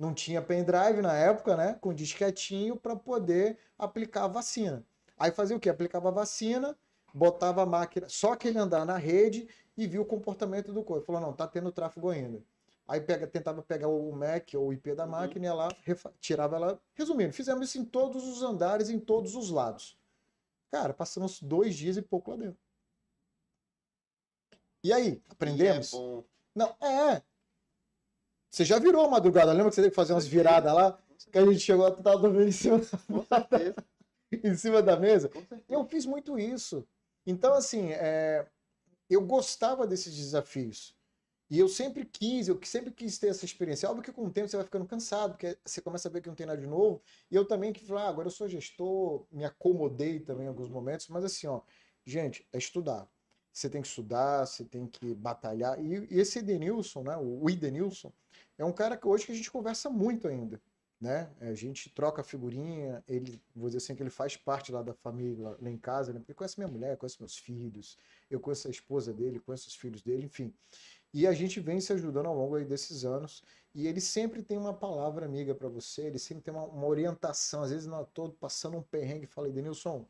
não 0.02 0.12
tinha 0.12 0.42
pendrive 0.42 1.00
na 1.00 1.14
época, 1.16 1.56
né? 1.56 1.78
Com 1.80 1.94
disquetinho 1.94 2.76
para 2.76 2.96
poder 2.96 3.56
aplicar 3.78 4.24
a 4.24 4.26
vacina. 4.26 4.84
Aí 5.16 5.30
fazia 5.30 5.56
o 5.56 5.60
quê? 5.60 5.68
Aplicava 5.70 6.08
a 6.08 6.12
vacina, 6.12 6.76
botava 7.14 7.62
a 7.62 7.66
máquina, 7.66 8.08
só 8.08 8.32
aquele 8.32 8.58
andar 8.58 8.84
na 8.84 8.96
rede 8.96 9.48
e 9.76 9.86
viu 9.86 10.02
o 10.02 10.04
comportamento 10.04 10.72
do 10.72 10.82
corpo. 10.82 11.06
Falou, 11.06 11.20
não, 11.20 11.32
tá 11.32 11.46
tendo 11.46 11.70
tráfego 11.70 12.10
ainda. 12.10 12.42
Aí 12.88 13.00
pega, 13.00 13.28
tentava 13.28 13.62
pegar 13.62 13.86
o 13.86 14.10
MAC 14.12 14.56
ou 14.56 14.66
o 14.66 14.72
IP 14.72 14.92
da 14.96 15.04
Uhum. 15.04 15.10
máquina 15.10 15.46
e 15.46 15.48
ia 15.48 15.54
lá, 15.54 15.68
refa- 15.84 16.12
tirava 16.18 16.56
ela. 16.56 16.80
Resumindo, 16.94 17.32
fizemos 17.32 17.68
isso 17.68 17.78
em 17.78 17.84
todos 17.84 18.26
os 18.26 18.42
andares, 18.42 18.90
em 18.90 18.98
todos 18.98 19.36
os 19.36 19.50
lados. 19.50 19.96
Cara, 20.72 20.92
passamos 20.92 21.40
dois 21.40 21.76
dias 21.76 21.96
e 21.96 22.02
pouco 22.02 22.32
lá 22.32 22.38
dentro. 22.38 22.58
E 24.82 24.92
aí, 24.92 25.22
aprendemos? 25.30 25.92
E 25.92 25.96
é. 25.96 26.24
Não, 26.56 26.76
é. 26.80 27.22
Você 28.52 28.66
já 28.66 28.78
virou 28.78 29.02
a 29.02 29.08
madrugada, 29.08 29.50
lembra 29.50 29.70
que 29.70 29.74
você 29.74 29.80
teve 29.80 29.92
que 29.92 29.96
fazer 29.96 30.12
umas 30.12 30.26
viradas 30.26 30.74
lá? 30.74 30.98
Que 31.32 31.38
a 31.38 31.46
gente 31.46 31.60
chegou, 31.60 31.90
tava 31.90 32.18
dormindo 32.18 32.48
em 32.48 32.52
cima, 32.52 32.78
Com 33.06 33.24
certeza, 33.24 33.74
em 34.30 34.54
cima 34.54 34.82
da 34.82 34.94
mesa. 34.94 35.30
Eu 35.66 35.86
fiz 35.86 36.04
muito 36.04 36.38
isso. 36.38 36.86
Então, 37.26 37.54
assim, 37.54 37.92
é, 37.92 38.46
eu 39.08 39.22
gostava 39.22 39.86
desses 39.86 40.14
desafios. 40.14 40.94
E 41.48 41.58
eu 41.58 41.66
sempre 41.66 42.04
quis, 42.04 42.46
eu 42.46 42.60
sempre 42.62 42.90
quis 42.90 43.18
ter 43.18 43.28
essa 43.28 43.46
experiência. 43.46 43.88
Óbvio 43.88 44.04
que 44.04 44.12
com 44.12 44.26
o 44.26 44.30
tempo 44.30 44.48
você 44.48 44.56
vai 44.56 44.66
ficando 44.66 44.84
cansado, 44.84 45.30
porque 45.30 45.56
você 45.64 45.80
começa 45.80 46.08
a 46.08 46.12
ver 46.12 46.20
que 46.20 46.28
não 46.28 46.34
tem 46.34 46.46
nada 46.46 46.60
de 46.60 46.66
novo. 46.66 47.02
E 47.30 47.34
eu 47.34 47.46
também 47.46 47.72
que 47.72 47.86
falei, 47.86 48.04
ah, 48.04 48.08
agora 48.08 48.26
eu 48.28 48.32
sou 48.32 48.48
gestor, 48.48 49.26
me 49.32 49.46
acomodei 49.46 50.20
também 50.20 50.44
em 50.44 50.48
alguns 50.48 50.68
momentos, 50.68 51.08
mas 51.08 51.24
assim, 51.24 51.46
ó, 51.46 51.62
gente, 52.04 52.46
é 52.52 52.58
estudar. 52.58 53.08
Você 53.50 53.70
tem 53.70 53.80
que 53.80 53.88
estudar, 53.88 54.46
você 54.46 54.62
tem 54.62 54.86
que 54.86 55.14
batalhar. 55.14 55.82
E, 55.82 56.06
e 56.10 56.20
esse 56.20 56.38
Edenilson, 56.38 57.02
né, 57.02 57.16
o 57.16 57.48
Edenilson, 57.48 58.12
é 58.62 58.66
um 58.66 58.72
cara 58.72 58.96
que 58.96 59.06
hoje 59.06 59.26
que 59.26 59.32
a 59.32 59.34
gente 59.34 59.50
conversa 59.50 59.90
muito 59.90 60.28
ainda 60.28 60.60
né? 61.02 61.28
A 61.40 61.52
gente 61.52 61.90
troca 61.90 62.22
figurinha, 62.22 63.02
ele, 63.08 63.42
vou 63.56 63.68
dizer 63.68 63.78
assim, 63.78 63.96
que 63.96 64.04
ele 64.04 64.08
faz 64.08 64.36
parte 64.36 64.70
lá 64.70 64.82
da 64.82 64.94
família, 64.94 65.56
lá, 65.60 65.68
em 65.68 65.76
casa, 65.76 66.12
né? 66.12 66.20
Porque 66.20 66.32
conhece 66.32 66.60
minha 66.60 66.70
mulher, 66.70 66.96
conhece 66.96 67.16
meus 67.18 67.36
filhos, 67.36 67.98
eu 68.30 68.38
conheço 68.38 68.68
a 68.68 68.70
esposa 68.70 69.12
dele, 69.12 69.40
conheço 69.40 69.68
os 69.68 69.74
filhos 69.74 70.00
dele, 70.00 70.26
enfim. 70.26 70.54
E 71.12 71.26
a 71.26 71.32
gente 71.32 71.58
vem 71.58 71.80
se 71.80 71.92
ajudando 71.92 72.26
ao 72.26 72.36
longo 72.36 72.56
desses 72.64 73.04
anos, 73.04 73.42
e 73.74 73.88
ele 73.88 74.00
sempre 74.00 74.44
tem 74.44 74.56
uma 74.56 74.72
palavra 74.72 75.26
amiga 75.26 75.56
para 75.56 75.68
você, 75.68 76.02
ele 76.02 76.20
sempre 76.20 76.44
tem 76.44 76.54
uma, 76.54 76.66
uma 76.66 76.86
orientação, 76.86 77.64
às 77.64 77.72
vezes 77.72 77.88
não 77.88 78.04
tô 78.04 78.30
passando 78.30 78.76
um 78.76 78.82
perrengue, 78.82 79.26
fala, 79.26 79.50
Denilson, 79.50 80.06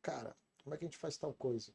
cara, 0.00 0.34
como 0.62 0.74
é 0.74 0.78
que 0.78 0.86
a 0.86 0.88
gente 0.88 0.96
faz 0.96 1.18
tal 1.18 1.34
coisa? 1.34 1.70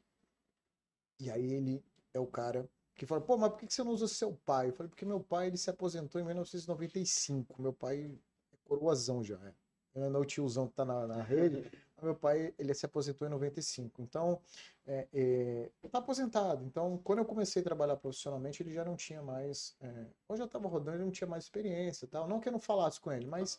E 1.20 1.30
aí 1.30 1.52
ele 1.52 1.84
é 2.12 2.18
o 2.18 2.26
cara 2.26 2.68
que 3.00 3.06
fala, 3.06 3.22
pô, 3.22 3.38
mas 3.38 3.50
por 3.52 3.60
que 3.60 3.72
você 3.72 3.82
não 3.82 3.92
usa 3.92 4.06
seu 4.06 4.34
pai? 4.44 4.68
Eu 4.68 4.74
falei, 4.74 4.90
porque 4.90 5.06
meu 5.06 5.20
pai 5.20 5.46
ele 5.46 5.56
se 5.56 5.70
aposentou 5.70 6.20
em 6.20 6.24
1995. 6.24 7.62
Meu 7.62 7.72
pai 7.72 8.14
é 8.52 8.56
coroazão 8.62 9.24
já, 9.24 9.36
é. 9.36 9.54
Não 9.94 10.18
é 10.18 10.18
o 10.18 10.24
tiozão 10.24 10.68
que 10.68 10.74
tá 10.74 10.84
na, 10.84 11.06
na 11.06 11.22
rede. 11.22 11.64
meu 12.02 12.14
pai 12.14 12.54
ele 12.58 12.74
se 12.74 12.84
aposentou 12.84 13.26
em 13.26 13.30
95. 13.30 14.02
Então, 14.02 14.38
é, 14.86 15.08
é, 15.14 15.70
tá 15.90 15.98
aposentado. 15.98 16.62
Então, 16.62 16.98
quando 17.02 17.20
eu 17.20 17.24
comecei 17.24 17.62
a 17.62 17.64
trabalhar 17.64 17.96
profissionalmente, 17.96 18.62
ele 18.62 18.70
já 18.70 18.84
não 18.84 18.96
tinha 18.96 19.22
mais. 19.22 19.74
É, 19.80 20.06
eu 20.28 20.36
já 20.36 20.44
estava 20.44 20.68
rodando, 20.68 20.98
ele 20.98 21.04
não 21.04 21.10
tinha 21.10 21.26
mais 21.26 21.44
experiência 21.44 22.06
tal. 22.06 22.28
Não 22.28 22.38
que 22.38 22.48
eu 22.48 22.52
não 22.52 22.60
falasse 22.60 23.00
com 23.00 23.10
ele, 23.10 23.24
mas 23.24 23.58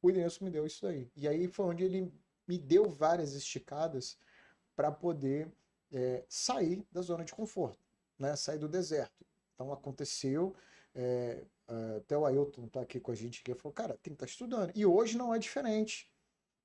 o 0.00 0.08
Idenilson 0.08 0.44
me 0.44 0.52
deu 0.52 0.64
isso 0.64 0.86
daí. 0.86 1.10
E 1.16 1.26
aí 1.26 1.48
foi 1.48 1.66
onde 1.66 1.82
ele 1.82 2.12
me 2.46 2.56
deu 2.56 2.88
várias 2.88 3.34
esticadas 3.34 4.16
para 4.76 4.92
poder 4.92 5.50
é, 5.92 6.24
sair 6.28 6.86
da 6.92 7.02
zona 7.02 7.24
de 7.24 7.34
conforto, 7.34 7.87
né? 8.18 8.34
Sair 8.36 8.58
do 8.58 8.68
deserto. 8.68 9.24
Então 9.54 9.72
aconteceu, 9.72 10.54
é, 10.94 11.44
é, 11.68 11.96
até 11.96 12.16
o 12.16 12.24
Ailton 12.24 12.66
está 12.66 12.80
aqui 12.80 13.00
com 13.00 13.10
a 13.10 13.14
gente 13.14 13.42
que 13.42 13.54
falou, 13.54 13.72
cara, 13.72 13.98
tem 14.02 14.12
que 14.12 14.16
estar 14.16 14.26
estudando. 14.26 14.72
E 14.74 14.86
hoje 14.86 15.18
não 15.18 15.34
é 15.34 15.38
diferente, 15.38 16.10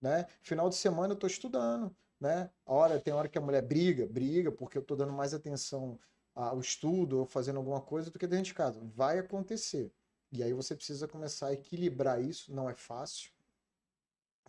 né? 0.01 0.25
Final 0.41 0.69
de 0.69 0.75
semana 0.75 1.13
eu 1.13 1.15
estou 1.15 1.27
estudando, 1.27 1.95
né? 2.19 2.49
Hora 2.65 2.99
tem 2.99 3.13
hora 3.13 3.27
que 3.27 3.37
a 3.37 3.41
mulher 3.41 3.61
briga, 3.61 4.05
briga 4.05 4.51
porque 4.51 4.77
eu 4.77 4.81
estou 4.81 4.95
dando 4.95 5.13
mais 5.13 5.33
atenção 5.33 5.99
ao 6.35 6.59
estudo 6.59 7.19
ou 7.19 7.25
fazendo 7.25 7.57
alguma 7.57 7.81
coisa 7.81 8.09
do 8.09 8.17
que 8.17 8.27
dentro 8.27 8.45
de 8.45 8.53
casa. 8.53 8.79
Vai 8.95 9.19
acontecer. 9.19 9.91
E 10.31 10.41
aí 10.41 10.53
você 10.53 10.75
precisa 10.75 11.07
começar 11.07 11.47
a 11.47 11.53
equilibrar 11.53 12.21
isso, 12.21 12.53
não 12.53 12.69
é 12.69 12.73
fácil. 12.73 13.31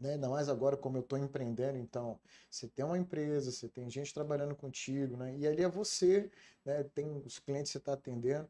Né? 0.01 0.15
Ainda 0.15 0.29
mais 0.29 0.49
agora 0.49 0.77
como 0.77 0.97
eu 0.97 1.03
estou 1.03 1.19
empreendendo, 1.19 1.79
então 1.79 2.19
você 2.51 2.69
tem 2.69 2.85
uma 2.85 2.99
empresa, 2.99 3.53
você 3.53 3.69
tem 3.69 3.89
gente 3.89 4.13
trabalhando 4.13 4.55
contigo, 4.57 5.17
né? 5.17 5.37
E 5.37 5.47
ali 5.47 5.63
é 5.63 5.69
você, 5.69 6.31
né? 6.65 6.83
Tem 6.83 7.11
os 7.25 7.39
clientes 7.39 7.71
que 7.71 7.75
você 7.75 7.79
está 7.79 7.93
atendendo. 7.93 8.49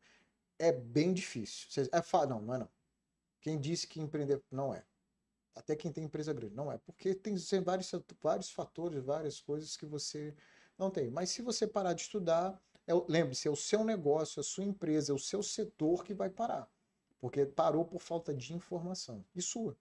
É 0.58 0.72
bem 0.72 1.12
difícil. 1.12 1.66
Você, 1.68 1.88
é 1.92 2.02
fa... 2.02 2.26
Não, 2.26 2.40
não 2.40 2.54
é 2.54 2.58
não. 2.58 2.68
Quem 3.40 3.60
disse 3.60 3.86
que 3.86 4.00
empreender 4.00 4.42
não 4.50 4.74
é. 4.74 4.84
Até 5.54 5.76
quem 5.76 5.92
tem 5.92 6.04
empresa 6.04 6.32
grande, 6.32 6.54
não 6.54 6.72
é. 6.72 6.78
Porque 6.78 7.14
tem 7.14 7.36
vários, 7.62 7.92
vários 8.20 8.50
fatores, 8.50 9.04
várias 9.04 9.40
coisas 9.40 9.76
que 9.76 9.86
você 9.86 10.34
não 10.78 10.90
tem. 10.90 11.10
Mas 11.10 11.30
se 11.30 11.42
você 11.42 11.66
parar 11.66 11.92
de 11.92 12.02
estudar, 12.02 12.60
é, 12.86 12.92
lembre-se, 13.08 13.46
é 13.46 13.50
o 13.50 13.56
seu 13.56 13.84
negócio, 13.84 14.40
a 14.40 14.42
sua 14.42 14.64
empresa, 14.64 15.12
é 15.12 15.14
o 15.14 15.18
seu 15.18 15.42
setor 15.42 16.04
que 16.04 16.14
vai 16.14 16.28
parar. 16.28 16.68
Porque 17.20 17.46
parou 17.46 17.84
por 17.84 18.00
falta 18.00 18.34
de 18.34 18.52
informação. 18.52 19.24
E 19.34 19.40
sua. 19.40 19.76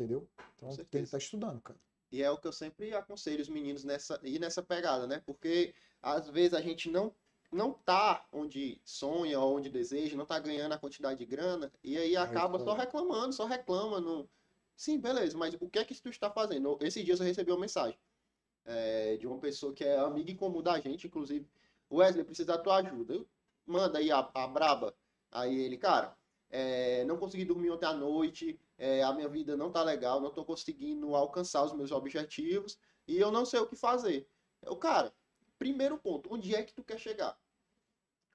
Entendeu? 0.00 0.26
Então 0.56 0.74
tem 0.76 0.84
que 0.86 0.98
estar 1.00 1.18
estudando, 1.18 1.60
cara. 1.60 1.78
E 2.10 2.22
é 2.22 2.30
o 2.30 2.38
que 2.38 2.48
eu 2.48 2.52
sempre 2.52 2.94
aconselho 2.94 3.42
os 3.42 3.50
meninos 3.50 3.84
nessa 3.84 4.18
ir 4.22 4.38
nessa 4.38 4.62
pegada, 4.62 5.06
né? 5.06 5.22
Porque 5.26 5.74
às 6.02 6.26
vezes 6.30 6.54
a 6.54 6.60
gente 6.62 6.90
não 6.90 7.14
não 7.52 7.72
tá 7.72 8.24
onde 8.32 8.80
sonha 8.82 9.38
ou 9.38 9.56
onde 9.56 9.68
deseja, 9.68 10.16
não 10.16 10.24
tá 10.24 10.38
ganhando 10.38 10.72
a 10.72 10.78
quantidade 10.78 11.18
de 11.18 11.26
grana 11.26 11.70
e 11.84 11.98
aí 11.98 12.16
acaba 12.16 12.58
só 12.58 12.72
reclama. 12.72 12.78
reclamando, 12.78 13.32
só 13.34 13.44
reclama, 13.44 14.00
não. 14.00 14.26
Sim, 14.74 14.98
beleza, 14.98 15.36
mas 15.36 15.54
o 15.60 15.68
que 15.68 15.78
é 15.78 15.84
que 15.84 15.94
tu 16.00 16.08
está 16.08 16.30
fazendo? 16.30 16.78
Esses 16.80 17.04
dias 17.04 17.20
eu 17.20 17.26
recebi 17.26 17.50
uma 17.50 17.60
mensagem 17.60 17.98
é, 18.64 19.18
de 19.18 19.26
uma 19.26 19.38
pessoa 19.38 19.74
que 19.74 19.84
é 19.84 19.98
amiga 19.98 20.30
em 20.30 20.36
comum 20.36 20.62
da 20.62 20.80
gente, 20.80 21.08
inclusive. 21.08 21.46
Wesley, 21.92 22.24
precisa 22.24 22.46
da 22.46 22.58
tua 22.58 22.76
ajuda. 22.76 23.14
Eu, 23.14 23.26
manda 23.66 23.98
aí 23.98 24.10
a, 24.10 24.30
a 24.32 24.46
braba. 24.46 24.94
Aí 25.30 25.60
ele, 25.60 25.76
cara, 25.76 26.16
é, 26.48 27.04
não 27.04 27.18
consegui 27.18 27.44
dormir 27.44 27.70
ontem 27.70 27.86
à 27.86 27.92
noite, 27.92 28.58
é, 28.80 29.02
a 29.02 29.12
minha 29.12 29.28
vida 29.28 29.58
não 29.58 29.70
tá 29.70 29.82
legal, 29.82 30.22
não 30.22 30.32
tô 30.32 30.42
conseguindo 30.42 31.14
alcançar 31.14 31.62
os 31.62 31.74
meus 31.74 31.92
objetivos 31.92 32.78
e 33.06 33.18
eu 33.18 33.30
não 33.30 33.44
sei 33.44 33.60
o 33.60 33.66
que 33.66 33.76
fazer. 33.76 34.26
Eu, 34.62 34.74
cara, 34.74 35.14
primeiro 35.58 35.98
ponto, 35.98 36.32
onde 36.32 36.54
é 36.54 36.62
que 36.62 36.72
tu 36.72 36.82
quer 36.82 36.98
chegar? 36.98 37.38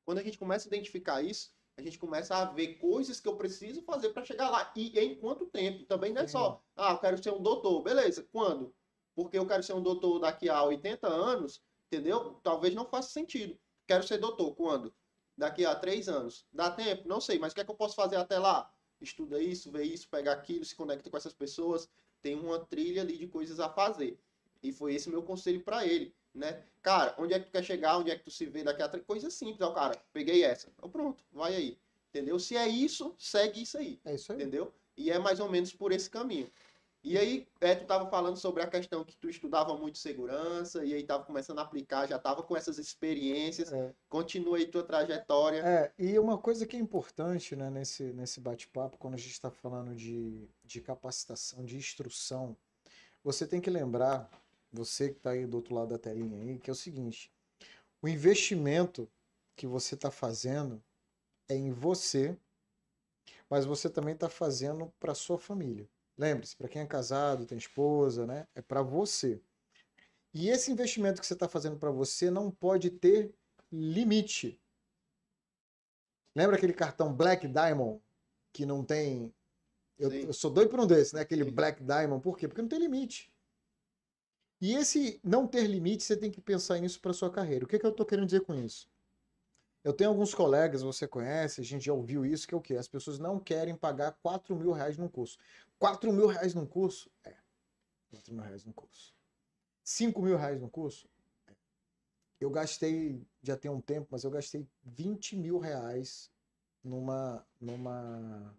Quando 0.05 0.19
a 0.19 0.23
gente 0.23 0.37
começa 0.37 0.67
a 0.67 0.69
identificar 0.69 1.23
isso, 1.23 1.51
a 1.75 1.81
gente 1.81 1.97
começa 1.97 2.37
a 2.37 2.45
ver 2.45 2.75
coisas 2.75 3.19
que 3.19 3.27
eu 3.27 3.35
preciso 3.35 3.81
fazer 3.81 4.09
para 4.09 4.23
chegar 4.23 4.51
lá. 4.51 4.71
E 4.75 4.97
em 4.99 5.15
quanto 5.15 5.47
tempo? 5.47 5.83
Também 5.85 6.13
não 6.13 6.21
é 6.21 6.27
só, 6.27 6.63
ah, 6.75 6.91
eu 6.91 6.99
quero 6.99 7.21
ser 7.21 7.33
um 7.33 7.41
doutor. 7.41 7.81
Beleza, 7.81 8.25
quando? 8.31 8.73
Porque 9.15 9.39
eu 9.39 9.47
quero 9.47 9.63
ser 9.63 9.73
um 9.73 9.81
doutor 9.81 10.19
daqui 10.19 10.47
a 10.47 10.63
80 10.63 11.07
anos, 11.07 11.63
entendeu? 11.87 12.39
Talvez 12.43 12.75
não 12.75 12.85
faça 12.85 13.09
sentido. 13.09 13.59
Quero 13.87 14.05
ser 14.07 14.19
doutor, 14.19 14.53
quando? 14.53 14.93
Daqui 15.35 15.65
a 15.65 15.75
três 15.75 16.07
anos. 16.07 16.45
Dá 16.53 16.69
tempo? 16.69 17.07
Não 17.07 17.19
sei, 17.19 17.39
mas 17.39 17.51
o 17.51 17.55
que 17.55 17.61
é 17.61 17.65
que 17.65 17.71
eu 17.71 17.75
posso 17.75 17.95
fazer 17.95 18.17
até 18.17 18.37
lá? 18.37 18.71
Estuda 19.01 19.41
isso, 19.41 19.71
vê 19.71 19.83
isso, 19.83 20.07
pega 20.09 20.31
aquilo, 20.31 20.65
se 20.65 20.75
conecta 20.75 21.09
com 21.09 21.17
essas 21.17 21.33
pessoas. 21.33 21.89
Tem 22.21 22.35
uma 22.35 22.59
trilha 22.59 23.01
ali 23.01 23.17
de 23.17 23.27
coisas 23.27 23.59
a 23.59 23.69
fazer. 23.69 24.17
E 24.63 24.71
foi 24.71 24.95
esse 24.95 25.09
meu 25.09 25.21
conselho 25.21 25.61
para 25.61 25.85
ele, 25.85 26.13
né? 26.33 26.63
Cara, 26.81 27.15
onde 27.19 27.33
é 27.33 27.39
que 27.39 27.45
tu 27.45 27.51
quer 27.51 27.63
chegar? 27.63 27.97
Onde 27.97 28.11
é 28.11 28.17
que 28.17 28.23
tu 28.23 28.31
se 28.31 28.45
vê 28.45 28.63
daqui 28.63 28.81
a 28.81 28.89
três? 28.89 29.05
Coisa 29.05 29.29
simples, 29.29 29.61
ó, 29.61 29.71
cara. 29.71 29.95
Peguei 30.11 30.43
essa. 30.43 30.71
Então, 30.75 30.89
pronto, 30.89 31.23
vai 31.31 31.55
aí. 31.55 31.77
Entendeu? 32.09 32.39
Se 32.39 32.55
é 32.55 32.67
isso, 32.67 33.13
segue 33.19 33.61
isso 33.61 33.77
aí. 33.77 33.99
É 34.05 34.15
isso 34.15 34.31
aí. 34.31 34.37
Entendeu? 34.37 34.73
E 34.97 35.11
é 35.11 35.19
mais 35.19 35.39
ou 35.39 35.49
menos 35.49 35.73
por 35.73 35.91
esse 35.91 36.09
caminho. 36.09 36.49
E 37.05 37.19
aí, 37.19 37.47
é, 37.61 37.75
tu 37.75 37.85
tava 37.85 38.09
falando 38.09 38.35
sobre 38.35 38.63
a 38.63 38.67
questão 38.67 39.03
que 39.05 39.15
tu 39.15 39.29
estudava 39.29 39.77
muito 39.77 39.99
segurança, 39.99 40.83
e 40.83 40.91
aí 40.91 41.03
tava 41.03 41.23
começando 41.23 41.59
a 41.59 41.61
aplicar, 41.61 42.07
já 42.07 42.17
tava 42.17 42.41
com 42.41 42.57
essas 42.57 42.79
experiências. 42.79 43.71
É. 43.71 43.93
Continua 44.09 44.57
aí 44.57 44.65
tua 44.65 44.81
trajetória. 44.81 45.59
É, 45.59 45.93
e 45.99 46.17
uma 46.17 46.35
coisa 46.35 46.65
que 46.65 46.75
é 46.75 46.79
importante 46.79 47.55
né, 47.55 47.69
nesse, 47.69 48.05
nesse 48.05 48.41
bate-papo, 48.41 48.97
quando 48.97 49.13
a 49.13 49.17
gente 49.17 49.33
está 49.33 49.51
falando 49.51 49.93
de, 49.93 50.49
de 50.63 50.81
capacitação, 50.81 51.63
de 51.63 51.77
instrução, 51.77 52.57
você 53.23 53.45
tem 53.45 53.61
que 53.61 53.69
lembrar, 53.69 54.27
você 54.73 55.09
que 55.09 55.17
está 55.17 55.29
aí 55.29 55.45
do 55.45 55.57
outro 55.57 55.75
lado 55.75 55.89
da 55.89 55.99
telinha 55.99 56.41
aí, 56.41 56.57
que 56.57 56.71
é 56.71 56.73
o 56.73 56.75
seguinte: 56.75 57.31
o 58.01 58.07
investimento 58.07 59.07
que 59.55 59.67
você 59.67 59.93
está 59.93 60.09
fazendo 60.09 60.81
é 61.47 61.55
em 61.55 61.71
você, 61.71 62.35
mas 63.47 63.63
você 63.63 63.91
também 63.91 64.15
está 64.15 64.27
fazendo 64.27 64.91
para 64.99 65.13
sua 65.13 65.37
família. 65.37 65.87
Lembre-se, 66.17 66.55
para 66.55 66.69
quem 66.69 66.81
é 66.81 66.85
casado, 66.85 67.45
tem 67.45 67.57
esposa, 67.57 68.25
né? 68.25 68.47
É 68.55 68.61
para 68.61 68.81
você. 68.81 69.41
E 70.33 70.49
esse 70.49 70.71
investimento 70.71 71.19
que 71.19 71.27
você 71.27 71.33
está 71.33 71.47
fazendo 71.47 71.77
para 71.77 71.91
você 71.91 72.29
não 72.29 72.49
pode 72.49 72.89
ter 72.89 73.33
limite. 73.71 74.59
Lembra 76.35 76.57
aquele 76.57 76.73
cartão 76.73 77.13
Black 77.13 77.47
Diamond 77.47 78.01
que 78.53 78.65
não 78.65 78.83
tem. 78.83 79.33
Eu, 79.97 80.11
eu 80.11 80.33
sou 80.33 80.51
doido 80.51 80.69
por 80.69 80.79
um 80.79 80.87
desses, 80.87 81.13
né? 81.13 81.21
Aquele 81.21 81.45
Sim. 81.45 81.51
Black 81.51 81.83
Diamond. 81.83 82.21
Por 82.21 82.37
quê? 82.37 82.47
Porque 82.47 82.61
não 82.61 82.69
tem 82.69 82.79
limite. 82.79 83.31
E 84.61 84.73
esse 84.73 85.19
não 85.23 85.45
ter 85.45 85.67
limite, 85.67 86.03
você 86.03 86.15
tem 86.15 86.31
que 86.31 86.41
pensar 86.41 86.79
nisso 86.79 86.99
para 86.99 87.13
sua 87.13 87.29
carreira. 87.29 87.65
O 87.65 87.67
que, 87.67 87.77
que 87.77 87.85
eu 87.85 87.91
estou 87.91 88.05
querendo 88.05 88.25
dizer 88.25 88.41
com 88.41 88.53
isso? 88.55 88.89
Eu 89.83 89.93
tenho 89.93 90.09
alguns 90.09 90.33
colegas, 90.33 90.81
você 90.81 91.07
conhece, 91.07 91.61
a 91.61 91.63
gente 91.63 91.85
já 91.85 91.93
ouviu 91.93 92.25
isso, 92.25 92.47
que 92.47 92.55
é 92.55 92.57
o 92.57 92.61
quê? 92.61 92.75
As 92.75 92.87
pessoas 92.87 93.19
não 93.19 93.39
querem 93.39 93.75
pagar 93.75 94.13
4 94.13 94.55
mil 94.55 94.71
reais 94.71 94.97
num 94.97 95.07
curso. 95.07 95.37
4 95.79 96.11
mil 96.11 96.27
reais 96.27 96.53
num 96.53 96.65
curso? 96.65 97.11
É. 97.23 97.35
4 98.09 98.33
mil 98.33 98.43
reais 98.43 98.63
num 98.65 98.71
curso. 98.71 99.15
5 99.83 100.21
mil 100.21 100.37
reais 100.37 100.59
num 100.59 100.69
curso? 100.69 101.09
É. 101.47 101.53
Eu 102.39 102.49
gastei, 102.49 103.25
já 103.41 103.57
tem 103.57 103.69
um 103.69 103.81
tempo, 103.81 104.07
mas 104.11 104.23
eu 104.23 104.31
gastei 104.31 104.67
20 104.83 105.35
mil 105.35 105.59
reais 105.59 106.31
numa, 106.83 107.45
numa, 107.59 108.57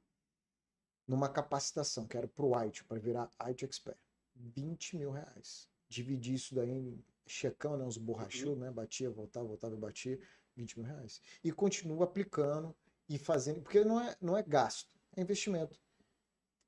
numa 1.07 1.29
capacitação, 1.29 2.07
que 2.07 2.17
era 2.17 2.29
pro 2.29 2.55
IT, 2.64 2.85
para 2.85 2.99
virar 2.99 3.31
IT 3.41 3.64
Expert. 3.64 3.99
20 4.35 4.97
mil 4.97 5.11
reais. 5.11 5.69
Dividi 5.89 6.35
isso 6.35 6.55
daí 6.55 6.71
em 6.71 7.05
checão, 7.27 7.77
né, 7.77 7.85
uns 7.85 7.97
borrachudos, 7.97 8.59
né? 8.59 8.71
Batia, 8.71 9.11
voltava, 9.11 9.47
voltava 9.47 9.75
e 9.75 9.79
batia. 9.79 10.21
20 10.57 10.81
mil 10.81 10.89
reais. 10.89 11.21
E 11.45 11.53
continua 11.53 12.05
aplicando 12.05 12.75
e 13.09 13.19
fazendo, 13.19 13.61
porque 13.62 13.85
não 13.85 14.01
é, 14.01 14.17
não 14.21 14.37
é 14.37 14.43
gasto, 14.43 14.95
é 15.17 15.21
investimento. 15.21 15.79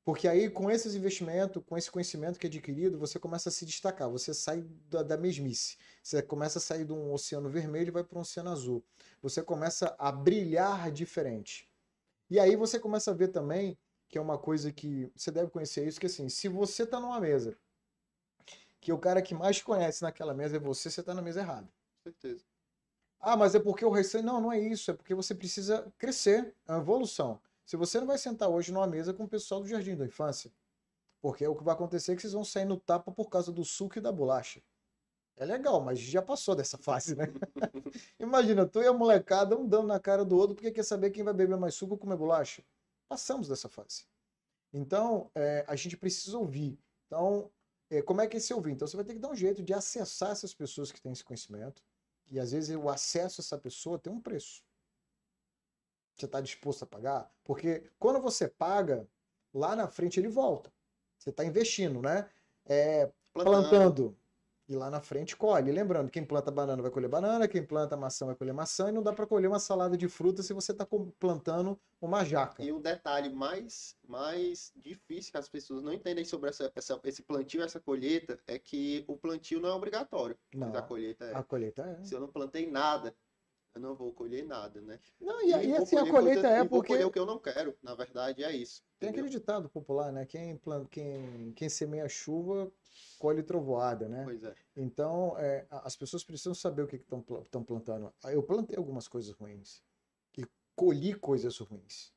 Porque 0.09 0.27
aí, 0.27 0.49
com 0.49 0.71
esses 0.71 0.95
investimentos, 0.95 1.63
com 1.67 1.77
esse 1.77 1.91
conhecimento 1.91 2.39
que 2.39 2.47
é 2.47 2.49
adquirido, 2.49 2.99
você 2.99 3.19
começa 3.19 3.51
a 3.51 3.53
se 3.53 3.67
destacar, 3.67 4.09
você 4.09 4.33
sai 4.33 4.63
da, 4.89 5.03
da 5.03 5.19
mesmice. 5.19 5.77
Você 6.03 6.23
começa 6.23 6.59
a 6.59 6.63
sair 6.63 6.87
de 6.87 6.95
um 6.95 7.13
oceano 7.13 7.51
vermelho 7.51 7.89
e 7.89 7.91
vai 7.91 8.03
para 8.03 8.17
um 8.17 8.23
oceano 8.23 8.49
azul. 8.49 8.83
Você 9.21 9.43
começa 9.43 9.95
a 9.99 10.11
brilhar 10.11 10.91
diferente. 10.91 11.69
E 12.31 12.41
aí 12.41 12.57
você 12.57 12.81
começa 12.81 13.11
a 13.11 13.15
ver 13.15 13.29
também, 13.29 13.77
que 14.09 14.17
é 14.17 14.21
uma 14.21 14.39
coisa 14.39 14.73
que 14.73 15.13
você 15.15 15.31
deve 15.31 15.51
conhecer 15.51 15.87
isso, 15.87 16.01
que 16.01 16.07
assim, 16.07 16.31
se 16.31 16.49
você 16.49 16.85
está 16.85 16.99
numa 16.99 17.21
mesa, 17.21 17.55
que 18.81 18.91
o 18.91 18.99
cara 18.99 19.21
que 19.21 19.35
mais 19.35 19.61
conhece 19.61 20.01
naquela 20.01 20.33
mesa 20.33 20.57
é 20.57 20.59
você, 20.59 20.91
você 20.91 21.01
está 21.01 21.13
na 21.13 21.21
mesa 21.21 21.41
errada. 21.41 21.69
Certeza. 22.03 22.43
Ah, 23.21 23.37
mas 23.37 23.55
é 23.55 23.61
porque 23.61 23.85
o 23.85 23.91
recém. 23.91 24.23
Não, 24.23 24.41
não 24.41 24.51
é 24.51 24.59
isso. 24.59 24.91
É 24.91 24.95
porque 24.95 25.15
você 25.15 25.35
precisa 25.35 25.87
crescer. 25.99 26.55
É 26.67 26.73
uma 26.73 26.81
evolução. 26.81 27.39
Se 27.69 27.77
você 27.77 28.01
não 28.01 28.07
vai 28.07 28.17
sentar 28.17 28.49
hoje 28.49 28.73
numa 28.73 28.87
mesa 28.87 29.13
com 29.13 29.25
o 29.25 29.29
pessoal 29.29 29.61
do 29.61 29.69
jardim 29.69 29.95
da 29.95 30.07
infância, 30.07 30.51
porque 31.21 31.47
o 31.47 31.55
que 31.55 31.63
vai 31.63 31.75
acontecer 31.75 32.13
é 32.13 32.17
que 32.17 32.23
vocês 32.23 32.33
vão 32.33 32.43
sair 32.43 32.65
no 32.65 32.81
tapa 32.81 33.13
por 33.13 33.29
causa 33.29 33.53
do 33.53 33.63
suco 33.63 33.99
e 33.99 34.01
da 34.01 34.11
bolacha. 34.11 34.63
É 35.37 35.45
legal, 35.45 35.79
mas 35.79 35.99
já 35.99 36.23
passou 36.23 36.57
dessa 36.57 36.79
fase, 36.81 37.15
né? 37.15 37.27
Imagina, 38.19 38.65
tu 38.65 38.81
e 38.81 38.87
a 38.87 38.93
molecada 38.95 39.55
um 39.55 39.69
dando 39.69 39.87
na 39.87 40.01
cara 40.01 40.25
do 40.25 40.35
outro 40.35 40.55
porque 40.55 40.71
quer 40.71 40.83
saber 40.83 41.11
quem 41.11 41.23
vai 41.23 41.35
beber 41.35 41.59
mais 41.59 41.75
suco 41.75 41.93
ou 41.93 41.99
comer 41.99 42.17
bolacha. 42.17 42.65
Passamos 43.07 43.49
dessa 43.49 43.69
fase. 43.69 44.07
Então, 44.73 45.31
é, 45.35 45.67
a 45.69 45.77
gente 45.77 45.95
precisa 45.95 46.39
ouvir. 46.39 46.81
Então, 47.07 47.51
é, 47.91 48.01
como 48.01 48.23
é 48.23 48.27
que 48.27 48.39
é 48.39 48.39
esse 48.39 48.55
ouvir? 48.55 48.73
Então, 48.73 48.89
você 48.89 48.97
vai 48.97 49.05
ter 49.05 49.13
que 49.13 49.21
dar 49.21 49.29
um 49.29 49.37
jeito 49.37 49.63
de 49.63 49.75
acessar 49.75 50.31
essas 50.31 50.55
pessoas 50.55 50.91
que 50.91 51.03
têm 51.03 51.13
esse 51.13 51.23
conhecimento, 51.23 51.83
e 52.31 52.41
às 52.41 52.53
vezes 52.53 52.75
o 52.75 52.89
acesso 52.89 53.43
a 53.43 53.45
essa 53.45 53.59
pessoa 53.59 53.99
tem 53.99 54.11
um 54.11 54.23
preço. 54.23 54.65
Você 56.19 56.27
está 56.27 56.41
disposto 56.41 56.83
a 56.83 56.87
pagar? 56.87 57.31
Porque 57.45 57.85
quando 57.99 58.21
você 58.21 58.49
paga, 58.49 59.07
lá 59.55 59.77
na 59.77 59.87
frente 59.87 60.19
ele 60.19 60.29
volta. 60.29 60.73
Você 61.17 61.31
está 61.31 61.45
investindo, 61.45 62.03
né? 62.03 62.29
É, 62.67 63.11
plantando. 63.33 64.17
E 64.69 64.75
lá 64.75 64.91
na 64.91 65.01
frente 65.01 65.35
colhe. 65.35 65.73
Lembrando, 65.73 66.11
quem 66.11 66.25
planta 66.25 66.51
banana 66.51 66.83
vai 66.83 66.91
colher 66.91 67.09
banana, 67.09 67.49
quem 67.49 67.65
planta 67.65 67.97
maçã 67.97 68.27
vai 68.27 68.35
colher 68.35 68.53
maçã, 68.53 68.91
e 68.91 68.93
não 68.93 69.03
dá 69.03 69.15
para 69.15 69.27
colher 69.27 69.49
uma 69.49 69.59
salada 69.59 69.97
de 69.97 70.09
fruta 70.09 70.43
se 70.43 70.53
você 70.53 70.73
está 70.73 70.87
plantando 71.19 71.81
uma 72.01 72.23
jaca. 72.23 72.63
E 72.63 72.71
o 72.71 72.79
detalhe 72.79 73.31
mais, 73.31 73.97
mais 74.07 74.71
difícil 74.77 75.33
que 75.33 75.39
as 75.39 75.49
pessoas 75.49 75.83
não 75.83 75.93
entendem 75.93 76.25
sobre 76.25 76.51
essa, 76.51 76.71
essa, 76.75 77.01
esse 77.05 77.23
plantio, 77.23 77.63
essa 77.63 77.81
colheita, 77.81 78.39
é 78.47 78.59
que 78.59 79.05
o 79.09 79.17
plantio 79.17 79.59
não 79.59 79.71
é 79.71 79.73
obrigatório. 79.73 80.37
Não, 80.53 80.77
a 80.77 80.83
colheita 80.83 81.25
é. 81.25 81.35
A 81.35 81.43
colheita 81.43 81.83
é. 81.83 82.05
Se 82.05 82.15
eu 82.15 82.21
não 82.21 82.29
plantei 82.29 82.71
nada, 82.71 83.15
eu 83.79 83.81
não 83.81 83.95
vou 83.95 84.13
colher 84.13 84.45
nada, 84.45 84.81
né? 84.81 84.99
Não, 85.21 85.41
e, 85.43 85.53
e, 85.53 85.69
e 85.69 85.77
assim, 85.77 85.97
a 85.97 86.11
colheita 86.11 86.47
é 86.49 86.65
porque... 86.65 86.69
Vou 86.69 86.85
colher 86.85 87.07
o 87.07 87.11
que 87.11 87.19
eu 87.19 87.27
não 87.27 87.39
quero, 87.39 87.75
na 87.83 87.95
verdade, 87.95 88.43
é 88.45 88.55
isso. 88.55 88.83
Tem 88.99 89.09
entendeu? 89.09 89.27
aquele 89.27 89.39
ditado 89.39 89.69
popular, 89.69 90.13
né? 90.13 90.27
Quem, 90.27 90.57
planta, 90.57 90.89
quem, 90.91 91.53
quem 91.53 91.69
semeia 91.69 92.09
chuva, 92.09 92.71
colhe 93.19 93.43
trovoada, 93.43 94.09
né? 94.09 94.25
Pois 94.25 94.43
é. 94.43 94.55
Então, 94.77 95.39
é, 95.39 95.67
as 95.71 95.97
pessoas 95.97 96.25
precisam 96.25 96.55
saber 96.55 96.83
o 96.83 96.87
que 96.87 96.97
estão 96.97 97.65
plantando. 97.65 98.13
Eu 98.25 98.43
plantei 98.43 98.77
algumas 98.77 99.07
coisas 99.07 99.33
ruins 99.33 99.83
e 100.37 100.45
colhi 100.75 101.15
coisas 101.15 101.57
ruins. 101.59 102.13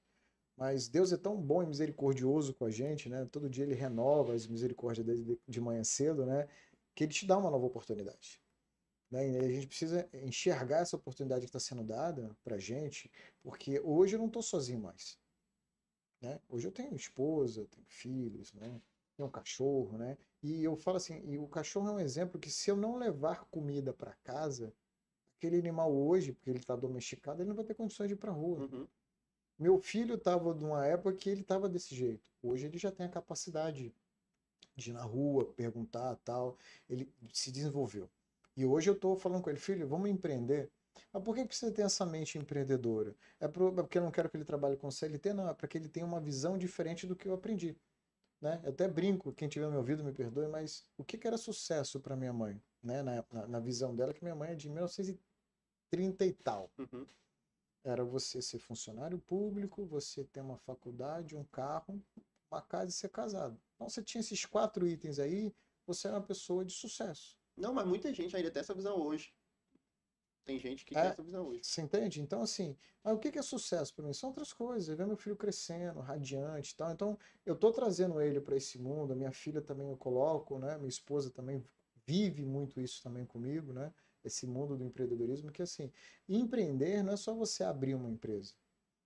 Mas 0.58 0.88
Deus 0.88 1.14
é 1.14 1.18
tão 1.18 1.38
bom 1.38 1.64
e 1.64 1.68
misericordioso 1.68 2.54
com 2.54 2.66
a 2.66 2.72
gente, 2.72 3.08
né? 3.10 3.28
Todo 3.32 3.50
dia 3.50 3.64
ele 3.64 3.74
renova 3.74 4.34
as 4.34 4.48
misericórdias 4.48 5.06
dele 5.06 5.40
de 5.48 5.62
manhã 5.62 5.84
cedo, 5.84 6.26
né? 6.26 6.48
Que 6.94 7.06
ele 7.06 7.14
te 7.14 7.26
dá 7.26 7.38
uma 7.38 7.50
nova 7.50 7.66
oportunidade. 7.66 8.42
Né? 9.12 9.40
A 9.40 9.52
gente 9.52 9.68
precisa 9.68 10.10
enxergar 10.14 10.80
essa 10.80 10.96
oportunidade 10.96 11.42
que 11.42 11.50
está 11.50 11.60
sendo 11.60 11.84
dada 11.84 12.36
para 12.44 12.58
gente, 12.58 13.12
porque 13.44 13.80
hoje 13.82 14.16
eu 14.16 14.20
não 14.20 14.28
estou 14.28 14.42
sozinho 14.42 14.80
mais. 14.80 15.20
Né? 16.22 16.40
Hoje 16.48 16.68
eu 16.68 16.72
tenho 16.72 16.96
esposa, 16.96 17.68
tenho 17.68 17.86
filhos, 17.88 18.54
né? 18.54 18.82
tem 19.22 19.26
um 19.26 19.30
cachorro, 19.30 19.98
né? 19.98 20.18
E 20.42 20.64
eu 20.64 20.76
falo 20.76 20.98
assim, 20.98 21.22
e 21.30 21.38
o 21.38 21.48
cachorro 21.48 21.90
é 21.90 21.92
um 21.92 22.00
exemplo 22.00 22.40
que 22.40 22.50
se 22.50 22.72
eu 22.72 22.76
não 22.76 22.96
levar 22.96 23.46
comida 23.46 23.94
para 23.94 24.16
casa, 24.24 24.74
aquele 25.38 25.58
animal 25.58 25.94
hoje, 25.94 26.32
porque 26.32 26.50
ele 26.50 26.60
está 26.60 26.76
domesticado, 26.76 27.42
ele 27.42 27.50
não 27.50 27.56
vai 27.56 27.66
ter 27.66 27.76
condições 27.76 28.08
de 28.08 28.14
ir 28.14 28.18
para 28.18 28.32
rua. 28.32 28.60
Uhum. 28.60 28.88
Meu 29.60 29.78
filho 29.80 30.16
estava 30.16 30.54
numa 30.56 30.86
época 30.88 31.16
que 31.16 31.30
ele 31.30 31.42
estava 31.42 31.70
desse 31.70 31.94
jeito. 31.94 32.32
Hoje 32.42 32.66
ele 32.66 32.78
já 32.78 32.92
tem 32.92 33.06
a 33.06 33.10
capacidade 33.10 33.94
de 34.76 34.90
ir 34.90 34.94
na 34.94 35.04
rua, 35.04 35.54
perguntar, 35.54 36.16
tal. 36.24 36.58
Ele 36.90 37.12
se 37.32 37.52
desenvolveu. 37.52 38.10
E 38.62 38.66
hoje 38.66 38.92
eu 38.92 38.94
estou 38.94 39.18
falando 39.18 39.42
com 39.42 39.50
ele, 39.50 39.58
filho, 39.58 39.88
vamos 39.88 40.08
empreender. 40.08 40.72
Mas 41.12 41.24
por 41.24 41.34
que 41.34 41.44
precisa 41.44 41.72
ter 41.72 41.82
essa 41.82 42.06
mente 42.06 42.38
empreendedora? 42.38 43.16
É, 43.40 43.46
é 43.46 43.48
porque 43.48 43.98
eu 43.98 44.04
não 44.04 44.12
quero 44.12 44.30
que 44.30 44.38
ele 44.38 44.46
trabalhe 44.46 44.78
com 44.78 44.92
CLT, 44.92 45.34
não. 45.34 45.50
É 45.50 45.54
para 45.56 45.68
que 45.68 45.80
ele 45.80 45.90
tenha 45.90 46.06
uma 46.06 46.22
visão 46.22 46.60
diferente 46.60 47.08
do 47.08 47.16
que 47.16 47.28
eu 47.28 47.34
aprendi. 47.34 47.76
Né? 48.40 48.62
Eu 48.64 48.70
até 48.70 48.88
brinco, 48.88 49.34
quem 49.34 49.50
tiver 49.50 49.68
me 49.68 49.78
ouvido 49.78 50.04
me 50.04 50.14
perdoe, 50.14 50.48
mas 50.48 50.86
o 50.96 51.04
que, 51.04 51.18
que 51.18 51.26
era 51.26 51.40
sucesso 51.40 52.00
para 52.00 52.16
minha 52.16 52.32
mãe? 52.32 52.62
Né? 52.84 53.02
Na, 53.02 53.26
na, 53.32 53.48
na, 53.48 53.60
visão 53.60 53.96
dela, 53.96 54.14
que 54.14 54.24
minha 54.24 54.36
mãe 54.36 54.52
é 54.52 54.56
de 54.56 54.70
1930 54.70 56.26
e 56.28 56.34
tal. 56.34 56.72
Uhum. 56.78 57.08
Era 57.84 58.04
você 58.04 58.44
ser 58.44 58.60
funcionário 58.60 59.18
público, 59.18 59.88
você 59.88 60.24
ter 60.26 60.42
uma 60.42 60.58
faculdade, 60.58 61.36
um 61.36 61.46
carro, 61.46 62.00
uma 62.52 62.62
casa 62.62 62.92
e 62.92 62.94
ser 62.94 63.10
casado. 63.10 63.60
Então 63.74 63.90
você 63.90 64.04
tinha 64.04 64.22
esses 64.22 64.46
quatro 64.46 64.88
itens 64.88 65.18
aí, 65.18 65.52
você 65.88 66.08
era 66.08 66.18
uma 66.18 66.24
pessoa 66.24 66.64
de 66.64 66.74
sucesso. 66.74 67.41
Não, 67.58 67.74
mas 67.74 67.86
muita 67.86 68.14
gente 68.14 68.36
ainda 68.36 68.52
tem 68.52 68.60
essa 68.60 68.74
visão 68.74 69.00
hoje. 69.00 69.34
Tem 70.44 70.58
gente 70.60 70.84
que 70.84 70.98
é, 70.98 71.02
tem 71.02 71.12
essa 71.12 71.24
visão 71.24 71.48
hoje. 71.48 71.62
Você 71.64 71.82
entende? 71.82 72.22
Então, 72.22 72.42
assim, 72.42 72.76
o 73.04 73.18
que 73.18 73.38
é 73.38 73.42
sucesso 73.42 73.94
para 73.94 74.06
mim? 74.06 74.14
São 74.14 74.30
outras 74.30 74.52
coisas. 74.52 74.96
Ver 74.96 75.06
meu 75.06 75.18
filho 75.18 75.36
crescendo, 75.36 76.00
radiante 76.00 76.74
e 76.74 76.76
tal. 76.76 76.92
Então, 76.92 77.18
eu 77.46 77.56
tô 77.56 77.72
trazendo 77.72 78.20
ele 78.20 78.42
para 78.42 78.56
esse 78.56 78.80
mundo. 78.80 79.14
A 79.14 79.16
minha 79.16 79.32
filha 79.32 79.62
também 79.62 79.90
eu 79.90 79.98
coloco, 79.98 80.58
né? 80.58 80.78
Minha 80.78 80.90
esposa 80.90 81.30
também 81.30 81.64
vive 82.06 82.46
muito 82.46 82.82
isso 82.82 83.02
também 83.04 83.26
comigo, 83.26 83.72
né? 83.72 83.94
Esse 84.24 84.46
mundo 84.46 84.78
do 84.78 84.84
empreendedorismo, 84.84 85.52
que 85.52 85.62
assim, 85.62 85.92
empreender 86.28 87.04
não 87.04 87.14
é 87.14 87.18
só 87.18 87.34
você 87.34 87.64
abrir 87.64 87.96
uma 87.96 88.10
empresa. 88.10 88.54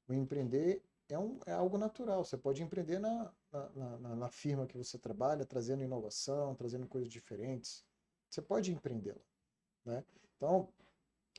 O 0.07 0.13
empreender 0.13 0.83
é, 1.09 1.17
um, 1.17 1.39
é 1.45 1.51
algo 1.51 1.77
natural. 1.77 2.23
Você 2.23 2.37
pode 2.37 2.63
empreender 2.63 2.99
na, 2.99 3.31
na, 3.51 3.97
na, 3.99 4.15
na 4.15 4.29
firma 4.29 4.65
que 4.65 4.77
você 4.77 4.97
trabalha, 4.97 5.45
trazendo 5.45 5.83
inovação, 5.83 6.55
trazendo 6.55 6.87
coisas 6.87 7.09
diferentes. 7.09 7.83
Você 8.35 8.41
pode 8.41 8.69
empreendê-la. 8.73 9.21
Né? 9.85 10.03
Então, 10.35 10.67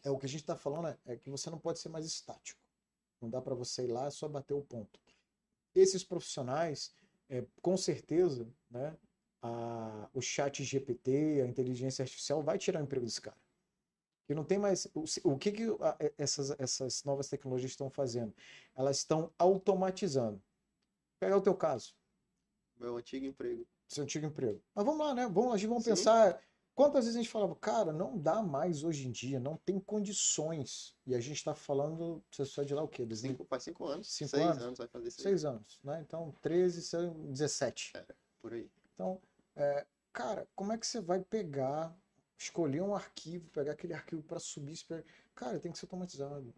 é 0.03 0.11
o 0.11 0.17
que 0.17 0.25
a 0.25 0.29
gente 0.29 0.41
está 0.41 0.57
falando 0.57 0.89
é, 0.89 0.99
é, 1.05 1.17
que 1.19 1.29
você 1.29 1.51
não 1.51 1.59
pode 1.59 1.79
ser 1.79 1.91
mais 1.91 2.07
estático. 2.07 2.59
Não 3.21 3.29
dá 3.29 3.43
para 3.43 3.55
você 3.55 3.85
ir 3.85 3.89
lá 3.89 4.11
só 4.11 4.27
bater 4.27 4.55
o 4.55 4.63
ponto. 4.63 4.99
Esses 5.75 6.03
profissionais, 6.03 6.95
é, 7.29 7.45
com 7.61 7.77
certeza, 7.77 8.51
né, 8.71 8.97
a, 9.43 10.09
o 10.15 10.23
chat 10.23 10.65
GPT, 10.65 11.43
a 11.43 11.47
inteligência 11.47 12.03
artificial 12.03 12.43
vai 12.43 12.57
tirar 12.57 12.81
o 12.81 12.85
emprego 12.85 13.05
desse 13.05 13.21
cara. 13.21 13.37
E 14.27 14.35
não 14.35 14.43
tem 14.43 14.57
mais. 14.57 14.87
O, 14.95 15.05
o 15.25 15.39
que, 15.39 15.53
que 15.53 15.65
a, 15.65 15.99
essas, 16.17 16.51
essas 16.59 17.05
novas 17.05 17.29
tecnologias 17.29 17.73
estão 17.73 17.91
fazendo? 17.91 18.35
Elas 18.75 18.97
estão 18.97 19.31
automatizando. 19.39 20.43
Pega 21.21 21.37
o 21.37 21.43
teu 21.43 21.55
caso. 21.55 21.95
Meu 22.79 22.97
antigo 22.97 23.27
emprego. 23.27 23.67
Seu 23.87 24.03
antigo 24.03 24.25
emprego. 24.25 24.63
Mas 24.75 24.85
vamos 24.85 25.07
lá, 25.07 25.15
né? 25.15 25.29
Vamos, 25.29 25.53
a 25.53 25.57
gente 25.59 25.69
vamos 25.69 25.85
pensar 25.85 26.43
Quantas 26.77 27.07
vezes 27.07 27.17
a 27.17 27.23
gente 27.23 27.33
falava, 27.33 27.57
cara, 27.57 27.91
não 27.91 28.19
dá 28.19 28.43
mais 28.43 28.85
hoje 28.85 29.09
em 29.09 29.11
dia, 29.11 29.41
não 29.41 29.57
tem 29.57 29.81
condições. 29.81 30.95
E 31.07 31.15
a 31.15 31.21
gente 31.21 31.37
está 31.37 31.55
falando, 31.55 32.23
você 32.31 32.45
só 32.45 32.63
de 32.63 32.75
lá 32.75 32.83
o 32.83 32.89
quê? 32.89 33.09
Cinco, 33.15 33.47
faz 33.47 33.63
cinco 33.63 33.87
anos. 33.87 34.13
Cinco 34.13 34.33
seis 34.33 34.45
anos? 34.45 34.63
anos 34.63 34.79
vai 34.79 34.87
fazer 34.87 35.11
seis. 35.11 35.23
Seis 35.23 35.45
anos, 35.47 35.81
né? 35.83 36.05
Então, 36.07 36.35
13, 36.43 36.83
são 36.83 37.15
17. 37.33 37.95
Por 38.43 38.53
aí. 38.53 38.71
Então, 38.93 39.19
é, 39.57 39.87
cara, 40.13 40.47
como 40.55 40.71
é 40.71 40.77
que 40.77 40.87
você 40.87 41.01
vai 41.01 41.25
pegar, 41.25 41.97
escolher 42.37 42.83
um 42.83 42.95
arquivo, 42.95 43.49
pegar 43.49 43.73
aquele 43.73 43.95
arquivo 43.95 44.23
para 44.23 44.39
subir? 44.39 44.79
Cara, 45.35 45.59
tem 45.59 45.73
que 45.73 45.79
ser 45.79 45.87
automatizado. 45.87 46.55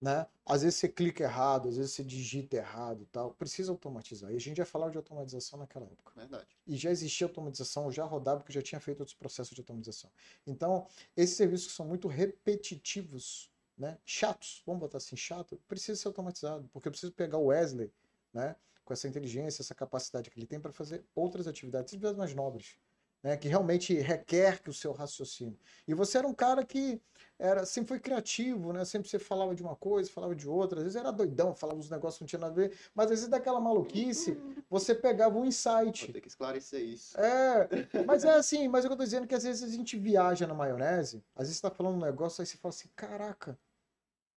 Né? 0.00 0.26
Às 0.46 0.62
vezes 0.62 0.78
você 0.78 0.88
clica 0.88 1.24
errado, 1.24 1.68
às 1.68 1.76
vezes 1.76 1.92
você 1.92 2.02
digita 2.02 2.56
errado 2.56 3.06
tal. 3.12 3.32
Precisa 3.34 3.70
automatizar. 3.70 4.32
E 4.32 4.36
a 4.36 4.40
gente 4.40 4.56
já 4.56 4.64
falava 4.64 4.90
de 4.90 4.96
automatização 4.96 5.58
naquela 5.58 5.84
época. 5.84 6.12
Verdade. 6.16 6.46
E 6.66 6.76
já 6.76 6.90
existia 6.90 7.26
automatização, 7.26 7.92
já 7.92 8.04
rodava 8.04 8.40
porque 8.40 8.52
já 8.52 8.62
tinha 8.62 8.80
feito 8.80 9.00
outros 9.00 9.16
processos 9.16 9.54
de 9.54 9.60
automatização. 9.60 10.10
Então, 10.46 10.86
esses 11.14 11.36
serviços 11.36 11.68
que 11.68 11.74
são 11.74 11.86
muito 11.86 12.08
repetitivos, 12.08 13.52
né? 13.76 13.98
chatos, 14.04 14.62
vamos 14.64 14.80
botar 14.80 14.98
assim, 14.98 15.16
chato, 15.16 15.60
precisa 15.68 16.00
ser 16.00 16.08
automatizado, 16.08 16.68
porque 16.72 16.88
eu 16.88 16.92
preciso 16.92 17.12
pegar 17.12 17.36
o 17.36 17.46
Wesley, 17.46 17.92
né? 18.32 18.56
com 18.84 18.94
essa 18.94 19.06
inteligência, 19.06 19.62
essa 19.62 19.74
capacidade 19.74 20.30
que 20.30 20.38
ele 20.38 20.46
tem 20.46 20.58
para 20.58 20.72
fazer 20.72 21.04
outras 21.14 21.46
atividades, 21.46 21.92
atividades 21.92 22.18
mais 22.18 22.34
nobres, 22.34 22.76
né? 23.22 23.36
que 23.36 23.48
realmente 23.48 23.94
requer 23.94 24.60
que 24.60 24.70
o 24.70 24.74
seu 24.74 24.92
raciocínio. 24.92 25.58
E 25.86 25.94
você 25.94 26.18
era 26.18 26.26
um 26.26 26.34
cara 26.34 26.64
que 26.64 27.00
era 27.38 27.64
sempre 27.64 27.88
foi 27.88 27.98
criativo, 27.98 28.72
né? 28.72 28.84
Sempre 28.84 29.08
você 29.08 29.18
falava 29.18 29.54
de 29.54 29.62
uma 29.62 29.74
coisa, 29.74 30.10
falava 30.10 30.34
de 30.34 30.46
outra, 30.46 30.78
às 30.78 30.84
vezes 30.84 30.96
era 30.96 31.10
doidão, 31.10 31.54
falava 31.54 31.78
uns 31.78 31.88
negócios 31.88 32.18
que 32.18 32.24
não 32.24 32.28
tinha 32.28 32.40
nada 32.40 32.52
a 32.52 32.54
ver, 32.54 32.78
mas 32.94 33.06
às 33.06 33.10
vezes 33.10 33.28
daquela 33.28 33.58
maluquice, 33.58 34.38
você 34.68 34.94
pegava 34.94 35.38
um 35.38 35.46
insight. 35.46 36.04
Vou 36.04 36.12
ter 36.12 36.20
que 36.20 36.28
esclarecer 36.28 36.82
isso. 36.82 37.18
É, 37.18 37.68
mas 38.06 38.24
é 38.24 38.34
assim, 38.34 38.68
mas 38.68 38.84
eu 38.84 38.90
tô 38.94 39.02
dizendo 39.02 39.26
que 39.26 39.34
às 39.34 39.42
vezes 39.42 39.62
a 39.62 39.74
gente 39.74 39.98
viaja 39.98 40.46
na 40.46 40.54
maionese, 40.54 41.24
às 41.34 41.46
vezes 41.46 41.56
você 41.56 41.62
tá 41.62 41.70
falando 41.70 41.96
um 41.96 42.04
negócio, 42.04 42.42
aí 42.42 42.46
você 42.46 42.58
fala 42.58 42.74
assim, 42.74 42.88
caraca, 42.94 43.52
É, 43.52 43.69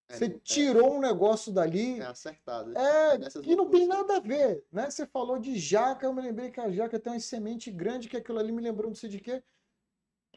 você 0.10 0.26
é- 0.26 0.40
tirou 0.40 0.96
um 0.96 1.00
negócio 1.00 1.52
dali, 1.52 2.00
É 2.00 2.06
acertado. 2.06 2.78
é, 2.78 3.18
nessas 3.18 3.44
que 3.44 3.56
não 3.56 3.70
tem 3.70 3.88
nada 3.88 4.18
a 4.18 4.20
ver, 4.20 4.64
né? 4.72 4.90
Você 4.90 5.06
falou 5.08 5.40
de 5.40 5.58
jaca, 5.58 6.06
eu 6.06 6.14
me 6.14 6.22
lembrei 6.22 6.52
que 6.52 6.60
a 6.60 6.70
jaca 6.70 7.00
tem 7.00 7.14
uma 7.14 7.20
semente 7.20 7.72
grande, 7.72 8.10
que 8.10 8.18
aquilo 8.18 8.40
ali 8.40 8.52
me 8.52 8.62
lembrou 8.62 8.90
não 8.90 8.96
sei 8.96 9.10
de 9.10 9.20
quê, 9.20 9.44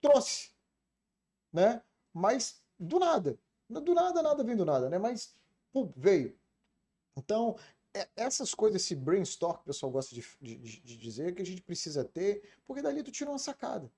trouxe, 0.00 0.52
né? 1.52 1.82
Mas 2.12 2.62
do 2.78 2.98
nada, 2.98 3.38
do 3.68 3.94
nada, 3.94 4.22
nada 4.22 4.44
vem 4.44 4.56
do 4.56 4.64
nada, 4.64 4.88
né? 4.88 4.98
Mas, 4.98 5.34
pum, 5.72 5.92
veio. 5.96 6.38
Então, 7.16 7.56
é- 7.94 8.08
essas 8.16 8.54
coisas, 8.54 8.82
esse 8.82 8.94
brainstorm 8.94 9.56
que 9.56 9.62
o 9.62 9.66
pessoal 9.66 9.90
gosta 9.90 10.14
de, 10.14 10.24
de- 10.40 10.56
de- 10.56 10.80
de 10.80 10.96
dizer, 10.96 11.34
que 11.34 11.42
a 11.42 11.46
gente 11.46 11.62
precisa 11.62 12.04
ter, 12.04 12.42
porque 12.66 12.82
dali 12.82 13.02
tu 13.02 13.10
tira 13.10 13.30
uma 13.30 13.38
sacada. 13.38 13.90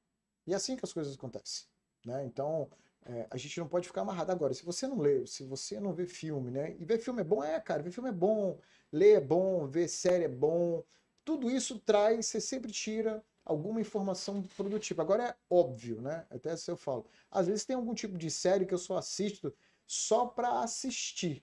E 0.46 0.52
é 0.52 0.56
assim 0.56 0.76
que 0.76 0.84
as 0.84 0.92
coisas 0.92 1.14
acontecem, 1.14 1.66
né? 2.06 2.24
Então, 2.24 2.70
é, 3.06 3.26
a 3.30 3.36
gente 3.36 3.58
não 3.58 3.68
pode 3.68 3.86
ficar 3.86 4.02
amarrado. 4.02 4.30
Agora, 4.32 4.52
se 4.54 4.64
você 4.64 4.86
não 4.86 4.98
lê, 4.98 5.26
se 5.26 5.44
você 5.44 5.80
não 5.80 5.92
vê 5.92 6.06
filme, 6.06 6.50
né? 6.50 6.76
E 6.78 6.84
ver 6.84 6.98
filme 6.98 7.20
é 7.20 7.24
bom, 7.24 7.42
é, 7.42 7.58
cara, 7.60 7.82
ver 7.82 7.90
filme 7.90 8.10
é 8.10 8.12
bom, 8.12 8.58
ler 8.92 9.16
é 9.16 9.20
bom, 9.20 9.66
ver 9.66 9.88
série 9.88 10.24
é 10.24 10.28
bom. 10.28 10.84
Tudo 11.24 11.50
isso 11.50 11.78
traz, 11.78 12.26
você 12.26 12.40
sempre 12.40 12.70
tira 12.72 13.24
alguma 13.44 13.80
informação 13.80 14.42
produtiva. 14.56 15.02
Agora 15.02 15.24
é 15.24 15.34
óbvio, 15.48 16.00
né? 16.02 16.26
Até 16.30 16.56
se 16.56 16.70
eu 16.70 16.76
falo. 16.76 17.06
Às 17.30 17.46
vezes 17.46 17.64
tem 17.64 17.76
algum 17.76 17.94
tipo 17.94 18.16
de 18.18 18.30
série 18.30 18.66
que 18.66 18.74
eu 18.74 18.78
só 18.78 18.98
assisto 18.98 19.54
só 19.86 20.26
para 20.26 20.60
assistir. 20.60 21.42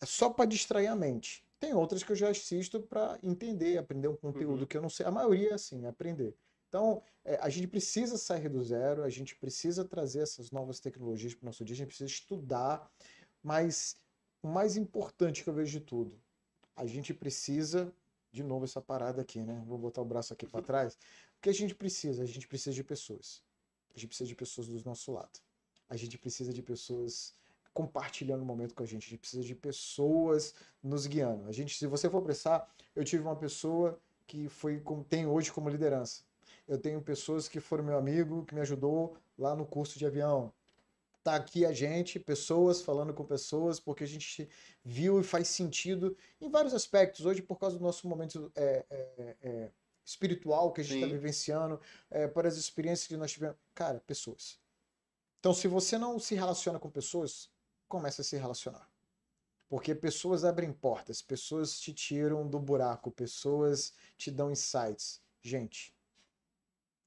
É 0.00 0.06
só 0.06 0.30
para 0.30 0.44
distrair 0.44 0.86
a 0.88 0.94
mente. 0.94 1.44
Tem 1.58 1.72
outras 1.74 2.02
que 2.02 2.12
eu 2.12 2.16
já 2.16 2.28
assisto 2.30 2.80
para 2.82 3.18
entender, 3.22 3.78
aprender 3.78 4.08
um 4.08 4.16
conteúdo 4.16 4.60
Uhum. 4.60 4.66
que 4.66 4.76
eu 4.76 4.82
não 4.82 4.90
sei. 4.90 5.06
A 5.06 5.10
maioria 5.10 5.50
é 5.50 5.54
assim, 5.54 5.84
é 5.84 5.88
aprender. 5.88 6.36
Então, 6.68 7.02
é, 7.24 7.36
a 7.36 7.48
gente 7.48 7.68
precisa 7.68 8.16
sair 8.18 8.48
do 8.48 8.62
zero, 8.62 9.02
a 9.02 9.10
gente 9.10 9.36
precisa 9.36 9.84
trazer 9.84 10.20
essas 10.20 10.50
novas 10.50 10.80
tecnologias 10.80 11.34
para 11.34 11.44
o 11.44 11.46
nosso 11.46 11.64
dia, 11.64 11.74
a 11.74 11.76
gente 11.76 11.88
precisa 11.88 12.10
estudar, 12.10 12.90
mas 13.42 13.96
o 14.42 14.48
mais 14.48 14.76
importante 14.76 15.42
que 15.42 15.48
eu 15.50 15.54
vejo 15.54 15.78
de 15.78 15.80
tudo, 15.80 16.20
a 16.74 16.86
gente 16.86 17.14
precisa, 17.14 17.92
de 18.30 18.42
novo 18.42 18.64
essa 18.64 18.80
parada 18.80 19.22
aqui, 19.22 19.40
né? 19.42 19.62
Vou 19.66 19.78
botar 19.78 20.02
o 20.02 20.04
braço 20.04 20.32
aqui 20.32 20.46
para 20.46 20.62
trás. 20.62 20.94
O 21.38 21.40
que 21.40 21.48
a 21.48 21.54
gente 21.54 21.74
precisa? 21.74 22.22
A 22.22 22.26
gente 22.26 22.46
precisa 22.46 22.74
de 22.74 22.84
pessoas. 22.84 23.42
A 23.94 23.98
gente 23.98 24.08
precisa 24.08 24.28
de 24.28 24.34
pessoas 24.34 24.66
do 24.66 24.84
nosso 24.84 25.10
lado. 25.10 25.40
A 25.88 25.96
gente 25.96 26.18
precisa 26.18 26.52
de 26.52 26.62
pessoas 26.62 27.34
compartilhando 27.72 28.42
o 28.42 28.44
momento 28.44 28.74
com 28.74 28.82
a 28.82 28.86
gente. 28.86 29.06
A 29.06 29.10
gente 29.10 29.20
precisa 29.20 29.42
de 29.42 29.54
pessoas 29.54 30.54
nos 30.82 31.06
guiando. 31.06 31.48
A 31.48 31.52
gente, 31.52 31.76
se 31.76 31.86
você 31.86 32.10
for 32.10 32.20
prestar, 32.22 32.68
eu 32.94 33.04
tive 33.04 33.22
uma 33.22 33.36
pessoa 33.36 33.98
que 34.26 34.48
foi 34.48 34.82
tem 35.08 35.26
hoje 35.26 35.50
como 35.52 35.70
liderança. 35.70 36.25
Eu 36.66 36.78
tenho 36.78 37.00
pessoas 37.00 37.48
que 37.48 37.60
foram 37.60 37.84
meu 37.84 37.96
amigo, 37.96 38.44
que 38.44 38.54
me 38.54 38.60
ajudou 38.60 39.16
lá 39.38 39.54
no 39.54 39.64
curso 39.64 39.98
de 39.98 40.06
avião. 40.06 40.52
Tá 41.22 41.36
aqui 41.36 41.64
a 41.66 41.72
gente, 41.72 42.20
pessoas 42.20 42.82
falando 42.82 43.12
com 43.12 43.24
pessoas, 43.24 43.80
porque 43.80 44.04
a 44.04 44.06
gente 44.06 44.48
viu 44.84 45.20
e 45.20 45.24
faz 45.24 45.48
sentido 45.48 46.16
em 46.40 46.48
vários 46.48 46.74
aspectos. 46.74 47.26
Hoje, 47.26 47.42
por 47.42 47.58
causa 47.58 47.78
do 47.78 47.82
nosso 47.82 48.08
momento 48.08 48.50
é, 48.54 48.84
é, 48.88 49.36
é, 49.42 49.70
espiritual 50.04 50.72
que 50.72 50.80
a 50.80 50.84
gente 50.84 51.02
está 51.02 51.12
vivenciando, 51.12 51.80
é, 52.10 52.28
por 52.28 52.46
as 52.46 52.56
experiências 52.56 53.08
que 53.08 53.16
nós 53.16 53.32
tivemos. 53.32 53.56
Cara, 53.74 54.00
pessoas. 54.06 54.60
Então, 55.40 55.52
se 55.52 55.66
você 55.66 55.98
não 55.98 56.18
se 56.18 56.34
relaciona 56.34 56.78
com 56.78 56.90
pessoas, 56.90 57.50
comece 57.88 58.20
a 58.20 58.24
se 58.24 58.36
relacionar. 58.36 58.88
Porque 59.68 59.94
pessoas 59.94 60.44
abrem 60.44 60.72
portas, 60.72 61.20
pessoas 61.20 61.78
te 61.78 61.92
tiram 61.92 62.46
do 62.46 62.58
buraco, 62.58 63.10
pessoas 63.10 63.92
te 64.16 64.30
dão 64.30 64.50
insights. 64.50 65.20
Gente. 65.42 65.95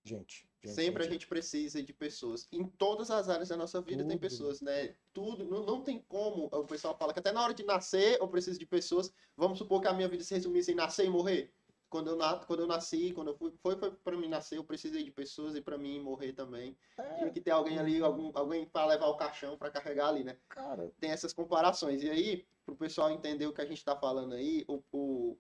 Gente. 0.10 0.48
gente 0.64 0.74
Sempre 0.76 1.04
a 1.04 1.06
gente. 1.06 1.14
gente 1.14 1.28
precisa 1.28 1.82
de 1.84 1.94
pessoas. 1.94 2.48
Em 2.52 2.66
todas 2.66 3.10
as 3.12 3.30
áreas 3.30 3.50
da 3.50 3.56
nossa 3.58 3.80
vida 3.82 4.04
tem 4.04 4.12
Tudo. 4.18 4.20
pessoas, 4.20 4.62
né? 4.62 4.96
Tudo. 5.14 5.46
Não, 5.46 5.64
não 5.66 5.82
tem 5.84 6.00
como. 6.08 6.46
O 6.52 6.66
pessoal 6.66 6.98
fala 6.98 7.14
que 7.14 7.20
até 7.20 7.32
na 7.32 7.44
hora 7.44 7.54
de 7.54 7.64
nascer 7.64 8.18
eu 8.20 8.28
preciso 8.28 8.60
de 8.60 8.66
pessoas. 8.66 9.14
Vamos 9.38 9.58
supor 9.58 9.82
que 9.82 9.88
a 9.88 9.94
minha 9.94 10.08
vida 10.08 10.24
se 10.24 10.34
resumisse 10.34 10.72
em 10.72 10.76
nascer 10.76 11.06
e 11.06 11.10
morrer. 11.10 11.54
Quando 11.90 12.12
eu, 12.12 12.16
na, 12.16 12.38
quando 12.38 12.60
eu 12.60 12.68
nasci, 12.68 13.12
quando 13.14 13.30
eu 13.30 13.36
fui, 13.36 13.52
foi, 13.64 13.76
foi 13.76 13.90
para 13.92 14.16
mim 14.16 14.28
nascer, 14.28 14.58
eu 14.58 14.64
precisei 14.64 15.04
de 15.04 15.10
pessoas 15.10 15.56
e 15.56 15.62
para 15.62 15.76
mim 15.76 16.00
morrer 16.00 16.34
também. 16.34 16.78
É, 16.98 17.16
Tinha 17.16 17.32
que 17.32 17.42
ter 17.42 17.50
alguém 17.50 17.80
ali, 17.80 18.00
algum, 18.00 18.30
alguém 18.36 18.64
para 18.66 18.86
levar 18.86 19.08
o 19.08 19.18
caixão 19.18 19.58
para 19.58 19.72
carregar 19.72 20.10
ali, 20.10 20.24
né? 20.24 20.38
cara, 20.48 20.92
tem 21.00 21.10
essas 21.10 21.34
comparações. 21.34 22.04
E 22.04 22.10
aí, 22.10 22.46
para 22.64 22.74
o 22.76 22.78
pessoal 22.78 23.10
entender 23.10 23.48
o 23.48 23.54
que 23.54 23.62
a 23.62 23.66
gente 23.66 23.80
está 23.80 23.96
falando 23.96 24.34
aí, 24.36 24.64
o, 24.68 24.84
o- 24.92 25.38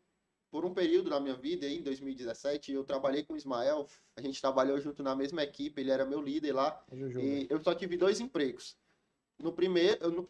por 0.51 0.65
um 0.65 0.73
período 0.73 1.09
da 1.09 1.19
minha 1.19 1.35
vida, 1.35 1.67
em 1.67 1.81
2017, 1.81 2.71
eu 2.73 2.83
trabalhei 2.83 3.23
com 3.23 3.33
o 3.33 3.37
Ismael, 3.37 3.87
a 4.15 4.21
gente 4.21 4.41
trabalhou 4.41 4.79
junto 4.79 5.03
na 5.03 5.15
mesma 5.15 5.43
equipe, 5.43 5.79
ele 5.81 5.91
era 5.91 6.05
meu 6.05 6.21
líder 6.21 6.53
lá, 6.53 6.81
é 6.91 6.95
Juju, 6.95 7.19
e 7.19 7.47
eu 7.49 7.61
só 7.63 7.73
tive 7.75 7.95
dois 7.97 8.19
empregos. 8.19 8.75
No 9.37 9.53
primeiro, 9.53 9.97
eu, 10.03 10.11
no, 10.11 10.29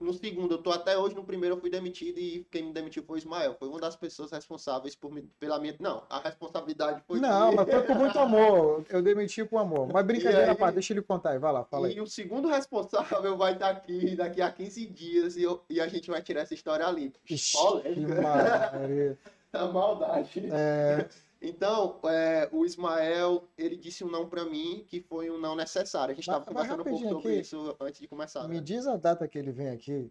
no 0.00 0.12
segundo, 0.12 0.54
eu 0.54 0.58
tô 0.58 0.70
até 0.70 0.98
hoje, 0.98 1.14
no 1.14 1.24
primeiro 1.24 1.54
eu 1.56 1.60
fui 1.60 1.70
demitido 1.70 2.18
e 2.18 2.44
quem 2.50 2.64
me 2.64 2.72
demitiu 2.72 3.02
foi 3.04 3.16
o 3.16 3.18
Ismael. 3.18 3.54
Foi 3.58 3.68
uma 3.68 3.80
das 3.80 3.96
pessoas 3.96 4.32
responsáveis 4.32 4.94
por 4.96 5.10
me, 5.12 5.22
pela 5.38 5.58
minha. 5.58 5.74
Não, 5.78 6.04
a 6.10 6.18
responsabilidade 6.20 7.02
foi 7.06 7.20
Não, 7.20 7.44
dele. 7.50 7.56
mas 7.56 7.70
foi 7.70 7.82
com 7.86 7.94
muito 7.94 8.18
amor. 8.18 8.84
Eu 8.90 9.00
demiti 9.02 9.44
com 9.46 9.58
amor. 9.58 9.88
Mas 9.92 10.04
brincadeira, 10.06 10.50
aí- 10.50 10.56
pá, 10.58 10.70
deixa 10.70 10.92
ele 10.92 11.00
contar 11.00 11.30
aí. 11.30 11.38
Vai 11.38 11.52
lá, 11.52 11.64
fala 11.64 11.86
aí. 11.86 11.94
E 11.96 12.00
o 12.00 12.06
segundo 12.06 12.48
responsável 12.48 13.36
vai 13.36 13.52
estar 13.54 13.70
aqui 13.70 14.14
daqui 14.16 14.42
a 14.42 14.50
15 14.50 14.84
dias 14.86 15.36
e, 15.36 15.42
eu- 15.42 15.62
e 15.70 15.80
a 15.80 15.86
gente 15.86 16.10
vai 16.10 16.20
tirar 16.20 16.40
essa 16.42 16.52
história 16.54 16.84
limpa. 16.90 17.18
Ixi. 17.30 17.56
A 19.58 19.66
maldade. 19.72 20.48
É, 20.52 21.08
Então, 21.40 22.00
é, 22.04 22.48
o 22.52 22.64
Ismael, 22.64 23.46
ele 23.56 23.76
disse 23.76 24.02
um 24.04 24.08
não 24.10 24.28
pra 24.28 24.44
mim, 24.44 24.84
que 24.88 25.00
foi 25.00 25.30
um 25.30 25.38
não 25.38 25.54
necessário. 25.54 26.12
A 26.12 26.14
gente 26.14 26.22
estava 26.24 26.44
conversando 26.44 26.80
um 26.80 26.84
pouco 26.84 27.08
sobre 27.08 27.32
aqui. 27.32 27.40
isso 27.40 27.76
antes 27.80 28.00
de 28.00 28.08
começar. 28.08 28.48
me 28.48 28.56
Né? 28.56 28.60
diz 28.60 28.86
a 28.86 28.96
data 28.96 29.28
que 29.28 29.38
ele 29.38 29.52
vem 29.52 29.68
aqui, 29.68 30.10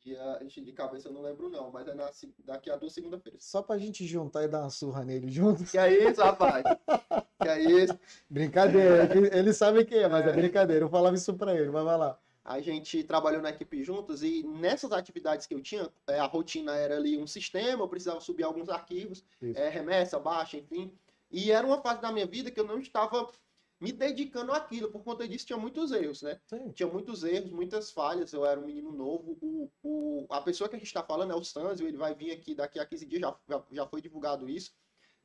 Dia, 0.00 0.38
de 0.46 0.72
cabeça 0.72 1.08
eu 1.08 1.12
não 1.12 1.20
lembro 1.22 1.48
não, 1.50 1.72
mas 1.72 1.86
é 1.88 1.92
na, 1.92 2.08
daqui 2.44 2.70
a 2.70 2.76
duas 2.76 2.92
segunda-feiras. 2.92 3.42
só 3.44 3.60
pra 3.62 3.76
gente 3.76 4.06
juntar 4.06 4.44
e 4.44 4.48
dar 4.48 4.60
uma 4.60 4.70
surra 4.70 5.04
nele 5.04 5.28
junto. 5.28 5.64
Que 5.64 5.76
é 5.76 6.08
isso, 6.08 6.20
rapaz? 6.22 6.62
que 7.42 7.48
é 7.48 7.60
isso? 7.62 7.98
Brincadeira, 8.30 9.04
ele- 9.16 9.52
sabe 9.52 9.84
que 9.84 9.96
é, 9.96 10.08
mas 10.08 10.24
é 10.26 10.32
brincadeira. 10.32 10.84
Eu 10.84 10.88
falava 10.88 11.16
isso 11.16 11.34
pra 11.34 11.52
ele, 11.54 11.70
mas 11.70 11.84
vai 11.84 11.98
lá. 11.98 12.18
A 12.48 12.60
gente 12.62 13.04
trabalhou 13.04 13.42
na 13.42 13.50
equipe 13.50 13.84
juntos 13.84 14.22
e 14.22 14.42
nessas 14.42 14.90
atividades 14.90 15.46
que 15.46 15.52
eu 15.52 15.60
tinha, 15.60 15.86
é, 16.06 16.18
a 16.18 16.24
rotina 16.24 16.74
era 16.74 16.96
ali 16.96 17.18
um 17.18 17.26
sistema, 17.26 17.82
eu 17.82 17.88
precisava 17.88 18.22
subir 18.22 18.42
alguns 18.42 18.70
arquivos, 18.70 19.22
é, 19.54 19.68
remessa, 19.68 20.18
baixa, 20.18 20.56
enfim. 20.56 20.90
E 21.30 21.52
era 21.52 21.66
uma 21.66 21.82
fase 21.82 22.00
da 22.00 22.10
minha 22.10 22.26
vida 22.26 22.50
que 22.50 22.58
eu 22.58 22.66
não 22.66 22.80
estava 22.80 23.30
me 23.78 23.92
dedicando 23.92 24.52
àquilo, 24.52 24.90
por 24.90 25.04
conta 25.04 25.28
disso 25.28 25.44
tinha 25.44 25.58
muitos 25.58 25.92
erros, 25.92 26.22
né? 26.22 26.40
Sim. 26.46 26.72
Tinha 26.72 26.88
muitos 26.88 27.22
erros, 27.22 27.52
muitas 27.52 27.90
falhas, 27.90 28.32
eu 28.32 28.46
era 28.46 28.58
um 28.58 28.64
menino 28.64 28.92
novo. 28.92 29.36
O, 29.42 29.70
o, 29.82 30.26
a 30.30 30.40
pessoa 30.40 30.70
que 30.70 30.76
a 30.76 30.78
gente 30.78 30.88
está 30.88 31.02
falando 31.02 31.34
é 31.34 31.36
o 31.36 31.44
Sanzio, 31.44 31.86
ele 31.86 31.98
vai 31.98 32.14
vir 32.14 32.30
aqui 32.30 32.54
daqui 32.54 32.80
a 32.80 32.86
15 32.86 33.04
dias, 33.04 33.20
já, 33.20 33.36
já, 33.46 33.62
já 33.70 33.86
foi 33.86 34.00
divulgado 34.00 34.48
isso 34.48 34.72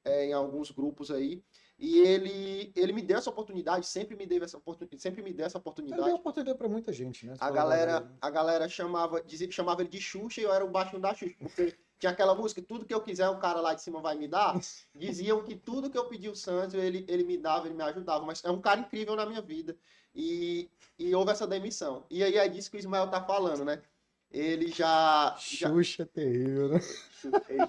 é, 0.03 0.25
em 0.25 0.33
alguns 0.33 0.71
grupos 0.71 1.09
aí. 1.09 1.41
E 1.77 1.99
ele, 1.99 2.71
ele 2.75 2.93
me 2.93 3.01
deu 3.01 3.17
essa 3.17 3.29
oportunidade, 3.29 3.85
sempre 3.85 4.15
me 4.15 4.25
deu 4.25 4.43
essa 4.43 4.57
oportunidade, 4.57 5.01
sempre 5.01 5.21
me 5.21 5.33
deu 5.33 5.45
essa 5.45 5.57
Ele 5.57 5.61
oportunidade. 5.61 6.03
deu 6.05 6.15
oportunidade 6.15 6.57
pra 6.57 6.69
muita 6.69 6.93
gente, 6.93 7.25
né? 7.25 7.35
A 7.39 7.49
galera, 7.49 7.99
né? 8.01 8.09
a 8.21 8.29
galera 8.29 8.69
chamava, 8.69 9.21
dizia 9.21 9.47
chamava 9.51 9.81
ele 9.81 9.89
de 9.89 9.99
Xuxa 9.99 10.39
e 10.39 10.43
eu 10.43 10.53
era 10.53 10.63
o 10.63 10.69
baixinho 10.69 11.01
da 11.01 11.13
Xuxa, 11.13 11.35
porque 11.39 11.75
tinha 11.99 12.11
aquela 12.11 12.35
música, 12.35 12.61
tudo 12.61 12.85
que 12.85 12.93
eu 12.93 13.01
quiser 13.01 13.29
o 13.29 13.39
cara 13.39 13.61
lá 13.61 13.73
de 13.73 13.81
cima 13.81 14.01
vai 14.01 14.15
me 14.15 14.27
dar. 14.27 14.59
Diziam 14.93 15.41
que 15.41 15.55
tudo 15.55 15.89
que 15.89 15.97
eu 15.97 16.05
pedi 16.05 16.29
o 16.29 16.35
Santos, 16.35 16.73
ele, 16.75 17.05
ele 17.07 17.23
me 17.23 17.37
dava, 17.37 17.67
ele 17.67 17.75
me 17.75 17.83
ajudava. 17.83 18.25
Mas 18.25 18.43
é 18.43 18.51
um 18.51 18.59
cara 18.61 18.81
incrível 18.81 19.15
na 19.15 19.25
minha 19.25 19.41
vida. 19.41 19.75
E, 20.13 20.69
e 20.99 21.15
houve 21.15 21.31
essa 21.31 21.47
demissão. 21.47 22.05
E 22.09 22.23
aí 22.23 22.35
é 22.35 22.47
disso 22.47 22.69
que 22.69 22.77
o 22.77 22.79
Ismael 22.79 23.09
tá 23.09 23.23
falando, 23.23 23.63
né? 23.63 23.81
Ele 24.29 24.67
já. 24.67 25.35
Xuxa 25.37 26.03
já... 26.03 26.05
terrível, 26.05 26.69
né? 26.69 26.79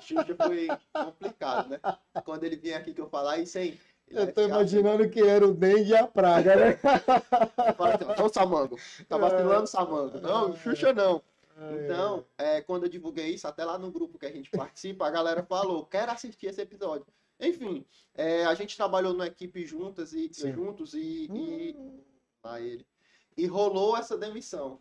Xuxa 0.01 0.35
foi 0.37 0.69
complicado, 0.93 1.69
né? 1.69 1.81
Quando 2.25 2.43
ele 2.45 2.57
vinha 2.57 2.79
aqui 2.79 2.93
que 2.93 3.01
eu 3.01 3.09
falar 3.09 3.39
isso 3.39 3.57
aí. 3.59 3.79
Eu 4.09 4.33
tô 4.33 4.43
imaginando 4.43 5.09
que 5.09 5.21
era 5.21 5.47
o 5.47 5.53
dengue 5.53 5.91
e 5.91 5.97
a 5.97 6.07
praga, 6.07 6.55
né? 6.57 6.73
Fala 7.77 7.95
assim, 7.95 8.33
Samango, 8.33 8.79
tá 9.09 9.17
vacilando, 9.17 9.67
Samango. 9.67 10.21
Não, 10.21 10.57
Xuxa 10.57 10.93
não. 10.93 11.23
Então, 11.85 12.25
é, 12.37 12.61
quando 12.61 12.85
eu 12.85 12.89
divulguei 12.89 13.35
isso, 13.35 13.47
até 13.47 13.65
lá 13.65 13.79
no 13.79 13.91
grupo 13.91 14.19
que 14.19 14.27
a 14.27 14.33
gente 14.33 14.51
participa, 14.51 15.07
a 15.07 15.11
galera 15.11 15.43
falou, 15.43 15.87
quero 15.87 16.13
assistir 16.13 16.49
esse 16.49 16.61
episódio. 16.61 17.07
Enfim, 17.41 17.85
é, 18.15 18.45
a 18.45 18.55
gente 18.55 18.77
trabalhou 18.77 19.13
numa 19.13 19.27
equipe 19.27 19.65
juntas 19.65 20.13
e, 20.13 20.31
juntos 20.33 20.95
e, 20.95 21.29
hum. 21.31 21.37
e... 21.37 22.05
Lá 22.43 22.61
ele. 22.61 22.87
E 23.37 23.47
rolou 23.47 23.97
essa 23.97 24.17
demissão. 24.17 24.81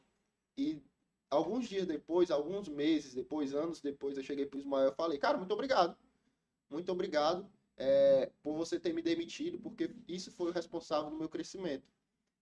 E 0.57 0.81
alguns 1.29 1.67
dias 1.67 1.87
depois, 1.87 2.29
alguns 2.29 2.67
meses 2.67 3.13
depois, 3.13 3.53
anos 3.53 3.81
depois, 3.81 4.17
eu 4.17 4.23
cheguei 4.23 4.45
pro 4.45 4.59
Ismael 4.59 4.89
e 4.89 4.95
falei, 4.95 5.17
cara, 5.17 5.37
muito 5.37 5.53
obrigado. 5.53 5.95
Muito 6.69 6.91
obrigado 6.91 7.47
é, 7.77 8.31
por 8.41 8.55
você 8.55 8.79
ter 8.79 8.93
me 8.93 9.01
demitido, 9.01 9.59
porque 9.59 9.89
isso 10.07 10.31
foi 10.31 10.49
o 10.49 10.53
responsável 10.53 11.09
no 11.09 11.17
meu 11.17 11.29
crescimento. 11.29 11.87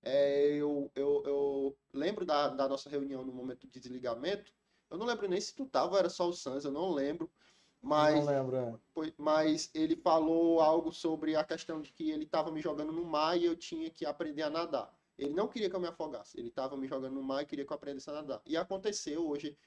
É, 0.03 0.53
eu, 0.53 0.91
eu, 0.95 1.23
eu, 1.25 1.77
lembro 1.93 2.25
da, 2.25 2.47
da 2.47 2.67
nossa 2.67 2.89
reunião 2.89 3.23
no 3.23 3.31
momento 3.31 3.67
de 3.67 3.79
desligamento. 3.79 4.51
Eu 4.89 4.97
não 4.97 5.05
lembro 5.05 5.27
nem 5.27 5.39
se 5.39 5.55
tu 5.55 5.65
tava, 5.65 5.99
era 5.99 6.09
só 6.09 6.27
o 6.27 6.33
Sans, 6.33 6.65
eu 6.65 6.71
não 6.71 6.91
lembro. 6.91 7.31
Mas, 7.81 8.15
não 8.15 8.25
lembro, 8.25 8.57
é. 8.57 9.13
mas 9.17 9.71
ele 9.73 9.95
falou 9.95 10.61
algo 10.61 10.91
sobre 10.91 11.35
a 11.35 11.43
questão 11.43 11.81
de 11.81 11.91
que 11.91 12.11
ele 12.11 12.25
estava 12.25 12.51
me 12.51 12.61
jogando 12.61 12.91
no 12.91 13.03
mar 13.03 13.35
e 13.39 13.45
eu 13.45 13.55
tinha 13.55 13.89
que 13.89 14.05
aprender 14.05 14.43
a 14.43 14.51
nadar. 14.51 14.95
Ele 15.17 15.33
não 15.33 15.47
queria 15.47 15.69
que 15.69 15.75
eu 15.75 15.79
me 15.79 15.87
afogasse, 15.87 16.39
ele 16.39 16.49
estava 16.49 16.77
me 16.77 16.87
jogando 16.87 17.15
no 17.15 17.23
mar 17.23 17.41
e 17.41 17.45
queria 17.45 17.65
que 17.65 17.71
eu 17.71 17.75
aprendesse 17.75 18.09
a 18.09 18.13
nadar. 18.13 18.41
E 18.45 18.55
aconteceu 18.55 19.27
hoje, 19.27 19.57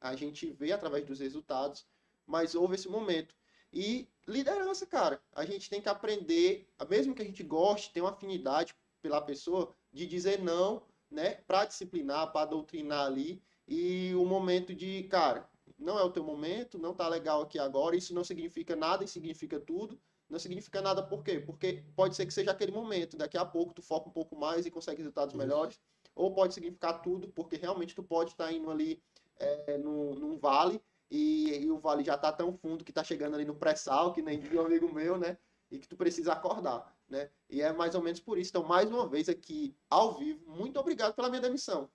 a 0.00 0.14
gente 0.14 0.50
vê 0.50 0.72
através 0.72 1.04
dos 1.06 1.20
resultados, 1.20 1.86
mas 2.26 2.54
houve 2.54 2.74
esse 2.74 2.88
momento. 2.88 3.34
E 3.72 4.08
liderança, 4.26 4.86
cara, 4.86 5.20
a 5.34 5.44
gente 5.44 5.70
tem 5.70 5.80
que 5.80 5.88
aprender, 5.88 6.68
mesmo 6.88 7.14
que 7.14 7.22
a 7.22 7.24
gente 7.24 7.42
goste, 7.42 7.92
tenha 7.92 8.04
uma 8.04 8.12
afinidade 8.12 8.74
pela 9.00 9.20
pessoa, 9.20 9.74
de 9.92 10.06
dizer 10.06 10.40
não, 10.40 10.82
né, 11.10 11.36
para 11.46 11.64
disciplinar, 11.64 12.32
para 12.32 12.46
doutrinar 12.46 13.06
ali, 13.06 13.42
e 13.66 14.14
o 14.14 14.24
momento 14.24 14.74
de, 14.74 15.04
cara, 15.04 15.48
não 15.78 15.98
é 15.98 16.04
o 16.04 16.10
teu 16.10 16.22
momento, 16.22 16.78
não 16.78 16.94
tá 16.94 17.08
legal 17.08 17.42
aqui 17.42 17.58
agora, 17.58 17.96
isso 17.96 18.14
não 18.14 18.24
significa 18.24 18.76
nada 18.76 19.04
e 19.04 19.08
significa 19.08 19.58
tudo. 19.58 19.98
Não 20.28 20.38
significa 20.38 20.80
nada 20.80 21.02
por 21.02 21.22
quê? 21.22 21.38
Porque 21.38 21.84
pode 21.94 22.16
ser 22.16 22.24
que 22.24 22.32
seja 22.32 22.52
aquele 22.52 22.72
momento, 22.72 23.18
daqui 23.18 23.36
a 23.36 23.44
pouco 23.44 23.74
tu 23.74 23.82
foca 23.82 24.08
um 24.08 24.12
pouco 24.12 24.34
mais 24.34 24.64
e 24.64 24.70
consegue 24.70 24.98
resultados 24.98 25.34
melhores, 25.34 25.78
ou 26.14 26.32
pode 26.32 26.54
significar 26.54 27.02
tudo, 27.02 27.28
porque 27.28 27.56
realmente 27.56 27.94
tu 27.94 28.02
pode 28.02 28.30
estar 28.30 28.46
tá 28.46 28.52
indo 28.52 28.70
ali 28.70 29.02
é, 29.36 29.76
num, 29.76 30.14
num 30.14 30.38
vale 30.38 30.80
e, 31.14 31.64
e, 31.64 31.70
o 31.70 31.78
vale 31.78 32.02
já 32.02 32.16
tá 32.16 32.32
tão 32.32 32.54
fundo 32.54 32.82
que 32.82 32.90
tá 32.90 33.04
chegando 33.04 33.34
ali 33.34 33.44
no 33.44 33.54
pré-sal, 33.54 34.14
que 34.14 34.22
nem 34.22 34.40
um 34.56 34.60
amigo 34.62 34.90
meu, 34.90 35.18
né? 35.18 35.36
E 35.70 35.78
que 35.78 35.86
tu 35.86 35.94
precisa 35.94 36.32
acordar, 36.32 36.96
né? 37.06 37.28
E 37.50 37.60
é 37.60 37.70
mais 37.70 37.94
ou 37.94 38.00
menos 38.00 38.18
por 38.18 38.38
isso. 38.38 38.48
Então, 38.48 38.64
mais 38.64 38.90
uma 38.90 39.06
vez 39.06 39.28
aqui, 39.28 39.76
ao 39.90 40.16
vivo, 40.18 40.50
muito 40.50 40.80
obrigado 40.80 41.12
pela 41.12 41.28
minha 41.28 41.42
demissão. 41.42 41.90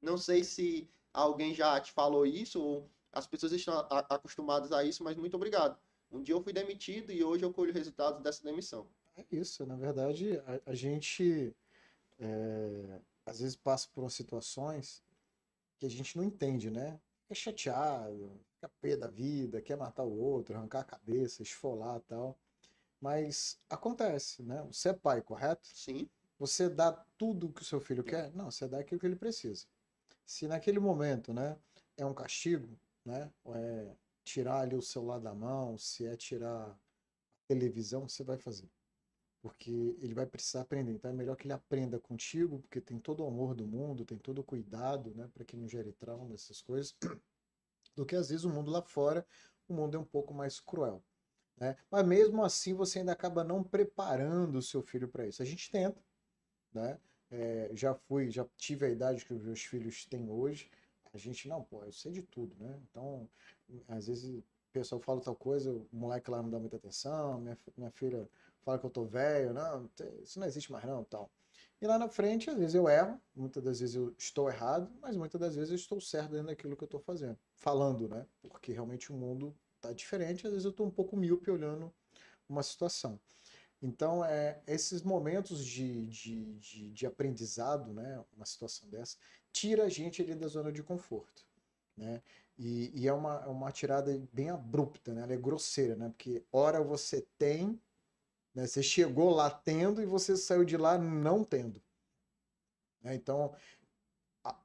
Não 0.00 0.16
sei 0.16 0.44
se 0.44 0.88
alguém 1.12 1.52
já 1.52 1.80
te 1.80 1.90
falou 1.90 2.24
isso, 2.24 2.62
ou 2.62 2.88
as 3.12 3.26
pessoas 3.26 3.50
estão 3.50 3.84
acostumadas 3.90 4.70
a 4.70 4.84
isso, 4.84 5.02
mas 5.02 5.16
muito 5.16 5.34
obrigado. 5.34 5.76
Um 6.08 6.22
dia 6.22 6.36
eu 6.36 6.40
fui 6.40 6.52
demitido 6.52 7.10
e 7.10 7.24
hoje 7.24 7.44
eu 7.44 7.52
colho 7.52 7.72
resultados 7.72 8.22
dessa 8.22 8.44
demissão. 8.44 8.86
É 9.16 9.24
isso, 9.32 9.66
na 9.66 9.74
verdade, 9.74 10.38
a, 10.46 10.70
a 10.70 10.74
gente 10.76 11.52
é, 12.20 13.00
às 13.26 13.40
vezes 13.40 13.56
passa 13.56 13.88
por 13.92 14.08
situações 14.12 15.02
que 15.76 15.86
a 15.86 15.90
gente 15.90 16.16
não 16.16 16.22
entende, 16.22 16.70
né? 16.70 17.00
É 17.30 17.34
chateado, 17.34 18.40
fica 18.54 18.68
pé 18.80 18.96
da 18.96 19.06
vida, 19.06 19.60
quer 19.60 19.76
matar 19.76 20.04
o 20.04 20.18
outro, 20.18 20.56
arrancar 20.56 20.80
a 20.80 20.84
cabeça, 20.84 21.42
esfolar 21.42 22.00
tal. 22.00 22.38
Mas 23.00 23.60
acontece, 23.68 24.42
né? 24.42 24.62
Você 24.72 24.90
é 24.90 24.92
pai, 24.94 25.22
correto? 25.22 25.68
Sim. 25.68 26.08
Você 26.38 26.68
dá 26.68 26.92
tudo 27.16 27.52
que 27.52 27.62
o 27.62 27.64
seu 27.64 27.80
filho 27.80 28.02
quer? 28.04 28.32
Não, 28.34 28.50
você 28.50 28.66
dá 28.68 28.78
aquilo 28.78 29.00
que 29.00 29.06
ele 29.06 29.16
precisa. 29.16 29.66
Se 30.24 30.46
naquele 30.48 30.78
momento, 30.78 31.32
né, 31.32 31.56
é 31.96 32.04
um 32.06 32.14
castigo, 32.14 32.78
né, 33.04 33.30
é 33.54 33.96
tirar 34.24 34.60
ali 34.60 34.76
o 34.76 34.82
celular 34.82 35.18
da 35.20 35.34
mão, 35.34 35.76
se 35.78 36.06
é 36.06 36.16
tirar 36.16 36.70
a 36.70 36.76
televisão, 37.46 38.08
você 38.08 38.22
vai 38.22 38.38
fazer. 38.38 38.68
Porque 39.48 39.96
ele 40.00 40.12
vai 40.14 40.26
precisar 40.26 40.60
aprender. 40.60 40.92
Então 40.92 41.10
é 41.10 41.14
melhor 41.14 41.36
que 41.36 41.46
ele 41.46 41.54
aprenda 41.54 41.98
contigo, 41.98 42.58
porque 42.60 42.80
tem 42.80 42.98
todo 42.98 43.24
o 43.24 43.26
amor 43.26 43.54
do 43.54 43.66
mundo, 43.66 44.04
tem 44.04 44.18
todo 44.18 44.40
o 44.40 44.44
cuidado, 44.44 45.14
né, 45.14 45.28
para 45.32 45.44
que 45.44 45.56
não 45.56 45.66
gere 45.66 45.90
trauma, 45.92 46.34
essas 46.34 46.60
coisas, 46.60 46.94
do 47.96 48.04
que 48.04 48.14
às 48.14 48.28
vezes 48.28 48.44
o 48.44 48.50
mundo 48.50 48.70
lá 48.70 48.82
fora, 48.82 49.26
o 49.66 49.74
mundo 49.74 49.96
é 49.96 50.00
um 50.00 50.04
pouco 50.04 50.34
mais 50.34 50.60
cruel. 50.60 51.02
Né? 51.56 51.76
Mas 51.90 52.06
mesmo 52.06 52.44
assim 52.44 52.74
você 52.74 53.00
ainda 53.00 53.12
acaba 53.12 53.42
não 53.42 53.64
preparando 53.64 54.56
o 54.56 54.62
seu 54.62 54.82
filho 54.82 55.08
para 55.08 55.26
isso. 55.26 55.42
A 55.42 55.46
gente 55.46 55.70
tenta, 55.70 56.00
né? 56.72 56.98
É, 57.30 57.70
já 57.74 57.94
fui, 57.94 58.30
já 58.30 58.46
tive 58.56 58.86
a 58.86 58.90
idade 58.90 59.24
que 59.24 59.34
os 59.34 59.42
meus 59.42 59.62
filhos 59.62 60.04
têm 60.06 60.30
hoje. 60.30 60.70
A 61.12 61.18
gente, 61.18 61.48
não, 61.48 61.62
pô, 61.64 61.84
eu 61.84 61.92
sei 61.92 62.12
de 62.12 62.22
tudo, 62.22 62.54
né? 62.60 62.78
Então, 62.90 63.28
às 63.88 64.06
vezes 64.06 64.38
o 64.38 64.44
pessoal 64.72 65.00
fala 65.00 65.20
tal 65.20 65.34
coisa, 65.34 65.72
o 65.72 65.88
moleque 65.92 66.30
lá 66.30 66.42
não 66.42 66.50
dá 66.50 66.58
muita 66.58 66.76
atenção, 66.76 67.40
minha, 67.40 67.58
minha 67.76 67.90
filha 67.90 68.28
fala 68.68 68.78
que 68.78 68.84
eu 68.84 68.90
tô 68.90 69.06
velho, 69.06 69.54
não, 69.54 69.88
isso 70.22 70.38
não 70.38 70.46
existe 70.46 70.70
mais 70.70 70.84
não, 70.84 71.02
tal. 71.02 71.30
E 71.80 71.86
lá 71.86 71.98
na 71.98 72.08
frente, 72.08 72.50
às 72.50 72.58
vezes 72.58 72.74
eu 72.74 72.86
erro, 72.86 73.18
muitas 73.34 73.62
das 73.62 73.80
vezes 73.80 73.94
eu 73.94 74.14
estou 74.18 74.50
errado, 74.50 74.90
mas 75.00 75.16
muitas 75.16 75.40
das 75.40 75.54
vezes 75.54 75.70
eu 75.70 75.76
estou 75.76 76.00
certo 76.00 76.32
dentro 76.32 76.48
daquilo 76.48 76.76
que 76.76 76.82
eu 76.82 76.86
estou 76.86 77.00
fazendo, 77.00 77.38
falando, 77.54 78.08
né? 78.08 78.26
Porque 78.42 78.72
realmente 78.72 79.10
o 79.10 79.16
mundo 79.16 79.56
tá 79.80 79.92
diferente, 79.92 80.46
às 80.46 80.52
vezes 80.52 80.66
eu 80.66 80.72
estou 80.72 80.86
um 80.86 80.90
pouco 80.90 81.16
míope 81.16 81.50
olhando 81.50 81.90
uma 82.46 82.62
situação. 82.62 83.18
Então, 83.80 84.24
é, 84.24 84.60
esses 84.66 85.02
momentos 85.02 85.64
de, 85.64 86.06
de, 86.06 86.54
de, 86.58 86.90
de, 86.90 87.06
aprendizado, 87.06 87.92
né, 87.94 88.22
uma 88.36 88.44
situação 88.44 88.88
dessa, 88.90 89.16
tira 89.52 89.84
a 89.84 89.88
gente 89.88 90.20
ali 90.20 90.34
da 90.34 90.48
zona 90.48 90.72
de 90.72 90.82
conforto. 90.82 91.46
Né? 91.96 92.20
E, 92.58 92.90
e, 92.92 93.08
é 93.08 93.12
uma, 93.12 93.44
é 93.44 93.48
uma 93.48 93.70
tirada 93.70 94.20
bem 94.32 94.50
abrupta, 94.50 95.14
né? 95.14 95.22
ela 95.22 95.32
é 95.32 95.36
grosseira, 95.36 95.94
né? 95.94 96.08
porque 96.08 96.44
hora 96.50 96.82
você 96.82 97.24
tem, 97.38 97.80
né? 98.58 98.66
você 98.66 98.82
chegou 98.82 99.30
lá 99.30 99.48
tendo 99.48 100.02
e 100.02 100.06
você 100.06 100.36
saiu 100.36 100.64
de 100.64 100.76
lá 100.76 100.98
não 100.98 101.44
tendo. 101.44 101.80
Né? 103.00 103.14
Então, 103.14 103.54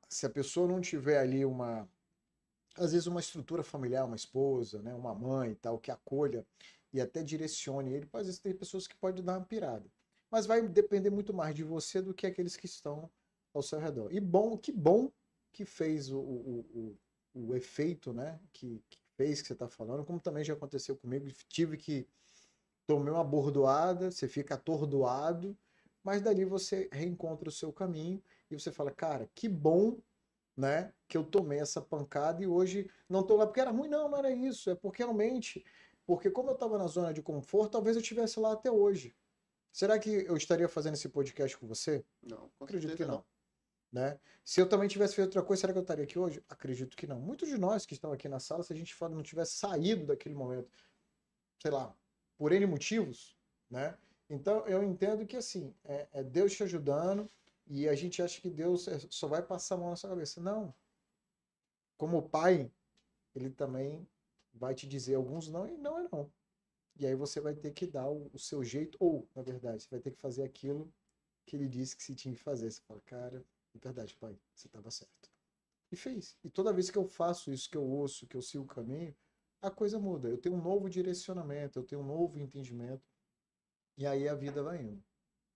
se 0.09 0.25
a 0.25 0.29
pessoa 0.29 0.67
não 0.67 0.81
tiver 0.81 1.19
ali 1.19 1.45
uma, 1.45 1.87
às 2.75 2.91
vezes 2.91 3.05
uma 3.05 3.19
estrutura 3.19 3.63
familiar, 3.63 4.05
uma 4.05 4.15
esposa, 4.15 4.81
né, 4.81 4.95
uma 4.95 5.13
mãe 5.13 5.51
e 5.51 5.55
tal, 5.55 5.77
que 5.77 5.91
acolha 5.91 6.43
e 6.91 6.99
até 6.99 7.21
direcione 7.21 7.93
ele, 7.93 8.09
às 8.13 8.25
vezes 8.25 8.39
tem 8.39 8.53
pessoas 8.53 8.87
que 8.87 8.95
podem 8.95 9.23
dar 9.23 9.37
uma 9.37 9.45
pirada. 9.45 9.85
Mas 10.31 10.47
vai 10.47 10.67
depender 10.67 11.11
muito 11.11 11.31
mais 11.31 11.53
de 11.53 11.63
você 11.63 12.01
do 12.01 12.15
que 12.15 12.25
aqueles 12.25 12.55
que 12.55 12.65
estão 12.65 13.07
ao 13.53 13.61
seu 13.61 13.77
redor. 13.77 14.11
E 14.11 14.19
bom, 14.19 14.57
que 14.57 14.71
bom 14.71 15.11
que 15.51 15.65
fez 15.65 16.09
o, 16.09 16.17
o, 16.17 16.97
o, 17.35 17.47
o 17.49 17.55
efeito, 17.55 18.11
né, 18.11 18.39
que, 18.51 18.83
que 18.89 18.97
fez 19.15 19.39
que 19.39 19.47
você 19.47 19.53
está 19.53 19.67
falando, 19.67 20.03
como 20.03 20.19
também 20.19 20.43
já 20.43 20.55
aconteceu 20.55 20.95
comigo, 20.95 21.31
tive 21.47 21.77
que 21.77 22.07
tomei 22.87 23.13
uma 23.13 23.23
bordoada, 23.23 24.11
você 24.11 24.27
fica 24.27 24.55
atordoado, 24.55 25.57
mas 26.03 26.21
dali 26.21 26.45
você 26.45 26.89
reencontra 26.91 27.49
o 27.49 27.51
seu 27.51 27.71
caminho 27.71 28.21
e 28.49 28.59
você 28.59 28.71
fala, 28.71 28.91
cara, 28.91 29.29
que 29.33 29.47
bom 29.47 29.97
né? 30.55 30.93
Que 31.07 31.17
eu 31.17 31.23
tomei 31.23 31.59
essa 31.59 31.81
pancada 31.81 32.43
e 32.43 32.47
hoje 32.47 32.89
não 33.09 33.21
estou 33.21 33.37
lá 33.37 33.45
porque 33.45 33.59
era 33.59 33.71
ruim, 33.71 33.89
não, 33.89 34.09
não 34.09 34.17
era 34.17 34.31
isso. 34.31 34.69
É 34.69 34.75
porque 34.75 35.03
realmente, 35.03 35.65
porque 36.05 36.29
como 36.29 36.49
eu 36.49 36.53
estava 36.53 36.77
na 36.77 36.87
zona 36.87 37.13
de 37.13 37.21
conforto, 37.21 37.71
talvez 37.71 37.95
eu 37.95 38.01
estivesse 38.01 38.39
lá 38.39 38.53
até 38.53 38.71
hoje. 38.71 39.15
Será 39.71 39.97
que 39.97 40.09
eu 40.09 40.37
estaria 40.37 40.67
fazendo 40.67 40.93
esse 40.93 41.09
podcast 41.09 41.57
com 41.57 41.67
você? 41.67 42.05
Não, 42.21 42.51
com 42.57 42.65
acredito 42.65 42.95
que 42.95 43.05
não. 43.05 43.15
não. 43.15 43.25
Né? 43.91 44.19
Se 44.43 44.59
eu 44.59 44.67
também 44.67 44.87
tivesse 44.87 45.15
feito 45.15 45.27
outra 45.27 45.43
coisa, 45.43 45.61
será 45.61 45.73
que 45.73 45.79
eu 45.79 45.83
estaria 45.83 46.03
aqui 46.03 46.17
hoje? 46.17 46.43
Acredito 46.47 46.95
que 46.95 47.07
não. 47.07 47.19
Muitos 47.19 47.49
de 47.49 47.57
nós 47.57 47.85
que 47.85 47.93
estão 47.93 48.11
aqui 48.11 48.27
na 48.27 48.39
sala, 48.39 48.63
se 48.63 48.73
a 48.73 48.75
gente 48.75 48.95
não 49.01 49.23
tivesse 49.23 49.53
saído 49.53 50.05
daquele 50.05 50.35
momento, 50.35 50.69
sei 51.61 51.71
lá, 51.71 51.95
por 52.43 52.51
N 52.51 52.65
motivos, 52.65 53.37
né? 53.69 53.97
Então 54.29 54.67
eu 54.67 54.83
entendo 54.83 55.25
que 55.25 55.37
assim, 55.37 55.73
é, 55.85 56.09
é 56.11 56.21
Deus 56.21 56.51
te 56.51 56.61
ajudando, 56.63 57.31
e 57.65 57.87
a 57.87 57.95
gente 57.95 58.21
acha 58.21 58.41
que 58.41 58.49
Deus 58.49 58.85
é, 58.89 58.99
só 59.09 59.29
vai 59.29 59.41
passar 59.41 59.75
a 59.75 59.77
mão 59.77 59.89
na 59.91 59.95
sua 59.95 60.09
cabeça. 60.09 60.41
Não. 60.41 60.75
Como 61.95 62.27
pai, 62.27 62.69
ele 63.33 63.49
também 63.49 64.05
vai 64.53 64.75
te 64.75 64.85
dizer 64.85 65.15
alguns 65.15 65.47
não 65.47 65.65
e 65.65 65.77
não 65.77 65.97
é 65.97 66.09
não. 66.11 66.29
E 66.97 67.05
aí 67.05 67.15
você 67.15 67.39
vai 67.39 67.55
ter 67.55 67.71
que 67.71 67.87
dar 67.87 68.09
o, 68.09 68.29
o 68.33 68.37
seu 68.37 68.61
jeito, 68.61 68.97
ou, 68.99 69.25
na 69.33 69.41
verdade, 69.41 69.81
você 69.81 69.89
vai 69.89 70.01
ter 70.01 70.11
que 70.11 70.19
fazer 70.19 70.43
aquilo 70.43 70.93
que 71.45 71.55
ele 71.55 71.69
disse 71.69 71.95
que 71.95 72.03
se 72.03 72.13
tinha 72.13 72.35
que 72.35 72.41
fazer. 72.41 72.69
Você 72.69 72.81
fala, 72.81 72.99
cara, 73.05 73.45
é 73.73 73.77
verdade, 73.79 74.13
pai, 74.15 74.37
você 74.53 74.67
estava 74.67 74.91
certo. 74.91 75.31
E 75.89 75.95
fez. 75.95 76.35
E 76.43 76.49
toda 76.49 76.73
vez 76.73 76.89
que 76.89 76.97
eu 76.97 77.07
faço 77.07 77.53
isso, 77.53 77.69
que 77.69 77.77
eu 77.77 77.85
ouço, 77.85 78.27
que 78.27 78.35
eu 78.35 78.41
sigo 78.41 78.65
o 78.65 78.67
caminho, 78.67 79.15
a 79.63 79.71
coisa 79.71 79.97
muda. 79.97 80.27
Eu 80.27 80.37
tenho 80.37 80.55
um 80.55 80.61
novo 80.61 80.89
direcionamento, 80.89 81.79
eu 81.79 81.83
tenho 81.83 82.01
um 82.01 82.05
novo 82.05 82.37
entendimento. 82.37 83.01
E 83.97 84.05
aí 84.05 84.27
a 84.27 84.35
vida 84.35 84.61
vai 84.61 84.81
indo. 84.81 85.03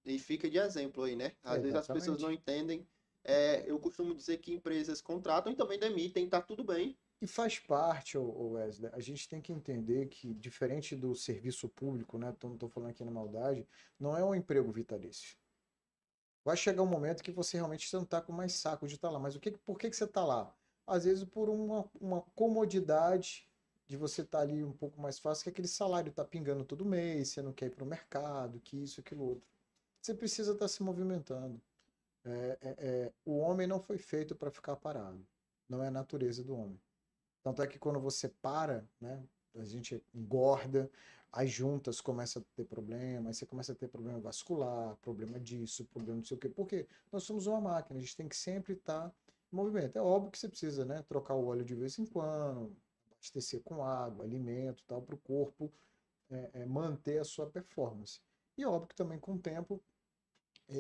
E 0.05 0.17
fica 0.17 0.49
de 0.49 0.57
exemplo 0.57 1.03
aí, 1.03 1.15
né? 1.15 1.33
Às 1.43 1.61
vezes 1.61 1.75
as 1.75 1.87
pessoas 1.87 2.21
não 2.21 2.31
entendem. 2.31 2.87
É, 3.23 3.69
eu 3.69 3.77
costumo 3.77 4.15
dizer 4.15 4.37
que 4.37 4.53
empresas 4.53 5.01
contratam 5.01 5.51
e 5.51 5.55
também 5.55 5.77
demitem, 5.77 6.29
tá 6.29 6.41
tudo 6.41 6.63
bem. 6.63 6.97
E 7.21 7.27
faz 7.27 7.59
parte, 7.59 8.17
Wesley, 8.17 8.91
a 8.93 9.01
gente 9.01 9.27
tem 9.27 9.41
que 9.41 9.51
entender 9.51 10.07
que, 10.07 10.33
diferente 10.35 10.95
do 10.95 11.13
serviço 11.13 11.67
público, 11.67 12.17
né? 12.17 12.33
Não 12.41 12.53
estou 12.53 12.69
falando 12.69 12.91
aqui 12.91 13.03
na 13.03 13.11
maldade, 13.11 13.67
não 13.99 14.15
é 14.15 14.23
um 14.23 14.33
emprego 14.33 14.71
vitalício. 14.71 15.35
Vai 16.45 16.55
chegar 16.55 16.81
um 16.83 16.87
momento 16.87 17.21
que 17.21 17.31
você 17.31 17.57
realmente 17.57 17.93
não 17.93 18.03
está 18.03 18.21
com 18.21 18.31
mais 18.31 18.53
saco 18.53 18.87
de 18.87 18.95
estar 18.95 19.09
tá 19.09 19.13
lá. 19.13 19.19
Mas 19.19 19.35
o 19.35 19.39
que, 19.41 19.51
por 19.51 19.77
que, 19.77 19.89
que 19.89 19.97
você 19.97 20.05
está 20.05 20.23
lá? 20.23 20.55
Às 20.85 21.03
vezes 21.03 21.25
por 21.25 21.49
uma, 21.49 21.89
uma 21.99 22.21
comodidade 22.33 23.45
de 23.87 23.95
você 23.95 24.21
estar 24.21 24.39
tá 24.39 24.43
ali 24.43 24.63
um 24.63 24.71
pouco 24.71 24.99
mais 25.01 25.17
fácil, 25.17 25.45
que 25.45 25.49
aquele 25.49 25.67
salário 25.67 26.09
está 26.09 26.23
pingando 26.23 26.63
todo 26.65 26.85
mês, 26.85 27.29
você 27.29 27.41
não 27.41 27.53
quer 27.53 27.67
ir 27.67 27.69
para 27.71 27.83
o 27.83 27.87
mercado, 27.87 28.59
que 28.59 28.83
isso, 28.83 28.99
aquilo 28.99 29.23
outro. 29.23 29.47
Você 30.01 30.13
precisa 30.13 30.51
estar 30.51 30.65
tá 30.65 30.69
se 30.69 30.83
movimentando. 30.83 31.59
É, 32.25 32.57
é, 32.61 32.75
é, 32.77 33.11
o 33.25 33.37
homem 33.37 33.65
não 33.65 33.79
foi 33.79 33.97
feito 33.97 34.35
para 34.35 34.51
ficar 34.51 34.75
parado. 34.75 35.25
Não 35.69 35.81
é 35.81 35.87
a 35.87 35.91
natureza 35.91 36.43
do 36.43 36.53
homem. 36.55 36.79
Tanto 37.41 37.61
é 37.61 37.67
que 37.67 37.79
quando 37.79 37.99
você 37.99 38.27
para, 38.27 38.85
né, 38.99 39.23
a 39.55 39.63
gente 39.63 40.03
engorda, 40.13 40.91
as 41.31 41.49
juntas 41.49 42.01
começam 42.01 42.41
a 42.41 42.55
ter 42.55 42.65
problema, 42.65 43.29
aí 43.29 43.33
você 43.33 43.45
começa 43.45 43.71
a 43.71 43.75
ter 43.75 43.87
problema 43.87 44.19
vascular, 44.19 44.95
problema 44.97 45.39
disso, 45.39 45.85
problema 45.85 46.17
não 46.17 46.25
sei 46.25 46.35
o 46.35 46.39
quê. 46.39 46.49
Porque 46.49 46.87
nós 47.11 47.23
somos 47.23 47.47
uma 47.47 47.61
máquina, 47.61 47.97
a 47.99 48.01
gente 48.01 48.15
tem 48.17 48.27
que 48.27 48.35
sempre 48.35 48.73
estar 48.73 49.13
em 49.51 49.55
movimento. 49.55 49.97
É 49.97 50.01
óbvio 50.01 50.31
que 50.31 50.37
você 50.37 50.49
precisa 50.49 50.83
né, 50.83 51.03
trocar 51.07 51.35
o 51.35 51.45
óleo 51.45 51.63
de 51.63 51.75
vez 51.75 51.97
em 51.99 52.05
quando, 52.05 52.75
abastecer 53.27 53.61
com 53.61 53.83
água, 53.83 54.25
alimento 54.25 54.83
tal, 54.87 55.01
para 55.01 55.15
o 55.15 55.19
corpo 55.19 55.71
é, 56.29 56.49
é, 56.53 56.65
manter 56.65 57.19
a 57.19 57.23
sua 57.23 57.47
performance. 57.49 58.21
E 58.57 58.65
óbvio 58.65 58.87
que 58.87 58.95
também 58.95 59.19
com 59.19 59.35
o 59.35 59.39
tempo 59.39 59.81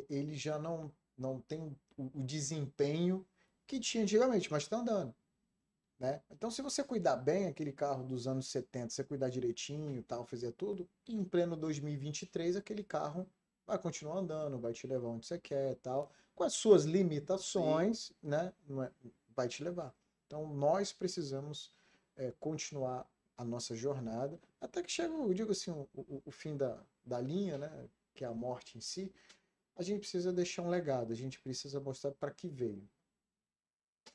ele 0.09 0.35
já 0.35 0.59
não, 0.59 0.91
não 1.17 1.39
tem 1.39 1.61
o, 1.97 2.19
o 2.19 2.23
desempenho 2.23 3.25
que 3.65 3.79
tinha 3.79 4.03
antigamente, 4.03 4.51
mas 4.51 4.63
está 4.63 4.77
andando. 4.77 5.13
Né? 5.99 6.21
Então, 6.29 6.51
se 6.51 6.61
você 6.61 6.83
cuidar 6.83 7.15
bem 7.15 7.47
aquele 7.47 7.71
carro 7.71 8.03
dos 8.03 8.27
anos 8.27 8.51
70, 8.51 8.89
você 8.89 9.03
cuidar 9.03 9.29
direitinho, 9.29 10.03
tal, 10.03 10.25
fazer 10.25 10.51
tudo, 10.51 10.87
em 11.07 11.23
pleno 11.23 11.55
2023 11.55 12.55
aquele 12.55 12.83
carro 12.83 13.27
vai 13.65 13.79
continuar 13.79 14.19
andando, 14.19 14.59
vai 14.59 14.73
te 14.73 14.85
levar 14.85 15.09
onde 15.09 15.25
você 15.25 15.39
quer, 15.39 15.75
tal, 15.77 16.11
com 16.35 16.43
as 16.43 16.53
suas 16.53 16.83
limitações, 16.83 18.07
Sim. 18.07 18.13
né? 18.23 18.53
É, 18.69 18.91
vai 19.35 19.47
te 19.47 19.63
levar. 19.63 19.93
Então, 20.25 20.53
nós 20.53 20.93
precisamos 20.93 21.73
é, 22.17 22.33
continuar 22.39 23.07
a 23.37 23.45
nossa 23.45 23.75
jornada, 23.75 24.39
até 24.59 24.81
que 24.81 24.91
chega, 24.91 25.13
eu 25.13 25.33
digo 25.33 25.51
assim, 25.51 25.71
o, 25.71 25.87
o, 25.93 26.21
o, 26.25 26.31
fim 26.31 26.57
da, 26.57 26.83
da 27.05 27.21
linha, 27.21 27.57
né, 27.57 27.89
que 28.15 28.23
é 28.23 28.27
a 28.27 28.33
morte 28.33 28.77
em 28.77 28.81
si, 28.81 29.13
a 29.75 29.83
gente 29.83 29.99
precisa 29.99 30.33
deixar 30.33 30.63
um 30.63 30.69
legado, 30.69 31.13
a 31.13 31.15
gente 31.15 31.39
precisa 31.39 31.79
mostrar 31.79 32.11
para 32.13 32.31
que 32.31 32.47
veio. 32.47 32.83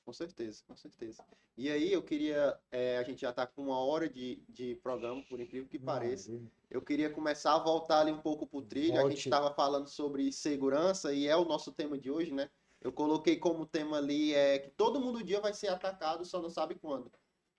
Com 0.05 0.13
certeza, 0.13 0.63
com 0.67 0.75
certeza. 0.75 1.25
E 1.57 1.71
aí 1.71 1.93
eu 1.93 2.03
queria, 2.03 2.59
é, 2.73 2.99
a 2.99 3.03
gente 3.05 3.21
já 3.21 3.31
está 3.31 3.47
com 3.47 3.63
uma 3.63 3.79
hora 3.79 4.09
de, 4.09 4.43
de 4.49 4.75
programa, 4.77 5.23
por 5.29 5.39
incrível 5.39 5.69
que 5.69 5.79
pareça. 5.79 6.33
Eu 6.69 6.83
queria 6.83 7.11
começar 7.11 7.55
a 7.55 7.59
voltar 7.59 8.01
ali 8.01 8.11
um 8.11 8.21
pouco 8.21 8.47
para 8.47 8.59
o 8.59 8.63
trilho. 8.63 8.95
Volte. 8.95 9.07
A 9.07 9.11
gente 9.11 9.25
estava 9.27 9.55
falando 9.55 9.87
sobre 9.87 10.33
segurança 10.33 11.13
e 11.13 11.29
é 11.29 11.37
o 11.37 11.45
nosso 11.45 11.71
tema 11.71 11.97
de 11.99 12.11
hoje, 12.11 12.33
né? 12.33 12.51
Eu 12.81 12.91
coloquei 12.91 13.37
como 13.37 13.67
tema 13.67 13.99
ali 13.99 14.35
é 14.35 14.59
que 14.59 14.71
todo 14.71 14.99
mundo 14.99 15.21
um 15.21 15.23
dia 15.23 15.41
vai 15.41 15.55
ser 15.55 15.69
atacado, 15.69 16.25
só 16.25 16.43
não 16.43 16.51
sabe 16.51 16.75
quando. 16.75 17.13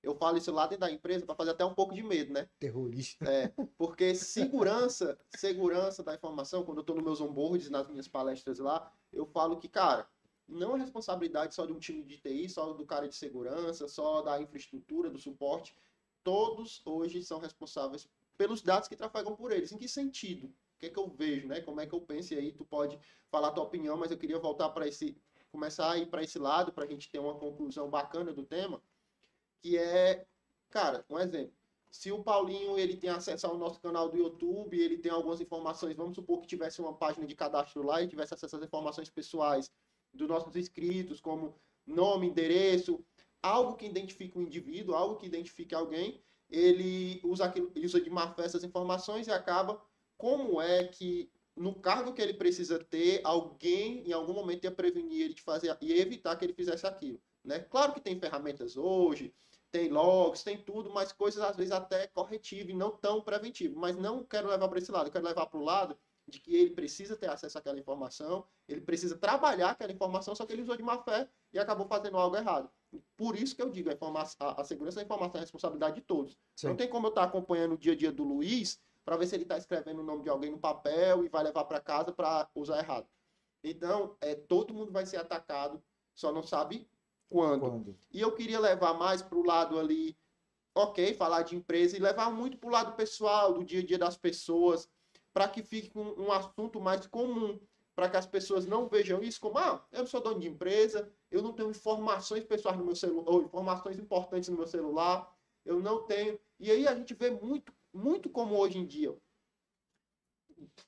Eu 0.03 0.13
falo 0.13 0.37
isso 0.37 0.51
lá 0.51 0.67
dentro 0.67 0.81
da 0.81 0.91
empresa 0.91 1.25
para 1.25 1.33
fazer 1.33 1.51
até 1.51 1.63
um 1.63 1.73
pouco 1.73 1.95
de 1.95 2.03
medo, 2.03 2.33
né? 2.33 2.49
Terrorista. 2.59 3.23
É, 3.25 3.47
porque 3.77 4.13
segurança, 4.13 5.17
segurança 5.35 6.03
da 6.03 6.13
informação, 6.13 6.63
quando 6.63 6.79
eu 6.79 6.81
estou 6.81 6.95
nos 6.97 7.05
meus 7.05 7.21
onboards, 7.21 7.69
nas 7.69 7.87
minhas 7.87 8.07
palestras 8.07 8.59
lá, 8.59 8.91
eu 9.13 9.25
falo 9.25 9.57
que, 9.57 9.69
cara, 9.69 10.05
não 10.45 10.75
é 10.75 10.79
responsabilidade 10.79 11.55
só 11.55 11.65
de 11.65 11.71
um 11.71 11.79
time 11.79 12.03
de 12.03 12.17
TI, 12.17 12.49
só 12.49 12.73
do 12.73 12.85
cara 12.85 13.07
de 13.07 13.15
segurança, 13.15 13.87
só 13.87 14.21
da 14.21 14.41
infraestrutura, 14.41 15.09
do 15.09 15.17
suporte. 15.17 15.73
Todos 16.21 16.81
hoje 16.85 17.23
são 17.23 17.39
responsáveis 17.39 18.09
pelos 18.37 18.61
dados 18.61 18.89
que 18.89 18.97
trafegam 18.97 19.35
por 19.35 19.53
eles. 19.53 19.71
Em 19.71 19.77
que 19.77 19.87
sentido? 19.87 20.47
O 20.47 20.79
que 20.79 20.87
é 20.87 20.89
que 20.89 20.99
eu 20.99 21.07
vejo, 21.07 21.47
né? 21.47 21.61
Como 21.61 21.79
é 21.79 21.87
que 21.87 21.95
eu 21.95 22.01
penso 22.01 22.33
e 22.33 22.37
aí 22.37 22.51
tu 22.51 22.65
pode 22.65 22.99
falar 23.31 23.47
a 23.47 23.51
tua 23.51 23.63
opinião, 23.63 23.95
mas 23.95 24.11
eu 24.11 24.17
queria 24.17 24.37
voltar 24.37 24.69
para 24.69 24.85
esse 24.85 25.15
começar 25.49 25.91
a 25.91 25.97
ir 25.97 26.07
para 26.07 26.23
esse 26.23 26.39
lado 26.39 26.73
para 26.73 26.83
a 26.83 26.87
gente 26.87 27.09
ter 27.09 27.19
uma 27.19 27.35
conclusão 27.35 27.87
bacana 27.87 28.33
do 28.33 28.43
tema 28.43 28.81
que 29.63 29.77
é, 29.77 30.25
cara, 30.69 31.05
um 31.09 31.17
exemplo. 31.17 31.53
Se 31.89 32.11
o 32.11 32.21
Paulinho 32.21 32.77
ele 32.77 32.97
tem 32.97 33.09
acesso 33.09 33.47
ao 33.47 33.57
nosso 33.57 33.79
canal 33.79 34.09
do 34.09 34.17
YouTube, 34.17 34.77
ele 34.77 34.97
tem 34.97 35.11
algumas 35.11 35.39
informações, 35.39 35.95
vamos 35.95 36.15
supor 36.15 36.41
que 36.41 36.47
tivesse 36.47 36.81
uma 36.81 36.93
página 36.93 37.25
de 37.25 37.33
cadastro 37.33 37.81
lá 37.81 38.01
e 38.01 38.07
tivesse 38.07 38.33
acesso 38.33 38.57
às 38.57 38.63
informações 38.63 39.09
pessoais 39.09 39.71
dos 40.13 40.27
nossos 40.27 40.55
inscritos, 40.57 41.21
como 41.21 41.55
nome, 41.87 42.27
endereço, 42.27 43.05
algo 43.41 43.77
que 43.77 43.85
identifique 43.85 44.37
o 44.37 44.41
um 44.41 44.43
indivíduo, 44.43 44.95
algo 44.95 45.15
que 45.15 45.27
identifique 45.27 45.73
alguém, 45.73 46.19
ele 46.49 47.21
usa, 47.23 47.45
aquilo, 47.45 47.71
usa 47.77 48.01
de 48.01 48.09
má 48.09 48.33
fé 48.33 48.45
essas 48.45 48.63
informações 48.63 49.27
e 49.27 49.31
acaba 49.31 49.81
como 50.17 50.61
é 50.61 50.85
que 50.85 51.31
no 51.55 51.73
cargo 51.75 52.13
que 52.13 52.21
ele 52.21 52.33
precisa 52.33 52.79
ter, 52.79 53.21
alguém 53.23 54.07
em 54.07 54.11
algum 54.11 54.33
momento 54.33 54.63
ia 54.65 54.71
prevenir 54.71 55.21
ele 55.21 55.33
de 55.33 55.41
fazer 55.41 55.77
e 55.79 55.93
evitar 55.93 56.35
que 56.35 56.43
ele 56.43 56.53
fizesse 56.53 56.85
aquilo. 56.85 57.21
Né? 57.43 57.59
Claro 57.59 57.93
que 57.93 58.01
tem 58.01 58.19
ferramentas 58.19 58.77
hoje, 58.77 59.33
tem 59.73 59.89
logs, 59.89 60.43
tem 60.43 60.55
tudo, 60.55 60.91
mas 60.91 61.11
coisas 61.11 61.41
às 61.41 61.55
vezes 61.55 61.71
até 61.71 62.05
corretivo 62.05 62.69
e 62.69 62.75
não 62.75 62.91
tão 62.91 63.19
preventivo. 63.19 63.79
Mas 63.79 63.97
não 63.97 64.23
quero 64.23 64.47
levar 64.47 64.69
para 64.69 64.77
esse 64.77 64.91
lado, 64.91 65.09
quero 65.09 65.25
levar 65.25 65.47
para 65.47 65.59
o 65.59 65.63
lado 65.63 65.97
de 66.27 66.39
que 66.39 66.55
ele 66.55 66.69
precisa 66.69 67.15
ter 67.17 67.27
acesso 67.27 67.57
àquela 67.57 67.79
informação, 67.79 68.45
ele 68.67 68.81
precisa 68.81 69.17
trabalhar 69.17 69.71
aquela 69.71 69.91
informação, 69.91 70.35
só 70.35 70.45
que 70.45 70.53
ele 70.53 70.61
usou 70.61 70.77
de 70.77 70.83
má 70.83 70.99
fé 70.99 71.27
e 71.51 71.57
acabou 71.57 71.87
fazendo 71.87 72.17
algo 72.17 72.37
errado. 72.37 72.69
Por 73.17 73.35
isso 73.35 73.55
que 73.55 73.63
eu 73.63 73.69
digo, 73.71 73.89
a, 73.89 73.95
a, 74.39 74.61
a 74.61 74.63
segurança 74.63 74.97
da 74.97 75.03
informação 75.03 75.35
é 75.35 75.39
a 75.39 75.41
responsabilidade 75.41 75.95
de 75.95 76.01
todos. 76.01 76.37
Sim. 76.55 76.67
Não 76.67 76.75
tem 76.75 76.87
como 76.87 77.07
eu 77.07 77.09
estar 77.09 77.23
acompanhando 77.23 77.73
o 77.73 77.77
dia 77.77 77.93
a 77.93 77.95
dia 77.95 78.11
do 78.11 78.23
Luiz 78.23 78.79
para 79.03 79.17
ver 79.17 79.25
se 79.25 79.35
ele 79.35 79.43
está 79.43 79.57
escrevendo 79.57 80.01
o 80.01 80.03
nome 80.03 80.21
de 80.21 80.29
alguém 80.29 80.51
no 80.51 80.59
papel 80.59 81.25
e 81.25 81.29
vai 81.29 81.43
levar 81.43 81.65
para 81.65 81.81
casa 81.81 82.11
para 82.13 82.47
usar 82.53 82.77
errado. 82.77 83.07
Então, 83.63 84.15
é, 84.21 84.35
todo 84.35 84.73
mundo 84.73 84.91
vai 84.91 85.05
ser 85.07 85.17
atacado, 85.17 85.83
só 86.13 86.31
não 86.31 86.43
sabe 86.43 86.87
quando. 87.29 87.61
quando? 87.61 87.97
E 88.11 88.21
eu 88.21 88.31
queria 88.31 88.59
levar 88.59 88.93
mais 88.93 89.21
para 89.21 89.37
o 89.37 89.45
lado 89.45 89.79
ali, 89.79 90.17
ok, 90.75 91.13
falar 91.13 91.43
de 91.43 91.55
empresa 91.55 91.95
e 91.95 91.99
levar 91.99 92.31
muito 92.31 92.57
para 92.57 92.69
o 92.69 92.71
lado 92.71 92.95
pessoal, 92.95 93.53
do 93.53 93.63
dia 93.63 93.79
a 93.81 93.85
dia 93.85 93.97
das 93.97 94.17
pessoas, 94.17 94.89
para 95.33 95.47
que 95.47 95.63
fique 95.63 95.97
um, 95.97 96.25
um 96.25 96.31
assunto 96.31 96.79
mais 96.79 97.07
comum, 97.07 97.59
para 97.95 98.09
que 98.09 98.17
as 98.17 98.25
pessoas 98.25 98.65
não 98.65 98.87
vejam 98.87 99.21
isso 99.21 99.39
como, 99.39 99.57
ah, 99.57 99.85
eu 99.91 99.99
não 99.99 100.07
sou 100.07 100.21
dono 100.21 100.39
de 100.39 100.47
empresa, 100.47 101.11
eu 101.29 101.41
não 101.41 101.53
tenho 101.53 101.69
informações 101.69 102.43
pessoais 102.43 102.77
no 102.77 102.85
meu 102.85 102.95
celular, 102.95 103.29
ou 103.29 103.43
informações 103.43 103.99
importantes 103.99 104.49
no 104.49 104.57
meu 104.57 104.67
celular, 104.67 105.31
eu 105.65 105.79
não 105.79 106.03
tenho. 106.03 106.39
E 106.59 106.71
aí 106.71 106.87
a 106.87 106.95
gente 106.95 107.13
vê 107.13 107.29
muito, 107.29 107.73
muito 107.93 108.29
como 108.29 108.57
hoje 108.57 108.79
em 108.79 108.85
dia. 108.85 109.15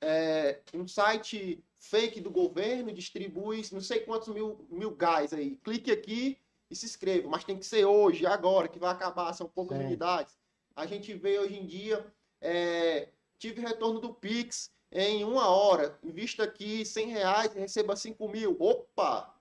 É, 0.01 0.61
um 0.73 0.87
site 0.87 1.63
fake 1.89 2.19
do 2.19 2.31
governo 2.31 2.91
distribui 2.91 3.63
não 3.71 3.81
sei 3.81 3.99
quantos 3.99 4.27
mil, 4.29 4.65
mil 4.69 4.91
gás 4.91 5.33
aí. 5.33 5.57
Clique 5.57 5.91
aqui 5.91 6.37
e 6.69 6.75
se 6.75 6.85
inscreva. 6.85 7.29
Mas 7.29 7.43
tem 7.43 7.57
que 7.57 7.65
ser 7.65 7.85
hoje, 7.85 8.25
agora, 8.25 8.67
que 8.67 8.79
vai 8.79 8.91
acabar, 8.91 9.33
são 9.33 9.47
poucas 9.47 9.77
Sim. 9.77 9.85
unidades. 9.85 10.37
A 10.75 10.85
gente 10.85 11.13
vê 11.13 11.39
hoje 11.39 11.55
em 11.55 11.65
dia 11.65 12.05
é, 12.41 13.09
tive 13.37 13.61
retorno 13.61 13.99
do 13.99 14.13
Pix 14.13 14.71
em 14.91 15.23
uma 15.23 15.47
hora, 15.47 15.97
invista 16.03 16.43
aqui 16.43 16.85
100 16.85 17.07
reais 17.09 17.55
e 17.55 17.59
receba 17.59 17.95
5 17.95 18.27
mil. 18.29 18.55
Opa! 18.59 19.33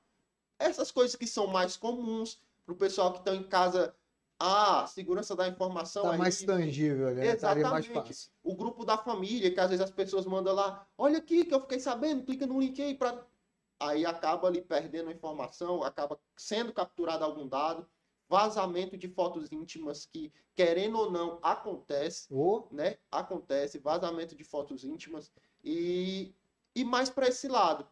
Essas 0.59 0.91
coisas 0.91 1.17
que 1.17 1.27
são 1.27 1.47
mais 1.47 1.77
comuns 1.77 2.41
para 2.65 2.75
o 2.75 2.77
pessoal 2.77 3.13
que 3.13 3.19
está 3.19 3.35
em 3.35 3.43
casa. 3.43 3.95
Ah, 4.39 4.87
segurança 4.87 5.35
da 5.37 5.49
informação. 5.49 6.05
Está 6.05 6.19
mais 6.19 6.43
tangível, 6.43 7.15
né? 7.15 7.25
Tá 7.25 7.33
Exatamente. 7.33 7.93
Mais 7.93 8.31
o 8.43 8.55
grupo 8.55 8.85
da 8.85 8.99
família, 8.99 9.51
que 9.51 9.61
às 9.61 9.71
vezes 9.71 9.85
as 9.85 9.91
pessoas 9.91 10.27
mandam 10.27 10.55
lá, 10.55 10.87
olha 10.99 11.19
aqui 11.19 11.45
que 11.45 11.55
eu 11.55 11.61
fiquei 11.61 11.79
sabendo, 11.79 12.25
clica 12.25 12.47
no 12.47 12.61
link 12.61 12.81
aí 12.83 12.95
para. 12.95 13.25
Aí 13.81 14.07
acaba 14.07 14.47
ali 14.47 14.63
perdendo 14.63 15.11
a 15.11 15.13
informação, 15.13 15.83
acaba 15.83 16.19
sendo 16.37 16.73
capturado 16.73 17.25
algum 17.25 17.47
dado 17.47 17.87
vazamento 18.29 18.97
de 18.97 19.09
fotos 19.09 19.53
íntimas 19.53 20.07
que, 20.07 20.33
querendo 20.55 20.99
ou 20.99 21.11
não, 21.11 21.39
acontece, 21.43 22.27
oh. 22.31 22.67
né? 22.71 22.97
Acontece, 23.11 23.79
vazamento 23.79 24.35
de 24.35 24.45
fotos 24.45 24.85
íntimas 24.85 25.31
e, 25.63 26.35
e 26.75 26.85
mais 26.85 27.11
para 27.11 27.29
esse 27.29 27.49
lado. 27.49 27.87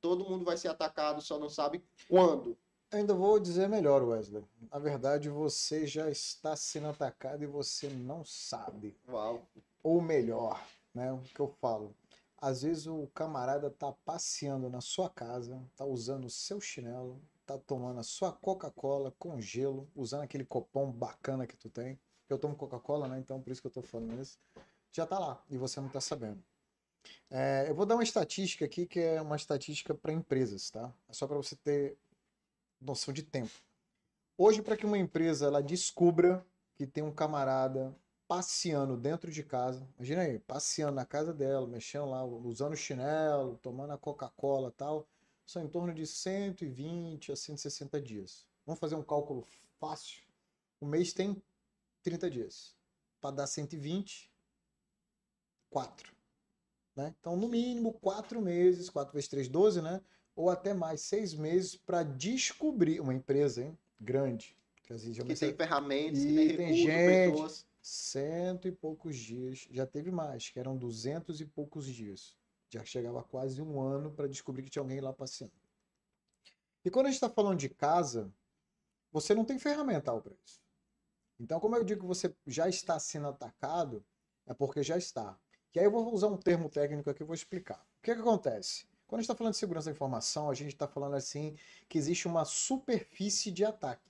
Todo 0.00 0.28
mundo 0.28 0.44
vai 0.44 0.56
ser 0.56 0.68
atacado, 0.68 1.20
só 1.20 1.38
não 1.38 1.48
sabe 1.48 1.84
quando. 2.08 2.56
Ainda 2.92 3.14
vou 3.14 3.38
dizer 3.38 3.68
melhor, 3.68 4.02
Wesley. 4.02 4.44
Na 4.68 4.78
verdade, 4.80 5.28
você 5.28 5.86
já 5.86 6.10
está 6.10 6.56
sendo 6.56 6.88
atacado 6.88 7.44
e 7.44 7.46
você 7.46 7.88
não 7.88 8.24
sabe. 8.24 8.96
Uau. 9.08 9.46
Ou 9.80 10.00
melhor, 10.00 10.60
né? 10.92 11.12
O 11.12 11.20
que 11.20 11.38
eu 11.38 11.46
falo. 11.60 11.94
Às 12.36 12.62
vezes 12.62 12.86
o 12.88 13.06
camarada 13.14 13.70
tá 13.70 13.92
passeando 14.04 14.68
na 14.68 14.80
sua 14.80 15.08
casa, 15.08 15.62
tá 15.76 15.84
usando 15.84 16.24
o 16.24 16.30
seu 16.30 16.60
chinelo, 16.60 17.22
tá 17.46 17.56
tomando 17.58 18.00
a 18.00 18.02
sua 18.02 18.32
Coca-Cola 18.32 19.14
com 19.18 19.40
gelo, 19.40 19.88
usando 19.94 20.22
aquele 20.22 20.44
copão 20.44 20.90
bacana 20.90 21.46
que 21.46 21.56
tu 21.56 21.68
tem, 21.68 22.00
eu 22.28 22.38
tomo 22.38 22.56
Coca-Cola, 22.56 23.06
né? 23.06 23.18
Então 23.20 23.40
por 23.40 23.52
isso 23.52 23.60
que 23.60 23.68
eu 23.68 23.72
tô 23.72 23.82
falando 23.82 24.20
isso. 24.20 24.38
Já 24.90 25.06
tá 25.06 25.18
lá 25.18 25.40
e 25.48 25.56
você 25.56 25.80
não 25.80 25.88
tá 25.88 26.00
sabendo. 26.00 26.42
É, 27.30 27.66
eu 27.68 27.74
vou 27.74 27.86
dar 27.86 27.94
uma 27.94 28.02
estatística 28.02 28.64
aqui 28.64 28.84
que 28.84 28.98
é 28.98 29.20
uma 29.22 29.36
estatística 29.36 29.94
para 29.94 30.12
empresas, 30.12 30.70
tá? 30.70 30.92
É 31.08 31.12
só 31.12 31.26
para 31.28 31.36
você 31.36 31.54
ter 31.54 31.96
noção 32.80 33.12
de 33.12 33.22
tempo. 33.22 33.52
Hoje, 34.36 34.62
para 34.62 34.76
que 34.76 34.86
uma 34.86 34.98
empresa 34.98 35.46
ela 35.46 35.62
descubra 35.62 36.44
que 36.74 36.86
tem 36.86 37.02
um 37.04 37.12
camarada 37.12 37.94
passeando 38.26 38.96
dentro 38.96 39.30
de 39.30 39.42
casa, 39.42 39.86
imagina 39.96 40.22
aí, 40.22 40.38
passeando 40.38 40.94
na 40.94 41.04
casa 41.04 41.34
dela, 41.34 41.66
mexendo 41.66 42.06
lá, 42.06 42.24
usando 42.24 42.76
chinelo, 42.76 43.58
tomando 43.58 43.92
a 43.92 43.98
Coca-Cola 43.98 44.70
tal, 44.70 45.06
são 45.44 45.62
em 45.62 45.68
torno 45.68 45.92
de 45.92 46.06
120 46.06 47.32
a 47.32 47.36
160 47.36 48.00
dias. 48.00 48.46
Vamos 48.64 48.78
fazer 48.78 48.94
um 48.94 49.02
cálculo 49.02 49.44
fácil. 49.80 50.22
O 50.80 50.86
mês 50.86 51.12
tem 51.12 51.42
30 52.02 52.30
dias. 52.30 52.76
Para 53.20 53.34
dar 53.34 53.46
120, 53.46 54.32
4. 55.68 56.14
Né? 56.94 57.14
Então, 57.18 57.36
no 57.36 57.48
mínimo, 57.48 57.94
4 57.94 58.40
meses, 58.40 58.88
4 58.88 59.12
vezes 59.12 59.28
3, 59.28 59.48
12, 59.48 59.82
né? 59.82 60.00
Ou 60.40 60.48
até 60.48 60.72
mais, 60.72 61.02
6 61.02 61.34
meses 61.34 61.76
para 61.76 62.02
descobrir 62.02 62.98
uma 62.98 63.12
empresa 63.12 63.62
hein? 63.62 63.78
grande. 64.00 64.56
Que, 64.82 64.94
assim, 64.94 65.12
que 65.12 65.34
tem 65.34 65.54
ferramentas, 65.54 66.24
que 66.24 66.34
tem, 66.34 66.56
tem 66.56 66.74
gente, 66.74 67.32
pessoas. 67.32 67.66
Cento 67.82 68.66
e 68.66 68.72
poucos 68.72 69.18
dias. 69.18 69.68
Já 69.70 69.86
teve 69.86 70.10
mais, 70.10 70.48
que 70.48 70.58
eram 70.58 70.78
duzentos 70.78 71.42
e 71.42 71.44
poucos 71.44 71.84
dias. 71.84 72.34
Já 72.70 72.82
chegava 72.86 73.22
quase 73.22 73.60
um 73.60 73.82
ano 73.82 74.10
para 74.10 74.26
descobrir 74.26 74.62
que 74.62 74.70
tinha 74.70 74.80
alguém 74.80 74.98
lá 75.02 75.12
passeando. 75.12 75.52
E 76.86 76.90
quando 76.90 77.06
a 77.06 77.08
gente 77.10 77.16
está 77.16 77.28
falando 77.28 77.58
de 77.58 77.68
casa, 77.68 78.32
você 79.12 79.34
não 79.34 79.44
tem 79.44 79.58
ferramental 79.58 80.22
para 80.22 80.32
isso. 80.42 80.58
Então, 81.38 81.60
como 81.60 81.76
eu 81.76 81.84
digo 81.84 82.00
que 82.00 82.06
você 82.06 82.34
já 82.46 82.66
está 82.66 82.98
sendo 82.98 83.28
atacado, 83.28 84.02
é 84.46 84.54
porque 84.54 84.82
já 84.82 84.96
está. 84.96 85.38
E 85.74 85.78
aí 85.78 85.84
eu 85.84 85.90
vou 85.90 86.14
usar 86.14 86.28
um 86.28 86.38
termo 86.38 86.70
técnico 86.70 87.10
aqui 87.10 87.22
e 87.22 87.26
vou 87.26 87.34
explicar. 87.34 87.86
O 87.98 88.02
que, 88.02 88.14
que 88.14 88.20
acontece? 88.22 88.88
Quando 89.10 89.18
a 89.18 89.22
gente 89.22 89.24
está 89.24 89.34
falando 89.34 89.54
de 89.54 89.58
segurança 89.58 89.86
da 89.86 89.90
informação, 89.90 90.48
a 90.48 90.54
gente 90.54 90.72
está 90.72 90.86
falando 90.86 91.16
assim 91.16 91.56
que 91.88 91.98
existe 91.98 92.28
uma 92.28 92.44
superfície 92.44 93.50
de 93.50 93.64
ataque. 93.64 94.08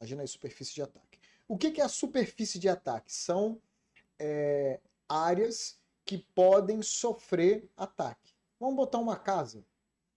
Imagina 0.00 0.22
aí, 0.22 0.26
superfície 0.26 0.74
de 0.74 0.82
ataque. 0.82 1.20
O 1.46 1.56
que, 1.56 1.70
que 1.70 1.80
é 1.80 1.84
a 1.84 1.88
superfície 1.88 2.58
de 2.58 2.68
ataque? 2.68 3.14
São 3.14 3.62
é, 4.18 4.80
áreas 5.08 5.78
que 6.04 6.18
podem 6.34 6.82
sofrer 6.82 7.70
ataque. 7.76 8.34
Vamos 8.58 8.74
botar 8.74 8.98
uma 8.98 9.16
casa. 9.16 9.64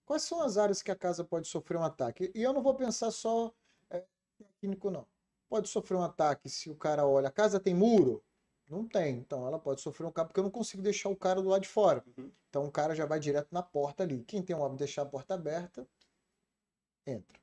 Quais 0.07 0.23
são 0.23 0.41
as 0.41 0.57
áreas 0.57 0.81
que 0.81 0.89
a 0.89 0.95
casa 0.95 1.23
pode 1.23 1.47
sofrer 1.47 1.77
um 1.77 1.83
ataque? 1.83 2.31
E 2.33 2.41
eu 2.41 2.51
não 2.51 2.63
vou 2.63 2.73
pensar 2.73 3.11
só 3.11 3.53
é, 3.91 4.03
técnico, 4.39 4.89
não. 4.89 5.05
Pode 5.47 5.69
sofrer 5.69 5.97
um 5.97 6.03
ataque 6.03 6.49
se 6.49 6.67
o 6.67 6.75
cara 6.75 7.05
olha, 7.05 7.27
a 7.27 7.31
casa 7.31 7.59
tem 7.59 7.75
muro? 7.75 8.23
Não 8.69 8.87
tem. 8.87 9.17
Então 9.17 9.47
ela 9.47 9.57
pode 9.57 9.81
sofrer 9.81 10.05
um 10.05 10.09
ataque 10.09 10.27
porque 10.27 10.39
eu 10.39 10.43
não 10.43 10.51
consigo 10.51 10.83
deixar 10.83 11.09
o 11.09 11.15
cara 11.15 11.41
do 11.41 11.49
lado 11.49 11.61
de 11.61 11.67
fora. 11.67 12.03
Uhum. 12.17 12.31
Então 12.49 12.65
o 12.65 12.71
cara 12.71 12.95
já 12.95 13.05
vai 13.05 13.19
direto 13.19 13.49
na 13.51 13.63
porta 13.63 14.03
ali. 14.03 14.23
Quem 14.23 14.43
tem 14.43 14.55
um 14.55 14.63
hábito 14.63 14.77
de 14.77 14.85
deixar 14.85 15.01
a 15.01 15.05
porta 15.05 15.33
aberta, 15.33 15.87
entra. 17.05 17.39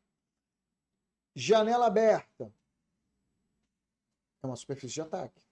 Janela 1.35 1.87
aberta. 1.87 2.53
É 4.43 4.47
uma 4.47 4.57
superfície 4.57 4.95
de 4.95 5.01
ataque. 5.01 5.43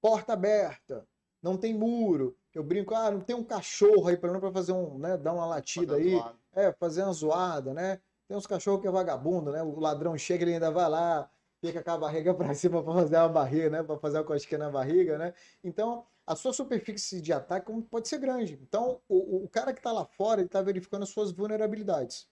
Porta 0.00 0.32
aberta 0.32 1.06
não 1.42 1.56
tem 1.56 1.74
muro. 1.74 2.36
Eu 2.54 2.62
brinco, 2.62 2.94
ah, 2.94 3.10
não 3.10 3.20
tem 3.20 3.34
um 3.34 3.44
cachorro 3.44 4.08
aí 4.08 4.16
para 4.16 4.52
fazer 4.52 4.72
um, 4.72 4.98
né, 4.98 5.16
dar 5.16 5.32
uma 5.32 5.46
latida 5.46 5.94
fazer 5.94 6.16
aí, 6.16 6.34
é, 6.52 6.72
fazer 6.72 7.02
uma 7.02 7.12
zoada, 7.12 7.74
né? 7.74 8.00
Tem 8.28 8.36
uns 8.36 8.46
cachorros 8.46 8.80
que 8.80 8.86
é 8.86 8.90
vagabundo, 8.90 9.50
né? 9.50 9.62
O 9.62 9.80
ladrão 9.80 10.16
chega, 10.16 10.44
ele 10.44 10.54
ainda 10.54 10.70
vai 10.70 10.88
lá, 10.88 11.28
fica 11.62 11.82
com 11.82 11.90
a 11.90 11.98
barriga 11.98 12.34
para 12.34 12.54
cima 12.54 12.82
para 12.82 12.92
fazer 12.92 13.16
uma 13.16 13.28
barriga, 13.28 13.70
né? 13.70 13.82
Para 13.82 13.98
fazer 13.98 14.18
uma 14.18 14.24
cosquinha 14.24 14.58
na 14.58 14.70
barriga, 14.70 15.16
né? 15.16 15.32
Então, 15.62 16.04
a 16.26 16.36
sua 16.36 16.52
superfície 16.52 17.20
de 17.20 17.32
ataque 17.32 17.72
pode 17.82 18.08
ser 18.08 18.18
grande. 18.18 18.58
Então, 18.60 19.00
o, 19.08 19.44
o 19.44 19.48
cara 19.48 19.72
que 19.72 19.78
está 19.78 19.92
lá 19.92 20.04
fora, 20.04 20.40
ele 20.40 20.46
está 20.46 20.60
verificando 20.60 21.04
as 21.04 21.08
suas 21.08 21.32
vulnerabilidades. 21.32 22.28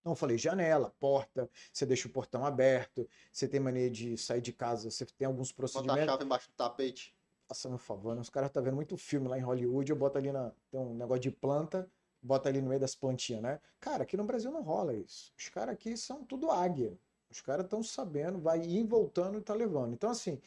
Então, 0.00 0.12
eu 0.12 0.16
falei 0.16 0.36
janela, 0.36 0.92
porta, 1.00 1.48
você 1.72 1.86
deixa 1.86 2.08
o 2.08 2.10
portão 2.10 2.44
aberto, 2.44 3.08
você 3.32 3.48
tem 3.48 3.60
mania 3.60 3.90
de 3.90 4.16
sair 4.16 4.40
de 4.40 4.52
casa, 4.52 4.90
você 4.90 5.06
tem 5.06 5.26
alguns 5.26 5.52
procedimentos. 5.52 6.00
Bota 6.00 6.10
a 6.10 6.12
chave 6.12 6.24
embaixo 6.24 6.48
do 6.48 6.54
tapete 6.54 7.16
faça 7.48 7.66
meu 7.68 7.78
favor, 7.78 8.14
né? 8.14 8.20
Os 8.20 8.28
caras 8.28 8.50
tá 8.50 8.60
vendo 8.60 8.76
muito 8.76 8.94
filme 8.98 9.26
lá 9.26 9.38
em 9.38 9.40
Hollywood, 9.40 9.90
eu 9.90 9.96
boto 9.96 10.18
ali 10.18 10.30
na. 10.30 10.52
Tem 10.70 10.78
um 10.78 10.94
negócio 10.94 11.22
de 11.22 11.30
planta, 11.30 11.90
bota 12.22 12.48
ali 12.48 12.60
no 12.60 12.68
meio 12.68 12.80
das 12.80 12.94
plantinhas, 12.94 13.42
né? 13.42 13.60
Cara, 13.80 14.02
aqui 14.02 14.16
no 14.16 14.24
Brasil 14.24 14.50
não 14.50 14.62
rola 14.62 14.94
isso. 14.94 15.32
Os 15.36 15.48
caras 15.48 15.72
aqui 15.72 15.96
são 15.96 16.22
tudo 16.24 16.50
águia. 16.50 16.96
Os 17.30 17.40
caras 17.40 17.64
estão 17.64 17.82
sabendo, 17.82 18.38
vai 18.38 18.60
ir 18.60 18.84
voltando 18.84 19.38
e 19.38 19.42
tá 19.42 19.54
levando. 19.54 19.92
Então, 19.92 20.10
assim, 20.10 20.40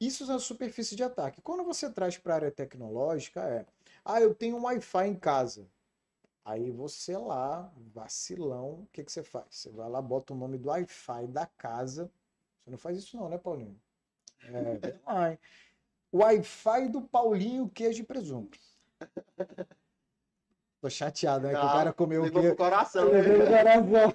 isso 0.00 0.30
é 0.30 0.34
a 0.34 0.38
superfície 0.38 0.96
de 0.96 1.02
ataque. 1.02 1.42
Quando 1.42 1.64
você 1.64 1.90
traz 1.90 2.16
para 2.16 2.34
a 2.34 2.36
área 2.36 2.50
tecnológica, 2.50 3.42
é. 3.42 3.66
Ah, 4.04 4.20
eu 4.20 4.34
tenho 4.34 4.56
um 4.56 4.64
Wi-Fi 4.64 5.08
em 5.08 5.14
casa. 5.14 5.68
Aí 6.44 6.70
você 6.70 7.16
lá, 7.16 7.70
vacilão, 7.92 8.82
o 8.82 8.88
que, 8.92 9.04
que 9.04 9.12
você 9.12 9.22
faz? 9.22 9.46
Você 9.50 9.70
vai 9.70 9.88
lá, 9.90 10.00
bota 10.00 10.32
o 10.32 10.36
nome 10.36 10.56
do 10.56 10.70
Wi-Fi 10.70 11.26
da 11.26 11.46
casa. 11.46 12.10
Você 12.62 12.70
não 12.70 12.78
faz 12.78 12.96
isso 12.98 13.16
não, 13.16 13.28
né, 13.28 13.36
Paulinho? 13.36 13.78
É, 14.44 15.38
Wi-Fi 16.14 16.88
do 16.88 17.02
Paulinho 17.02 17.68
queijo 17.68 18.02
e 18.02 18.06
presunto. 18.06 18.58
Tô 20.80 20.88
chateado, 20.88 21.46
né? 21.46 21.52
Não, 21.52 21.60
que 21.60 21.66
o 21.66 21.70
cara 21.70 21.92
comeu 21.92 22.22
o 22.22 22.30
queijo. 22.30 22.48
Pro 22.48 22.56
coração, 22.56 23.08
levou 23.10 23.34
pro 23.34 23.46
coração. 23.46 24.14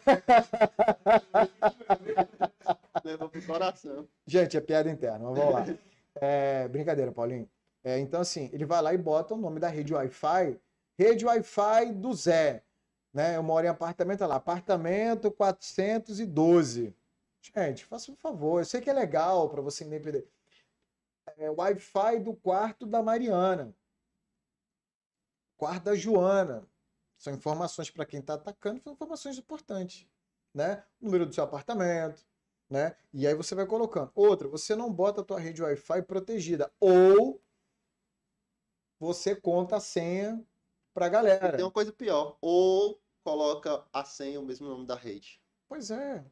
levou 3.03 3.29
pro 3.29 3.45
coração. 3.45 4.07
Gente, 4.25 4.55
é 4.55 4.61
piada 4.61 4.89
interna, 4.89 5.29
mas 5.29 5.37
vamos 5.37 5.53
lá. 5.53 5.65
É, 6.15 6.67
brincadeira, 6.69 7.11
Paulinho. 7.11 7.49
É, 7.83 7.99
então, 7.99 8.21
assim, 8.21 8.49
ele 8.53 8.65
vai 8.65 8.81
lá 8.81 8.93
e 8.93 8.97
bota 8.97 9.33
o 9.33 9.37
nome 9.37 9.59
da 9.59 9.67
rede 9.67 9.93
Wi-Fi, 9.93 10.57
rede 10.97 11.25
Wi-Fi 11.25 11.91
do 11.91 12.13
Zé. 12.13 12.63
Né? 13.13 13.35
Eu 13.35 13.43
moro 13.43 13.65
em 13.65 13.69
apartamento, 13.69 14.25
lá, 14.25 14.35
apartamento 14.35 15.29
412. 15.31 16.95
Gente, 17.41 17.85
faça 17.85 18.09
um 18.09 18.15
favor, 18.15 18.61
eu 18.61 18.65
sei 18.65 18.79
que 18.79 18.89
é 18.89 18.93
legal 18.93 19.49
para 19.49 19.61
você 19.61 19.83
entender 19.83 20.25
é, 21.37 21.49
Wi-Fi 21.49 22.19
do 22.19 22.33
quarto 22.33 22.85
da 22.85 23.03
Mariana, 23.03 23.75
quarto 25.63 25.85
da 25.85 25.95
Joana. 25.95 26.67
São 27.17 27.33
informações 27.33 27.89
para 27.89 28.05
quem 28.05 28.19
está 28.19 28.33
atacando, 28.33 28.81
são 28.81 28.91
informações 28.91 29.37
importantes, 29.37 30.05
né? 30.53 30.83
O 30.99 31.05
número 31.05 31.25
do 31.25 31.33
seu 31.33 31.45
apartamento, 31.45 32.25
né? 32.69 32.97
E 33.13 33.25
aí 33.25 33.33
você 33.33 33.55
vai 33.55 33.65
colocando. 33.65 34.11
Outra, 34.13 34.49
você 34.49 34.75
não 34.75 34.91
bota 34.91 35.21
a 35.21 35.23
tua 35.23 35.39
rede 35.39 35.61
Wi-Fi 35.63 36.01
protegida 36.01 36.69
ou 36.81 37.41
você 38.99 39.33
conta 39.33 39.77
a 39.77 39.79
senha 39.79 40.45
para 40.93 41.05
a 41.05 41.09
galera. 41.09 41.55
Tem 41.55 41.63
uma 41.63 41.71
coisa 41.71 41.93
pior, 41.93 42.37
ou 42.41 43.01
coloca 43.23 43.85
a 43.93 44.03
senha 44.03 44.41
o 44.41 44.45
mesmo 44.45 44.67
nome 44.67 44.85
da 44.85 44.95
rede. 44.95 45.41
Pois 45.69 45.89
é, 45.91 46.25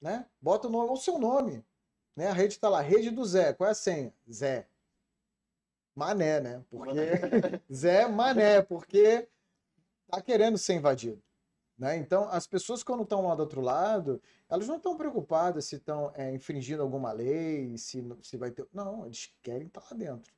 né? 0.00 0.26
Bota 0.40 0.68
o, 0.68 0.70
nome, 0.70 0.90
o 0.90 0.96
seu 0.96 1.18
nome. 1.18 1.62
Né? 2.16 2.28
A 2.28 2.32
rede 2.32 2.54
está 2.54 2.70
lá, 2.70 2.80
rede 2.80 3.10
do 3.10 3.26
Zé. 3.26 3.52
Qual 3.52 3.68
é 3.68 3.72
a 3.72 3.74
senha? 3.74 4.14
Zé. 4.30 4.69
Mané, 6.00 6.40
né? 6.40 6.64
Porque 6.70 6.94
Zé 7.70 8.08
Mané, 8.08 8.62
porque 8.62 9.28
tá 10.08 10.22
querendo 10.22 10.56
ser 10.56 10.74
invadido. 10.74 11.22
Né? 11.78 11.96
Então, 11.98 12.28
as 12.30 12.46
pessoas 12.46 12.82
quando 12.82 13.02
estão 13.02 13.26
lá 13.26 13.34
do 13.34 13.40
outro 13.40 13.60
lado, 13.60 14.20
elas 14.48 14.66
não 14.66 14.76
estão 14.76 14.96
preocupadas 14.96 15.66
se 15.66 15.76
estão 15.76 16.10
é, 16.14 16.32
infringindo 16.32 16.82
alguma 16.82 17.12
lei, 17.12 17.76
se, 17.76 18.02
se 18.22 18.36
vai 18.38 18.50
ter. 18.50 18.66
Não, 18.72 19.04
eles 19.04 19.30
querem 19.42 19.66
estar 19.66 19.82
tá 19.82 19.88
lá 19.90 19.96
dentro. 19.96 20.32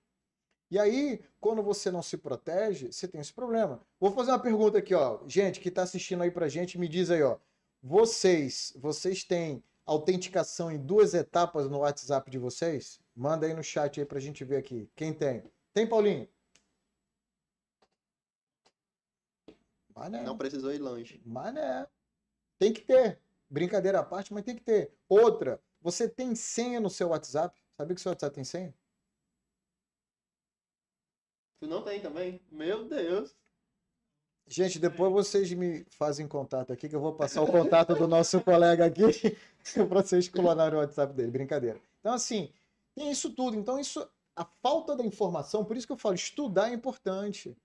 E 0.70 0.78
aí, 0.78 1.20
quando 1.40 1.62
você 1.62 1.90
não 1.90 2.02
se 2.02 2.16
protege, 2.16 2.92
você 2.92 3.06
tem 3.06 3.20
esse 3.20 3.32
problema. 3.32 3.80
Vou 4.00 4.10
fazer 4.10 4.30
uma 4.30 4.38
pergunta 4.38 4.78
aqui, 4.78 4.94
ó. 4.94 5.20
Gente 5.28 5.60
que 5.60 5.68
está 5.68 5.82
assistindo 5.82 6.22
aí 6.22 6.30
pra 6.30 6.48
gente, 6.48 6.78
me 6.78 6.88
diz 6.88 7.10
aí, 7.10 7.22
ó. 7.22 7.38
Vocês, 7.82 8.72
vocês 8.76 9.22
têm 9.22 9.62
autenticação 9.84 10.70
em 10.70 10.78
duas 10.78 11.12
etapas 11.12 11.68
no 11.68 11.78
WhatsApp 11.78 12.30
de 12.30 12.38
vocês? 12.38 13.01
Manda 13.14 13.46
aí 13.46 13.54
no 13.54 13.62
chat 13.62 14.00
aí 14.00 14.06
pra 14.06 14.20
gente 14.20 14.44
ver 14.44 14.56
aqui. 14.56 14.90
Quem 14.96 15.12
tem? 15.12 15.44
Tem, 15.72 15.86
Paulinho? 15.86 16.28
Mané. 19.94 20.22
Não 20.22 20.36
precisou 20.36 20.72
ir 20.72 20.78
longe. 20.78 21.20
Mané. 21.24 21.86
Tem 22.58 22.72
que 22.72 22.80
ter. 22.80 23.20
Brincadeira 23.48 24.00
à 24.00 24.02
parte, 24.02 24.32
mas 24.32 24.44
tem 24.44 24.56
que 24.56 24.62
ter. 24.62 24.94
Outra, 25.08 25.62
você 25.80 26.08
tem 26.08 26.34
senha 26.34 26.80
no 26.80 26.88
seu 26.88 27.08
WhatsApp? 27.08 27.60
Sabia 27.76 27.94
que 27.94 28.00
o 28.00 28.02
seu 28.02 28.10
WhatsApp 28.12 28.34
tem 28.34 28.44
senha? 28.44 28.74
Tu 31.60 31.66
não 31.66 31.82
tem 31.82 32.00
também? 32.00 32.40
Meu 32.50 32.88
Deus. 32.88 33.36
Gente, 34.48 34.78
depois 34.78 35.12
vocês 35.12 35.52
me 35.52 35.84
fazem 35.90 36.26
contato 36.26 36.72
aqui, 36.72 36.88
que 36.88 36.96
eu 36.96 37.00
vou 37.00 37.14
passar 37.14 37.42
o 37.42 37.46
contato 37.46 37.94
do 37.94 38.08
nosso 38.08 38.40
colega 38.40 38.84
aqui 38.84 39.02
para 39.88 40.02
vocês 40.02 40.28
clonarem 40.28 40.76
o 40.76 40.80
WhatsApp 40.80 41.14
dele. 41.14 41.30
Brincadeira. 41.30 41.80
Então, 42.00 42.12
assim, 42.12 42.52
tem 42.94 43.10
isso 43.10 43.30
tudo. 43.30 43.56
Então, 43.56 43.78
isso, 43.78 44.08
a 44.34 44.44
falta 44.44 44.96
da 44.96 45.04
informação, 45.04 45.64
por 45.64 45.76
isso 45.76 45.86
que 45.86 45.92
eu 45.92 45.98
falo, 45.98 46.14
estudar 46.14 46.70
é 46.70 46.74
importante. 46.74 47.56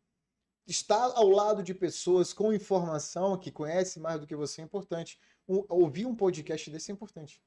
Estar 0.66 1.12
ao 1.16 1.30
lado 1.30 1.64
de 1.64 1.74
pessoas 1.74 2.34
com 2.34 2.52
informação 2.52 3.38
que 3.38 3.52
conhecem 3.52 4.02
mais 4.02 4.20
do 4.20 4.28
que 4.28 4.36
você 4.36 4.62
é 4.62 4.66
importante. 4.66 5.20
Ouvir 5.48 6.06
um 6.06 6.16
podcast 6.16 6.70
desse 6.70 6.92
é 6.92 6.94
importante. 6.94 7.42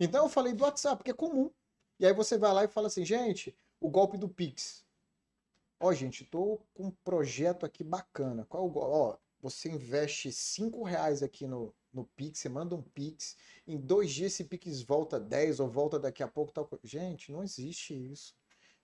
Então 0.00 0.24
eu 0.24 0.28
falei 0.28 0.52
do 0.52 0.64
WhatsApp, 0.64 1.02
que 1.04 1.10
é 1.10 1.14
comum. 1.14 1.50
E 1.98 2.04
aí 2.04 2.12
você 2.12 2.36
vai 2.36 2.52
lá 2.52 2.64
e 2.64 2.68
fala 2.68 2.88
assim, 2.88 3.04
gente, 3.04 3.56
o 3.80 3.88
golpe 3.88 4.18
do 4.18 4.28
Pix. 4.28 4.84
Ó, 5.78 5.92
gente, 5.92 6.24
tô 6.24 6.60
com 6.74 6.86
um 6.86 6.90
projeto 6.90 7.64
aqui 7.64 7.84
bacana. 7.84 8.44
Qual 8.48 8.66
o 8.66 8.70
golpe? 8.70 8.90
Ó, 8.92 9.16
você 9.40 9.68
investe 9.70 10.32
cinco 10.32 10.82
reais 10.82 11.22
aqui 11.22 11.46
no, 11.46 11.72
no 11.96 12.04
Pix, 12.04 12.40
você 12.40 12.48
manda 12.48 12.74
um 12.74 12.82
Pix, 12.82 13.36
em 13.66 13.78
dois 13.78 14.12
dias 14.12 14.32
esse 14.34 14.44
Pix 14.44 14.82
volta 14.82 15.18
10 15.18 15.60
ou 15.60 15.68
volta 15.68 15.98
daqui 15.98 16.22
a 16.22 16.28
pouco 16.28 16.52
tal 16.52 16.68
Gente, 16.84 17.32
não 17.32 17.42
existe 17.42 17.94
isso. 17.94 18.34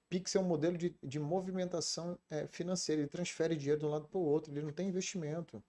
Pix 0.09 0.35
é 0.35 0.41
um 0.41 0.45
modelo 0.45 0.79
de, 0.79 0.97
de 1.03 1.19
movimentação 1.21 2.19
é, 2.31 2.47
financeira, 2.47 3.03
ele 3.03 3.09
transfere 3.09 3.55
dinheiro 3.55 3.81
de 3.81 3.87
um 3.87 3.91
lado 3.91 4.09
para 4.09 4.19
o 4.19 4.25
outro, 4.25 4.53
ele 4.53 4.63
não 4.63 4.73
tem 4.73 4.89
investimento. 4.89 5.63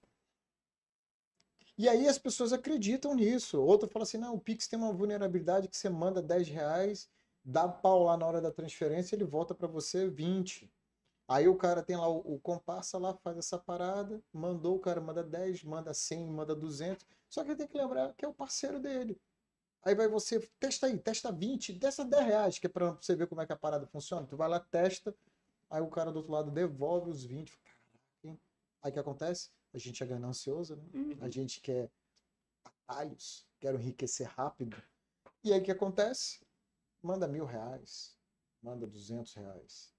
E 1.78 1.90
aí 1.90 2.08
as 2.08 2.18
pessoas 2.18 2.54
acreditam 2.54 3.16
nisso. 3.16 3.62
Outro 3.62 3.90
fala 3.90 4.04
assim, 4.04 4.18
não, 4.18 4.36
o 4.36 4.40
Pix 4.40 4.68
tem 4.68 4.78
uma 4.78 4.94
vulnerabilidade 4.94 5.68
que 5.68 5.76
você 5.78 5.90
manda 5.90 6.22
10 6.22 6.48
reais, 6.48 7.10
dá 7.44 7.68
pau 7.68 8.04
lá 8.04 8.16
na 8.16 8.26
hora 8.26 8.42
da 8.42 8.52
transferência, 8.52 9.16
ele 9.16 9.26
volta 9.26 9.54
para 9.54 9.68
você 9.68 10.08
20. 10.10 10.72
Aí 11.28 11.48
o 11.48 11.56
cara 11.56 11.82
tem 11.82 11.96
lá 11.96 12.08
o, 12.08 12.36
o 12.36 12.40
comparsa 12.40 12.98
lá, 12.98 13.14
faz 13.16 13.38
essa 13.38 13.58
parada, 13.58 14.22
mandou, 14.32 14.76
o 14.76 14.80
cara 14.80 15.00
manda 15.00 15.24
10, 15.24 15.64
manda 15.64 15.94
100, 15.94 16.28
manda 16.28 16.56
200. 16.56 17.06
Só 17.30 17.44
que 17.44 17.52
ele 17.52 17.58
tem 17.58 17.68
que 17.68 17.78
lembrar 17.78 18.14
que 18.14 18.26
é 18.26 18.28
o 18.28 18.34
parceiro 18.34 18.80
dele. 18.80 19.20
Aí 19.84 19.96
vai 19.96 20.08
você, 20.08 20.40
testa 20.60 20.88
aí, 20.88 20.98
testa 20.98 21.32
20, 21.32 21.78
testa 21.78 22.06
10 22.06 22.26
reais, 22.26 22.60
que 22.60 22.68
é 22.68 22.70
pra 22.70 22.92
você 22.92 23.16
ver 23.16 23.28
como 23.28 23.42
é 23.42 23.46
que 23.46 23.52
a 23.52 23.58
parada 23.58 23.86
funciona. 23.88 24.26
Tu 24.26 24.38
vai 24.38 24.48
lá, 24.48 24.60
testa, 24.60 25.14
aí 25.70 25.82
o 25.82 25.90
cara 25.90 26.12
do 26.12 26.18
outro 26.18 26.32
lado 26.32 26.52
devolve 26.52 27.10
os 27.10 27.24
20. 27.24 27.58
Caraca, 27.58 28.40
Aí 28.82 28.92
o 28.92 28.94
que 28.94 29.00
acontece? 29.00 29.50
A 29.74 29.78
gente 29.78 30.04
é 30.04 30.06
ganancioso, 30.06 30.76
né? 30.76 30.84
Uhum. 30.94 31.18
A 31.22 31.30
gente 31.30 31.60
quer 31.60 31.90
atalhos, 32.64 33.46
quer 33.60 33.74
enriquecer 33.76 34.28
rápido. 34.28 34.82
E 35.44 35.52
aí 35.52 35.60
o 35.60 35.64
que 35.64 35.72
acontece? 35.72 36.46
Manda 37.02 37.28
mil 37.28 37.46
reais, 37.46 38.18
manda 38.62 38.88
200 38.88 39.34
reais. 39.34 39.93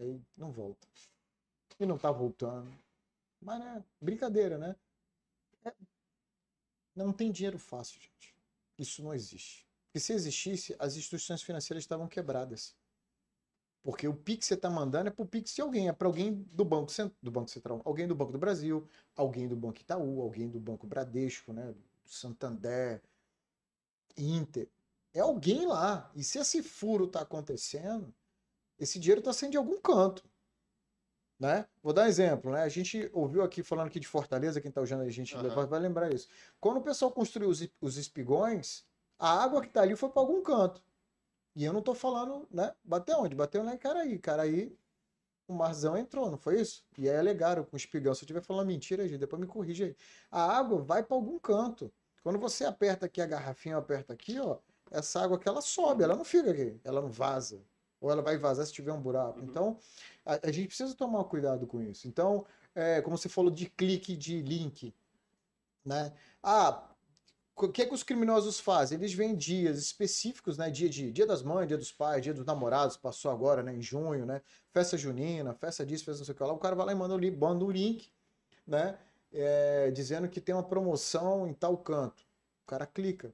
Aí 0.00 0.20
não 0.36 0.50
volta. 0.50 0.88
E 1.78 1.86
não 1.86 1.98
tá 1.98 2.10
voltando. 2.10 2.72
Mas, 3.40 3.60
né? 3.60 3.84
Brincadeira, 4.00 4.58
né? 4.58 4.74
É... 5.64 5.72
Não 6.94 7.12
tem 7.12 7.30
dinheiro 7.30 7.58
fácil, 7.58 8.00
gente. 8.00 8.34
Isso 8.78 9.02
não 9.02 9.14
existe. 9.14 9.66
Porque 9.86 10.00
se 10.00 10.12
existisse, 10.12 10.74
as 10.78 10.96
instituições 10.96 11.42
financeiras 11.42 11.82
estavam 11.82 12.08
quebradas. 12.08 12.74
Porque 13.82 14.06
o 14.06 14.14
Pix 14.14 14.40
que 14.40 14.46
você 14.46 14.54
está 14.54 14.68
mandando 14.68 15.08
é 15.08 15.12
para 15.12 15.22
o 15.22 15.28
Pix 15.28 15.54
de 15.54 15.62
alguém, 15.62 15.88
é 15.88 15.92
para 15.92 16.06
alguém 16.06 16.34
do 16.52 16.64
Banco, 16.64 16.92
do 17.22 17.30
Banco 17.30 17.50
Central, 17.50 17.80
alguém 17.84 18.06
do 18.06 18.14
Banco 18.14 18.32
do 18.32 18.38
Brasil, 18.38 18.86
alguém 19.16 19.48
do 19.48 19.56
Banco 19.56 19.80
Itaú, 19.80 20.20
alguém 20.20 20.50
do 20.50 20.60
Banco 20.60 20.86
Bradesco, 20.86 21.52
né, 21.52 21.74
Santander, 22.04 23.02
Inter. 24.16 24.68
É 25.14 25.20
alguém 25.20 25.66
lá. 25.66 26.10
E 26.14 26.22
se 26.22 26.38
esse 26.38 26.62
furo 26.62 27.06
está 27.06 27.22
acontecendo, 27.22 28.14
esse 28.80 28.98
dinheiro 28.98 29.20
está 29.20 29.32
saindo 29.32 29.52
de 29.52 29.58
algum 29.58 29.78
canto. 29.78 30.24
Né? 31.38 31.66
Vou 31.82 31.92
dar 31.92 32.02
um 32.02 32.06
exemplo, 32.06 32.50
né? 32.50 32.62
A 32.62 32.68
gente 32.68 33.08
ouviu 33.12 33.42
aqui 33.42 33.62
falando 33.62 33.86
aqui 33.86 34.00
de 34.00 34.06
Fortaleza, 34.06 34.60
quem 34.60 34.68
está 34.68 34.80
usando 34.80 35.02
a 35.02 35.10
gente 35.10 35.34
uhum. 35.36 35.66
vai 35.66 35.80
lembrar 35.80 36.12
isso. 36.12 36.28
Quando 36.58 36.78
o 36.78 36.82
pessoal 36.82 37.10
construiu 37.10 37.48
os, 37.48 37.66
os 37.80 37.96
espigões, 37.96 38.86
a 39.18 39.42
água 39.42 39.62
que 39.62 39.68
está 39.68 39.82
ali 39.82 39.96
foi 39.96 40.10
para 40.10 40.20
algum 40.20 40.42
canto. 40.42 40.82
E 41.56 41.64
eu 41.64 41.72
não 41.72 41.80
estou 41.80 41.94
falando, 41.94 42.46
né? 42.50 42.74
Bateu 42.84 43.18
onde? 43.18 43.34
Bateu 43.34 43.62
lá 43.62 43.74
em 43.74 43.78
Caraí. 43.78 44.18
Caraí, 44.18 44.76
o 45.48 45.54
marzão 45.54 45.96
entrou, 45.96 46.30
não 46.30 46.38
foi 46.38 46.60
isso? 46.60 46.84
E 46.98 47.08
aí 47.08 47.16
alegaram 47.16 47.64
com 47.64 47.74
o 47.74 47.76
espigão. 47.76 48.14
Se 48.14 48.20
eu 48.22 48.26
estiver 48.26 48.42
falando 48.42 48.66
mentira, 48.66 49.08
gente, 49.08 49.18
depois 49.18 49.40
me 49.40 49.46
corrige 49.46 49.84
aí. 49.84 49.96
A 50.30 50.58
água 50.58 50.82
vai 50.82 51.02
para 51.02 51.16
algum 51.16 51.38
canto. 51.38 51.92
Quando 52.22 52.38
você 52.38 52.66
aperta 52.66 53.06
aqui 53.06 53.20
a 53.20 53.26
garrafinha, 53.26 53.78
aperta 53.78 54.12
aqui, 54.12 54.38
ó, 54.38 54.58
essa 54.90 55.22
água 55.22 55.38
aqui 55.38 55.48
ela 55.48 55.62
sobe, 55.62 56.04
ela 56.04 56.14
não 56.14 56.24
fica 56.24 56.50
aqui, 56.50 56.78
ela 56.84 57.00
não 57.00 57.10
vaza 57.10 57.62
ou 58.00 58.10
ela 58.10 58.22
vai 58.22 58.38
vazar 58.38 58.66
se 58.66 58.72
tiver 58.72 58.92
um 58.92 59.00
buraco. 59.00 59.38
Uhum. 59.40 59.44
Então, 59.44 59.78
a, 60.24 60.48
a, 60.48 60.52
gente 60.52 60.68
precisa 60.68 60.94
tomar 60.94 61.24
cuidado 61.24 61.66
com 61.66 61.82
isso. 61.82 62.08
Então, 62.08 62.46
é, 62.74 63.00
como 63.02 63.18
você 63.18 63.28
falou 63.28 63.50
de 63.50 63.66
clique 63.66 64.16
de 64.16 64.40
link, 64.40 64.94
né? 65.84 66.12
Ah, 66.42 66.90
o 67.56 67.68
que, 67.68 67.82
é 67.82 67.86
que 67.86 67.94
os 67.94 68.02
criminosos 68.02 68.58
fazem? 68.58 68.98
Eles 68.98 69.12
vêm 69.12 69.36
dias 69.36 69.78
específicos, 69.78 70.56
né? 70.56 70.70
Dia 70.70 70.88
de 70.88 71.12
dia 71.12 71.26
das 71.26 71.42
mães, 71.42 71.68
dia 71.68 71.76
dos 71.76 71.92
pais, 71.92 72.22
dia 72.22 72.32
dos 72.32 72.46
namorados, 72.46 72.96
passou 72.96 73.30
agora, 73.30 73.62
né? 73.62 73.74
Em 73.74 73.82
junho, 73.82 74.24
né? 74.24 74.40
Festa 74.72 74.96
junina, 74.96 75.52
festa 75.54 75.84
disso, 75.84 76.04
festa 76.04 76.20
não 76.20 76.24
sei 76.24 76.32
o 76.32 76.36
que 76.36 76.42
lá. 76.42 76.52
O 76.52 76.58
cara 76.58 76.74
vai 76.74 76.86
lá 76.86 76.92
e 76.92 76.94
manda, 76.94 77.14
manda 77.36 77.64
um 77.64 77.70
link, 77.70 78.10
né? 78.66 78.98
É, 79.32 79.90
dizendo 79.90 80.28
que 80.28 80.40
tem 80.40 80.54
uma 80.54 80.62
promoção 80.62 81.46
em 81.46 81.52
tal 81.52 81.76
canto. 81.76 82.24
O 82.64 82.66
cara 82.66 82.86
clica. 82.86 83.32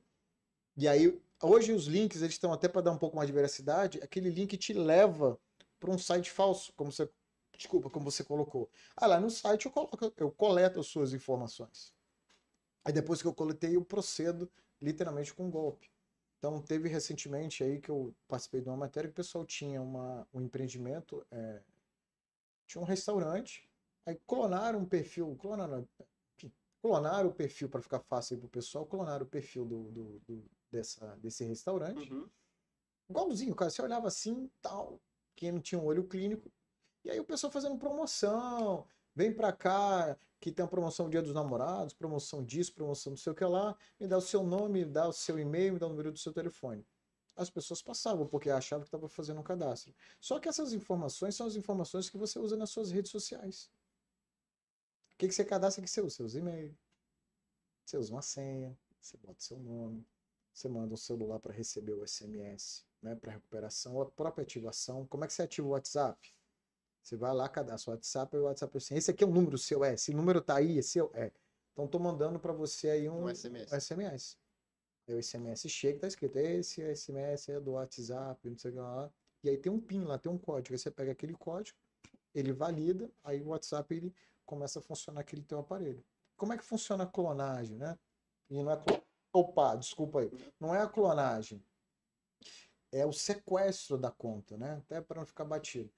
E 0.76 0.88
aí 0.88 1.20
Hoje 1.42 1.72
os 1.72 1.86
links 1.86 2.22
eles 2.22 2.34
estão 2.34 2.52
até 2.52 2.66
para 2.66 2.80
dar 2.80 2.92
um 2.92 2.98
pouco 2.98 3.16
mais 3.16 3.26
de 3.26 3.32
veracidade. 3.32 4.00
Aquele 4.02 4.30
link 4.30 4.56
te 4.56 4.72
leva 4.72 5.38
para 5.78 5.90
um 5.90 5.98
site 5.98 6.30
falso, 6.30 6.72
como 6.74 6.90
você, 6.90 7.08
desculpa, 7.56 7.90
como 7.90 8.10
você 8.10 8.24
colocou. 8.24 8.70
Ah, 8.96 9.06
lá 9.06 9.20
no 9.20 9.30
site 9.30 9.66
eu 9.66 9.72
coloco, 9.72 10.12
eu 10.16 10.30
coleto 10.30 10.80
as 10.80 10.86
suas 10.86 11.12
informações. 11.12 11.92
Aí 12.84 12.92
depois 12.92 13.20
que 13.20 13.28
eu 13.28 13.34
coletei, 13.34 13.76
eu 13.76 13.84
procedo 13.84 14.50
literalmente 14.80 15.34
com 15.34 15.44
um 15.46 15.50
golpe. 15.50 15.90
Então 16.38 16.62
teve 16.62 16.88
recentemente 16.88 17.62
aí 17.62 17.80
que 17.80 17.90
eu 17.90 18.14
participei 18.26 18.62
de 18.62 18.68
uma 18.68 18.76
matéria 18.76 19.08
que 19.08 19.12
o 19.12 19.16
pessoal 19.16 19.44
tinha 19.44 19.82
uma, 19.82 20.26
um 20.32 20.40
empreendimento, 20.40 21.26
é, 21.30 21.62
tinha 22.66 22.80
um 22.80 22.84
restaurante, 22.84 23.68
aí 24.06 24.18
clonaram 24.26 24.80
um 24.80 24.86
perfil, 24.86 25.36
clonaram, 25.36 25.86
clonaram 26.80 27.28
o 27.28 27.34
perfil 27.34 27.68
para 27.68 27.82
ficar 27.82 28.00
fácil 28.00 28.38
para 28.38 28.46
o 28.46 28.50
pessoal, 28.50 28.86
clonaram 28.86 29.24
o 29.24 29.28
perfil 29.28 29.64
do, 29.64 29.90
do, 29.90 30.20
do 30.20 30.55
dessa, 30.70 31.16
desse 31.16 31.44
restaurante. 31.44 32.12
Uhum. 32.12 32.28
Igualzinho, 33.08 33.54
cara. 33.54 33.70
Você 33.70 33.82
olhava 33.82 34.08
assim, 34.08 34.50
tal, 34.60 35.00
quem 35.34 35.52
não 35.52 35.60
tinha 35.60 35.80
um 35.80 35.84
olho 35.84 36.06
clínico. 36.06 36.50
E 37.04 37.10
aí 37.10 37.20
o 37.20 37.24
pessoal 37.24 37.52
fazendo 37.52 37.78
promoção. 37.78 38.86
Vem 39.14 39.32
pra 39.32 39.50
cá, 39.50 40.18
que 40.38 40.52
tem 40.52 40.64
a 40.64 40.68
promoção 40.68 41.08
Dia 41.08 41.22
dos 41.22 41.32
Namorados, 41.32 41.94
promoção 41.94 42.44
disso, 42.44 42.74
promoção 42.74 43.12
não 43.12 43.16
sei 43.16 43.32
o 43.32 43.34
que 43.34 43.44
lá. 43.44 43.74
Me 43.98 44.06
dá 44.06 44.18
o 44.18 44.20
seu 44.20 44.42
nome, 44.42 44.84
me 44.84 44.84
dá 44.84 45.08
o 45.08 45.12
seu 45.12 45.38
e-mail, 45.38 45.72
me 45.72 45.78
dá 45.78 45.86
o 45.86 45.90
número 45.90 46.12
do 46.12 46.18
seu 46.18 46.32
telefone. 46.32 46.86
As 47.34 47.48
pessoas 47.48 47.80
passavam 47.80 48.26
porque 48.26 48.50
achavam 48.50 48.82
que 48.82 48.88
estava 48.88 49.08
fazendo 49.08 49.40
um 49.40 49.42
cadastro. 49.42 49.94
Só 50.20 50.38
que 50.38 50.48
essas 50.48 50.72
informações 50.72 51.34
são 51.34 51.46
as 51.46 51.56
informações 51.56 52.10
que 52.10 52.18
você 52.18 52.38
usa 52.38 52.56
nas 52.56 52.70
suas 52.70 52.90
redes 52.90 53.10
sociais. 53.10 53.70
O 55.14 55.18
que, 55.18 55.28
que 55.28 55.34
você 55.34 55.44
cadastra 55.44 55.82
que 55.82 55.90
você 55.90 56.00
usa? 56.02 56.16
Você 56.16 56.22
usa 56.22 56.38
e-mail. 56.38 56.76
Você 57.84 57.96
usa 57.96 58.12
uma 58.12 58.22
senha, 58.22 58.76
você 59.00 59.16
bota 59.16 59.40
seu 59.40 59.58
nome, 59.58 60.04
você 60.56 60.70
manda 60.70 60.94
um 60.94 60.96
celular 60.96 61.38
para 61.38 61.52
receber 61.52 61.92
o 61.92 62.06
SMS, 62.06 62.82
né, 63.02 63.14
para 63.14 63.32
recuperação, 63.32 64.00
a 64.00 64.06
própria 64.06 64.42
ativação. 64.42 65.06
Como 65.06 65.22
é 65.22 65.26
que 65.26 65.34
você 65.34 65.42
ativa 65.42 65.66
o 65.66 65.72
WhatsApp? 65.72 66.32
Você 67.02 67.14
vai 67.14 67.34
lá, 67.34 67.46
cadastra 67.46 67.90
o 67.90 67.94
WhatsApp 67.94 68.34
e 68.34 68.40
o 68.40 68.44
WhatsApp 68.44 68.76
assim, 68.78 68.96
esse 68.96 69.10
aqui 69.10 69.22
é 69.22 69.26
o 69.26 69.30
número 69.30 69.58
seu, 69.58 69.84
é, 69.84 69.92
esse 69.92 70.14
número 70.14 70.40
tá 70.40 70.56
aí, 70.56 70.78
esse 70.78 70.98
é. 70.98 71.30
Então 71.72 71.84
estou 71.84 72.00
mandando 72.00 72.40
para 72.40 72.54
você 72.54 72.88
aí 72.88 73.08
um, 73.08 73.24
um 73.24 73.34
SMS. 73.34 73.70
Um 73.70 73.80
SMS. 73.80 74.38
Aí 75.06 75.14
o 75.14 75.22
SMS 75.22 75.68
chega 75.68 76.00
tá 76.00 76.08
escrito, 76.08 76.36
esse 76.38 76.80
SMS 76.96 77.50
é 77.50 77.60
do 77.60 77.72
WhatsApp, 77.72 78.48
não 78.48 78.58
sei 78.58 78.70
o 78.70 78.74
que 78.74 78.80
lá. 78.80 79.12
E 79.44 79.50
aí 79.50 79.58
tem 79.58 79.70
um 79.70 79.78
PIN 79.78 80.04
lá, 80.04 80.18
tem 80.18 80.32
um 80.32 80.38
código. 80.38 80.74
Aí 80.74 80.78
você 80.78 80.90
pega 80.90 81.12
aquele 81.12 81.34
código, 81.34 81.78
ele 82.34 82.52
valida, 82.54 83.10
aí 83.22 83.42
o 83.42 83.48
WhatsApp 83.48 83.94
ele 83.94 84.14
começa 84.46 84.78
a 84.78 84.82
funcionar 84.82 85.20
aquele 85.20 85.42
teu 85.42 85.58
aparelho. 85.58 86.02
Como 86.34 86.54
é 86.54 86.56
que 86.56 86.64
funciona 86.64 87.04
a 87.04 87.06
clonagem, 87.06 87.76
né? 87.76 87.96
E 88.48 88.54
não 88.54 88.70
é 88.70 88.76
clonagem 88.76 89.05
Opa, 89.36 89.76
desculpa 89.76 90.20
aí. 90.20 90.30
Não 90.58 90.74
é 90.74 90.80
a 90.80 90.88
clonagem. 90.88 91.62
É 92.90 93.04
o 93.04 93.12
sequestro 93.12 93.98
da 93.98 94.10
conta, 94.10 94.56
né? 94.56 94.76
Até 94.78 94.98
para 95.02 95.20
não 95.20 95.26
ficar 95.26 95.44
batido. 95.44 95.92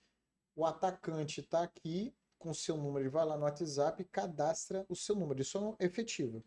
O 0.57 0.67
atacante 0.67 1.41
está 1.41 1.63
aqui 1.63 2.13
com 2.37 2.51
o 2.51 2.55
seu 2.55 2.77
número, 2.77 3.05
ele 3.05 3.09
vai 3.09 3.25
lá 3.25 3.37
no 3.37 3.45
WhatsApp 3.45 4.03
e 4.03 4.05
cadastra 4.05 4.85
o 4.89 4.97
seu 4.97 5.15
número. 5.15 5.41
Isso 5.41 5.77
é 5.79 5.85
efetivo. 5.85 6.45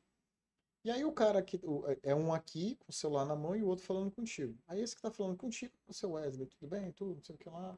E 0.84 0.92
aí 0.92 1.06
o 1.06 1.14
cara 1.14 1.40
aqui, 1.40 1.62
é 2.04 2.14
um 2.14 2.34
aqui 2.34 2.76
com 2.76 2.90
o 2.90 2.94
celular 2.94 3.26
na 3.26 3.38
mão 3.38 3.56
e 3.56 3.64
o 3.64 3.68
outro 3.68 3.86
falando 3.86 4.12
contigo. 4.12 4.58
Aí 4.68 4.82
esse 4.82 4.94
que 4.94 5.00
está 5.00 5.12
falando 5.12 5.38
contigo, 5.38 5.74
o 5.88 5.94
seu 5.94 6.12
Wesley, 6.12 6.48
tudo 6.48 6.68
bem? 6.68 6.92
Tudo, 6.92 7.16
não 7.16 7.24
sei 7.24 7.36
o 7.36 7.38
que 7.38 7.50
lá 7.50 7.78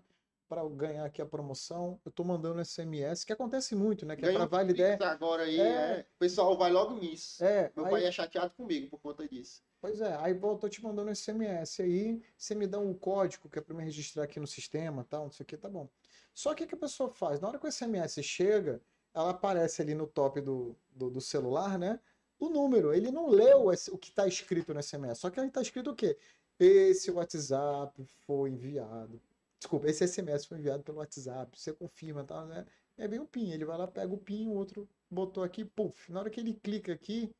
para 0.53 0.69
ganhar 0.69 1.05
aqui 1.05 1.19
a 1.19 1.25
promoção, 1.25 1.99
eu 2.05 2.09
estou 2.09 2.23
mandando 2.23 2.63
SMS, 2.63 3.23
que 3.25 3.33
acontece 3.33 3.75
muito, 3.75 4.05
né? 4.05 4.15
Que 4.15 4.21
Ganho 4.21 4.35
é 4.35 4.37
para 4.37 4.45
validar. 4.45 5.01
Agora 5.01 5.43
aí, 5.43 5.59
é... 5.59 5.63
É... 5.63 6.05
o 6.15 6.19
pessoal 6.19 6.55
vai 6.55 6.71
logo 6.71 6.95
nisso. 6.95 7.43
É, 7.43 7.71
Meu 7.75 7.85
aí... 7.85 7.91
pai 7.91 8.05
é 8.05 8.11
chateado 8.11 8.53
comigo 8.53 8.87
por 8.87 8.99
conta 8.99 9.27
disso. 9.27 9.63
Pois 9.81 9.99
é, 9.99 10.15
aí 10.17 10.39
eu 10.39 10.55
tô 10.55 10.69
te 10.69 10.81
mandando 10.83 11.13
SMS 11.13 11.81
aí, 11.81 12.21
você 12.37 12.53
me 12.53 12.67
dá 12.67 12.79
um 12.79 12.93
código 12.93 13.49
que 13.49 13.57
é 13.57 13.61
para 13.61 13.75
me 13.75 13.83
registrar 13.83 14.23
aqui 14.23 14.39
no 14.39 14.45
sistema, 14.47 15.03
tal, 15.09 15.23
não 15.23 15.31
sei 15.31 15.43
o 15.43 15.47
que, 15.47 15.57
tá 15.57 15.67
bom. 15.67 15.89
Só 16.33 16.53
que 16.53 16.63
o 16.63 16.67
que 16.67 16.75
a 16.75 16.77
pessoa 16.77 17.09
faz? 17.09 17.41
Na 17.41 17.47
hora 17.47 17.59
que 17.59 17.67
o 17.67 17.71
SMS 17.71 18.23
chega, 18.23 18.79
ela 19.13 19.31
aparece 19.31 19.81
ali 19.81 19.95
no 19.95 20.05
top 20.05 20.39
do, 20.39 20.75
do, 20.91 21.09
do 21.09 21.19
celular, 21.19 21.79
né? 21.79 21.99
O 22.39 22.49
número, 22.49 22.93
ele 22.93 23.11
não 23.11 23.27
leu 23.27 23.67
o 23.67 23.97
que 23.97 24.09
está 24.09 24.27
escrito 24.27 24.73
no 24.73 24.81
SMS, 24.81 25.19
só 25.19 25.29
que 25.29 25.39
aí 25.39 25.47
está 25.47 25.61
escrito 25.61 25.89
o 25.89 25.95
quê? 25.95 26.17
Esse 26.59 27.09
WhatsApp 27.09 28.05
foi 28.25 28.51
enviado 28.51 29.19
Desculpa, 29.63 29.87
esse 29.87 30.05
SMS 30.05 30.45
foi 30.45 30.57
enviado 30.57 30.83
pelo 30.83 30.97
WhatsApp, 30.97 31.57
você 31.57 31.71
confirma, 31.71 32.21
tá? 32.25 32.45
Né? 32.45 32.65
É 32.97 33.07
bem 33.07 33.19
o 33.19 33.25
PIN, 33.25 33.51
ele 33.51 33.63
vai 33.63 33.77
lá, 33.77 33.87
pega 33.87 34.13
o 34.13 34.17
PIN, 34.17 34.49
o 34.49 34.55
outro 34.55 34.89
botou 35.09 35.41
aqui, 35.41 35.63
puf. 35.63 36.11
Na 36.11 36.19
hora 36.19 36.29
que 36.29 36.37
ele 36.37 36.53
clica 36.53 36.91
aqui, 36.91 37.33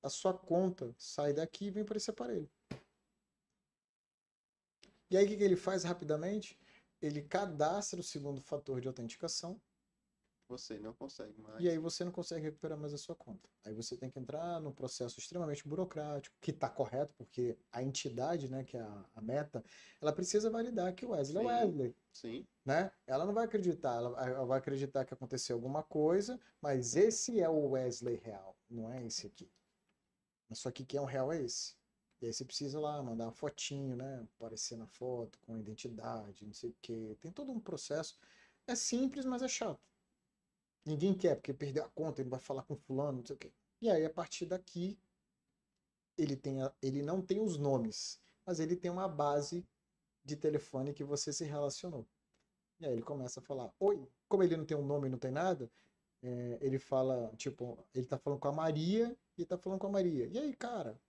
a 0.00 0.08
sua 0.08 0.32
conta 0.32 0.94
sai 0.96 1.32
daqui 1.32 1.66
e 1.66 1.70
vem 1.72 1.84
para 1.84 1.96
esse 1.96 2.08
aparelho. 2.08 2.48
E 5.10 5.16
aí 5.16 5.24
o 5.24 5.28
que, 5.28 5.36
que 5.36 5.42
ele 5.42 5.56
faz 5.56 5.82
rapidamente? 5.82 6.56
Ele 7.02 7.20
cadastra 7.20 7.98
o 7.98 8.04
segundo 8.04 8.40
fator 8.40 8.80
de 8.80 8.86
autenticação, 8.86 9.60
você 10.48 10.78
não 10.78 10.92
consegue 10.92 11.40
mais. 11.40 11.62
e 11.62 11.68
aí 11.68 11.78
você 11.78 12.04
não 12.04 12.12
consegue 12.12 12.44
recuperar 12.44 12.78
mais 12.78 12.92
a 12.92 12.98
sua 12.98 13.14
conta. 13.14 13.48
Aí 13.64 13.72
você 13.72 13.96
tem 13.96 14.10
que 14.10 14.18
entrar 14.18 14.60
num 14.60 14.72
processo 14.72 15.18
extremamente 15.18 15.66
burocrático, 15.66 16.36
que 16.40 16.50
está 16.50 16.68
correto, 16.68 17.14
porque 17.16 17.58
a 17.72 17.82
entidade, 17.82 18.50
né, 18.50 18.62
que 18.62 18.76
é 18.76 18.80
a, 18.80 19.04
a 19.14 19.22
meta, 19.22 19.64
ela 20.00 20.12
precisa 20.12 20.50
validar 20.50 20.94
que 20.94 21.06
o 21.06 21.10
Wesley 21.10 21.42
Sim. 21.42 21.50
é 21.50 21.54
o 21.54 21.66
Wesley, 21.66 21.96
Sim. 22.12 22.46
né? 22.64 22.92
Ela 23.06 23.24
não 23.24 23.32
vai 23.32 23.46
acreditar, 23.46 23.96
ela, 23.96 24.28
ela 24.28 24.44
vai 24.44 24.58
acreditar 24.58 25.04
que 25.04 25.14
aconteceu 25.14 25.56
alguma 25.56 25.82
coisa, 25.82 26.38
mas 26.60 26.94
esse 26.94 27.40
é 27.40 27.48
o 27.48 27.70
Wesley 27.70 28.16
real, 28.16 28.56
não 28.68 28.92
é 28.92 29.04
esse 29.04 29.26
aqui. 29.26 29.50
Só 30.52 30.70
que 30.70 30.84
quem 30.84 30.98
é 30.98 31.00
o 31.00 31.06
real 31.06 31.32
é 31.32 31.42
esse. 31.42 31.74
E 32.20 32.26
aí 32.26 32.32
você 32.32 32.44
precisa 32.44 32.78
lá 32.78 33.02
mandar 33.02 33.24
uma 33.24 33.32
fotinho, 33.32 33.96
né? 33.96 34.26
Aparecer 34.36 34.76
na 34.76 34.86
foto 34.86 35.38
com 35.40 35.58
identidade, 35.58 36.46
não 36.46 36.54
sei 36.54 36.70
o 36.70 36.76
quê. 36.80 37.16
Tem 37.20 37.32
todo 37.32 37.50
um 37.50 37.60
processo. 37.60 38.16
É 38.66 38.74
simples, 38.74 39.26
mas 39.26 39.42
é 39.42 39.48
chato. 39.48 39.80
Ninguém 40.84 41.14
quer, 41.14 41.36
porque 41.36 41.52
perdeu 41.54 41.84
a 41.84 41.88
conta, 41.88 42.20
ele 42.20 42.28
vai 42.30 42.40
falar 42.40 42.62
com 42.62 42.76
fulano, 42.76 43.18
não 43.18 43.26
sei 43.26 43.36
o 43.36 43.38
quê. 43.38 43.52
E 43.80 43.90
aí, 43.90 44.04
a 44.04 44.10
partir 44.10 44.46
daqui, 44.46 44.98
ele, 46.16 46.36
tem 46.36 46.62
a- 46.62 46.72
ele 46.82 47.02
não 47.02 47.20
tem 47.22 47.40
os 47.40 47.56
nomes, 47.58 48.20
mas 48.46 48.60
ele 48.60 48.76
tem 48.76 48.90
uma 48.90 49.08
base 49.08 49.66
de 50.24 50.36
telefone 50.36 50.92
que 50.94 51.04
você 51.04 51.32
se 51.32 51.44
relacionou. 51.44 52.06
E 52.80 52.86
aí 52.86 52.92
ele 52.92 53.02
começa 53.02 53.40
a 53.40 53.42
falar, 53.42 53.72
oi, 53.80 54.08
como 54.28 54.42
ele 54.42 54.56
não 54.56 54.64
tem 54.64 54.76
um 54.76 54.84
nome 54.86 55.08
não 55.08 55.18
tem 55.18 55.30
nada, 55.30 55.70
é, 56.22 56.58
ele 56.60 56.78
fala, 56.78 57.32
tipo, 57.36 57.78
ele 57.94 58.06
tá 58.06 58.18
falando 58.18 58.40
com 58.40 58.48
a 58.48 58.52
Maria 58.52 59.16
e 59.36 59.44
tá 59.44 59.58
falando 59.58 59.78
com 59.80 59.86
a 59.86 59.90
Maria. 59.90 60.26
E 60.26 60.38
aí, 60.38 60.54
cara? 60.54 61.00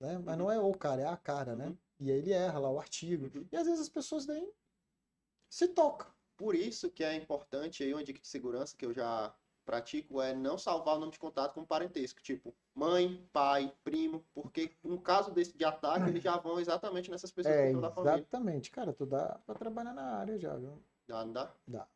Né? 0.00 0.18
Mas 0.18 0.38
não 0.38 0.50
é 0.50 0.58
o 0.58 0.72
cara, 0.72 1.02
é 1.02 1.06
a 1.06 1.16
cara, 1.16 1.54
né? 1.54 1.66
Uhum. 1.68 1.78
E 2.00 2.10
aí 2.10 2.18
ele 2.18 2.32
erra 2.32 2.58
lá 2.58 2.70
o 2.70 2.78
artigo. 2.78 3.26
Uhum. 3.36 3.46
E 3.52 3.56
às 3.56 3.66
vezes 3.66 3.80
as 3.82 3.88
pessoas 3.88 4.26
nem 4.26 4.50
se 5.48 5.68
tocam. 5.68 6.10
Por 6.40 6.54
isso 6.54 6.90
que 6.90 7.04
é 7.04 7.14
importante 7.14 7.82
aí 7.82 7.92
uma 7.92 8.02
dica 8.02 8.18
de 8.18 8.26
segurança 8.26 8.74
que 8.74 8.86
eu 8.86 8.94
já 8.94 9.30
pratico 9.66 10.22
é 10.22 10.34
não 10.34 10.56
salvar 10.56 10.96
o 10.96 10.98
nome 10.98 11.12
de 11.12 11.18
contato 11.18 11.52
com 11.52 11.66
parentesco, 11.66 12.22
tipo 12.22 12.54
mãe, 12.74 13.28
pai, 13.30 13.70
primo, 13.84 14.24
porque 14.32 14.70
no 14.82 14.98
caso 14.98 15.30
desse 15.30 15.54
de 15.54 15.66
ataque 15.66 16.08
eles 16.08 16.22
já 16.22 16.38
vão 16.38 16.58
exatamente 16.58 17.10
nessas 17.10 17.30
pessoas 17.30 17.54
É, 17.54 17.60
que 17.60 17.66
estão 17.66 17.82
da 17.82 17.90
família. 17.90 18.16
exatamente. 18.20 18.70
Cara, 18.70 18.90
tu 18.90 19.04
dá 19.04 19.38
pra 19.44 19.54
trabalhar 19.54 19.92
na 19.92 20.16
área 20.16 20.38
já, 20.38 20.56
viu? 20.56 20.82
Dá, 21.06 21.26
não 21.26 21.32
dá? 21.34 21.52
Dá, 21.66 21.86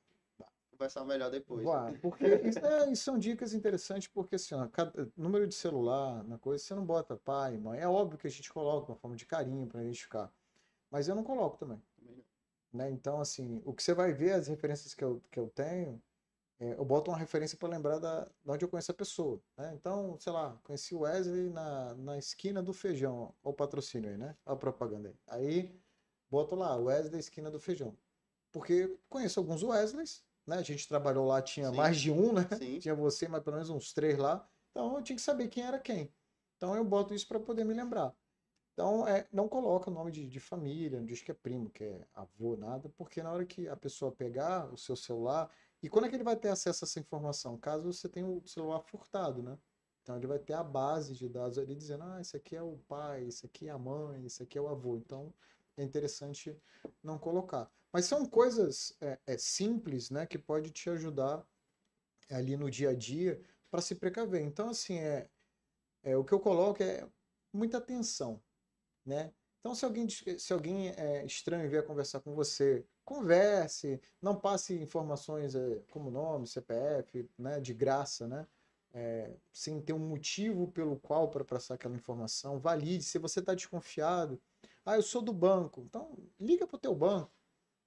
Conversar 0.72 1.06
melhor 1.06 1.30
depois. 1.30 1.66
Porque 2.02 2.26
isso, 2.44 2.58
é- 2.58 2.92
isso 2.92 3.02
são 3.04 3.18
dicas 3.18 3.54
interessantes, 3.54 4.08
porque 4.08 4.34
assim, 4.34 4.54
ó, 4.56 4.68
cada- 4.68 5.08
número 5.16 5.46
de 5.46 5.54
celular, 5.54 6.22
na 6.24 6.36
coisa, 6.36 6.62
você 6.62 6.74
não 6.74 6.84
bota 6.84 7.16
pai, 7.16 7.56
mãe. 7.56 7.80
É 7.80 7.88
óbvio 7.88 8.18
que 8.18 8.26
a 8.26 8.30
gente 8.30 8.52
coloca 8.52 8.92
uma 8.92 8.96
forma 8.98 9.16
de 9.16 9.24
carinho 9.24 9.66
para 9.66 9.82
identificar. 9.82 10.30
Mas 10.90 11.08
eu 11.08 11.14
não 11.14 11.24
coloco 11.24 11.56
também. 11.56 11.80
Né? 12.74 12.90
Então, 12.90 13.20
assim, 13.20 13.62
o 13.64 13.72
que 13.72 13.82
você 13.82 13.94
vai 13.94 14.12
ver, 14.12 14.32
as 14.32 14.48
referências 14.48 14.94
que 14.94 15.04
eu, 15.04 15.22
que 15.30 15.38
eu 15.38 15.48
tenho, 15.48 16.02
é, 16.58 16.72
eu 16.72 16.84
boto 16.84 17.10
uma 17.10 17.16
referência 17.16 17.56
para 17.56 17.68
lembrar 17.68 18.00
da, 18.00 18.24
de 18.24 18.50
onde 18.50 18.64
eu 18.64 18.68
conheço 18.68 18.90
a 18.90 18.94
pessoa, 18.94 19.40
né? 19.56 19.72
Então, 19.74 20.18
sei 20.18 20.32
lá, 20.32 20.58
conheci 20.64 20.94
o 20.94 21.00
Wesley 21.00 21.50
na, 21.50 21.94
na 21.94 22.18
esquina 22.18 22.60
do 22.62 22.72
feijão, 22.72 23.34
ó, 23.44 23.50
o 23.50 23.52
patrocínio 23.52 24.10
aí, 24.10 24.16
né? 24.18 24.36
Olha 24.44 24.54
a 24.54 24.58
propaganda 24.58 25.08
aí. 25.08 25.16
Aí, 25.26 25.80
boto 26.28 26.56
lá, 26.56 26.74
Wesley, 26.76 27.20
esquina 27.20 27.48
do 27.48 27.60
feijão. 27.60 27.96
Porque 28.52 28.98
conheço 29.08 29.38
alguns 29.38 29.62
Wesleys, 29.62 30.24
né? 30.44 30.56
A 30.56 30.62
gente 30.62 30.88
trabalhou 30.88 31.26
lá, 31.26 31.40
tinha 31.40 31.70
Sim. 31.70 31.76
mais 31.76 31.96
de 32.00 32.10
um, 32.10 32.32
né? 32.32 32.48
Sim. 32.58 32.78
Tinha 32.80 32.94
você, 32.94 33.28
mas 33.28 33.42
pelo 33.42 33.56
menos 33.56 33.70
uns 33.70 33.92
três 33.92 34.18
lá. 34.18 34.48
Então, 34.70 34.96
eu 34.96 35.02
tinha 35.02 35.16
que 35.16 35.22
saber 35.22 35.48
quem 35.48 35.64
era 35.64 35.78
quem. 35.78 36.12
Então, 36.56 36.74
eu 36.76 36.84
boto 36.84 37.14
isso 37.14 37.26
para 37.28 37.38
poder 37.38 37.64
me 37.64 37.74
lembrar. 37.74 38.12
Então, 38.74 39.06
é, 39.06 39.26
não 39.32 39.48
coloca 39.48 39.88
o 39.88 39.94
nome 39.94 40.10
de, 40.10 40.28
de 40.28 40.40
família, 40.40 40.98
não 40.98 41.06
diz 41.06 41.22
que 41.22 41.30
é 41.30 41.34
primo, 41.34 41.70
que 41.70 41.84
é 41.84 42.06
avô, 42.12 42.56
nada, 42.56 42.88
porque 42.96 43.22
na 43.22 43.32
hora 43.32 43.46
que 43.46 43.68
a 43.68 43.76
pessoa 43.76 44.10
pegar 44.10 44.70
o 44.72 44.76
seu 44.76 44.96
celular, 44.96 45.48
e 45.80 45.88
quando 45.88 46.06
é 46.06 46.08
que 46.08 46.16
ele 46.16 46.24
vai 46.24 46.36
ter 46.36 46.48
acesso 46.48 46.84
a 46.84 46.86
essa 46.86 46.98
informação? 46.98 47.56
Caso 47.56 47.92
você 47.92 48.08
tenha 48.08 48.26
o 48.26 48.46
celular 48.46 48.80
furtado, 48.80 49.42
né? 49.42 49.56
Então 50.02 50.16
ele 50.16 50.26
vai 50.26 50.38
ter 50.38 50.54
a 50.54 50.62
base 50.62 51.14
de 51.14 51.28
dados 51.28 51.56
ali 51.56 51.74
dizendo, 51.74 52.04
ah, 52.04 52.20
esse 52.20 52.36
aqui 52.36 52.56
é 52.56 52.62
o 52.62 52.76
pai, 52.88 53.24
esse 53.24 53.46
aqui 53.46 53.68
é 53.68 53.70
a 53.70 53.78
mãe, 53.78 54.24
esse 54.26 54.42
aqui 54.42 54.58
é 54.58 54.60
o 54.60 54.68
avô. 54.68 54.96
Então 54.96 55.32
é 55.76 55.82
interessante 55.82 56.56
não 57.02 57.18
colocar. 57.18 57.70
Mas 57.92 58.06
são 58.06 58.26
coisas 58.26 58.96
é, 59.00 59.18
é, 59.26 59.38
simples, 59.38 60.10
né, 60.10 60.26
que 60.26 60.38
pode 60.38 60.70
te 60.70 60.90
ajudar 60.90 61.46
ali 62.30 62.56
no 62.56 62.70
dia 62.70 62.90
a 62.90 62.94
dia 62.94 63.40
para 63.70 63.80
se 63.80 63.94
precaver. 63.94 64.42
Então, 64.42 64.70
assim, 64.70 64.98
é, 64.98 65.28
é, 66.02 66.16
o 66.16 66.24
que 66.24 66.32
eu 66.32 66.40
coloco 66.40 66.82
é 66.82 67.08
muita 67.52 67.78
atenção, 67.78 68.42
né? 69.04 69.32
Então, 69.60 69.74
se 69.74 69.84
alguém, 69.84 70.06
se 70.08 70.52
alguém 70.52 70.90
é, 70.90 71.24
estranho 71.24 71.68
vier 71.70 71.82
conversar 71.84 72.20
com 72.20 72.34
você, 72.34 72.84
converse, 73.02 73.98
não 74.20 74.38
passe 74.38 74.74
informações 74.74 75.54
é, 75.54 75.80
como 75.88 76.10
nome, 76.10 76.46
CPF, 76.46 77.28
né, 77.38 77.60
de 77.60 77.72
graça, 77.72 78.28
né? 78.28 78.46
É, 78.92 79.34
sem 79.52 79.80
ter 79.80 79.92
um 79.92 79.98
motivo 79.98 80.68
pelo 80.70 80.96
qual 81.00 81.28
para 81.28 81.44
passar 81.44 81.74
aquela 81.74 81.96
informação, 81.96 82.60
valide. 82.60 83.02
Se 83.04 83.18
você 83.18 83.40
está 83.40 83.54
desconfiado, 83.54 84.40
ah, 84.84 84.96
eu 84.96 85.02
sou 85.02 85.22
do 85.22 85.32
banco, 85.32 85.80
então 85.80 86.16
liga 86.38 86.66
para 86.66 86.76
o 86.76 86.78
teu 86.78 86.94
banco. 86.94 87.32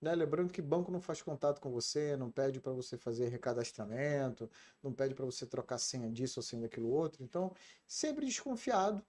Né? 0.02 0.14
Lembrando 0.16 0.52
que 0.52 0.62
banco 0.62 0.92
não 0.92 1.00
faz 1.02 1.22
contato 1.22 1.60
com 1.60 1.72
você, 1.72 2.16
não 2.18 2.32
pede 2.32 2.60
para 2.60 2.72
você 2.72 2.98
fazer 2.98 3.30
recadastramento, 3.30 4.50
não 4.82 4.94
pede 4.94 5.14
para 5.16 5.26
você 5.26 5.46
trocar 5.46 5.78
senha 5.78 6.10
disso 6.10 6.40
ou 6.40 6.44
senha 6.44 6.64
daquilo 6.64 6.90
outro. 6.90 7.24
Então, 7.24 7.54
sempre 7.88 8.26
desconfiado 8.26 9.04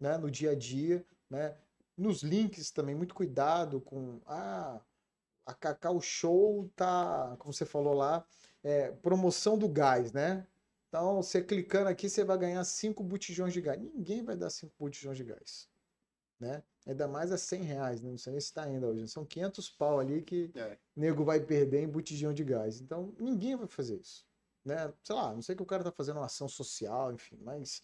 né? 0.00 0.16
no 0.18 0.30
dia 0.30 0.50
a 0.52 0.54
dia. 0.54 1.04
Né? 1.30 1.56
Nos 1.96 2.22
links 2.22 2.70
também, 2.70 2.94
muito 2.94 3.14
cuidado 3.14 3.80
com 3.80 4.20
ah, 4.26 4.80
a 5.44 5.54
Cacau 5.54 6.00
Show 6.00 6.70
tá, 6.76 7.36
como 7.38 7.52
você 7.52 7.64
falou 7.66 7.94
lá, 7.94 8.24
é, 8.62 8.92
promoção 8.92 9.58
do 9.58 9.68
gás, 9.68 10.12
né? 10.12 10.46
Então, 10.88 11.22
você 11.22 11.42
clicando 11.42 11.88
aqui, 11.88 12.08
você 12.08 12.24
vai 12.24 12.38
ganhar 12.38 12.64
5 12.64 13.02
botijões 13.04 13.52
de 13.52 13.60
gás. 13.60 13.78
Ninguém 13.78 14.22
vai 14.22 14.36
dar 14.36 14.48
5 14.48 14.72
botijões 14.78 15.16
de 15.18 15.24
gás. 15.24 15.68
Né? 16.40 16.62
Ainda 16.86 17.06
mais 17.08 17.32
a 17.32 17.36
100 17.36 17.62
reais, 17.62 18.00
né? 18.00 18.10
não 18.10 18.16
sei 18.16 18.32
nem 18.32 18.40
se 18.40 18.46
está 18.46 18.64
ainda 18.64 18.86
hoje. 18.86 19.06
São 19.08 19.24
500 19.24 19.70
pau 19.70 19.98
ali 19.98 20.22
que 20.22 20.50
É. 20.54 20.78
nego 20.96 21.24
vai 21.24 21.40
perder 21.40 21.82
em 21.82 21.88
botijão 21.88 22.32
de 22.32 22.44
gás. 22.44 22.80
Então, 22.80 23.14
ninguém 23.18 23.56
vai 23.56 23.66
fazer 23.66 23.96
isso. 24.00 24.24
Né? 24.64 24.92
Sei 25.02 25.14
lá, 25.14 25.34
não 25.34 25.42
sei 25.42 25.54
que 25.56 25.62
o 25.62 25.66
cara 25.66 25.84
tá 25.84 25.92
fazendo 25.92 26.18
uma 26.18 26.26
ação 26.26 26.48
social, 26.48 27.12
enfim, 27.12 27.38
mas 27.42 27.82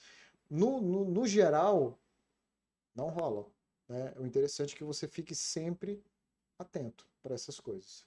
no, 0.49 0.81
no, 0.81 1.05
no 1.05 1.27
geral, 1.27 1.99
não 2.95 3.09
rola. 3.09 3.47
Né? 3.89 4.15
O 4.16 4.25
interessante 4.25 4.75
é 4.75 4.79
que 4.79 4.85
você 4.85 5.07
fique 5.09 5.35
sempre 5.35 6.03
atento 6.59 7.07
para 7.23 7.35
essas 7.35 7.59
coisas. 7.61 8.07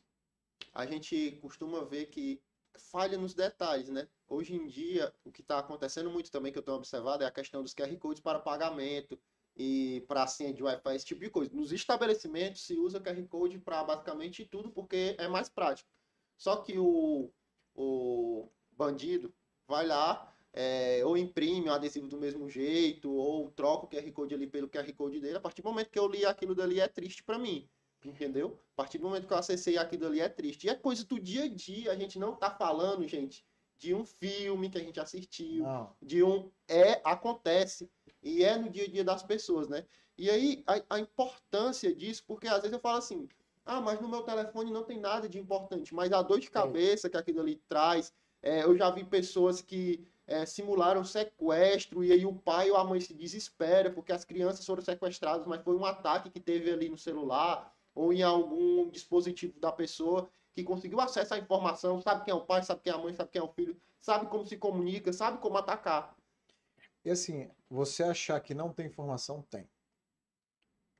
A 0.73 0.85
gente 0.85 1.37
costuma 1.41 1.83
ver 1.83 2.07
que 2.07 2.41
falha 2.77 3.17
nos 3.17 3.33
detalhes, 3.33 3.89
né? 3.89 4.07
Hoje 4.27 4.55
em 4.55 4.67
dia, 4.67 5.13
o 5.23 5.31
que 5.31 5.41
está 5.41 5.59
acontecendo 5.59 6.09
muito 6.09 6.31
também, 6.31 6.51
que 6.51 6.57
eu 6.57 6.63
tenho 6.63 6.77
observado, 6.77 7.23
é 7.23 7.27
a 7.27 7.31
questão 7.31 7.63
dos 7.63 7.73
QR 7.73 7.95
Codes 7.97 8.21
para 8.21 8.39
pagamento 8.39 9.19
e 9.55 10.05
para 10.07 10.27
senha 10.27 10.53
de 10.53 10.61
Wi-Fi, 10.61 10.95
esse 10.95 11.05
tipo 11.05 11.21
de 11.21 11.29
coisa. 11.29 11.53
Nos 11.53 11.71
estabelecimentos 11.71 12.61
se 12.61 12.77
usa 12.77 12.99
QR 12.99 13.21
Code 13.27 13.57
para 13.59 13.83
basicamente 13.83 14.45
tudo, 14.45 14.69
porque 14.69 15.15
é 15.17 15.27
mais 15.27 15.49
prático. 15.49 15.89
Só 16.37 16.57
que 16.57 16.77
o, 16.77 17.31
o 17.73 18.49
bandido 18.71 19.33
vai 19.67 19.87
lá, 19.87 20.35
é, 20.53 21.03
ou 21.03 21.17
imprime 21.17 21.69
o 21.69 21.73
adesivo 21.73 22.07
do 22.07 22.17
mesmo 22.17 22.49
jeito, 22.49 23.11
ou 23.11 23.49
troca 23.77 23.85
o 23.85 23.89
QR 23.89 24.11
Code 24.11 24.33
ali 24.33 24.47
pelo 24.47 24.67
QR 24.67 24.91
Code 24.93 25.19
dele. 25.19 25.37
A 25.37 25.41
partir 25.41 25.61
do 25.61 25.67
momento 25.67 25.89
que 25.89 25.99
eu 25.99 26.07
li 26.07 26.25
aquilo 26.25 26.55
dali 26.55 26.79
é 26.79 26.87
triste 26.87 27.23
para 27.23 27.37
mim. 27.37 27.69
Entendeu? 28.03 28.59
A 28.73 28.75
partir 28.75 28.97
do 28.97 29.05
momento 29.05 29.27
que 29.27 29.33
eu 29.33 29.37
acessei 29.37 29.77
aquilo 29.77 30.07
ali 30.07 30.19
é 30.19 30.29
triste. 30.29 30.65
E 30.65 30.69
é 30.69 30.75
coisa 30.75 31.03
do 31.05 31.19
dia 31.19 31.43
a 31.43 31.47
dia. 31.47 31.91
A 31.91 31.95
gente 31.95 32.17
não 32.19 32.35
tá 32.35 32.49
falando, 32.49 33.07
gente, 33.07 33.45
de 33.77 33.93
um 33.93 34.05
filme 34.05 34.69
que 34.69 34.77
a 34.77 34.81
gente 34.81 34.99
assistiu, 34.99 35.63
Não, 35.63 35.95
de 36.01 36.23
um. 36.23 36.51
É, 36.67 37.01
acontece. 37.03 37.89
E 38.21 38.43
é 38.43 38.57
no 38.57 38.69
dia 38.69 38.85
a 38.85 38.87
dia 38.87 39.03
das 39.03 39.23
pessoas, 39.23 39.67
né? 39.67 39.85
E 40.17 40.29
aí, 40.29 40.63
a, 40.65 40.95
a 40.95 40.99
importância 40.99 41.93
disso, 41.93 42.23
porque 42.25 42.47
às 42.47 42.61
vezes 42.61 42.73
eu 42.73 42.79
falo 42.79 42.97
assim, 42.97 43.27
ah, 43.65 43.79
mas 43.79 44.01
no 44.01 44.07
meu 44.07 44.23
telefone 44.23 44.71
não 44.71 44.83
tem 44.83 44.99
nada 44.99 45.29
de 45.29 45.37
importante, 45.37 45.93
mas 45.93 46.11
a 46.11 46.21
dor 46.23 46.39
de 46.39 46.49
cabeça 46.49 47.09
que 47.09 47.17
aquilo 47.17 47.41
ali 47.41 47.61
traz, 47.67 48.11
é, 48.41 48.63
eu 48.63 48.75
já 48.75 48.89
vi 48.89 49.03
pessoas 49.03 49.61
que 49.61 50.07
é, 50.27 50.45
simularam 50.45 51.05
sequestro 51.05 52.03
e 52.03 52.11
aí 52.11 52.25
o 52.25 52.33
pai 52.33 52.69
ou 52.69 52.77
a 52.77 52.83
mãe 52.83 52.99
se 52.99 53.13
desespera 53.13 53.89
porque 53.89 54.11
as 54.11 54.25
crianças 54.25 54.65
foram 54.65 54.83
sequestradas, 54.83 55.47
mas 55.47 55.63
foi 55.63 55.75
um 55.75 55.85
ataque 55.85 56.29
que 56.29 56.39
teve 56.39 56.69
ali 56.69 56.89
no 56.89 56.97
celular 56.97 57.73
ou 57.95 58.11
em 58.11 58.21
algum 58.21 58.89
dispositivo 58.89 59.57
da 59.59 59.71
pessoa 59.71 60.29
que 60.53 60.63
conseguiu 60.63 60.99
acesso 60.99 61.33
à 61.33 61.37
informação, 61.37 62.01
sabe 62.01 62.25
quem 62.25 62.31
é 62.31 62.35
o 62.35 62.41
pai, 62.41 62.61
sabe 62.61 62.81
quem 62.81 62.91
é 62.91 62.95
a 62.95 62.99
mãe, 62.99 63.13
sabe 63.13 63.29
quem 63.31 63.39
é 63.39 63.43
o 63.43 63.53
filho, 63.53 63.79
sabe 64.01 64.27
como 64.27 64.45
se 64.45 64.57
comunica, 64.57 65.13
sabe 65.13 65.37
como 65.37 65.57
atacar. 65.57 66.15
E 67.05 67.09
assim, 67.09 67.49
você 67.69 68.03
achar 68.03 68.39
que 68.41 68.53
não 68.53 68.73
tem 68.73 68.87
informação, 68.87 69.41
tem. 69.43 69.69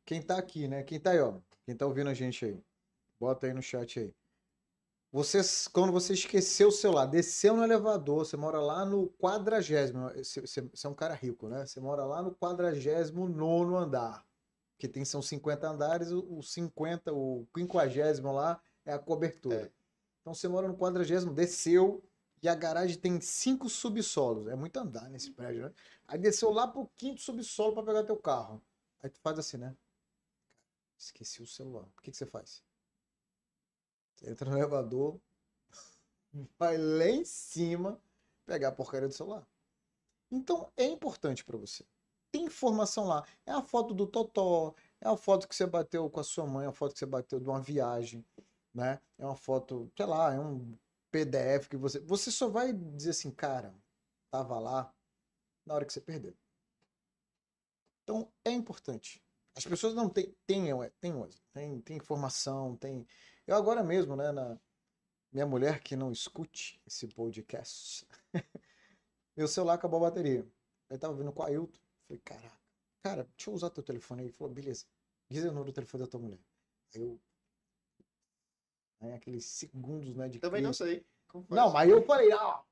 Quem 0.05 0.21
tá 0.21 0.37
aqui, 0.37 0.67
né? 0.67 0.83
Quem 0.83 0.99
tá 0.99 1.11
aí, 1.11 1.19
ó. 1.19 1.39
Quem 1.65 1.75
tá 1.75 1.85
ouvindo 1.85 2.09
a 2.09 2.13
gente 2.13 2.45
aí. 2.45 2.63
Bota 3.19 3.47
aí 3.47 3.53
no 3.53 3.61
chat 3.61 3.99
aí. 3.99 4.13
Você, 5.11 5.39
quando 5.71 5.91
você 5.91 6.13
esqueceu 6.13 6.67
o 6.67 6.71
celular, 6.71 7.05
desceu 7.05 7.55
no 7.55 7.63
elevador, 7.63 8.25
você 8.25 8.35
mora 8.37 8.59
lá 8.59 8.85
no 8.85 9.09
quadragésimo. 9.19 10.09
Você, 10.15 10.41
você- 10.41 10.61
você 10.61 10.85
é 10.87 10.89
um 10.89 10.93
cara 10.93 11.13
rico, 11.13 11.47
né? 11.47 11.65
Você 11.65 11.79
mora 11.79 12.03
lá 12.05 12.21
no 12.21 12.35
quadragésimo 12.35 13.27
nono 13.27 13.77
andar. 13.77 14.25
que 14.79 14.87
tem 14.87 15.05
são 15.05 15.21
50 15.21 15.67
andares, 15.69 16.11
o, 16.11 16.19
o 16.39 16.43
50, 16.43 17.11
o 17.13 17.47
50 17.55 18.31
lá 18.31 18.61
é 18.85 18.93
a 18.93 18.99
cobertura. 18.99 19.55
É. 19.67 19.71
Então 20.21 20.33
você 20.33 20.47
mora 20.47 20.67
no 20.67 20.75
40, 20.77 21.33
desceu 21.33 22.03
e 22.43 22.47
a 22.49 22.55
garagem 22.55 22.97
tem 22.99 23.19
cinco 23.21 23.69
subsolos. 23.69 24.47
É 24.47 24.55
muito 24.55 24.77
andar 24.77 25.09
nesse 25.09 25.31
prédio, 25.31 25.63
né? 25.63 25.73
Aí 26.07 26.19
desceu 26.19 26.51
lá 26.51 26.67
pro 26.67 26.87
quinto 26.95 27.21
subsolo 27.21 27.73
para 27.73 27.83
pegar 27.83 28.03
teu 28.03 28.17
carro. 28.17 28.61
Aí 29.01 29.09
tu 29.09 29.19
faz 29.21 29.39
assim, 29.39 29.57
né? 29.57 29.75
Esqueci 30.97 31.41
o 31.41 31.47
celular. 31.47 31.85
O 31.97 32.01
que, 32.01 32.11
que 32.11 32.17
você 32.17 32.25
faz? 32.25 32.63
Entra 34.23 34.49
no 34.49 34.57
elevador, 34.57 35.19
vai 36.57 36.77
lá 36.77 37.05
em 37.05 37.25
cima 37.25 38.01
pegar 38.45 38.69
a 38.69 38.71
porcaria 38.71 39.07
do 39.07 39.13
celular. 39.13 39.47
Então 40.31 40.71
é 40.75 40.85
importante 40.85 41.43
para 41.43 41.57
você. 41.57 41.85
Tem 42.31 42.45
informação 42.45 43.05
lá. 43.05 43.25
É 43.45 43.51
a 43.51 43.61
foto 43.61 43.93
do 43.93 44.05
Totó, 44.05 44.75
é 44.99 45.07
a 45.07 45.15
foto 45.15 45.47
que 45.47 45.55
você 45.55 45.65
bateu 45.65 46.09
com 46.09 46.19
a 46.19 46.23
sua 46.23 46.45
mãe, 46.45 46.65
é 46.65 46.69
a 46.69 46.73
foto 46.73 46.93
que 46.93 46.99
você 46.99 47.05
bateu 47.05 47.39
de 47.39 47.47
uma 47.47 47.61
viagem, 47.61 48.25
né? 48.73 48.99
É 49.17 49.25
uma 49.25 49.35
foto, 49.35 49.91
sei 49.95 50.05
lá, 50.05 50.33
é 50.33 50.39
um 50.39 50.77
PDF 51.11 51.69
que 51.69 51.77
você. 51.77 51.99
Você 52.01 52.31
só 52.31 52.49
vai 52.49 52.73
dizer 52.73 53.11
assim, 53.11 53.31
cara, 53.31 53.73
tava 54.29 54.59
lá 54.59 54.93
na 55.65 55.75
hora 55.75 55.85
que 55.85 55.93
você 55.93 56.01
perdeu. 56.01 56.35
Então 58.03 58.31
é 58.43 58.51
importante. 58.51 59.21
As 59.55 59.65
pessoas 59.65 59.93
não 59.95 60.07
têm, 60.07 60.33
têm, 60.45 60.69
têm, 60.99 61.29
tem, 61.53 61.81
tem 61.81 61.97
informação, 61.97 62.75
tem. 62.75 63.05
Eu 63.47 63.55
agora 63.55 63.81
mesmo, 63.81 64.13
né, 64.17 64.29
na 64.33 64.59
minha 65.31 65.45
mulher 65.45 65.81
que 65.81 65.95
não 65.95 66.11
escute 66.11 66.81
esse 66.85 67.07
podcast, 67.07 68.05
meu 69.37 69.47
celular 69.47 69.75
acabou 69.75 70.05
a 70.05 70.09
bateria. 70.09 70.45
Eu 70.89 70.99
tava 70.99 71.15
vindo 71.15 71.31
com 71.31 71.43
a 71.43 71.47
Ailton. 71.47 71.79
Falei, 72.07 72.21
caraca, 72.25 72.61
cara, 73.01 73.23
deixa 73.37 73.49
eu 73.49 73.53
usar 73.53 73.69
teu 73.69 73.83
telefone 73.83 74.21
aí. 74.21 74.27
Ele 74.27 74.33
falou, 74.33 74.53
beleza, 74.53 74.85
diz 75.29 75.43
o 75.45 75.47
número 75.47 75.65
do 75.65 75.73
telefone 75.73 76.03
da 76.03 76.09
tua 76.09 76.19
mulher. 76.19 76.39
Aí 76.93 77.01
eu. 77.01 77.19
Aí 78.99 79.13
aqueles 79.13 79.45
segundos, 79.45 80.13
né, 80.13 80.27
de. 80.27 80.39
Também 80.39 80.61
não 80.61 80.71
crise. 80.71 80.83
sei. 80.83 81.05
Como 81.29 81.45
faz? 81.45 81.61
Não, 81.61 81.71
mas 81.71 81.89
eu 81.89 82.05
falei, 82.05 82.33
ó. 82.33 82.63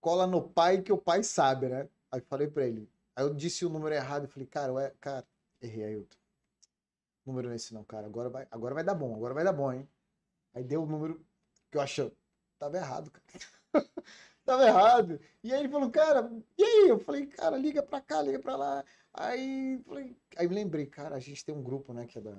Cola 0.00 0.26
no 0.26 0.48
pai 0.48 0.80
que 0.80 0.92
o 0.92 0.98
pai 0.98 1.22
sabe, 1.22 1.68
né? 1.68 1.88
Aí 2.10 2.22
falei 2.22 2.48
pra 2.48 2.66
ele. 2.66 2.88
Aí 3.14 3.24
eu 3.24 3.34
disse 3.34 3.66
o 3.66 3.68
número 3.68 3.94
errado 3.94 4.24
e 4.24 4.28
falei, 4.28 4.46
cara, 4.46 4.72
ué, 4.72 4.94
cara, 5.00 5.26
errei, 5.60 5.84
Ailton. 5.84 6.16
Número 7.28 7.52
esse 7.52 7.74
não, 7.74 7.84
cara. 7.84 8.06
Agora 8.06 8.30
vai, 8.30 8.48
agora 8.50 8.74
vai 8.74 8.82
dar 8.82 8.94
bom, 8.94 9.14
agora 9.14 9.34
vai 9.34 9.44
dar 9.44 9.52
bom, 9.52 9.70
hein? 9.70 9.86
Aí 10.54 10.64
deu 10.64 10.82
o 10.82 10.86
número 10.86 11.22
que 11.70 11.76
eu 11.76 11.80
achei. 11.82 12.10
Tava 12.58 12.78
errado, 12.78 13.10
cara. 13.10 13.26
Tava 14.46 14.64
errado. 14.66 15.20
E 15.44 15.52
aí 15.52 15.60
ele 15.60 15.68
falou, 15.68 15.90
cara, 15.90 16.30
e 16.56 16.64
aí? 16.64 16.88
Eu 16.88 16.98
falei, 16.98 17.26
cara, 17.26 17.54
liga 17.58 17.82
pra 17.82 18.00
cá, 18.00 18.22
liga 18.22 18.38
pra 18.38 18.56
lá. 18.56 18.82
Aí, 19.12 19.78
falei, 19.84 20.16
aí 20.38 20.48
me 20.48 20.54
lembrei, 20.54 20.86
cara, 20.86 21.16
a 21.16 21.20
gente 21.20 21.44
tem 21.44 21.54
um 21.54 21.62
grupo, 21.62 21.92
né, 21.92 22.06
que 22.06 22.16
é 22.16 22.20
da, 22.22 22.30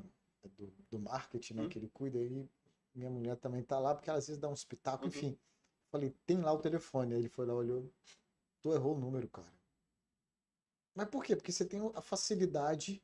é 0.44 0.48
do, 0.58 0.74
do 0.90 1.00
marketing, 1.00 1.54
né, 1.54 1.64
Hum. 1.64 1.70
que 1.70 1.78
ele 1.78 1.90
cuida, 1.90 2.18
aí 2.18 2.50
minha 2.96 3.12
mulher 3.12 3.38
também 3.38 3.62
tá 3.62 3.78
lá, 3.78 3.94
porque 3.94 4.10
ela 4.10 4.18
às 4.18 4.26
vezes 4.26 4.42
dá 4.42 4.50
um 4.50 4.54
espetáculo, 4.54 5.04
Uhum. 5.12 5.16
enfim. 5.16 5.38
Falei, 5.92 6.10
tem 6.26 6.42
lá 6.42 6.52
o 6.52 6.58
telefone. 6.60 7.14
Aí 7.14 7.20
ele 7.20 7.30
foi 7.30 7.46
lá, 7.46 7.54
olhou, 7.54 7.88
tu 8.60 8.74
errou 8.74 8.96
o 8.96 9.00
número, 9.00 9.30
cara. 9.30 9.54
Mas 10.96 11.08
por 11.10 11.24
quê? 11.24 11.36
Porque 11.36 11.52
você 11.52 11.64
tem 11.64 11.80
a 11.94 12.02
facilidade 12.02 13.04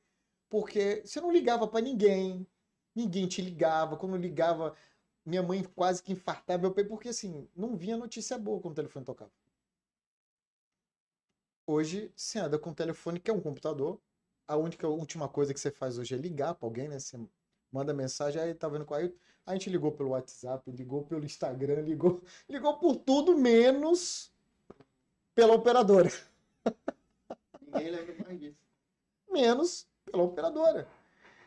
porque 0.48 1.02
você 1.04 1.20
não 1.20 1.32
ligava 1.32 1.66
para 1.68 1.80
ninguém, 1.80 2.46
ninguém 2.94 3.26
te 3.26 3.42
ligava. 3.42 3.96
Quando 3.96 4.16
ligava, 4.16 4.74
minha 5.24 5.42
mãe 5.42 5.62
quase 5.62 6.02
que 6.02 6.12
infartava 6.12 6.62
meu 6.62 6.72
pai, 6.72 6.84
porque 6.84 7.08
assim, 7.08 7.48
não 7.54 7.76
vinha 7.76 7.96
notícia 7.96 8.38
boa 8.38 8.60
quando 8.60 8.72
o 8.72 8.76
telefone 8.76 9.04
tocava. 9.04 9.32
Hoje, 11.66 12.12
você 12.16 12.38
anda 12.38 12.58
com 12.58 12.70
o 12.70 12.74
telefone, 12.74 13.20
que 13.20 13.30
é 13.30 13.34
um 13.34 13.40
computador. 13.40 14.00
A 14.46 14.56
única 14.56 14.88
última 14.88 15.28
coisa 15.28 15.54
que 15.54 15.60
você 15.60 15.70
faz 15.70 15.98
hoje 15.98 16.14
é 16.14 16.18
ligar 16.18 16.54
para 16.54 16.66
alguém, 16.66 16.88
né? 16.88 16.98
Você 16.98 17.18
manda 17.70 17.94
mensagem, 17.94 18.40
aí 18.40 18.54
tá 18.54 18.68
vendo 18.68 18.84
com 18.84 18.94
a 18.94 19.00
a 19.44 19.54
gente 19.54 19.70
ligou 19.70 19.90
pelo 19.90 20.10
WhatsApp, 20.10 20.70
ligou 20.70 21.02
pelo 21.04 21.24
Instagram, 21.24 21.80
ligou, 21.82 22.22
ligou 22.48 22.78
por 22.78 22.94
tudo 22.96 23.36
menos 23.36 24.32
pela 25.34 25.54
operadora. 25.54 26.10
Ninguém 27.60 27.90
lembra 27.90 28.24
mais 28.24 28.38
disso. 28.38 28.60
Menos 29.30 29.88
pela 30.04 30.22
operadora. 30.22 30.86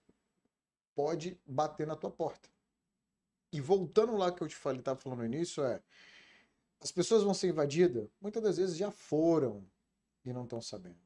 pode 0.95 1.39
bater 1.47 1.87
na 1.87 1.97
tua 1.97 2.11
porta. 2.11 2.49
E 3.53 3.61
voltando 3.61 4.17
lá 4.17 4.31
que 4.33 4.43
eu 4.43 4.49
te 4.49 4.57
falei, 4.57 4.81
estava 4.81 4.99
falando 5.01 5.21
no 5.21 5.25
início, 5.27 5.65
é 5.65 5.83
as 6.81 6.93
pessoas 6.93 7.23
vão 7.23 7.35
ser 7.35 7.49
invadidas, 7.49 8.09
muitas 8.21 8.43
das 8.43 8.57
vezes 8.57 8.77
já 8.77 8.91
foram 8.91 9.67
e 10.25 10.33
não 10.33 10.45
estão 10.45 10.61
sabendo. 10.61 11.01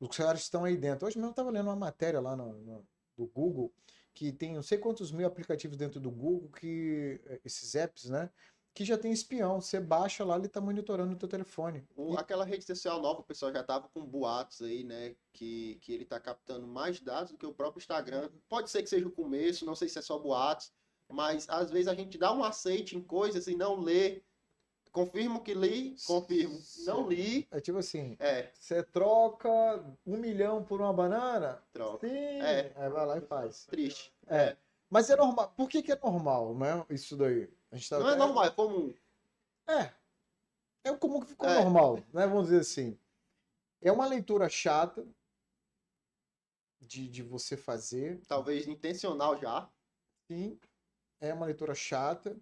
Os 0.00 0.16
caras 0.16 0.42
estão 0.42 0.64
aí 0.64 0.76
dentro. 0.76 1.06
Hoje 1.06 1.16
mesmo 1.16 1.28
eu 1.28 1.30
estava 1.30 1.50
lendo 1.50 1.66
uma 1.68 1.76
matéria 1.76 2.20
lá 2.20 2.36
no, 2.36 2.52
no- 2.58 2.86
do 3.16 3.26
Google 3.26 3.72
que 4.12 4.32
tem 4.32 4.54
não 4.54 4.62
sei 4.62 4.78
quantos 4.78 5.10
mil 5.12 5.26
aplicativos 5.26 5.76
dentro 5.76 5.98
do 6.00 6.10
Google 6.10 6.50
que 6.50 7.20
eh, 7.26 7.40
esses 7.44 7.74
apps, 7.74 8.10
né? 8.10 8.30
Que 8.78 8.84
já 8.84 8.96
tem 8.96 9.10
espião. 9.10 9.60
Você 9.60 9.80
baixa 9.80 10.24
lá, 10.24 10.36
ele 10.36 10.46
está 10.46 10.60
monitorando 10.60 11.12
o 11.12 11.16
teu 11.18 11.28
telefone. 11.28 11.84
O- 11.96 12.16
aquela 12.16 12.44
rede 12.44 12.64
social 12.64 13.02
nova, 13.02 13.18
o 13.18 13.24
pessoal 13.24 13.52
já 13.52 13.60
tava 13.64 13.88
com 13.88 14.06
boatos 14.06 14.62
aí, 14.62 14.84
né? 14.84 15.16
Que, 15.32 15.80
que 15.82 15.92
ele 15.92 16.04
tá 16.04 16.20
captando 16.20 16.64
mais 16.64 17.00
dados 17.00 17.32
do 17.32 17.38
que 17.38 17.44
o 17.44 17.52
próprio 17.52 17.80
Instagram. 17.80 18.30
Pode 18.48 18.70
ser 18.70 18.84
que 18.84 18.88
seja 18.88 19.08
o 19.08 19.10
começo, 19.10 19.66
não 19.66 19.74
sei 19.74 19.88
se 19.88 19.98
é 19.98 20.02
só 20.02 20.16
boatos, 20.16 20.70
mas 21.10 21.48
às 21.48 21.72
vezes 21.72 21.88
a 21.88 21.94
gente 21.94 22.16
dá 22.16 22.32
um 22.32 22.44
aceite 22.44 22.96
em 22.96 23.02
coisas 23.02 23.48
e 23.48 23.56
não 23.56 23.80
lê. 23.80 24.22
Confirmo 24.92 25.42
que 25.42 25.54
li, 25.54 25.96
confirmo. 26.06 26.56
Não 26.86 27.08
li, 27.08 27.48
É 27.50 27.60
tipo 27.60 27.78
assim, 27.78 28.16
é, 28.20 28.50
você 28.54 28.80
troca 28.82 29.48
um 30.06 30.16
milhão 30.16 30.62
por 30.62 30.80
uma 30.80 30.92
banana? 30.92 31.60
troca. 31.72 32.06
Sim. 32.08 32.14
É. 32.40 32.72
Aí 32.76 32.88
vai 32.88 33.06
lá 33.06 33.18
e 33.18 33.20
faz. 33.22 33.66
Triste. 33.66 34.12
É. 34.28 34.56
Mas 34.88 35.10
é 35.10 35.16
normal. 35.16 35.52
Por 35.56 35.68
que, 35.68 35.82
que 35.82 35.90
é 35.92 35.98
normal, 36.00 36.54
né? 36.54 36.86
Isso 36.88 37.16
daí. 37.16 37.50
Tá 37.70 37.98
Não 37.98 38.08
é 38.08 38.16
normal, 38.16 38.44
é 38.44 38.50
comum. 38.50 38.94
É. 39.66 39.92
É 40.84 40.90
o 40.90 40.98
comum 40.98 41.20
que 41.20 41.26
ficou 41.26 41.48
É. 41.48 41.62
normal, 41.62 41.96
né? 42.12 42.26
Vamos 42.26 42.44
dizer 42.44 42.60
assim. 42.60 42.98
É 43.80 43.92
uma 43.92 44.06
leitura 44.06 44.48
chata 44.48 45.06
de, 46.80 47.08
de 47.08 47.22
você 47.22 47.56
fazer. 47.56 48.20
Talvez 48.26 48.66
intencional 48.66 49.38
já. 49.38 49.70
Sim. 50.26 50.58
É 51.20 51.34
uma 51.34 51.46
leitura 51.46 51.74
chata. 51.74 52.36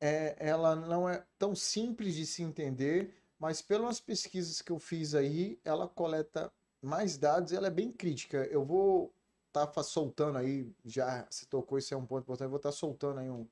É, 0.00 0.34
ela 0.38 0.74
não 0.74 1.08
é 1.08 1.24
tão 1.38 1.54
simples 1.54 2.14
de 2.16 2.26
se 2.26 2.42
entender, 2.42 3.14
mas 3.38 3.62
pelas 3.62 4.00
pesquisas 4.00 4.60
que 4.60 4.72
eu 4.72 4.78
fiz 4.80 5.14
aí, 5.14 5.60
ela 5.64 5.86
coleta 5.86 6.52
mais 6.82 7.16
dados 7.16 7.52
e 7.52 7.56
ela 7.56 7.68
é 7.68 7.70
bem 7.70 7.92
crítica. 7.92 8.38
Eu 8.46 8.64
vou 8.64 9.14
estar 9.46 9.68
tá 9.68 9.82
soltando 9.84 10.38
aí, 10.38 10.74
já 10.84 11.24
se 11.30 11.46
tocou, 11.46 11.78
isso 11.78 11.94
é 11.94 11.96
um 11.96 12.04
ponto 12.04 12.24
importante, 12.24 12.46
eu 12.46 12.50
vou 12.50 12.56
estar 12.56 12.70
tá 12.70 12.76
soltando 12.76 13.20
aí 13.20 13.30
um, 13.30 13.46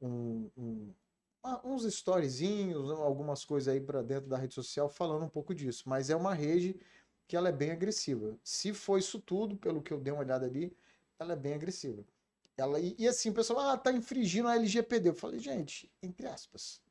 um, 0.00 0.50
um 0.56 0.94
uns 1.64 1.84
storyzinhos, 1.84 2.90
algumas 2.90 3.44
coisas 3.44 3.72
aí 3.72 3.80
para 3.80 4.02
dentro 4.02 4.28
da 4.28 4.36
rede 4.36 4.54
social 4.54 4.88
falando 4.88 5.24
um 5.24 5.28
pouco 5.28 5.54
disso, 5.54 5.88
mas 5.88 6.10
é 6.10 6.16
uma 6.16 6.34
rede 6.34 6.78
que 7.26 7.36
ela 7.36 7.48
é 7.48 7.52
bem 7.52 7.70
agressiva. 7.70 8.38
Se 8.42 8.72
for 8.72 8.98
isso 8.98 9.20
tudo, 9.20 9.56
pelo 9.56 9.82
que 9.82 9.92
eu 9.92 10.00
dei 10.00 10.12
uma 10.12 10.22
olhada 10.22 10.46
ali, 10.46 10.76
ela 11.18 11.34
é 11.34 11.36
bem 11.36 11.54
agressiva. 11.54 12.04
Ela, 12.56 12.80
e, 12.80 12.96
e 12.98 13.06
assim, 13.06 13.30
o 13.30 13.34
pessoal, 13.34 13.60
ah, 13.60 13.78
tá 13.78 13.92
infringindo 13.92 14.48
a 14.48 14.56
LGPD. 14.56 15.10
Eu 15.10 15.14
falei, 15.14 15.38
gente, 15.38 15.90
entre 16.02 16.26
aspas. 16.26 16.82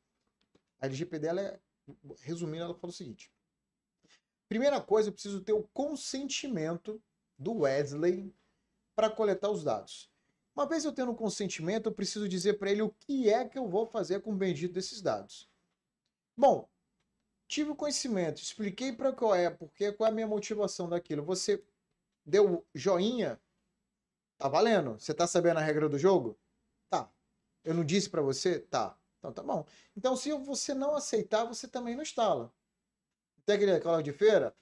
A 0.80 0.86
LGPD, 0.86 1.26
ela 1.26 1.40
é, 1.40 1.60
resumindo, 2.20 2.64
ela 2.64 2.74
falou 2.74 2.90
o 2.90 2.96
seguinte. 2.96 3.30
Primeira 4.48 4.80
coisa, 4.80 5.08
eu 5.08 5.12
preciso 5.12 5.42
ter 5.42 5.52
o 5.52 5.68
consentimento 5.74 7.02
do 7.38 7.58
Wesley 7.58 8.32
para 8.94 9.10
coletar 9.10 9.50
os 9.50 9.62
dados. 9.62 10.10
Uma 10.58 10.66
vez 10.66 10.84
eu 10.84 10.92
tendo 10.92 11.12
o 11.12 11.14
consentimento, 11.14 11.86
eu 11.86 11.94
preciso 11.94 12.28
dizer 12.28 12.54
para 12.54 12.68
ele 12.68 12.82
o 12.82 12.90
que 12.90 13.30
é 13.32 13.48
que 13.48 13.56
eu 13.56 13.68
vou 13.68 13.86
fazer 13.86 14.20
com 14.20 14.32
o 14.32 14.36
bendito 14.36 14.74
desses 14.74 15.00
dados. 15.00 15.48
Bom, 16.36 16.68
tive 17.46 17.70
o 17.70 17.76
conhecimento, 17.76 18.42
expliquei 18.42 18.92
para 18.92 19.12
qual 19.12 19.36
é, 19.36 19.50
porque 19.50 19.92
qual 19.92 20.08
é 20.08 20.10
a 20.10 20.12
minha 20.12 20.26
motivação 20.26 20.88
daquilo. 20.88 21.22
Você 21.22 21.64
deu 22.26 22.66
joinha, 22.74 23.40
tá 24.36 24.48
valendo. 24.48 24.98
Você 24.98 25.14
tá 25.14 25.28
sabendo 25.28 25.58
a 25.58 25.62
regra 25.62 25.88
do 25.88 25.96
jogo? 25.96 26.36
Tá. 26.90 27.08
Eu 27.62 27.72
não 27.72 27.84
disse 27.84 28.10
para 28.10 28.20
você? 28.20 28.58
Tá. 28.58 28.98
Então 29.20 29.32
tá 29.32 29.44
bom. 29.44 29.64
Então 29.96 30.16
se 30.16 30.32
você 30.32 30.74
não 30.74 30.96
aceitar, 30.96 31.44
você 31.44 31.68
também 31.68 31.94
não 31.94 32.02
instala. 32.02 32.52
Tem 33.46 33.54
aquele 33.54 33.78
Cláudio 33.78 34.12
de 34.12 34.18
feira? 34.18 34.52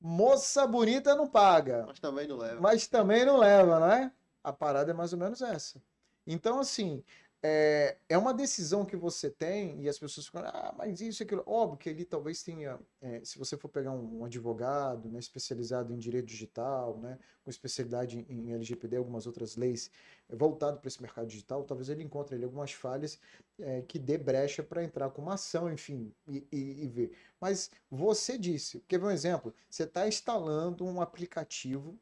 Moça 0.00 0.64
bonita 0.64 1.16
não 1.16 1.28
paga. 1.28 1.86
Mas 1.88 1.98
também 1.98 2.28
não 2.28 2.36
leva. 2.36 2.60
Mas 2.60 2.86
também 2.86 3.24
não 3.24 3.36
leva, 3.36 3.80
não 3.80 3.90
é? 3.90 4.12
A 4.44 4.52
parada 4.52 4.92
é 4.92 4.94
mais 4.94 5.12
ou 5.12 5.18
menos 5.18 5.42
essa. 5.42 5.82
Então, 6.26 6.60
assim, 6.60 7.02
é, 7.46 7.98
é 8.08 8.16
uma 8.16 8.32
decisão 8.32 8.86
que 8.86 8.96
você 8.96 9.28
tem 9.28 9.82
e 9.82 9.86
as 9.86 9.98
pessoas 9.98 10.24
ficam, 10.24 10.40
ah, 10.46 10.74
mas 10.78 11.02
isso 11.02 11.22
aquilo. 11.22 11.42
Óbvio 11.44 11.76
que 11.76 11.90
ele 11.90 12.02
talvez 12.02 12.42
tenha, 12.42 12.80
é, 13.02 13.20
se 13.22 13.38
você 13.38 13.54
for 13.54 13.68
pegar 13.68 13.90
um, 13.90 14.20
um, 14.20 14.24
advogado 14.24 15.10
né, 15.10 15.18
especializado 15.18 15.92
em 15.92 15.98
direito 15.98 16.24
digital, 16.24 16.96
né, 17.00 17.18
com 17.42 17.50
especialidade 17.50 18.24
em, 18.30 18.48
em 18.48 18.54
LGPD, 18.54 18.96
algumas 18.96 19.26
outras 19.26 19.56
leis 19.56 19.90
é, 20.30 20.34
voltado 20.34 20.78
para 20.78 20.88
esse 20.88 21.02
mercado 21.02 21.26
digital, 21.26 21.64
talvez 21.64 21.90
ele 21.90 22.02
encontre 22.02 22.34
ali 22.34 22.44
algumas 22.44 22.72
falhas 22.72 23.20
é, 23.58 23.82
que 23.82 23.98
dê 23.98 24.16
brecha 24.16 24.62
para 24.62 24.82
entrar 24.82 25.10
com 25.10 25.20
uma 25.20 25.34
ação, 25.34 25.70
enfim, 25.70 26.14
e, 26.26 26.48
e, 26.50 26.84
e 26.84 26.88
ver. 26.88 27.12
Mas 27.38 27.70
você 27.90 28.38
disse, 28.38 28.82
quer 28.88 28.98
ver 28.98 29.04
um 29.04 29.10
exemplo? 29.10 29.52
Você 29.68 29.82
está 29.82 30.08
instalando 30.08 30.86
um 30.86 30.98
aplicativo 30.98 31.98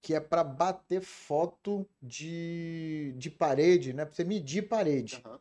que 0.00 0.14
é 0.14 0.20
para 0.20 0.44
bater 0.44 1.00
foto 1.00 1.88
de, 2.00 3.14
de 3.16 3.30
parede, 3.30 3.92
né? 3.92 4.04
Para 4.04 4.14
você 4.14 4.24
medir 4.24 4.68
parede. 4.68 5.22
Uhum. 5.24 5.38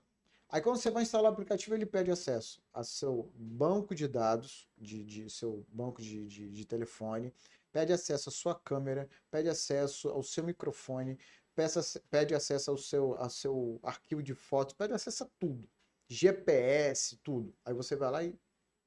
Aí 0.49 0.61
quando 0.61 0.77
você 0.77 0.89
vai 0.89 1.03
instalar 1.03 1.29
o 1.29 1.33
aplicativo, 1.33 1.75
ele 1.75 1.85
pede 1.85 2.09
acesso 2.09 2.61
a 2.73 2.83
seu 2.83 3.29
banco 3.35 3.93
de 3.93 4.07
dados, 4.07 4.69
de, 4.77 5.03
de 5.03 5.29
seu 5.29 5.65
banco 5.67 6.01
de, 6.01 6.25
de, 6.25 6.49
de, 6.49 6.65
telefone, 6.65 7.33
pede 7.71 7.91
acesso 7.91 8.29
à 8.29 8.31
sua 8.31 8.55
câmera, 8.55 9.09
pede 9.29 9.49
acesso 9.49 10.07
ao 10.07 10.23
seu 10.23 10.45
microfone, 10.45 11.19
peça, 11.53 11.81
pede 12.09 12.33
acesso 12.33 12.71
ao 12.71 12.77
seu, 12.77 13.15
ao 13.17 13.29
seu 13.29 13.79
arquivo 13.83 14.23
de 14.23 14.33
fotos, 14.33 14.73
pede 14.73 14.93
acesso 14.93 15.25
a 15.25 15.27
tudo. 15.37 15.69
GPS, 16.07 17.17
tudo. 17.17 17.53
Aí 17.65 17.73
você 17.73 17.95
vai 17.97 18.11
lá 18.11 18.23
e. 18.23 18.39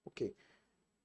Ok. 0.07 0.35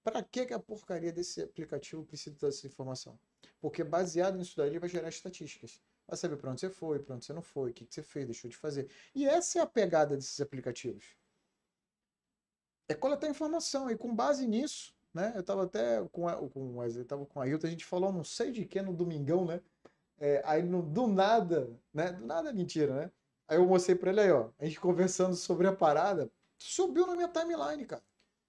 Para 0.04 0.24
que, 0.24 0.46
que 0.46 0.54
a 0.54 0.60
porcaria 0.60 1.12
desse 1.12 1.42
aplicativo 1.42 2.06
precisa 2.06 2.38
dessa 2.40 2.66
informação? 2.66 3.20
Porque 3.66 3.84
baseado 3.84 4.38
nisso 4.38 4.56
daí, 4.56 4.70
ele 4.70 4.78
vai 4.78 4.88
gerar 4.88 5.10
estatísticas. 5.10 5.82
Vai 6.08 6.16
saber 6.16 6.38
para 6.38 6.52
onde 6.52 6.62
você 6.62 6.70
foi, 6.70 7.00
para 7.00 7.16
onde 7.16 7.26
você 7.26 7.34
não 7.34 7.42
foi, 7.42 7.72
o 7.72 7.74
que, 7.74 7.84
que 7.84 7.96
você 7.96 8.04
fez, 8.04 8.28
deixou 8.28 8.48
de 8.48 8.56
fazer. 8.56 8.88
E 9.16 9.28
essa 9.28 9.58
é 9.58 9.62
a 9.64 9.66
pegada 9.66 10.16
desses 10.16 10.40
aplicativos. 10.40 11.18
É 12.88 12.94
coletar 12.94 13.28
informação. 13.28 13.90
E 13.90 13.98
com 13.98 14.14
base 14.14 14.46
nisso, 14.46 14.94
né? 15.12 15.32
Eu 15.34 15.42
estava 15.42 15.64
até 15.64 16.00
com, 16.12 16.28
a, 16.28 16.36
com 16.36 16.84
eu 16.84 17.06
tava 17.06 17.26
com 17.26 17.42
a 17.42 17.48
Hilton, 17.48 17.66
a 17.66 17.72
gente 17.72 17.86
falou 17.86 18.14
não 18.14 18.24
sei 18.24 18.52
de 18.52 18.66
que 18.66 18.80
no 18.84 18.94
domingão, 18.94 19.46
né? 19.46 19.60
É, 20.20 20.44
aí 20.46 20.62
no, 20.62 20.84
do 20.84 21.08
nada, 21.08 21.68
né? 21.92 22.12
Do 22.12 22.24
nada 22.24 22.52
é 22.52 22.54
mentira, 22.54 22.94
né? 22.94 23.12
Aí 23.48 23.58
eu 23.58 23.66
mostrei 23.66 23.96
para 23.96 24.12
ele 24.12 24.22
aí, 24.22 24.32
ó. 24.32 24.52
A 24.60 24.66
gente 24.66 24.80
conversando 24.80 25.36
sobre 25.36 25.66
a 25.66 25.76
parada, 25.76 26.32
subiu 26.56 27.08
na 27.08 27.16
minha 27.16 27.30
timeline, 27.30 27.84
cara 27.84 28.04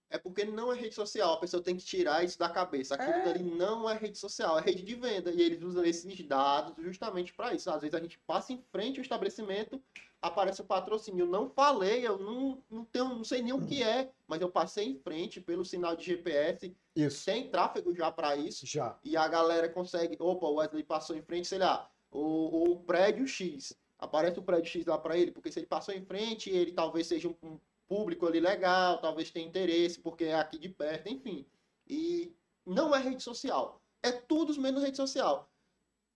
é 0.09 0.19
porque 0.19 0.45
não 0.45 0.73
é 0.73 0.77
rede 0.77 0.95
social. 0.95 1.35
A 1.35 1.41
pessoa 1.41 1.63
tem 1.63 1.77
que 1.77 1.85
tirar 1.85 2.25
isso 2.25 2.39
da 2.39 2.49
cabeça. 2.49 2.95
Aquilo 2.95 3.11
é. 3.11 3.25
dali 3.25 3.43
não 3.43 3.89
é 3.89 3.97
rede 3.97 4.19
social, 4.19 4.59
é 4.59 4.63
rede 4.63 4.83
de 4.83 4.95
venda. 4.95 5.31
E 5.31 5.43
eles 5.43 5.63
usam 5.63 5.85
esses 5.85 6.21
dados 6.27 6.75
justamente 6.85 7.33
para 7.33 7.55
isso. 7.55 7.71
Às 7.71 7.83
vezes 7.83 7.95
a 7.95 8.01
gente 8.01 8.19
passa 8.21 8.53
em 8.53 8.63
frente 8.71 8.99
ao 8.99 9.03
estabelecimento, 9.03 9.83
aparece 10.23 10.61
o 10.61 10.65
patrocínio. 10.65 11.25
Eu 11.25 11.31
não 11.31 11.51
falei, 11.51 12.07
eu 12.07 12.19
não, 12.19 12.63
não, 12.71 12.85
tenho, 12.85 13.09
não 13.09 13.25
sei 13.25 13.43
nem 13.43 13.53
o 13.53 13.67
que 13.67 13.83
é, 13.83 14.11
mas 14.29 14.41
eu 14.41 14.51
passei 14.51 14.87
em 14.87 14.99
frente 14.99 15.41
pelo 15.41 15.65
sinal 15.65 15.97
de 15.97 16.05
GPS. 16.05 16.75
Isso. 16.95 17.25
Tem 17.25 17.51
tráfego 17.51 17.95
já 17.95 18.11
para 18.11 18.37
isso. 18.37 18.65
Já. 18.65 18.97
E 19.05 19.17
a 19.17 19.27
galera 19.27 19.69
consegue. 19.69 20.17
Opa, 20.21 20.47
o 20.47 20.55
Wesley 20.55 20.85
passou 20.85 21.17
em 21.17 21.23
frente, 21.23 21.49
sei 21.49 21.59
lá, 21.59 21.91
o, 22.11 22.73
o 22.73 22.81
prédio 22.81 23.27
X. 23.27 23.77
Aparece 23.99 24.39
o 24.39 24.43
prédio 24.43 24.71
X 24.71 24.87
lá 24.87 24.99
para 24.99 25.17
ele, 25.17 25.33
porque 25.33 25.51
se 25.51 25.59
ele 25.59 25.67
passou 25.67 25.95
em 25.95 26.05
frente, 26.05 26.51
ele 26.51 26.73
talvez 26.73 27.07
seja 27.07 27.29
um 27.29 27.59
público 27.89 28.27
ali 28.27 28.41
legal, 28.41 28.99
talvez 29.01 29.31
tenha 29.31 29.47
interesse, 29.47 29.99
porque 30.01 30.25
é 30.25 30.35
aqui 30.35 30.59
de 30.59 30.69
perto, 30.69 31.09
enfim. 31.09 31.47
E 31.89 32.35
não 32.65 32.95
é 32.95 33.01
rede 33.01 33.23
social. 33.23 33.81
É 34.03 34.13
tudo 34.13 34.59
menos 34.61 34.83
rede 34.83 34.97
social. 34.97 35.51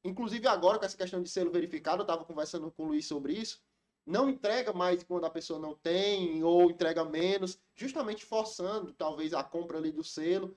Inclusive 0.02 0.46
agora, 0.48 0.78
com 0.78 0.84
essa 0.84 0.96
questão 0.96 1.22
de 1.22 1.28
selo 1.28 1.50
verificado, 1.50 2.00
eu 2.00 2.04
estava 2.04 2.24
conversando 2.24 2.70
com 2.70 2.84
o 2.84 2.86
Luiz 2.88 3.06
sobre 3.06 3.34
isso. 3.34 3.62
Não 4.06 4.28
entrega 4.28 4.72
mais 4.72 5.02
quando 5.02 5.26
a 5.26 5.30
pessoa 5.30 5.58
não 5.58 5.74
tem, 5.74 6.42
ou 6.42 6.70
entrega 6.70 7.04
menos, 7.04 7.58
justamente 7.76 8.24
forçando 8.24 8.92
talvez 8.92 9.34
a 9.34 9.44
compra 9.44 9.78
ali 9.78 9.92
do 9.92 10.02
selo. 10.02 10.56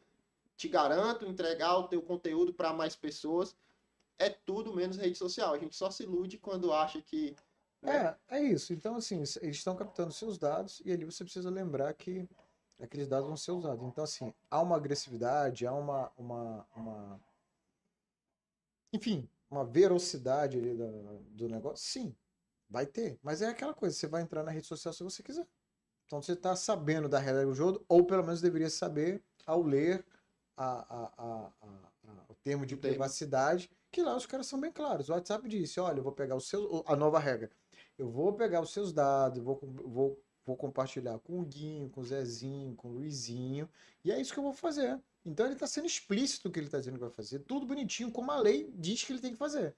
Te 0.56 0.68
garanto 0.68 1.26
entregar 1.26 1.78
o 1.78 1.88
teu 1.88 2.02
conteúdo 2.02 2.54
para 2.54 2.74
mais 2.74 2.96
pessoas. 2.96 3.56
É 4.18 4.30
tudo 4.30 4.74
menos 4.74 4.98
rede 4.98 5.18
social. 5.18 5.54
A 5.54 5.60
gente 5.60 5.76
só 5.76 5.92
se 5.92 6.04
ilude 6.04 6.38
quando 6.38 6.72
acha 6.72 7.02
que 7.02 7.36
é, 7.84 8.16
é 8.30 8.42
isso. 8.42 8.74
Então, 8.74 8.96
assim, 8.96 9.18
eles 9.18 9.58
estão 9.58 9.76
captando 9.76 10.12
seus 10.12 10.38
dados 10.38 10.82
e 10.86 10.92
ali 10.92 11.06
você 11.06 11.24
precisa 11.24 11.50
lembrar 11.50 11.94
que 11.94 12.28
aqueles 12.80 13.08
dados 13.08 13.28
vão 13.28 13.38
ser 13.38 13.52
usados. 13.52 13.86
Então, 13.86 14.04
assim, 14.04 14.34
há 14.50 14.62
uma 14.62 14.78
agressividade, 14.78 15.68
há 15.68 15.74
uma. 15.74 16.12
uma, 16.18 16.68
uma... 16.76 17.20
Enfim, 18.92 19.28
uma 19.50 19.66
velocidade 19.66 20.58
ali 20.58 20.74
do, 20.76 21.20
do 21.32 21.50
negócio? 21.50 21.86
Sim, 21.86 22.16
vai 22.70 22.86
ter. 22.86 23.20
Mas 23.22 23.42
é 23.42 23.48
aquela 23.48 23.74
coisa, 23.74 23.96
você 23.96 24.08
vai 24.08 24.22
entrar 24.22 24.44
na 24.44 24.52
rede 24.52 24.68
social 24.68 24.94
se 24.94 25.04
você 25.04 25.22
quiser. 25.22 25.48
Então 26.06 26.22
você 26.22 26.34
está 26.34 26.56
sabendo 26.56 27.10
da 27.10 27.20
regra 27.20 27.46
do 27.46 27.54
jogo, 27.54 27.84
ou 27.88 28.06
pelo 28.06 28.24
menos 28.24 28.42
deveria 28.42 28.70
saber 28.70 29.24
ao 29.46 29.62
ler 29.62 30.06
a, 30.56 30.66
a, 30.96 31.14
a, 31.18 31.52
o 32.30 32.36
termo 32.36 32.66
de 32.66 32.76
privacidade, 32.76 33.70
que 33.92 34.02
lá 34.02 34.16
os 34.16 34.26
caras 34.26 34.48
são 34.48 34.60
bem 34.60 34.72
claros. 34.72 35.10
O 35.10 35.14
WhatsApp 35.14 35.48
disse, 35.48 35.80
olha, 35.80 36.00
eu 36.00 36.04
vou 36.04 36.12
pegar 36.12 36.36
o 36.36 36.42
seu, 36.42 36.84
a 36.86 36.96
nova 36.96 37.20
regra 37.20 37.50
eu 37.98 38.10
vou 38.10 38.34
pegar 38.34 38.62
os 38.62 38.72
seus 38.72 38.92
dados, 38.92 39.42
vou, 39.44 39.60
vou, 39.62 40.24
vou 40.46 40.58
compartilhar 40.58 41.20
com 41.20 41.40
o 41.40 41.46
Guinho, 41.46 41.90
com 41.90 42.02
o 42.02 42.06
Zezinho, 42.06 42.76
com 42.76 42.90
o 42.90 42.94
Luizinho, 42.94 43.70
e 44.04 44.12
é 44.12 44.20
isso 44.20 44.34
que 44.34 44.40
eu 44.40 44.44
vou 44.44 44.54
fazer. 44.54 45.02
Então 45.26 45.46
ele 45.46 45.54
está 45.54 45.68
sendo 45.68 45.88
explícito 45.88 46.50
o 46.50 46.52
que 46.52 46.60
ele 46.60 46.68
está 46.68 46.80
dizendo 46.80 46.96
que 46.96 47.02
vai 47.02 47.10
fazer, 47.10 47.40
tudo 47.40 47.66
bonitinho, 47.66 48.12
como 48.12 48.32
a 48.32 48.38
lei 48.38 48.72
diz 48.76 49.04
que 49.04 49.14
ele 49.14 49.22
tem 49.22 49.32
que 49.32 49.38
fazer. 49.38 49.76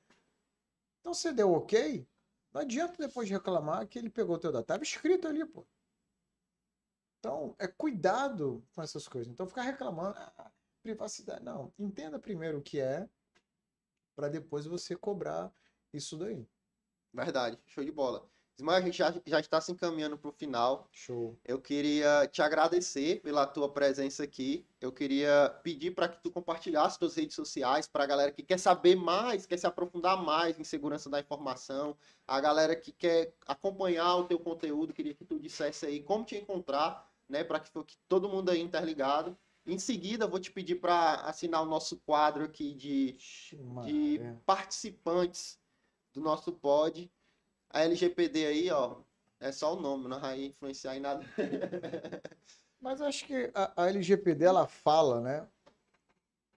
Então 0.99 1.13
você 1.13 1.31
deu 1.31 1.53
ok, 1.53 2.07
não 2.55 2.61
adianta 2.61 2.95
depois 2.97 3.27
de 3.27 3.33
reclamar 3.33 3.85
que 3.85 3.99
ele 3.99 4.09
pegou 4.09 4.37
o 4.37 4.39
teu 4.39 4.49
dado. 4.49 4.61
Estava 4.61 4.81
escrito 4.81 5.27
ali, 5.27 5.45
pô. 5.45 5.67
Então, 7.19 7.53
é 7.59 7.67
cuidado 7.67 8.63
com 8.73 8.81
essas 8.81 9.09
coisas. 9.09 9.31
Então, 9.31 9.45
ficar 9.45 9.63
reclamando, 9.63 10.15
ah, 10.17 10.51
privacidade. 10.81 11.43
Não, 11.43 11.73
entenda 11.77 12.17
primeiro 12.17 12.59
o 12.59 12.61
que 12.61 12.79
é, 12.79 13.09
para 14.15 14.29
depois 14.29 14.65
você 14.65 14.95
cobrar 14.95 15.51
isso 15.91 16.15
daí. 16.15 16.47
Verdade, 17.15 17.57
show 17.65 17.83
de 17.83 17.91
bola. 17.91 18.27
Ismael, 18.57 18.77
a 18.77 18.81
gente 18.81 18.97
já, 18.97 19.13
já 19.25 19.39
está 19.39 19.59
se 19.59 19.71
encaminhando 19.71 20.17
para 20.17 20.29
o 20.29 20.33
final. 20.33 20.87
Show. 20.91 21.37
Eu 21.43 21.59
queria 21.59 22.27
te 22.27 22.41
agradecer 22.41 23.21
pela 23.21 23.45
tua 23.45 23.69
presença 23.69 24.23
aqui. 24.23 24.65
Eu 24.79 24.91
queria 24.91 25.49
pedir 25.61 25.91
para 25.91 26.07
que 26.07 26.21
tu 26.21 26.31
compartilhasse 26.31 26.97
suas 26.97 27.15
redes 27.15 27.35
sociais 27.35 27.87
para 27.87 28.03
a 28.03 28.07
galera 28.07 28.31
que 28.31 28.43
quer 28.43 28.57
saber 28.57 28.95
mais, 28.95 29.45
quer 29.45 29.57
se 29.57 29.67
aprofundar 29.67 30.21
mais 30.21 30.57
em 30.57 30.63
segurança 30.63 31.09
da 31.09 31.19
informação, 31.19 31.97
a 32.25 32.39
galera 32.39 32.75
que 32.75 32.93
quer 32.93 33.33
acompanhar 33.45 34.15
o 34.15 34.25
teu 34.25 34.39
conteúdo, 34.39 34.93
queria 34.93 35.13
que 35.13 35.25
tu 35.25 35.37
dissesse 35.37 35.85
aí 35.85 36.01
como 36.01 36.23
te 36.23 36.37
encontrar, 36.37 37.09
né, 37.27 37.43
para 37.43 37.59
que, 37.59 37.71
que 37.83 37.97
todo 38.07 38.29
mundo 38.29 38.51
aí 38.51 38.61
interligado. 38.61 39.37
Em 39.65 39.79
seguida, 39.79 40.27
vou 40.27 40.39
te 40.39 40.51
pedir 40.51 40.75
para 40.75 41.15
assinar 41.21 41.61
o 41.61 41.65
nosso 41.65 41.97
quadro 42.05 42.45
aqui 42.45 42.73
de, 42.73 43.17
de 43.83 44.21
participantes 44.45 45.59
do 46.15 46.21
nosso 46.21 46.51
pod. 46.53 47.11
A 47.69 47.83
LGPD 47.83 48.45
aí, 48.45 48.71
ó, 48.71 49.01
É 49.39 49.51
só 49.51 49.75
o 49.75 49.81
nome, 49.81 50.07
não 50.07 50.19
vai 50.19 50.45
influenciar 50.45 50.95
em 50.95 51.01
nada. 51.01 51.23
Mas 52.79 53.01
acho 53.01 53.25
que 53.25 53.51
a, 53.53 53.83
a 53.83 53.89
LGPD 53.89 54.45
ela 54.45 54.65
fala, 54.65 55.19
né? 55.19 55.47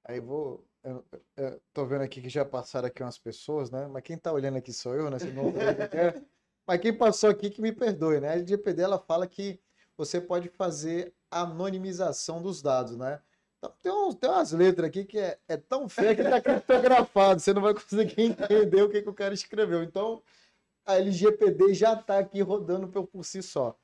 Aí 0.04 0.20
vou. 0.20 0.64
Eu, 0.82 1.04
eu 1.36 1.60
tô 1.72 1.84
vendo 1.84 2.02
aqui 2.02 2.22
que 2.22 2.28
já 2.28 2.44
passaram 2.44 2.86
aqui 2.86 3.02
umas 3.02 3.18
pessoas, 3.18 3.70
né? 3.70 3.88
Mas 3.88 4.02
quem 4.02 4.16
tá 4.16 4.32
olhando 4.32 4.56
aqui 4.58 4.72
sou 4.72 4.94
eu, 4.94 5.10
né? 5.10 5.18
Senão, 5.18 5.48
é. 5.48 6.22
Mas 6.66 6.80
quem 6.80 6.96
passou 6.96 7.30
aqui 7.30 7.50
que 7.50 7.60
me 7.60 7.72
perdoe, 7.72 8.20
né? 8.20 8.28
A 8.28 8.32
LGPD 8.34 8.82
ela 8.82 8.98
fala 8.98 9.26
que 9.26 9.60
você 9.96 10.20
pode 10.20 10.48
fazer 10.48 11.14
anonimização 11.30 12.40
dos 12.40 12.62
dados, 12.62 12.96
né? 12.96 13.20
Então, 13.58 13.72
tem, 13.82 13.92
uns, 13.92 14.14
tem 14.14 14.30
umas 14.30 14.52
letras 14.52 14.88
aqui 14.88 15.04
que 15.04 15.18
é, 15.18 15.38
é 15.48 15.56
tão 15.56 15.88
feia 15.88 16.14
que 16.14 16.22
tá 16.22 16.40
criptografado, 16.40 17.40
você 17.40 17.52
não 17.52 17.60
vai 17.60 17.74
conseguir 17.74 18.22
entender 18.22 18.82
o 18.82 18.88
que, 18.88 19.02
que 19.02 19.08
o 19.08 19.14
cara 19.14 19.34
escreveu. 19.34 19.82
Então, 19.82 20.22
a 20.86 20.96
LGPD 20.96 21.74
já 21.74 21.94
está 21.94 22.18
aqui 22.18 22.40
rodando 22.40 22.88
por, 22.88 23.06
por 23.06 23.24
si 23.24 23.42
só. 23.42 23.76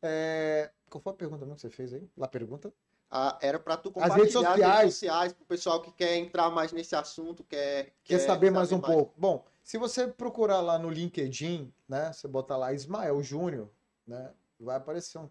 É... 0.00 0.70
Qual 0.88 1.02
foi 1.02 1.12
a 1.12 1.16
pergunta 1.16 1.44
mesmo 1.44 1.56
que 1.56 1.60
você 1.62 1.70
fez 1.70 1.92
aí? 1.92 2.08
Lá 2.16 2.26
pergunta? 2.26 2.72
Ah, 3.10 3.36
era 3.42 3.58
para 3.58 3.76
tu 3.76 3.90
compartilhar 3.90 4.14
as 4.14 4.20
redes 4.20 4.32
sociais, 4.32 4.78
redes 4.78 4.94
sociais 4.94 5.32
para 5.32 5.42
o 5.42 5.46
pessoal 5.46 5.82
que 5.82 5.92
quer 5.92 6.16
entrar 6.16 6.48
mais 6.50 6.72
nesse 6.72 6.94
assunto, 6.94 7.42
quer, 7.42 7.86
quer, 8.04 8.16
quer 8.16 8.18
saber 8.20 8.52
mais 8.52 8.70
um 8.70 8.78
mais. 8.78 8.94
pouco. 8.94 9.12
Bom, 9.18 9.44
se 9.64 9.76
você 9.76 10.06
procurar 10.06 10.60
lá 10.60 10.78
no 10.78 10.88
LinkedIn, 10.88 11.72
né, 11.88 12.12
você 12.12 12.28
botar 12.28 12.56
lá 12.56 12.72
Ismael 12.72 13.20
Júnior, 13.20 13.68
né, 14.06 14.32
vai 14.60 14.76
aparecer 14.76 15.18
um 15.18 15.28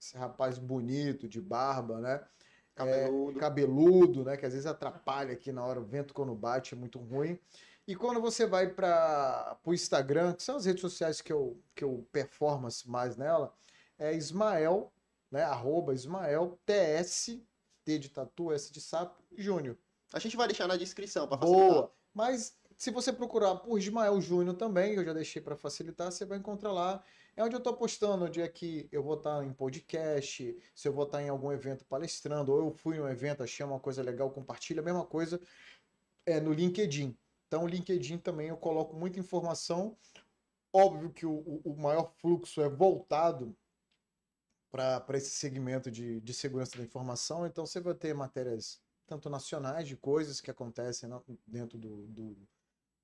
esse 0.00 0.16
rapaz 0.16 0.58
bonito, 0.58 1.28
de 1.28 1.40
barba, 1.40 2.00
né? 2.00 2.20
Cabeludo. 2.84 3.38
É, 3.38 3.40
cabeludo, 3.40 4.24
né? 4.24 4.36
Que 4.36 4.46
às 4.46 4.52
vezes 4.52 4.66
atrapalha 4.66 5.32
aqui 5.32 5.52
na 5.52 5.64
hora, 5.64 5.80
o 5.80 5.84
vento 5.84 6.14
quando 6.14 6.34
bate 6.34 6.74
é 6.74 6.76
muito 6.76 6.98
ruim. 6.98 7.38
E 7.86 7.96
quando 7.96 8.20
você 8.20 8.46
vai 8.46 8.68
para 8.68 9.58
o 9.64 9.74
Instagram, 9.74 10.34
que 10.34 10.42
são 10.42 10.56
as 10.56 10.64
redes 10.64 10.80
sociais 10.80 11.20
que 11.20 11.32
eu, 11.32 11.60
que 11.74 11.82
eu 11.82 12.06
performance 12.12 12.88
mais 12.88 13.16
nela, 13.16 13.52
é 13.98 14.14
Ismael, 14.14 14.92
né? 15.30 15.42
Arroba 15.42 15.92
Ismael 15.92 16.58
TS, 16.64 17.40
T 17.84 17.98
de 17.98 18.08
tatu, 18.08 18.52
S 18.52 18.72
de 18.72 18.80
sapo, 18.80 19.22
Júnior. 19.36 19.76
A 20.12 20.18
gente 20.18 20.36
vai 20.36 20.46
deixar 20.46 20.66
na 20.66 20.76
descrição 20.76 21.26
para 21.26 21.38
facilitar. 21.38 21.68
Boa. 21.68 21.92
Mas 22.14 22.56
se 22.76 22.90
você 22.90 23.12
procurar 23.12 23.56
por 23.56 23.78
Ismael 23.78 24.20
Júnior 24.20 24.56
também, 24.56 24.94
eu 24.94 25.04
já 25.04 25.12
deixei 25.12 25.40
para 25.42 25.56
facilitar, 25.56 26.10
você 26.10 26.24
vai 26.24 26.38
encontrar 26.38 26.72
lá 26.72 27.02
é 27.40 27.44
onde 27.44 27.54
eu 27.54 27.58
estou 27.58 27.74
postando, 27.74 28.26
onde 28.26 28.42
é 28.42 28.46
que 28.46 28.86
eu 28.92 29.02
vou 29.02 29.14
estar 29.14 29.42
em 29.42 29.52
podcast, 29.52 30.56
se 30.74 30.88
eu 30.88 30.92
vou 30.92 31.04
estar 31.04 31.22
em 31.22 31.30
algum 31.30 31.50
evento 31.50 31.86
palestrando, 31.86 32.52
ou 32.52 32.66
eu 32.66 32.70
fui 32.70 32.98
em 32.98 33.00
um 33.00 33.08
evento, 33.08 33.42
achei 33.42 33.64
uma 33.64 33.80
coisa 33.80 34.02
legal, 34.02 34.30
compartilha, 34.30 34.82
a 34.82 34.84
mesma 34.84 35.06
coisa 35.06 35.40
é 36.26 36.38
no 36.38 36.52
LinkedIn. 36.52 37.16
Então, 37.46 37.64
o 37.64 37.66
LinkedIn 37.66 38.18
também 38.18 38.48
eu 38.48 38.58
coloco 38.58 38.94
muita 38.94 39.18
informação. 39.18 39.96
Óbvio 40.70 41.10
que 41.10 41.24
o, 41.24 41.62
o 41.64 41.74
maior 41.78 42.12
fluxo 42.18 42.60
é 42.60 42.68
voltado 42.68 43.56
para 44.70 45.16
esse 45.16 45.30
segmento 45.30 45.90
de, 45.90 46.20
de 46.20 46.34
segurança 46.34 46.76
da 46.76 46.84
informação, 46.84 47.46
então 47.46 47.64
você 47.64 47.80
vai 47.80 47.94
ter 47.94 48.14
matérias 48.14 48.80
tanto 49.06 49.30
nacionais 49.30 49.88
de 49.88 49.96
coisas 49.96 50.42
que 50.42 50.50
acontecem 50.50 51.10
dentro 51.46 51.78
do, 51.78 52.06
do, 52.06 52.36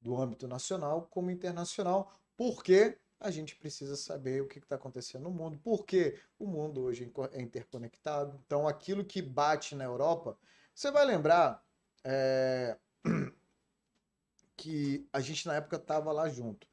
do 0.00 0.16
âmbito 0.20 0.46
nacional 0.46 1.08
como 1.10 1.30
internacional, 1.30 2.12
porque 2.36 2.98
a 3.18 3.30
gente 3.30 3.56
precisa 3.56 3.97
saber 3.97 4.43
o 4.43 4.47
que 4.47 4.59
está 4.59 4.76
acontecendo 4.76 5.22
no 5.22 5.30
mundo, 5.30 5.59
porque 5.62 6.18
o 6.38 6.47
mundo 6.47 6.82
hoje 6.82 7.10
é 7.32 7.40
interconectado. 7.40 8.40
Então, 8.47 8.68
aquilo 8.68 9.05
que 9.05 9.22
bate 9.22 9.74
na 9.74 9.84
Europa, 9.84 10.38
você 10.74 10.90
vai 10.90 11.05
lembrar 11.05 11.64
é, 12.05 12.76
que 14.56 15.09
a 15.12 15.20
gente 15.20 15.47
na 15.47 15.56
época 15.56 15.76
estava 15.76 16.12
lá 16.12 16.28
junto. 16.28 16.66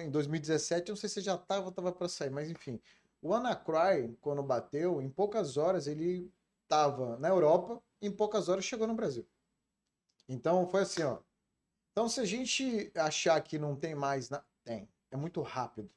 Em 0.00 0.10
2017, 0.10 0.88
eu 0.88 0.92
não 0.94 0.96
sei 0.96 1.10
se 1.10 1.20
já 1.20 1.34
estava, 1.34 1.68
estava 1.68 1.92
para 1.92 2.08
sair, 2.08 2.30
mas 2.30 2.48
enfim, 2.50 2.80
o 3.20 3.34
Anacry, 3.34 4.16
quando 4.20 4.42
bateu, 4.42 5.02
em 5.02 5.10
poucas 5.10 5.58
horas 5.58 5.86
ele 5.86 6.32
estava 6.62 7.18
na 7.18 7.28
Europa, 7.28 7.82
em 8.00 8.10
poucas 8.10 8.48
horas 8.48 8.64
chegou 8.64 8.86
no 8.86 8.94
Brasil. 8.94 9.26
Então 10.26 10.66
foi 10.66 10.82
assim, 10.82 11.02
ó. 11.02 11.18
Então 11.92 12.08
se 12.08 12.18
a 12.18 12.24
gente 12.24 12.90
achar 12.94 13.38
que 13.42 13.58
não 13.58 13.76
tem 13.76 13.94
mais, 13.94 14.30
na... 14.30 14.42
tem 14.64 14.88
é 15.14 15.16
muito 15.16 15.40
rápido. 15.40 15.88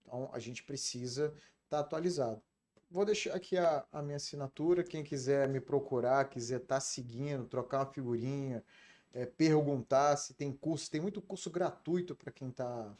Então 0.00 0.30
a 0.32 0.38
gente 0.38 0.62
precisa 0.62 1.34
estar 1.64 1.78
tá 1.78 1.80
atualizado. 1.80 2.40
Vou 2.88 3.04
deixar 3.04 3.34
aqui 3.34 3.56
a, 3.56 3.84
a, 3.90 4.00
minha 4.02 4.16
assinatura. 4.16 4.84
Quem 4.84 5.02
quiser 5.02 5.48
me 5.48 5.60
procurar, 5.60 6.28
quiser 6.28 6.60
estar 6.60 6.76
tá 6.76 6.80
seguindo, 6.80 7.46
trocar 7.46 7.80
uma 7.80 7.92
figurinha, 7.92 8.62
é, 9.12 9.26
perguntar 9.26 10.16
se 10.16 10.34
tem 10.34 10.52
curso. 10.52 10.90
Tem 10.90 11.00
muito 11.00 11.20
curso 11.20 11.50
gratuito 11.50 12.14
para 12.14 12.30
quem 12.30 12.50
está 12.50 12.94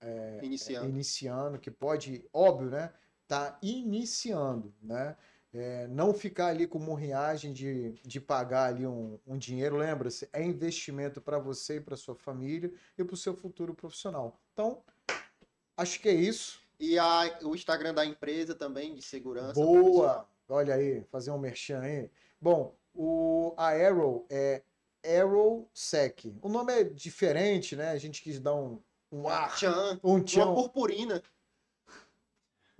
é, 0.00 0.40
iniciando. 0.42 0.86
É, 0.86 0.88
iniciando, 0.88 1.58
que 1.58 1.70
pode, 1.70 2.24
óbvio, 2.32 2.70
né? 2.70 2.92
Tá 3.26 3.58
iniciando, 3.62 4.72
né? 4.80 5.16
É, 5.52 5.88
não 5.88 6.14
ficar 6.14 6.46
ali 6.46 6.64
com 6.64 6.78
morriagem 6.78 7.52
de, 7.52 7.92
de 8.04 8.20
pagar 8.20 8.66
ali 8.68 8.86
um, 8.86 9.18
um 9.26 9.36
dinheiro, 9.36 9.76
lembra-se, 9.76 10.28
é 10.32 10.44
investimento 10.44 11.20
para 11.20 11.40
você 11.40 11.76
e 11.76 11.80
para 11.80 11.96
sua 11.96 12.14
família 12.14 12.72
e 12.96 13.02
para 13.02 13.14
o 13.14 13.16
seu 13.16 13.34
futuro 13.34 13.74
profissional. 13.74 14.38
Então, 14.52 14.80
Acho 15.80 15.98
que 15.98 16.10
é 16.10 16.12
isso. 16.12 16.60
E 16.78 16.98
a, 16.98 17.38
o 17.42 17.54
Instagram 17.54 17.94
da 17.94 18.04
empresa 18.04 18.54
também, 18.54 18.94
de 18.94 19.00
segurança. 19.00 19.54
Boa! 19.54 20.28
Olha 20.46 20.74
aí, 20.74 21.02
fazer 21.04 21.30
um 21.30 21.38
merchan 21.38 21.80
aí. 21.80 22.10
Bom, 22.38 22.76
o, 22.94 23.54
a 23.56 23.68
Arrow 23.70 24.26
é 24.28 24.62
ArrowSec. 25.02 26.36
O 26.42 26.50
nome 26.50 26.70
é 26.74 26.84
diferente, 26.84 27.76
né? 27.76 27.92
A 27.92 27.96
gente 27.96 28.20
quis 28.20 28.38
dar 28.38 28.54
um, 28.54 28.78
um 29.10 29.26
ar. 29.26 29.56
Tchan, 29.56 29.98
um 30.04 30.22
tchan. 30.22 30.44
Uma 30.44 30.54
purpurina. 30.54 31.22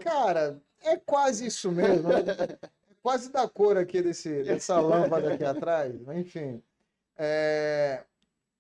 Cara, 0.01 0.61
é 0.83 0.99
quase 0.99 1.47
isso 1.47 1.73
mesmo. 1.73 2.07
Né? 2.07 2.19
É 2.21 2.95
quase 3.03 3.33
da 3.33 3.49
cor 3.49 3.79
aqui 3.79 4.03
desse, 4.03 4.43
dessa 4.43 4.77
lâmpada 4.79 5.33
aqui 5.33 5.45
atrás. 5.45 5.95
Enfim. 6.09 6.63
É... 7.17 8.05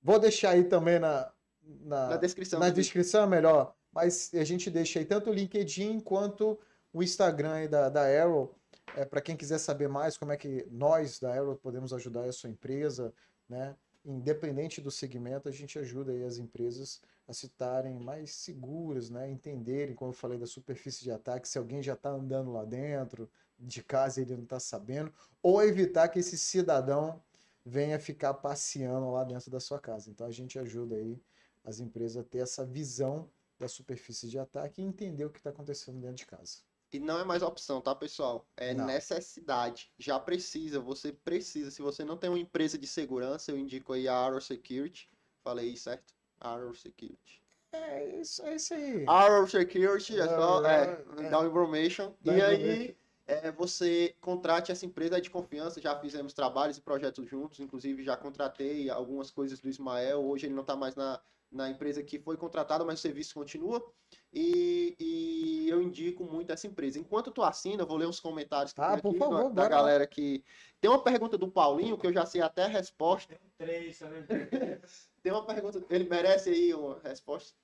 Vou 0.02 0.18
deixar 0.18 0.52
aí 0.52 0.64
também 0.64 0.98
na, 0.98 1.30
na, 1.62 2.08
na 2.08 2.16
descrição. 2.16 2.58
Na 2.58 2.70
descrição, 2.70 3.24
é 3.24 3.26
melhor 3.26 3.76
mas 3.92 4.30
a 4.34 4.44
gente 4.44 4.70
deixa 4.70 4.98
aí 4.98 5.04
tanto 5.04 5.30
o 5.30 5.32
LinkedIn 5.32 6.00
quanto 6.00 6.58
o 6.92 7.02
Instagram 7.02 7.68
da, 7.68 7.88
da 7.88 8.02
Arrow, 8.02 8.54
é, 8.96 9.04
para 9.04 9.20
quem 9.20 9.36
quiser 9.36 9.58
saber 9.58 9.88
mais 9.88 10.16
como 10.16 10.32
é 10.32 10.36
que 10.36 10.66
nós 10.70 11.18
da 11.20 11.34
Arrow 11.34 11.56
podemos 11.56 11.92
ajudar 11.92 12.24
a 12.24 12.32
sua 12.32 12.50
empresa, 12.50 13.12
né? 13.48 13.76
Independente 14.04 14.80
do 14.80 14.90
segmento, 14.90 15.48
a 15.48 15.52
gente 15.52 15.78
ajuda 15.78 16.12
aí 16.12 16.24
as 16.24 16.38
empresas 16.38 17.02
a 17.28 17.32
se 17.32 17.46
estarem 17.46 17.98
mais 18.00 18.32
seguras, 18.34 19.10
né? 19.10 19.30
Entenderem, 19.30 19.94
como 19.94 20.10
eu 20.10 20.16
falei, 20.16 20.38
da 20.38 20.46
superfície 20.46 21.04
de 21.04 21.10
ataque, 21.10 21.48
se 21.48 21.58
alguém 21.58 21.82
já 21.82 21.92
está 21.92 22.10
andando 22.10 22.50
lá 22.50 22.64
dentro 22.64 23.30
de 23.58 23.82
casa 23.82 24.20
e 24.20 24.24
ele 24.24 24.36
não 24.36 24.44
está 24.44 24.58
sabendo, 24.58 25.12
ou 25.42 25.62
evitar 25.62 26.08
que 26.08 26.18
esse 26.18 26.36
cidadão 26.38 27.22
venha 27.64 28.00
ficar 28.00 28.34
passeando 28.34 29.10
lá 29.10 29.22
dentro 29.22 29.50
da 29.50 29.60
sua 29.60 29.78
casa. 29.78 30.10
Então 30.10 30.26
a 30.26 30.30
gente 30.30 30.58
ajuda 30.58 30.96
aí 30.96 31.20
as 31.62 31.78
empresas 31.78 32.16
a 32.16 32.24
ter 32.24 32.38
essa 32.38 32.64
visão 32.64 33.28
da 33.60 33.68
superfície 33.68 34.26
de 34.26 34.38
ataque 34.38 34.80
e 34.80 34.84
entender 34.84 35.24
o 35.24 35.30
que 35.30 35.38
está 35.38 35.50
acontecendo 35.50 36.00
dentro 36.00 36.16
de 36.16 36.26
casa. 36.26 36.58
E 36.92 36.98
não 36.98 37.20
é 37.20 37.24
mais 37.24 37.42
opção, 37.42 37.80
tá, 37.80 37.94
pessoal? 37.94 38.48
É 38.56 38.74
não. 38.74 38.86
necessidade. 38.86 39.92
Já 39.96 40.18
precisa, 40.18 40.80
você 40.80 41.12
precisa. 41.12 41.70
Se 41.70 41.80
você 41.82 42.04
não 42.04 42.16
tem 42.16 42.28
uma 42.28 42.38
empresa 42.38 42.76
de 42.76 42.86
segurança, 42.86 43.52
eu 43.52 43.58
indico 43.58 43.92
aí 43.92 44.08
a 44.08 44.14
Arrow 44.14 44.40
Security. 44.40 45.08
Falei 45.44 45.76
certo? 45.76 46.12
Arrow 46.40 46.74
Security. 46.74 47.40
É 47.72 48.16
isso, 48.16 48.42
é 48.42 48.56
isso 48.56 48.74
aí. 48.74 49.04
Arrow 49.06 49.46
Security, 49.46 50.18
é 50.18 50.26
só 50.26 50.66
é, 50.66 51.04
é, 51.18 51.26
é. 51.26 51.46
information. 51.46 52.12
Da 52.20 52.36
e 52.36 52.42
aí, 52.42 52.96
é, 53.28 53.52
você 53.52 54.16
contrate 54.20 54.72
essa 54.72 54.84
empresa 54.84 55.20
de 55.20 55.30
confiança. 55.30 55.80
Já 55.80 55.96
fizemos 56.00 56.32
trabalhos 56.32 56.78
e 56.78 56.80
projetos 56.80 57.28
juntos. 57.28 57.60
Inclusive, 57.60 58.02
já 58.02 58.16
contratei 58.16 58.90
algumas 58.90 59.30
coisas 59.30 59.60
do 59.60 59.68
Ismael. 59.68 60.24
Hoje 60.24 60.46
ele 60.46 60.54
não 60.54 60.62
está 60.62 60.74
mais 60.74 60.96
na, 60.96 61.20
na 61.50 61.68
empresa 61.68 62.02
que 62.02 62.18
foi 62.18 62.36
contratada, 62.36 62.84
mas 62.84 62.98
o 62.98 63.02
serviço 63.02 63.34
continua. 63.34 63.84
E, 64.32 64.96
e, 64.98 65.68
eu 65.68 65.82
indico 65.82 66.24
muito 66.24 66.52
essa 66.52 66.66
empresa. 66.66 66.98
Enquanto 66.98 67.30
tu 67.30 67.42
assina, 67.42 67.82
eu 67.82 67.86
vou 67.86 67.96
ler 67.96 68.06
uns 68.06 68.20
comentários 68.20 68.72
que 68.72 68.80
ah, 68.80 68.96
por 68.96 69.10
aqui, 69.10 69.18
favor, 69.18 69.52
da, 69.52 69.62
da 69.62 69.68
galera 69.68 70.06
que. 70.06 70.44
Tem 70.80 70.90
uma 70.90 71.02
pergunta 71.02 71.36
do 71.36 71.50
Paulinho, 71.50 71.98
que 71.98 72.06
eu 72.06 72.12
já 72.12 72.24
sei 72.24 72.40
até 72.40 72.64
a 72.64 72.68
resposta. 72.68 73.34
Tem 73.34 73.50
três, 73.58 73.98
também. 73.98 74.24
Tem 75.22 75.32
uma 75.32 75.44
pergunta. 75.44 75.84
Ele 75.90 76.08
merece 76.08 76.50
aí 76.50 76.72
uma 76.72 76.98
resposta? 77.00 77.56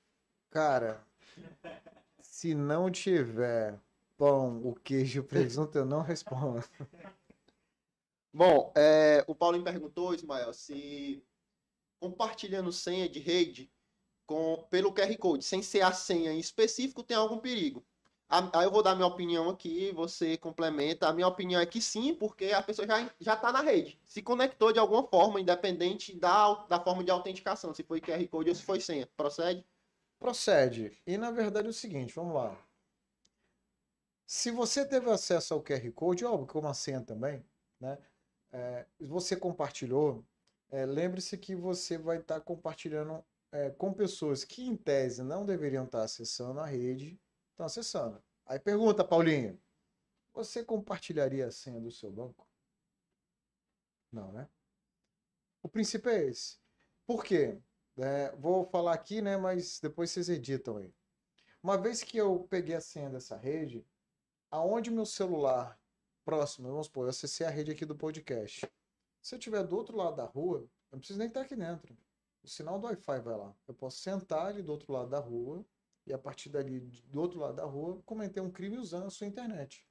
Cara, 0.51 1.05
se 2.21 2.55
não 2.55 2.91
tiver 2.91 3.79
pão, 4.17 4.61
o 4.65 4.75
queijo, 4.75 5.21
o 5.21 5.25
presunto, 5.25 5.79
eu 5.79 5.87
não 5.87 6.03
respondo. 6.03 6.65
Bom, 8.33 8.71
é, 8.77 9.25
o 9.27 9.35
Paulinho 9.35 9.65
perguntou, 9.65 10.15
Ismael, 10.15 10.53
se 10.53 11.25
compartilhando 11.99 12.71
senha 12.71 13.09
de 13.09 13.19
rede 13.19 13.73
com, 14.27 14.65
pelo 14.71 14.93
QR 14.93 15.17
Code, 15.19 15.45
sem 15.45 15.63
ser 15.63 15.83
a 15.83 15.93
senha 15.93 16.33
em 16.33 16.39
específico, 16.39 17.03
tem 17.03 17.17
algum 17.17 17.39
perigo. 17.39 17.85
Aí 18.29 18.65
eu 18.65 18.73
vou 18.73 18.83
dar 18.83 18.97
minha 18.97 19.07
opinião 19.07 19.49
aqui, 19.49 19.93
você 19.93 20.37
complementa. 20.37 21.09
A 21.09 21.13
minha 21.13 21.29
opinião 21.29 21.61
é 21.61 21.67
que 21.67 21.81
sim, 21.81 22.13
porque 22.13 22.47
a 22.47 22.61
pessoa 22.61 22.87
já, 22.87 23.09
já 23.21 23.35
está 23.35 23.53
na 23.53 23.61
rede. 23.61 24.01
Se 24.05 24.21
conectou 24.21 24.73
de 24.73 24.81
alguma 24.81 25.07
forma, 25.07 25.41
independente 25.41 26.17
da, 26.17 26.55
da 26.65 26.81
forma 26.81 27.05
de 27.05 27.11
autenticação, 27.11 27.73
se 27.73 27.85
foi 27.85 28.01
QR 28.01 28.27
Code 28.29 28.51
ou 28.51 28.55
se 28.57 28.63
foi 28.65 28.81
senha. 28.81 29.09
Procede? 29.17 29.65
Procede. 30.19 31.01
E 31.07 31.17
na 31.17 31.31
verdade 31.31 31.69
é 31.69 31.71
o 31.71 31.75
seguinte, 31.75 32.13
vamos 32.15 32.35
lá. 32.35 32.57
Se 34.27 34.51
você 34.51 34.85
teve 34.85 35.09
acesso 35.09 35.55
ao 35.55 35.63
QR 35.63 35.89
Code, 35.93 36.25
óbvio, 36.25 36.49
como 36.49 36.67
a 36.67 36.75
senha 36.75 37.01
também, 37.01 37.45
né? 37.81 37.97
É, 38.53 38.87
você 39.01 39.37
compartilhou, 39.37 40.25
é, 40.71 40.85
lembre-se 40.85 41.39
que 41.39 41.55
você 41.55 41.97
vai 41.97 42.19
estar 42.19 42.37
tá 42.37 42.41
compartilhando 42.41 43.25
é, 43.53 43.71
com 43.71 43.93
pessoas 43.93 44.45
que, 44.45 44.63
em 44.63 44.77
tese, 44.77 45.23
não 45.23 45.45
deveriam 45.45 45.85
estar 45.85 46.03
acessando 46.03 46.61
a 46.61 46.67
rede, 46.67 47.21
estão 47.51 47.67
acessando. 47.67 48.23
Aí 48.45 48.59
pergunta, 48.59 49.05
Paulinho, 49.05 49.61
você 50.33 50.65
compartilharia 50.65 51.47
a 51.47 51.51
senha 51.51 51.81
do 51.81 51.91
seu 51.91 52.11
banco? 52.11 52.47
Não, 54.13 54.33
né? 54.33 54.49
O 55.63 55.69
princípio 55.69 56.11
é 56.11 56.25
esse. 56.25 56.59
Por 57.07 57.25
quê? 57.25 57.59
É, 57.99 58.31
vou 58.37 58.67
falar 58.67 58.93
aqui, 58.93 59.23
né? 59.23 59.37
Mas 59.37 59.81
depois 59.81 60.11
vocês 60.11 60.29
editam 60.29 60.77
aí. 60.77 60.95
Uma 61.63 61.77
vez 61.77 62.03
que 62.03 62.17
eu 62.17 62.47
peguei 62.51 62.77
a 62.77 62.81
senha 62.81 63.11
dessa 63.11 63.37
rede, 63.37 63.85
aonde 64.51 64.91
meu 64.91 65.07
celular 65.07 65.81
próximo, 66.25 66.69
vamos 66.69 66.87
supor, 66.87 67.05
eu 67.05 67.11
acessei 67.11 67.47
a 67.47 67.51
rede 67.51 67.71
aqui 67.71 67.85
do 67.85 67.97
podcast. 67.97 68.71
Se 69.23 69.35
eu 69.35 69.39
estiver 69.39 69.65
do 69.65 69.77
outro 69.77 69.97
lado 69.97 70.17
da 70.17 70.25
rua, 70.25 70.59
eu 70.59 70.71
não 70.93 70.99
preciso 70.99 71.19
nem 71.19 71.29
estar 71.29 71.41
aqui 71.41 71.57
dentro. 71.57 71.97
O 72.47 72.49
sinal 72.49 72.79
do 72.79 72.87
Wi-Fi 72.87 73.19
vai 73.19 73.37
lá. 73.37 73.53
Eu 73.67 73.75
posso 73.75 73.99
sentar 73.99 74.47
ali 74.47 74.63
do 74.63 74.71
outro 74.71 74.93
lado 74.93 75.11
da 75.11 75.19
rua 75.19 75.67
e 76.07 76.13
a 76.13 76.19
partir 76.19 76.49
dali, 76.49 76.79
do 76.79 77.21
outro 77.21 77.41
lado 77.41 77.57
da 77.57 77.65
rua, 77.65 78.01
cometer 78.07 78.41
um 78.41 78.49
crime 78.49 78.79
usando 78.79 79.07
a 79.07 79.11
sua 79.11 79.27
internet. 79.27 79.85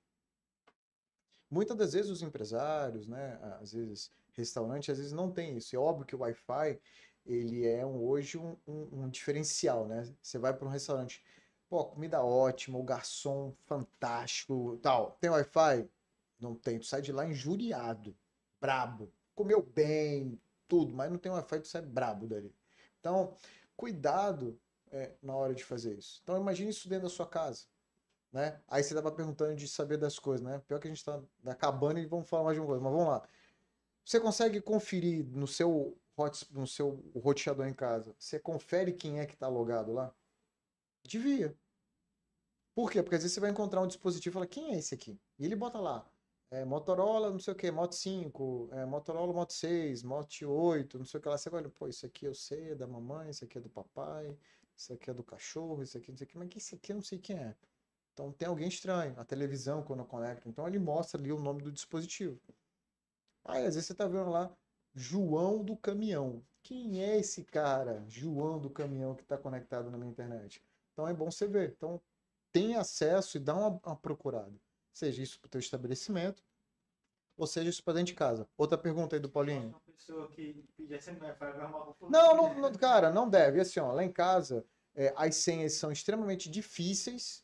Muitas 1.51 1.75
das 1.75 1.91
vezes 1.91 2.09
os 2.09 2.21
empresários, 2.21 3.07
né, 3.07 3.37
às 3.61 3.73
vezes 3.73 4.09
restaurante, 4.31 4.89
às 4.89 4.97
vezes 4.97 5.11
não 5.11 5.29
tem 5.29 5.57
isso. 5.57 5.75
É 5.75 5.79
óbvio 5.79 6.05
que 6.05 6.15
o 6.15 6.19
Wi-Fi 6.19 6.79
ele 7.25 7.67
é 7.67 7.85
um, 7.85 8.01
hoje 8.01 8.37
um, 8.37 8.55
um, 8.65 9.03
um, 9.03 9.09
diferencial, 9.09 9.85
né? 9.85 10.09
Você 10.21 10.39
vai 10.39 10.53
para 10.53 10.65
um 10.65 10.71
restaurante, 10.71 11.21
pô, 11.67 11.83
comida 11.83 12.23
ótima, 12.23 12.79
o 12.79 12.83
garçom 12.83 13.53
fantástico, 13.65 14.79
tal. 14.81 15.17
Tem 15.19 15.29
Wi-Fi? 15.29 15.89
Não 16.39 16.55
tem. 16.55 16.79
Tu 16.79 16.85
sai 16.85 17.01
de 17.01 17.11
lá 17.11 17.25
injuriado, 17.25 18.15
brabo. 18.61 19.11
Comeu 19.33 19.61
bem, 19.61 20.39
tudo, 20.67 20.93
mas 20.93 21.11
não 21.11 21.17
tem 21.17 21.31
Wi-Fi, 21.31 21.59
tu 21.61 21.67
sai 21.67 21.81
brabo 21.81 22.27
dali. 22.27 22.53
Então, 22.99 23.35
cuidado 23.75 24.59
é, 24.91 25.13
na 25.21 25.35
hora 25.35 25.53
de 25.53 25.63
fazer 25.63 25.97
isso. 25.97 26.19
Então, 26.23 26.37
imagine 26.37 26.69
isso 26.69 26.87
dentro 26.89 27.07
da 27.07 27.13
sua 27.13 27.27
casa. 27.27 27.65
Né? 28.31 28.59
Aí 28.67 28.83
você 28.83 28.93
estava 28.93 29.11
perguntando 29.11 29.55
de 29.55 29.67
saber 29.67 29.97
das 29.97 30.19
coisas, 30.19 30.45
né? 30.45 30.61
Pior 30.67 30.79
que 30.79 30.87
a 30.87 30.91
gente 30.91 30.97
está 30.97 31.21
acabando 31.45 31.99
e 31.99 32.05
vamos 32.05 32.27
falar 32.27 32.43
mais 32.43 32.55
de 32.55 32.59
uma 32.59 32.67
coisa, 32.67 32.83
mas 32.83 32.91
vamos 32.91 33.07
lá. 33.07 33.27
Você 34.03 34.19
consegue 34.19 34.59
conferir 34.59 35.25
no 35.25 35.47
seu 35.47 35.97
hot, 36.17 36.45
no 36.53 36.67
seu 36.67 37.03
roteador 37.15 37.67
em 37.67 37.73
casa, 37.73 38.15
você 38.19 38.39
confere 38.39 38.93
quem 38.93 39.19
é 39.19 39.25
que 39.25 39.33
está 39.33 39.47
logado 39.47 39.93
lá? 39.93 40.13
Devia. 41.03 41.57
Por 42.73 42.91
quê? 42.91 43.01
Porque 43.01 43.15
às 43.15 43.21
vezes 43.21 43.33
você 43.33 43.39
vai 43.39 43.51
encontrar 43.51 43.81
um 43.81 43.87
dispositivo 43.87 44.33
e 44.33 44.35
fala, 44.35 44.47
quem 44.47 44.73
é 44.73 44.77
esse 44.77 44.93
aqui? 44.93 45.17
E 45.39 45.45
ele 45.45 45.55
bota 45.55 45.79
lá, 45.79 46.05
é, 46.55 46.63
Motorola, 46.63 47.29
não 47.31 47.39
sei 47.39 47.53
o 47.53 47.55
que, 47.57 47.69
Moto 47.69 47.95
5, 47.95 48.69
é, 48.71 48.85
Motorola 48.85 49.33
Moto 49.33 49.51
6, 49.51 50.03
Moto 50.03 50.45
8, 50.49 50.97
não 50.97 51.05
sei 51.05 51.19
o 51.19 51.21
que 51.21 51.27
lá. 51.27 51.37
Você 51.37 51.49
olha, 51.49 51.69
pô, 51.69 51.87
isso 51.87 52.05
aqui 52.05 52.25
eu 52.25 52.33
sei, 52.33 52.71
é 52.71 52.75
da 52.75 52.87
mamãe, 52.87 53.29
isso 53.29 53.43
aqui 53.43 53.57
é 53.57 53.61
do 53.61 53.69
papai, 53.69 54.37
isso 54.75 54.93
aqui 54.93 55.09
é 55.09 55.13
do 55.13 55.23
cachorro, 55.23 55.83
isso 55.83 55.97
aqui 55.97 56.11
não 56.11 56.17
sei 56.17 56.25
o 56.25 56.29
que, 56.29 56.37
mas 56.37 56.49
esse 56.55 56.75
aqui 56.75 56.93
eu 56.93 56.95
não 56.95 57.03
sei 57.03 57.19
quem 57.19 57.37
é. 57.37 57.55
Então 58.13 58.31
tem 58.31 58.47
alguém 58.47 58.69
estranho, 58.69 59.13
a 59.19 59.25
televisão 59.25 59.83
quando 59.83 60.05
conecta. 60.05 60.47
Então 60.47 60.65
ele 60.65 60.79
mostra 60.79 61.19
ali 61.19 61.31
o 61.33 61.39
nome 61.39 61.61
do 61.61 61.71
dispositivo. 61.71 62.39
Aí 63.43 63.65
às 63.65 63.75
vezes 63.75 63.87
você 63.87 63.93
tá 63.93 64.07
vendo 64.07 64.29
lá 64.29 64.49
João 64.93 65.61
do 65.61 65.75
Caminhão. 65.75 66.41
Quem 66.63 67.03
é 67.03 67.17
esse 67.17 67.43
cara, 67.43 68.03
João 68.07 68.59
do 68.59 68.69
Caminhão, 68.69 69.13
que 69.13 69.23
está 69.23 69.37
conectado 69.37 69.91
na 69.91 69.97
minha 69.97 70.09
internet? 70.09 70.63
Então 70.93 71.07
é 71.07 71.13
bom 71.13 71.29
você 71.29 71.47
ver. 71.47 71.73
Então 71.77 72.01
tem 72.53 72.75
acesso 72.77 73.35
e 73.35 73.41
dá 73.41 73.53
uma, 73.55 73.79
uma 73.85 73.95
procurada. 73.97 74.53
Seja 74.95 75.21
isso 75.21 75.37
para 75.41 75.47
o 75.47 75.49
teu 75.49 75.59
estabelecimento, 75.59 76.41
ou 77.35 77.45
seja 77.45 77.69
isso 77.69 77.83
para 77.83 77.95
dentro 77.95 78.13
de 78.13 78.13
casa. 78.13 78.47
Outra 78.57 78.77
pergunta 78.77 79.17
aí 79.17 79.19
do 79.19 79.29
Paulinho. 79.29 79.67
Uma 79.67 79.79
pessoa 79.81 80.29
que 80.29 80.65
não, 82.09 82.37
não, 82.37 82.61
não, 82.61 82.73
cara, 82.75 83.11
não 83.11 83.29
deve. 83.29 83.59
Assim, 83.59 83.81
ó, 83.81 83.91
lá 83.91 84.05
em 84.05 84.11
casa, 84.11 84.65
é, 84.95 85.13
as 85.17 85.35
senhas 85.35 85.73
são 85.73 85.91
extremamente 85.91 86.49
difíceis 86.49 87.43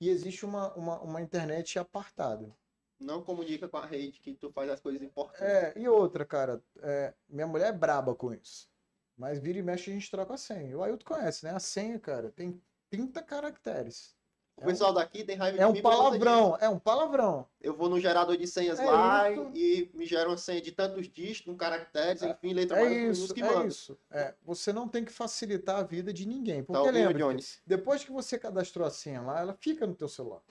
e 0.00 0.08
existe 0.08 0.44
uma, 0.44 0.74
uma, 0.74 1.00
uma 1.00 1.22
internet 1.22 1.78
apartada 1.78 2.52
não 3.00 3.22
comunica 3.22 3.68
com 3.68 3.76
a 3.76 3.86
rede 3.86 4.18
que 4.20 4.34
tu 4.34 4.50
faz 4.50 4.68
as 4.68 4.80
coisas 4.80 5.00
importantes. 5.00 5.40
É, 5.40 5.72
e 5.78 5.88
outra, 5.88 6.24
cara, 6.24 6.60
é, 6.80 7.14
minha 7.28 7.46
mulher 7.46 7.68
é 7.68 7.72
braba 7.72 8.12
com 8.12 8.34
isso. 8.34 8.68
Mas 9.16 9.38
vira 9.38 9.58
e 9.58 9.62
mexe 9.62 9.90
a 9.90 9.94
gente 9.94 10.10
troca 10.10 10.34
a 10.34 10.36
senha. 10.36 10.76
O 10.76 10.82
Ailton 10.82 11.04
conhece, 11.04 11.44
né? 11.44 11.52
A 11.52 11.60
senha, 11.60 11.98
cara, 11.98 12.32
tem 12.32 12.60
30 12.90 13.22
caracteres. 13.22 14.17
O 14.60 14.66
pessoal 14.66 14.90
é 14.90 14.92
um, 14.92 14.94
daqui 14.96 15.22
tem 15.22 15.36
raiva 15.36 15.56
de 15.56 15.62
é 15.62 15.66
um 15.68 15.80
palavrão, 15.80 16.58
é 16.60 16.68
um 16.68 16.78
palavrão. 16.80 17.48
Eu 17.60 17.74
vou 17.74 17.88
no 17.88 18.00
gerador 18.00 18.36
de 18.36 18.46
senhas 18.46 18.80
é 18.80 18.84
lá 18.84 19.30
isso. 19.30 19.50
e 19.54 19.88
me 19.94 20.04
gera 20.04 20.28
uma 20.28 20.36
senha 20.36 20.60
de 20.60 20.72
tantos 20.72 21.08
dígitos, 21.08 21.46
com 21.46 21.56
caracteres, 21.56 22.22
é, 22.22 22.30
enfim, 22.30 22.52
letra 22.52 22.80
é 22.80 22.92
isso, 23.08 23.32
que 23.32 23.40
é 23.40 23.66
isso. 23.66 23.96
É, 24.10 24.34
você 24.42 24.72
não 24.72 24.88
tem 24.88 25.04
que 25.04 25.12
facilitar 25.12 25.76
a 25.76 25.84
vida 25.84 26.12
de 26.12 26.26
ninguém. 26.26 26.64
Porque 26.64 26.84
tá 26.84 26.90
lembra, 26.90 27.36
depois 27.64 28.02
que 28.02 28.10
você 28.10 28.36
cadastrou 28.36 28.84
a 28.84 28.90
senha 28.90 29.20
lá, 29.20 29.40
ela 29.40 29.54
fica 29.54 29.86
no 29.86 29.94
teu 29.94 30.08
celular. 30.08 30.42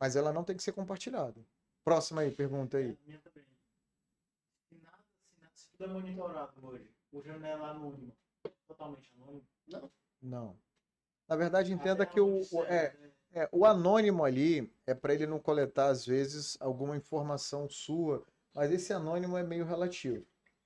Mas 0.00 0.16
ela 0.16 0.32
não 0.32 0.42
tem 0.42 0.56
que 0.56 0.62
ser 0.62 0.72
compartilhada. 0.72 1.44
Próxima 1.84 2.22
aí, 2.22 2.30
pergunta 2.30 2.78
aí. 2.78 2.96
minha 3.04 3.18
também. 3.18 3.44
Se, 4.68 4.76
nada, 4.76 4.96
se, 5.26 5.40
nada, 5.40 5.52
se 5.54 5.68
tudo 5.70 5.84
é 5.84 5.86
monitorado 5.88 6.66
hoje, 6.66 6.90
o 7.12 7.22
janela 7.22 7.68
anônimo, 7.68 8.16
totalmente 8.66 9.12
anônimo? 9.14 9.44
Não. 9.66 9.90
Não. 10.22 10.67
Na 11.28 11.36
verdade, 11.36 11.72
entenda 11.72 12.06
que 12.06 12.20
o, 12.20 12.40
o 12.50 12.64
é, 12.64 12.94
né? 13.00 13.10
é, 13.34 13.48
o 13.52 13.64
anônimo 13.66 14.24
ali 14.24 14.72
é 14.86 14.94
para 14.94 15.12
ele 15.14 15.26
não 15.26 15.38
coletar, 15.38 15.88
às 15.88 16.06
vezes, 16.06 16.56
alguma 16.60 16.96
informação 16.96 17.68
sua, 17.68 18.24
mas 18.54 18.72
esse 18.72 18.92
anônimo 18.92 19.36
é 19.36 19.42
meio 19.42 19.64
relativo. 19.64 20.24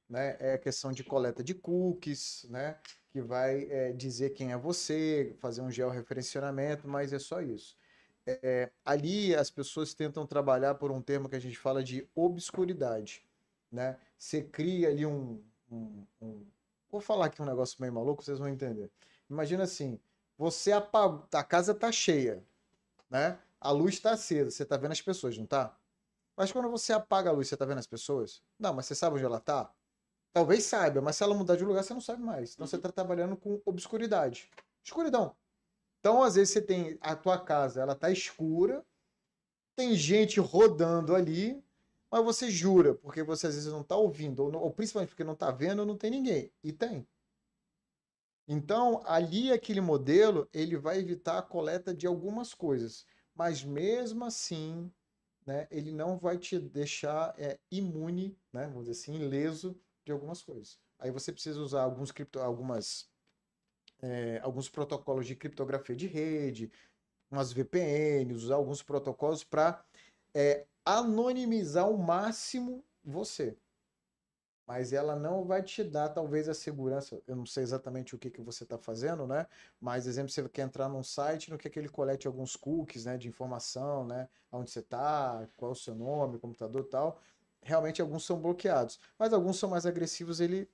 Né? 0.09 0.37
É 0.39 0.59
questão 0.59 0.93
de 0.93 1.03
coleta 1.03 1.43
de 1.43 1.55
cookies, 1.55 2.47
né? 2.49 2.79
que 3.11 3.21
vai 3.21 3.67
é, 3.71 3.93
dizer 3.93 4.31
quem 4.31 4.53
é 4.53 4.57
você, 4.57 5.35
fazer 5.41 5.61
um 5.61 5.71
georreferenciamento, 5.71 6.89
mas 6.89 7.13
é 7.13 7.19
só 7.19 7.41
isso 7.41 7.77
é, 8.27 8.71
ali 8.85 9.35
as 9.35 9.51
pessoas 9.51 9.95
tentam 9.95 10.27
trabalhar 10.27 10.75
por 10.77 10.91
um 10.91 11.01
termo 11.01 11.29
que 11.29 11.37
a 11.37 11.41
gente 11.41 11.59
fala 11.59 11.83
de 11.83 12.09
obscuridade, 12.15 13.25
né? 13.71 13.99
Você 14.17 14.43
cria 14.43 14.89
ali 14.89 15.05
um, 15.05 15.43
um, 15.71 16.07
um... 16.21 16.47
vou 16.91 17.01
falar 17.01 17.27
aqui 17.27 17.43
um 17.43 17.47
negócio 17.47 17.77
meio 17.81 17.93
maluco, 17.93 18.23
vocês 18.23 18.39
vão 18.39 18.49
entender. 18.49 18.91
Imagina 19.29 19.65
assim, 19.65 19.99
você 20.37 20.73
apagou, 20.73 21.27
a 21.33 21.45
casa 21.45 21.75
tá 21.75 21.93
cheia, 21.93 22.45
né? 23.11 23.39
A 23.61 23.71
luz 23.71 23.95
está 23.95 24.13
acesa, 24.13 24.51
você 24.51 24.65
tá 24.65 24.77
vendo 24.77 24.93
as 24.93 25.01
pessoas, 25.01 25.37
não 25.39 25.47
tá? 25.47 25.77
Mas 26.37 26.51
quando 26.51 26.71
você 26.71 26.93
apaga 26.93 27.31
a 27.31 27.33
luz, 27.33 27.49
você 27.49 27.57
tá 27.57 27.65
vendo 27.65 27.79
as 27.79 27.87
pessoas? 27.87 28.43
Não, 28.59 28.73
mas 28.75 28.87
você 28.87 28.95
sabe 28.95 29.17
onde 29.17 29.25
ela 29.25 29.41
tá? 29.41 29.73
Talvez 30.33 30.65
saiba, 30.65 31.01
mas 31.01 31.17
se 31.17 31.23
ela 31.23 31.35
mudar 31.35 31.57
de 31.57 31.65
lugar, 31.65 31.85
você 31.85 31.93
não 31.93 32.01
sabe 32.01 32.23
mais. 32.23 32.55
Então 32.55 32.65
uhum. 32.65 32.69
você 32.69 32.79
tá 32.79 32.91
trabalhando 32.91 33.37
com 33.37 33.61
obscuridade. 33.67 34.51
Escuridão. 34.83 35.37
Então, 36.01 36.23
às 36.23 36.35
vezes, 36.35 36.53
você 36.53 36.61
tem 36.61 36.99
a 37.01 37.15
tua 37.15 37.39
casa, 37.39 37.81
ela 37.81 37.95
tá 37.95 38.11
escura, 38.11 38.85
tem 39.77 39.95
gente 39.95 40.41
rodando 40.41 41.15
ali, 41.15 41.63
mas 42.11 42.25
você 42.25 42.51
jura, 42.51 42.95
porque 42.95 43.23
você 43.23 43.47
às 43.47 43.55
vezes 43.55 43.73
não 43.73 43.83
está 43.83 43.97
ouvindo, 43.97 44.43
ou, 44.43 44.53
ou, 44.53 44.73
principalmente 44.73 45.11
porque 45.11 45.23
não 45.23 45.35
está 45.35 45.51
vendo, 45.53 45.87
não 45.87 45.97
tem 45.97 46.11
ninguém. 46.11 46.53
E 46.63 46.73
tem. 46.73 47.07
Então, 48.47 49.03
ali 49.07 49.53
aquele 49.53 49.81
modelo, 49.81 50.49
ele 50.53 50.77
vai 50.77 50.99
evitar 50.99 51.39
a 51.39 51.43
coleta 51.43 51.95
de 51.95 52.07
algumas 52.07 52.55
coisas. 52.55 53.07
Mas 53.35 53.65
mesmo 53.65 54.25
assim, 54.25 54.91
né, 55.47 55.67
ele 55.71 55.93
não 55.93 56.19
vai 56.19 56.39
te 56.39 56.59
deixar 56.59 57.35
é, 57.39 57.59
imune, 57.71 58.37
né, 58.53 58.67
vamos 58.67 58.89
dizer 58.89 58.93
assim, 58.93 59.15
ileso 59.15 59.79
de 60.05 60.13
algumas 60.13 60.43
coisas. 60.43 60.79
Aí 60.99 61.11
você 61.11 61.33
precisa 61.33 61.61
usar 61.61 61.83
alguns 61.83 62.13
cripto, 62.13 62.41
algumas 62.41 63.11
é, 64.01 64.41
alguns 64.43 64.69
protocolos 64.69 65.27
de 65.27 65.37
criptografia 65.37 65.95
de 65.95 66.09
rede, 66.09 66.71
umas 67.31 67.53
VPNs, 67.53 68.45
usar 68.45 68.57
alguns 68.57 68.83
protocolos 68.83 69.45
para 69.45 69.85
é, 70.35 70.67
anonimizar 70.85 71.85
ao 71.85 71.97
máximo 71.97 72.85
você. 73.05 73.57
Mas 74.67 74.93
ela 74.93 75.17
não 75.17 75.45
vai 75.45 75.63
te 75.63 75.83
dar, 75.83 76.09
talvez, 76.09 76.49
a 76.49 76.55
segurança. 76.55 77.21
Eu 77.27 77.35
não 77.35 77.45
sei 77.45 77.63
exatamente 77.63 78.15
o 78.15 78.19
que, 78.19 78.31
que 78.31 78.41
você 78.41 78.63
está 78.63 78.79
fazendo, 78.79 79.27
né? 79.27 79.47
Mas, 79.81 80.07
exemplo, 80.07 80.31
você 80.31 80.49
quer 80.49 80.63
entrar 80.63 80.89
num 80.89 81.03
site, 81.03 81.51
não 81.51 81.59
quer 81.59 81.69
que 81.69 81.79
ele 81.79 81.89
colete 81.89 82.27
alguns 82.27 82.55
cookies 82.55 83.05
né, 83.05 83.17
de 83.17 83.29
informação, 83.29 84.07
né? 84.07 84.29
Onde 84.51 84.71
você 84.71 84.79
está, 84.79 85.47
qual 85.57 85.71
é 85.71 85.73
o 85.73 85.77
seu 85.77 85.95
nome, 85.95 86.39
computador 86.39 86.83
e 86.83 86.91
tal. 86.91 87.21
Realmente, 87.61 88.01
alguns 88.01 88.25
são 88.25 88.41
bloqueados. 88.41 89.01
Mas 89.19 89.33
alguns 89.33 89.59
são 89.59 89.69
mais 89.69 89.85
agressivos, 89.85 90.41
ele 90.41 90.69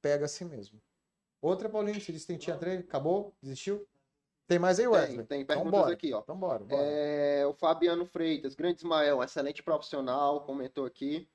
pega 0.00 0.24
assim 0.24 0.44
mesmo. 0.46 0.80
Outra, 1.40 1.68
Paulinho, 1.68 2.00
você 2.00 2.12
disse 2.12 2.26
que 2.26 2.38
tinha 2.38 2.56
três, 2.56 2.80
acabou? 2.80 3.34
Desistiu? 3.42 3.86
Tem 4.46 4.58
mais 4.58 4.78
aí, 4.78 4.86
Wesley? 4.86 5.18
Tem, 5.18 5.38
tem 5.38 5.46
perguntas 5.46 5.80
então, 5.80 5.92
aqui, 5.92 6.12
ó. 6.12 6.20
Então 6.20 6.36
bora, 6.36 6.64
bora. 6.64 6.82
É, 6.82 7.46
o 7.46 7.54
Fabiano 7.54 8.04
Freitas, 8.04 8.54
grande 8.54 8.78
Ismael, 8.78 9.22
excelente 9.22 9.62
profissional, 9.62 10.42
comentou 10.42 10.84
aqui. 10.84 11.28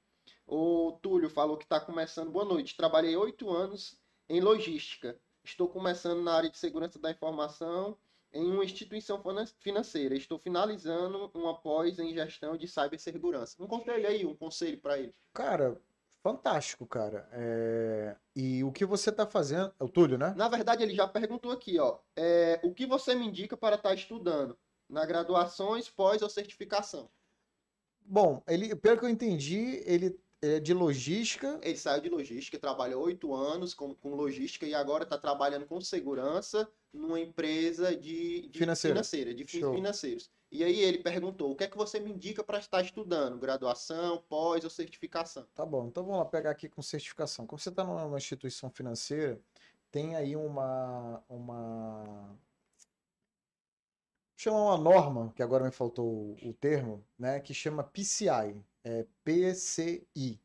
O 0.47 0.97
Túlio 1.01 1.29
falou 1.29 1.57
que 1.57 1.63
está 1.65 1.79
começando. 1.79 2.31
Boa 2.31 2.45
noite. 2.45 2.75
Trabalhei 2.75 3.15
oito 3.15 3.49
anos 3.49 3.97
em 4.27 4.39
logística. 4.41 5.19
Estou 5.43 5.67
começando 5.67 6.21
na 6.21 6.33
área 6.33 6.49
de 6.49 6.57
segurança 6.57 6.99
da 6.99 7.11
informação 7.11 7.97
em 8.31 8.45
uma 8.51 8.63
instituição 8.63 9.21
fina- 9.23 9.45
financeira. 9.59 10.15
Estou 10.15 10.37
finalizando 10.37 11.31
uma 11.33 11.55
pós 11.59 11.97
em 11.99 12.13
gestão 12.13 12.55
de 12.57 12.67
cibersegurança. 12.67 13.55
Um 13.59 13.67
conselho 13.67 14.07
aí, 14.07 14.25
um 14.25 14.35
conselho 14.35 14.79
para 14.79 14.99
ele. 14.99 15.15
Cara, 15.33 15.79
fantástico, 16.21 16.85
cara. 16.85 17.27
É, 17.31 18.15
E 18.35 18.63
o 18.63 18.71
que 18.71 18.85
você 18.85 19.11
tá 19.11 19.25
fazendo. 19.25 19.73
É 19.79 19.83
o 19.83 19.89
Túlio, 19.89 20.17
né? 20.17 20.33
Na 20.37 20.47
verdade, 20.47 20.83
ele 20.83 20.93
já 20.93 21.07
perguntou 21.07 21.51
aqui, 21.51 21.79
ó. 21.79 21.97
é, 22.15 22.59
o 22.63 22.73
que 22.73 22.85
você 22.85 23.15
me 23.15 23.25
indica 23.25 23.57
para 23.57 23.75
estar 23.75 23.93
estudando? 23.93 24.57
Na 24.87 25.05
graduações, 25.05 25.89
pós 25.89 26.21
ou 26.21 26.29
certificação? 26.29 27.09
Bom, 28.11 28.41
ele, 28.47 28.75
pelo 28.75 28.97
que 28.97 29.05
eu 29.05 29.09
entendi, 29.09 29.83
ele 29.85 30.19
é 30.41 30.59
de 30.59 30.73
logística. 30.73 31.59
Ele 31.61 31.77
saiu 31.77 32.01
de 32.01 32.09
logística, 32.09 32.57
trabalhou 32.57 33.03
oito 33.03 33.35
anos 33.35 33.75
com, 33.75 33.93
com 33.93 34.15
logística 34.15 34.65
e 34.65 34.73
agora 34.73 35.03
está 35.03 35.15
trabalhando 35.15 35.67
com 35.67 35.79
segurança 35.79 36.67
numa 36.91 37.19
empresa 37.19 37.95
de, 37.95 38.47
de 38.49 38.57
Financeira. 38.57 38.95
financeira, 38.95 39.33
de 39.33 39.45
fins 39.45 39.59
Show. 39.59 39.75
financeiros. 39.75 40.31
E 40.51 40.63
aí 40.63 40.79
ele 40.79 40.97
perguntou, 40.97 41.51
o 41.51 41.55
que 41.55 41.65
é 41.65 41.67
que 41.67 41.77
você 41.77 41.99
me 41.99 42.09
indica 42.11 42.43
para 42.43 42.57
estar 42.57 42.81
estudando? 42.81 43.37
Graduação, 43.37 44.23
pós 44.27 44.63
ou 44.63 44.71
certificação? 44.71 45.45
Tá 45.53 45.63
bom, 45.63 45.85
então 45.87 46.03
vamos 46.03 46.17
lá 46.17 46.25
pegar 46.25 46.49
aqui 46.49 46.67
com 46.67 46.81
certificação. 46.81 47.45
Como 47.45 47.59
você 47.59 47.69
está 47.69 47.83
numa 47.83 48.17
instituição 48.17 48.71
financeira, 48.71 49.39
tem 49.91 50.15
aí 50.15 50.35
uma, 50.35 51.23
uma 51.29 52.35
chama 54.39 54.57
uma 54.57 54.77
norma, 54.77 55.33
que 55.35 55.43
agora 55.43 55.65
me 55.65 55.71
faltou 55.71 56.37
o, 56.41 56.53
termo, 56.53 57.05
né, 57.17 57.41
que 57.41 57.53
chama 57.53 57.83
PCI, 57.83 58.55
é 58.85 59.05
PCI, 59.21 60.39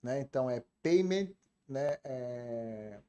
né? 0.00 0.20
Então 0.20 0.48
é 0.48 0.62
Payment, 0.80 1.32
né, 1.68 1.98
é, 2.04 3.00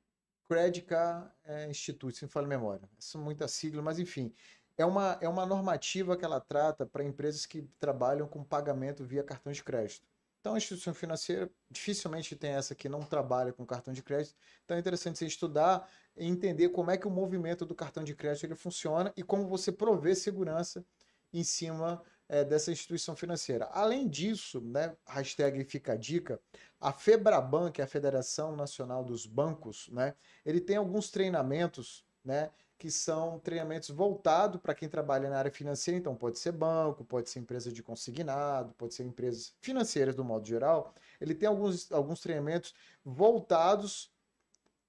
Credit 0.47 0.87
Card 0.87 1.29
é, 1.43 1.69
Institute, 1.69 2.17
se 2.17 2.23
não 2.23 2.29
falo 2.29 2.47
memória. 2.47 2.89
Isso 2.97 3.15
é 3.15 3.21
muita 3.21 3.47
sigla, 3.47 3.83
mas 3.83 3.99
enfim, 3.99 4.33
é 4.75 4.83
uma, 4.83 5.19
é 5.21 5.29
uma 5.29 5.45
normativa 5.45 6.17
que 6.17 6.25
ela 6.25 6.41
trata 6.41 6.83
para 6.83 7.03
empresas 7.03 7.45
que 7.45 7.61
trabalham 7.79 8.27
com 8.27 8.43
pagamento 8.43 9.05
via 9.05 9.23
cartão 9.23 9.51
de 9.51 9.63
crédito. 9.63 10.07
Então, 10.43 10.55
a 10.55 10.57
instituição 10.57 10.93
financeira 10.93 11.49
dificilmente 11.71 12.35
tem 12.35 12.51
essa 12.51 12.75
que 12.75 12.89
não 12.89 13.01
trabalha 13.01 13.53
com 13.53 13.65
cartão 13.65 13.93
de 13.93 14.03
crédito. 14.03 14.35
Então, 14.65 14.75
é 14.75 14.79
interessante 14.81 15.17
você 15.17 15.25
estudar 15.25 15.89
e 16.17 16.27
entender 16.27 16.67
como 16.67 16.91
é 16.91 16.97
que 16.97 17.07
o 17.07 17.09
movimento 17.09 17.65
do 17.65 17.73
cartão 17.73 18.03
de 18.03 18.13
crédito 18.13 18.47
ele 18.47 18.55
funciona 18.55 19.13
e 19.15 19.23
como 19.23 19.47
você 19.47 19.71
provê 19.71 20.13
segurança 20.13 20.85
em 21.31 21.45
cima 21.45 22.03
eh, 22.27 22.43
dessa 22.43 22.73
instituição 22.73 23.15
financeira. 23.15 23.69
Além 23.71 24.05
disso, 24.09 24.59
né, 24.59 24.93
hashtag 25.07 25.63
fica 25.63 25.93
a 25.93 25.95
dica, 25.95 26.37
a 26.77 26.91
FEBRABAN, 26.91 27.71
que 27.71 27.79
é 27.79 27.85
a 27.85 27.87
Federação 27.87 28.53
Nacional 28.53 29.01
dos 29.01 29.25
Bancos, 29.25 29.87
né, 29.93 30.13
ele 30.45 30.59
tem 30.59 30.75
alguns 30.75 31.09
treinamentos, 31.09 32.05
né, 32.21 32.51
que 32.83 32.91
são 32.91 33.39
treinamentos 33.39 33.89
voltados 33.91 34.59
para 34.59 34.75
quem 34.75 34.89
trabalha 34.89 35.29
na 35.29 35.37
área 35.37 35.49
financeira, 35.49 35.97
então 35.97 36.13
pode 36.13 36.37
ser 36.37 36.51
banco, 36.51 37.05
pode 37.05 37.29
ser 37.29 37.39
empresa 37.39 37.71
de 37.71 37.81
consignado, 37.81 38.73
pode 38.73 38.93
ser 38.93 39.03
empresas 39.03 39.55
financeiras 39.61 40.13
do 40.13 40.21
modo 40.25 40.45
geral. 40.45 40.93
Ele 41.21 41.33
tem 41.33 41.47
alguns, 41.47 41.89
alguns 41.93 42.19
treinamentos 42.19 42.75
voltados 43.05 44.11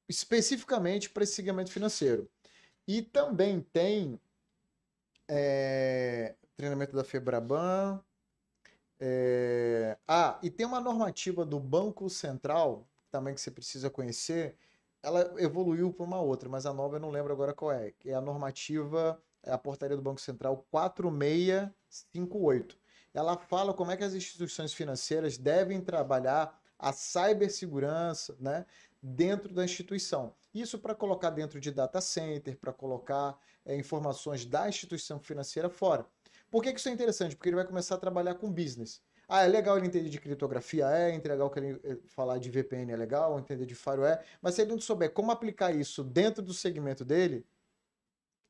especificamente 0.08 1.08
para 1.08 1.22
esse 1.22 1.34
segmento 1.34 1.70
financeiro. 1.70 2.28
E 2.84 3.00
também 3.00 3.60
tem 3.60 4.20
é, 5.28 6.34
treinamento 6.56 6.96
da 6.96 7.04
Febraban. 7.04 8.02
é, 8.98 9.96
ah, 10.08 10.36
e 10.42 10.50
tem 10.50 10.66
uma 10.66 10.80
normativa 10.80 11.46
do 11.46 11.60
Banco 11.60 12.10
Central, 12.10 12.88
também 13.08 13.36
que 13.36 13.40
você 13.40 13.52
precisa 13.52 13.88
conhecer, 13.88 14.56
ela 15.04 15.34
evoluiu 15.36 15.92
para 15.92 16.04
uma 16.04 16.20
outra, 16.20 16.48
mas 16.48 16.64
a 16.64 16.72
nova 16.72 16.96
eu 16.96 17.00
não 17.00 17.10
lembro 17.10 17.32
agora 17.32 17.52
qual 17.52 17.70
é, 17.70 17.92
que 17.92 18.08
é 18.08 18.14
a 18.14 18.20
normativa, 18.20 19.20
é 19.42 19.52
a 19.52 19.58
portaria 19.58 19.96
do 19.96 20.02
Banco 20.02 20.20
Central 20.20 20.64
4658. 20.70 22.78
Ela 23.12 23.36
fala 23.36 23.74
como 23.74 23.90
é 23.90 23.96
que 23.96 24.04
as 24.04 24.14
instituições 24.14 24.72
financeiras 24.72 25.36
devem 25.36 25.80
trabalhar 25.80 26.56
a 26.78 26.92
cibersegurança, 26.92 28.36
né, 28.40 28.64
dentro 29.00 29.52
da 29.52 29.64
instituição. 29.64 30.34
Isso 30.54 30.78
para 30.78 30.94
colocar 30.94 31.30
dentro 31.30 31.60
de 31.60 31.70
data 31.70 32.00
center, 32.00 32.56
para 32.56 32.72
colocar 32.72 33.38
é, 33.64 33.76
informações 33.76 34.46
da 34.46 34.68
instituição 34.68 35.20
financeira 35.20 35.68
fora. 35.68 36.06
Por 36.50 36.62
que, 36.62 36.72
que 36.72 36.80
isso 36.80 36.88
é 36.88 36.92
interessante? 36.92 37.36
Porque 37.36 37.50
ele 37.50 37.56
vai 37.56 37.66
começar 37.66 37.96
a 37.96 37.98
trabalhar 37.98 38.36
com 38.36 38.50
business. 38.50 39.02
Ah, 39.28 39.44
é 39.44 39.48
legal 39.48 39.76
ele 39.76 39.86
entender 39.86 40.08
de 40.08 40.20
criptografia, 40.20 40.86
é, 40.90 41.14
é 41.14 41.28
legal 41.28 41.50
que 41.50 41.58
ele 41.58 41.80
eh, 41.84 41.98
falar 42.06 42.38
de 42.38 42.50
VPN 42.50 42.92
é 42.92 42.96
legal, 42.96 43.38
entender 43.38 43.66
de 43.66 43.74
firewall 43.74 44.06
é, 44.06 44.24
mas 44.42 44.54
se 44.54 44.62
ele 44.62 44.72
não 44.72 44.80
souber 44.80 45.12
como 45.12 45.30
aplicar 45.30 45.74
isso 45.74 46.04
dentro 46.04 46.42
do 46.42 46.52
segmento 46.52 47.04
dele, 47.04 47.46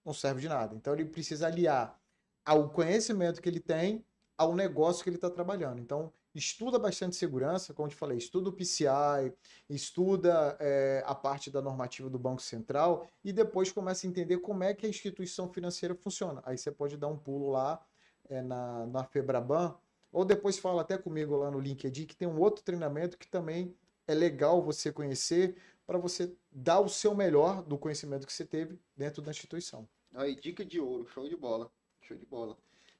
não 0.04 0.12
serve 0.12 0.40
de 0.40 0.48
nada. 0.48 0.74
Então 0.74 0.92
ele 0.92 1.04
precisa 1.04 1.46
aliar 1.46 1.98
ao 2.44 2.68
conhecimento 2.70 3.40
que 3.40 3.48
ele 3.48 3.60
tem 3.60 4.04
ao 4.36 4.54
negócio 4.54 5.02
que 5.02 5.08
ele 5.08 5.16
está 5.16 5.30
trabalhando. 5.30 5.80
Então 5.80 6.12
estuda 6.34 6.78
bastante 6.78 7.14
segurança, 7.16 7.72
como 7.72 7.86
eu 7.86 7.90
te 7.90 7.96
falei, 7.96 8.18
estuda 8.18 8.48
o 8.48 8.52
PCI, 8.52 9.32
estuda 9.70 10.56
eh, 10.60 11.02
a 11.06 11.14
parte 11.14 11.50
da 11.50 11.62
normativa 11.62 12.10
do 12.10 12.18
Banco 12.18 12.42
Central 12.42 13.06
e 13.22 13.32
depois 13.32 13.70
começa 13.70 14.06
a 14.06 14.10
entender 14.10 14.38
como 14.38 14.64
é 14.64 14.74
que 14.74 14.84
a 14.84 14.88
instituição 14.88 15.48
financeira 15.48 15.94
funciona. 15.94 16.42
Aí 16.44 16.58
você 16.58 16.72
pode 16.72 16.96
dar 16.96 17.06
um 17.06 17.16
pulo 17.16 17.50
lá 17.50 17.80
eh, 18.28 18.42
na, 18.42 18.86
na 18.86 19.04
Febraban, 19.04 19.76
ou 20.14 20.24
depois 20.24 20.56
fala 20.58 20.82
até 20.82 20.96
comigo 20.96 21.36
lá 21.36 21.50
no 21.50 21.58
LinkedIn 21.58 22.06
que 22.06 22.14
tem 22.14 22.28
um 22.28 22.40
outro 22.40 22.62
treinamento 22.62 23.18
que 23.18 23.26
também 23.26 23.76
é 24.06 24.14
legal 24.14 24.62
você 24.62 24.92
conhecer 24.92 25.56
para 25.84 25.98
você 25.98 26.32
dar 26.52 26.78
o 26.78 26.88
seu 26.88 27.14
melhor 27.16 27.64
do 27.64 27.76
conhecimento 27.76 28.24
que 28.24 28.32
você 28.32 28.44
teve 28.44 28.78
dentro 28.96 29.20
da 29.20 29.32
instituição. 29.32 29.88
Aí, 30.14 30.36
dica 30.36 30.64
de 30.64 30.78
ouro, 30.78 31.06
show 31.08 31.28
de 31.28 31.36
bola. 31.36 31.68
Show 32.00 32.16
de 32.16 32.24
bola. 32.24 32.56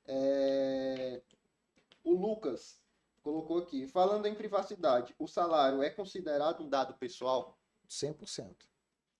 É, 0.06 1.22
O 2.02 2.14
Lucas 2.14 2.82
colocou 3.22 3.58
aqui, 3.58 3.86
falando 3.86 4.26
em 4.26 4.34
privacidade, 4.34 5.14
o 5.16 5.28
salário 5.28 5.82
é 5.84 5.90
considerado 5.90 6.64
um 6.64 6.68
dado 6.68 6.94
pessoal? 6.94 7.56
100%. 7.88 8.56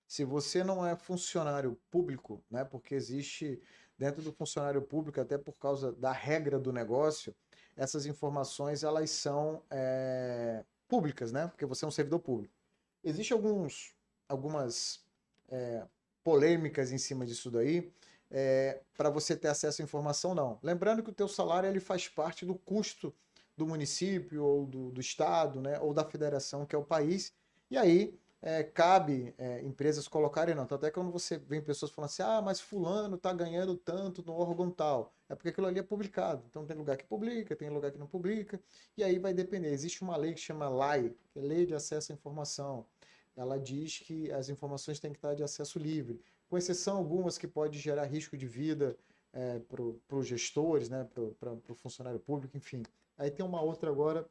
Se 0.07 0.25
você 0.25 0.65
não 0.65 0.85
é 0.85 0.97
funcionário 0.97 1.81
público, 1.91 2.43
né, 2.51 2.65
porque 2.65 2.95
existe 2.95 3.63
dentro 3.97 4.21
do 4.21 4.33
funcionário 4.33 4.83
público, 4.83 5.21
até 5.21 5.39
por 5.39 5.55
causa 5.55 5.93
da 5.93 6.11
regra 6.11 6.59
do 6.59 6.73
negócio, 6.73 7.35
essas 7.77 8.07
informações 8.07 8.83
elas 8.83 9.11
são 9.11 9.63
é, 9.71 10.65
públicas, 10.89 11.33
né, 11.33 11.49
porque 11.49 11.67
você 11.67 11.85
é 11.85 11.89
um 11.89 11.91
servidor 11.91 12.21
público. 12.21 12.55
Existem 13.03 13.37
alguns, 13.37 13.95
algumas 14.29 15.05
é, 15.49 15.85
polêmicas 16.23 16.93
em 16.93 16.99
cima 16.99 17.27
disso 17.27 17.51
daí, 17.51 17.93
é, 18.31 18.81
para 18.97 19.11
você 19.11 19.37
ter 19.37 19.49
acesso 19.49 19.83
à 19.83 19.85
informação, 19.85 20.35
não. 20.35 20.59
Lembrando 20.63 21.03
que 21.03 21.11
o 21.11 21.15
teu 21.15 21.29
salário 21.29 21.69
ele 21.69 21.81
faz 21.81 22.09
parte 22.09 22.47
do 22.47 22.55
custo 22.55 23.15
do 23.57 23.67
município 23.67 24.43
ou 24.43 24.67
do, 24.67 24.91
do 24.91 25.01
estado, 25.01 25.61
né, 25.61 25.79
ou 25.81 25.95
da 25.95 26.05
federação, 26.05 26.67
que 26.67 26.75
é 26.75 26.79
o 26.79 26.85
país, 26.85 27.33
e 27.71 27.77
aí 27.77 28.19
é, 28.47 28.63
cabe 28.63 29.35
é, 29.39 29.63
empresas 29.63 30.07
colocarem 30.07 30.55
não. 30.55 30.65
É 30.65 30.67
que 30.67 30.91
quando 30.91 31.11
você 31.11 31.39
vem 31.39 31.63
pessoas 31.63 31.91
falando 31.91 32.11
assim, 32.11 32.23
ah, 32.23 32.43
mas 32.43 32.61
fulano 32.61 33.17
tá 33.17 33.33
ganhando 33.33 33.75
tanto 33.75 34.23
no 34.23 34.35
órgão 34.35 34.71
tal. 34.71 35.15
É 35.31 35.35
porque 35.35 35.49
aquilo 35.49 35.67
ali 35.67 35.79
é 35.79 35.83
publicado. 35.83 36.45
Então 36.51 36.67
tem 36.67 36.77
lugar 36.77 36.99
que 36.99 37.05
publica, 37.07 37.57
tem 37.57 37.71
lugar 37.71 37.91
que 37.91 37.99
não 37.99 38.07
publica, 38.07 38.61
e 38.99 39.03
aí 39.03 39.19
vai 39.19 39.33
depender. 39.33 39.71
Existe 39.71 40.03
uma 40.03 40.15
lei 40.15 40.35
que 40.35 40.41
chama 40.41 40.69
LAI, 40.69 41.15
que 41.33 41.39
é 41.39 41.43
Lei 41.43 41.65
de 41.65 41.75
Acesso 41.75 42.13
à 42.13 42.15
Informação. 42.15 42.85
Ela 43.35 43.59
diz 43.59 44.01
que 44.01 44.31
as 44.31 44.51
informações 44.51 45.01
têm 45.01 45.11
que 45.11 45.17
estar 45.19 45.35
de 45.35 45.43
acesso 45.43 45.79
livre, 45.79 46.21
com 46.47 46.59
exceção 46.59 46.99
algumas 46.99 47.39
que 47.39 47.49
pode 47.49 47.79
gerar 47.79 48.05
risco 48.05 48.37
de 48.37 48.47
vida 48.47 48.95
é, 49.33 49.59
para 49.59 50.17
os 50.17 50.27
gestores, 50.27 50.91
né, 50.91 51.09
para 51.41 51.51
o 51.53 51.75
funcionário 51.75 52.21
público, 52.21 52.59
enfim. 52.59 52.83
Aí 53.17 53.31
tem 53.31 53.45
uma 53.45 53.63
outra 53.63 53.91
agora 53.91 54.29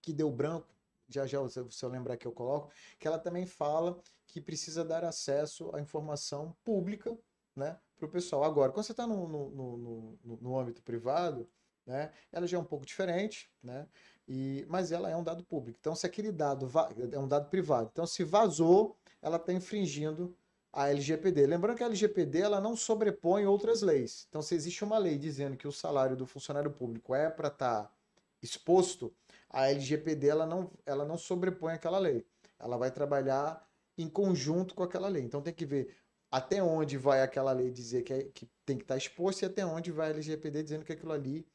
que 0.00 0.14
deu 0.14 0.30
branco, 0.30 0.73
já 1.08 1.26
já 1.26 1.40
se 1.48 1.84
eu 1.84 1.88
lembrar 1.88 2.16
que 2.16 2.26
eu 2.26 2.32
coloco, 2.32 2.70
que 2.98 3.06
ela 3.06 3.18
também 3.18 3.46
fala 3.46 3.98
que 4.26 4.40
precisa 4.40 4.84
dar 4.84 5.04
acesso 5.04 5.74
à 5.74 5.80
informação 5.80 6.56
pública 6.64 7.16
né, 7.54 7.78
para 7.96 8.06
o 8.06 8.10
pessoal. 8.10 8.44
Agora, 8.44 8.72
quando 8.72 8.84
você 8.84 8.92
está 8.92 9.06
no, 9.06 9.28
no, 9.28 9.50
no, 9.50 10.38
no, 10.40 10.58
âmbito 10.58 10.82
privado, 10.82 11.48
né, 11.86 12.12
ela 12.32 12.46
já 12.46 12.56
é 12.56 12.60
um 12.60 12.64
pouco 12.64 12.84
diferente, 12.84 13.50
né, 13.62 13.86
e, 14.26 14.66
mas 14.68 14.90
ela 14.90 15.08
é 15.10 15.16
um 15.16 15.22
dado 15.22 15.44
público. 15.44 15.78
Então, 15.80 15.94
se 15.94 16.06
aquele 16.06 16.32
dado 16.32 16.68
é 17.12 17.18
um 17.18 17.28
dado 17.28 17.48
privado, 17.48 17.90
então 17.92 18.06
se 18.06 18.24
vazou, 18.24 18.96
ela 19.22 19.36
está 19.36 19.52
infringindo 19.52 20.36
a 20.72 20.88
LGPD. 20.88 21.46
Lembrando 21.46 21.76
que 21.76 21.84
a 21.84 21.86
LGPD 21.86 22.40
ela 22.40 22.60
não 22.60 22.74
sobrepõe 22.76 23.46
outras 23.46 23.80
leis. 23.80 24.26
Então, 24.28 24.42
se 24.42 24.54
existe 24.54 24.82
uma 24.82 24.98
lei 24.98 25.16
dizendo 25.16 25.56
que 25.56 25.68
o 25.68 25.72
salário 25.72 26.16
do 26.16 26.26
funcionário 26.26 26.70
público 26.70 27.14
é 27.14 27.30
para 27.30 27.48
estar 27.48 27.94
exposto, 28.42 29.14
a 29.54 29.70
LGPD 29.70 30.26
ela 30.28 30.44
não, 30.46 30.70
ela 30.84 31.04
não 31.04 31.16
sobrepõe 31.16 31.74
aquela 31.74 31.98
lei. 31.98 32.26
Ela 32.58 32.76
vai 32.76 32.90
trabalhar 32.90 33.64
em 33.96 34.08
conjunto 34.08 34.74
com 34.74 34.82
aquela 34.82 35.08
lei. 35.08 35.22
Então, 35.22 35.40
tem 35.40 35.54
que 35.54 35.64
ver 35.64 35.96
até 36.30 36.60
onde 36.60 36.98
vai 36.98 37.22
aquela 37.22 37.52
lei 37.52 37.70
dizer 37.70 38.02
que, 38.02 38.12
é- 38.12 38.24
que 38.24 38.50
tem 38.66 38.76
que 38.76 38.82
estar 38.82 38.96
exposto 38.96 39.42
e 39.42 39.46
até 39.46 39.64
onde 39.64 39.92
vai 39.92 40.08
a 40.08 40.10
LGPD 40.10 40.64
dizendo 40.64 40.84
que 40.84 40.92
aquilo 40.92 41.12
ali 41.12 41.46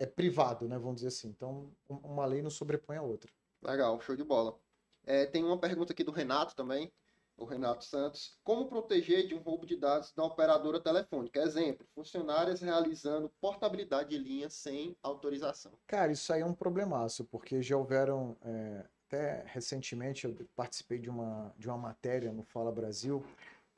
é 0.00 0.06
privado, 0.06 0.68
né? 0.68 0.76
Vamos 0.78 0.96
dizer 0.96 1.08
assim. 1.08 1.28
Então, 1.28 1.70
um- 1.88 1.98
uma 1.98 2.26
lei 2.26 2.42
não 2.42 2.50
sobrepõe 2.50 2.96
a 2.96 3.02
outra. 3.02 3.30
Legal, 3.62 4.00
show 4.00 4.16
de 4.16 4.24
bola. 4.24 4.58
É, 5.06 5.24
tem 5.24 5.44
uma 5.44 5.58
pergunta 5.58 5.92
aqui 5.92 6.02
do 6.02 6.10
Renato 6.10 6.56
também. 6.56 6.92
O 7.38 7.44
Renato 7.44 7.84
Santos, 7.84 8.36
como 8.42 8.66
proteger 8.66 9.26
de 9.26 9.34
um 9.34 9.38
roubo 9.38 9.64
de 9.64 9.76
dados 9.76 10.12
da 10.12 10.24
operadora 10.24 10.80
telefônica? 10.80 11.40
Exemplo, 11.40 11.86
funcionárias 11.94 12.60
realizando 12.60 13.30
portabilidade 13.40 14.10
de 14.10 14.18
linha 14.18 14.50
sem 14.50 14.96
autorização. 15.02 15.72
Cara, 15.86 16.10
isso 16.12 16.32
aí 16.32 16.42
é 16.42 16.46
um 16.46 16.52
problemaço, 16.52 17.24
porque 17.24 17.62
já 17.62 17.76
houveram, 17.76 18.36
é, 18.42 18.84
até 19.06 19.44
recentemente 19.46 20.26
eu 20.26 20.36
participei 20.56 20.98
de 20.98 21.08
uma, 21.08 21.54
de 21.56 21.68
uma 21.68 21.78
matéria 21.78 22.32
no 22.32 22.42
Fala 22.42 22.72
Brasil, 22.72 23.24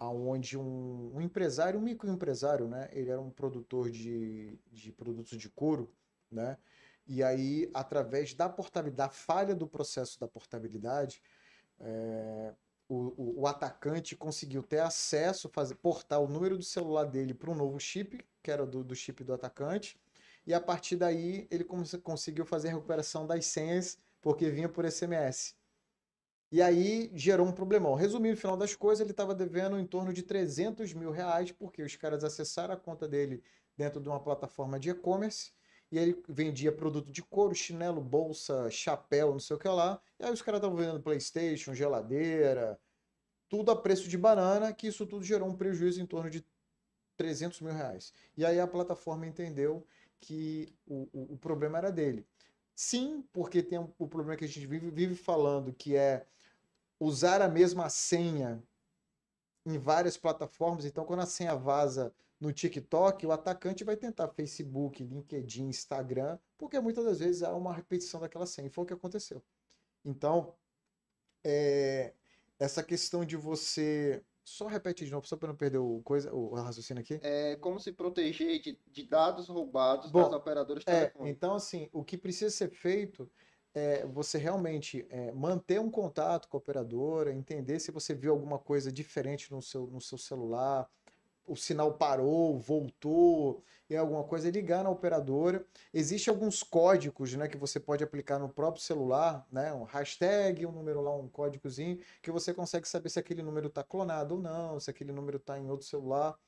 onde 0.01 0.57
um, 0.57 1.13
um 1.15 1.21
empresário, 1.21 1.79
um 1.79 1.83
microempresário, 1.83 2.67
né? 2.67 2.89
Ele 2.91 3.11
era 3.11 3.21
um 3.21 3.31
produtor 3.31 3.91
de, 3.91 4.59
de 4.73 4.91
produtos 4.91 5.37
de 5.37 5.51
couro, 5.51 5.93
né? 6.31 6.57
E 7.07 7.23
aí, 7.23 7.71
através 7.75 8.33
da 8.33 8.49
portabilidade, 8.49 9.11
da 9.11 9.15
falha 9.15 9.55
do 9.55 9.67
processo 9.67 10.19
da 10.19 10.27
portabilidade, 10.27 11.21
é, 11.79 12.55
o, 12.91 13.15
o, 13.17 13.41
o, 13.43 13.47
atacante 13.47 14.17
conseguiu 14.17 14.65
ter 14.65 14.81
acesso, 14.81 15.49
fazer, 15.49 15.77
portar 15.77 16.21
o 16.21 16.27
número 16.27 16.59
do 16.59 16.65
celular 16.65 17.05
dele 17.05 17.33
para 17.33 17.49
um 17.49 17.55
novo 17.55 17.79
chip, 17.79 18.19
que 18.43 18.51
era 18.51 18.67
do, 18.67 18.83
do 18.83 18.97
chip 18.97 19.23
do 19.23 19.33
atacante, 19.33 19.97
e 20.45 20.53
a 20.53 20.61
partir 20.61 20.97
daí 20.97 21.47
ele 21.53 21.65
conseguiu 21.65 22.45
fazer 22.45 22.69
a 22.69 22.73
recuperação 22.73 23.27
das 23.29 23.47
senhas, 23.47 23.97
porque 24.21 24.51
vinha 24.51 24.69
por 24.69 24.85
SMS. 24.91 25.55
E 26.51 26.61
aí 26.61 27.13
gerou 27.15 27.47
um 27.47 27.53
problemão. 27.53 27.95
Resumindo, 27.95 28.35
no 28.35 28.41
final 28.41 28.57
das 28.57 28.75
coisas, 28.75 29.01
ele 29.01 29.13
estava 29.13 29.37
devendo 29.37 29.79
em 29.79 29.87
torno 29.87 30.13
de 30.13 30.25
300 30.25 30.93
mil 30.93 31.13
reais, 31.13 31.53
porque 31.53 31.83
os 31.83 31.95
caras 31.95 32.25
acessaram 32.25 32.75
a 32.75 32.77
conta 32.77 33.07
dele 33.07 33.41
dentro 33.77 34.01
de 34.01 34.09
uma 34.09 34.19
plataforma 34.19 34.81
de 34.81 34.91
e-commerce, 34.91 35.53
e 35.91 35.99
ele 35.99 36.23
vendia 36.29 36.71
produto 36.71 37.11
de 37.11 37.23
couro, 37.23 37.55
chinelo, 37.55 38.01
bolsa, 38.01 38.71
chapéu, 38.71 39.33
não 39.33 39.41
sei 39.41 39.57
o 39.57 39.59
que 39.59 39.69
lá. 39.69 40.01
E 40.19 40.25
aí 40.25 40.33
os 40.33 40.43
caras 40.43 40.59
estavam 40.59 40.77
vendendo 40.77 41.01
Playstation, 41.01 41.75
geladeira, 41.75 42.79
tudo 43.49 43.73
a 43.73 43.77
preço 43.77 44.09
de 44.09 44.17
banana, 44.17 44.73
que 44.73 44.87
isso 44.87 45.05
tudo 45.05 45.25
gerou 45.25 45.49
um 45.49 45.57
prejuízo 45.57 46.01
em 46.01 46.07
torno 46.07 46.31
de 46.31 46.47
300 47.17 47.61
mil 47.61 47.73
reais. 47.75 48.13
E 48.37 48.47
aí 48.47 48.61
a 48.61 48.67
plataforma 48.67 49.27
entendeu 49.27 49.85
que 50.21 50.73
o, 50.87 51.09
o, 51.13 51.35
o 51.35 51.39
problema 51.39 51.79
era 51.79 51.91
dele. 51.91 52.25
Sim, 52.75 53.25
porque 53.33 53.63
tem 53.63 53.79
o 53.99 54.09
problema 54.09 54.37
que 54.37 54.45
a 54.45 54.49
gente 54.49 54.67
vive, 54.67 54.91
vive 54.91 55.15
falando, 55.15 55.73
que 55.73 55.97
é 55.97 56.25
usar 56.99 57.43
a 57.43 57.49
mesma 57.49 57.89
senha 57.89 58.63
em 59.67 59.77
várias 59.77 60.17
plataformas. 60.17 60.85
Então, 60.85 61.05
quando 61.05 61.21
a 61.21 61.27
senha 61.27 61.55
vaza 61.55 62.15
no 62.41 62.53
TikTok, 62.53 63.27
o 63.27 63.33
atacante 63.33 63.85
vai 63.85 63.97
tentar 63.97 64.29
Facebook, 64.29 65.05
LinkedIn, 65.05 65.69
Instagram, 65.69 66.39
porque 66.57 66.81
muitas 66.81 67.05
das 67.05 67.19
vezes 67.19 67.43
há 67.43 67.55
uma 67.55 67.75
repetição 67.75 68.19
daquela 68.19 68.47
senha. 68.47 68.71
Foi 68.71 68.85
o 68.85 68.87
que 68.87 68.95
aconteceu. 68.95 69.43
Então, 70.03 70.55
é, 71.45 72.15
essa 72.59 72.83
questão 72.83 73.25
de 73.25 73.37
você. 73.37 74.25
Só 74.43 74.67
repete 74.67 75.05
de 75.05 75.13
novo, 75.13 75.27
só 75.29 75.37
para 75.37 75.49
não 75.49 75.55
perder 75.55 75.79
o, 75.79 76.01
coisa, 76.03 76.35
o 76.35 76.55
raciocínio 76.55 77.03
aqui. 77.03 77.21
É 77.23 77.57
como 77.57 77.79
se 77.79 77.93
proteger 77.93 78.61
de, 78.61 78.81
de 78.91 79.07
dados 79.07 79.49
roubados 79.49 80.11
Bom, 80.11 80.23
das 80.23 80.33
operadoras 80.33 80.83
é, 80.87 81.13
Então, 81.21 81.55
assim, 81.55 81.89
o 81.93 82.03
que 82.03 82.17
precisa 82.17 82.51
ser 82.51 82.71
feito 82.71 83.31
é 83.73 84.05
você 84.07 84.39
realmente 84.39 85.07
é, 85.11 85.31
manter 85.31 85.79
um 85.79 85.91
contato 85.91 86.49
com 86.49 86.57
a 86.57 86.59
operadora, 86.59 87.33
entender 87.33 87.79
se 87.79 87.93
você 87.93 88.15
viu 88.15 88.33
alguma 88.33 88.59
coisa 88.59 88.91
diferente 88.91 89.53
no 89.53 89.63
seu, 89.63 89.87
no 89.87 90.01
seu 90.01 90.19
celular, 90.19 90.91
o 91.47 91.57
sinal 91.57 91.95
parou, 91.95 92.59
voltou, 92.59 93.63
e 93.89 93.97
alguma 93.97 94.23
coisa, 94.23 94.47
é 94.47 94.51
ligar 94.53 94.85
na 94.85 94.91
operadora. 94.91 95.67
Existem 95.93 96.33
alguns 96.33 96.63
códigos 96.63 97.35
né, 97.35 97.49
que 97.49 97.57
você 97.57 97.81
pode 97.81 98.05
aplicar 98.05 98.39
no 98.39 98.49
próprio 98.49 98.83
celular, 98.83 99.45
né, 99.51 99.73
um 99.73 99.83
hashtag, 99.83 100.65
um 100.65 100.71
número 100.71 101.01
lá, 101.01 101.15
um 101.15 101.29
códigozinho, 101.29 101.99
que 102.23 102.31
você 102.31 102.55
consegue 102.55 102.89
saber 102.89 103.09
se 103.09 103.19
aquele 103.19 103.43
número 103.43 103.67
está 103.67 103.83
clonado 103.83 104.37
ou 104.37 104.41
não, 104.41 104.79
se 104.79 104.89
aquele 104.89 105.11
número 105.11 105.39
está 105.39 105.59
em 105.59 105.69
outro 105.69 105.85
celular, 105.85 106.39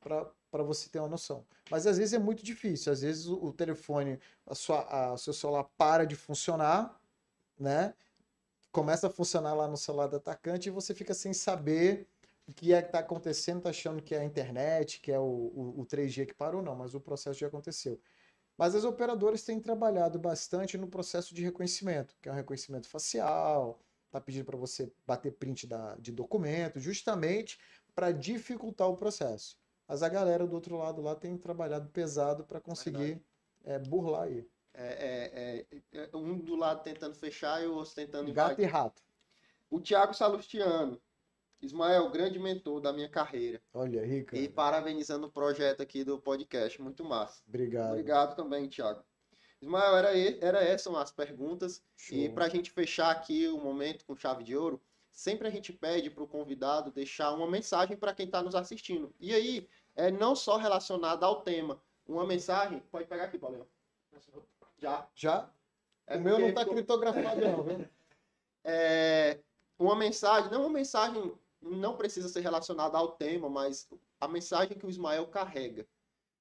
para 0.00 0.62
você 0.64 0.88
ter 0.88 0.98
uma 0.98 1.08
noção. 1.08 1.46
Mas 1.70 1.86
às 1.86 1.98
vezes 1.98 2.14
é 2.14 2.18
muito 2.18 2.44
difícil, 2.44 2.92
às 2.92 3.02
vezes 3.02 3.26
o, 3.26 3.44
o 3.44 3.52
telefone, 3.52 4.18
a 4.44 4.54
sua, 4.54 4.80
a, 4.82 5.12
o 5.12 5.18
seu 5.18 5.32
celular 5.32 5.64
para 5.76 6.04
de 6.04 6.16
funcionar, 6.16 7.00
né? 7.58 7.94
Começa 8.72 9.06
a 9.06 9.10
funcionar 9.10 9.54
lá 9.54 9.66
no 9.66 9.76
celular 9.76 10.08
do 10.08 10.16
atacante 10.16 10.68
e 10.68 10.72
você 10.72 10.94
fica 10.94 11.14
sem 11.14 11.32
saber 11.32 12.06
que 12.52 12.72
é 12.72 12.80
que 12.80 12.88
está 12.88 13.00
acontecendo, 13.00 13.58
está 13.58 13.70
achando 13.70 14.02
que 14.02 14.14
é 14.14 14.20
a 14.20 14.24
internet, 14.24 15.00
que 15.00 15.12
é 15.12 15.18
o, 15.18 15.22
o, 15.22 15.80
o 15.80 15.86
3G 15.86 16.26
que 16.26 16.34
parou, 16.34 16.62
não, 16.62 16.74
mas 16.74 16.94
o 16.94 17.00
processo 17.00 17.38
já 17.38 17.46
aconteceu. 17.46 18.00
Mas 18.56 18.74
as 18.74 18.84
operadoras 18.84 19.42
têm 19.42 19.60
trabalhado 19.60 20.18
bastante 20.18 20.76
no 20.76 20.88
processo 20.88 21.34
de 21.34 21.42
reconhecimento, 21.44 22.16
que 22.20 22.28
é 22.28 22.32
um 22.32 22.34
reconhecimento 22.34 22.88
facial, 22.88 23.80
está 24.06 24.20
pedindo 24.20 24.44
para 24.44 24.56
você 24.56 24.92
bater 25.06 25.32
print 25.32 25.66
da, 25.66 25.94
de 25.96 26.10
documento, 26.10 26.80
justamente 26.80 27.58
para 27.94 28.10
dificultar 28.10 28.88
o 28.88 28.96
processo. 28.96 29.56
Mas 29.86 30.02
a 30.02 30.08
galera 30.08 30.46
do 30.46 30.54
outro 30.54 30.76
lado 30.76 31.00
lá 31.00 31.14
tem 31.14 31.36
trabalhado 31.36 31.88
pesado 31.90 32.44
para 32.44 32.60
conseguir 32.60 33.22
é, 33.64 33.78
burlar 33.78 34.22
aí. 34.22 34.46
É, 34.74 35.64
é, 35.92 35.98
é, 35.98 36.16
um 36.16 36.38
do 36.38 36.54
lado 36.54 36.82
tentando 36.82 37.14
fechar 37.14 37.62
e 37.62 37.66
o 37.66 37.74
outro 37.74 37.94
tentando 37.94 38.32
Gato 38.32 38.52
invadir. 38.52 38.64
e 38.64 38.66
rato. 38.66 39.02
O 39.70 39.80
Thiago 39.80 40.14
Salustiano 40.14 41.00
Ismael, 41.60 42.08
grande 42.10 42.38
mentor 42.38 42.80
da 42.80 42.92
minha 42.92 43.08
carreira. 43.08 43.60
Olha 43.74 44.00
cara. 44.24 44.42
E 44.42 44.48
parabenizando 44.48 45.26
o 45.26 45.30
projeto 45.30 45.82
aqui 45.82 46.04
do 46.04 46.18
podcast. 46.18 46.80
Muito 46.80 47.04
massa. 47.04 47.42
Obrigado. 47.48 47.90
Obrigado 47.90 48.36
também, 48.36 48.68
Thiago. 48.68 49.02
Ismael, 49.60 49.96
era, 49.96 50.18
era 50.40 50.62
essas 50.62 50.94
as 50.94 51.10
perguntas. 51.10 51.82
Show. 51.96 52.16
E 52.16 52.28
para 52.28 52.44
a 52.44 52.48
gente 52.48 52.70
fechar 52.70 53.10
aqui 53.10 53.48
o 53.48 53.58
momento 53.58 54.04
com 54.04 54.14
chave 54.14 54.44
de 54.44 54.56
ouro, 54.56 54.80
sempre 55.10 55.48
a 55.48 55.50
gente 55.50 55.72
pede 55.72 56.10
para 56.10 56.22
o 56.22 56.28
convidado 56.28 56.92
deixar 56.92 57.32
uma 57.32 57.50
mensagem 57.50 57.96
para 57.96 58.14
quem 58.14 58.26
está 58.26 58.40
nos 58.40 58.54
assistindo. 58.54 59.12
E 59.18 59.34
aí, 59.34 59.68
é 59.96 60.10
não 60.12 60.36
só 60.36 60.56
relacionada 60.56 61.26
ao 61.26 61.42
tema. 61.42 61.82
Uma 62.06 62.24
mensagem. 62.24 62.80
Pode 62.90 63.06
pegar 63.06 63.24
aqui, 63.24 63.38
Paulinho. 63.38 63.66
Já. 64.78 65.08
Já? 65.14 65.50
É 66.06 66.16
o 66.16 66.20
meu 66.20 66.38
não 66.38 66.48
está 66.48 66.64
criptografado, 66.64 67.40
não, 67.40 67.62
viu? 67.62 67.86
É, 68.70 69.38
uma 69.78 69.96
mensagem, 69.96 70.50
não 70.50 70.62
uma 70.62 70.68
mensagem 70.68 71.32
não 71.60 71.96
precisa 71.96 72.28
ser 72.28 72.40
relacionada 72.40 72.96
ao 72.96 73.12
tema, 73.12 73.48
mas 73.48 73.88
a 74.20 74.28
mensagem 74.28 74.76
que 74.76 74.86
o 74.86 74.90
Ismael 74.90 75.26
carrega. 75.28 75.86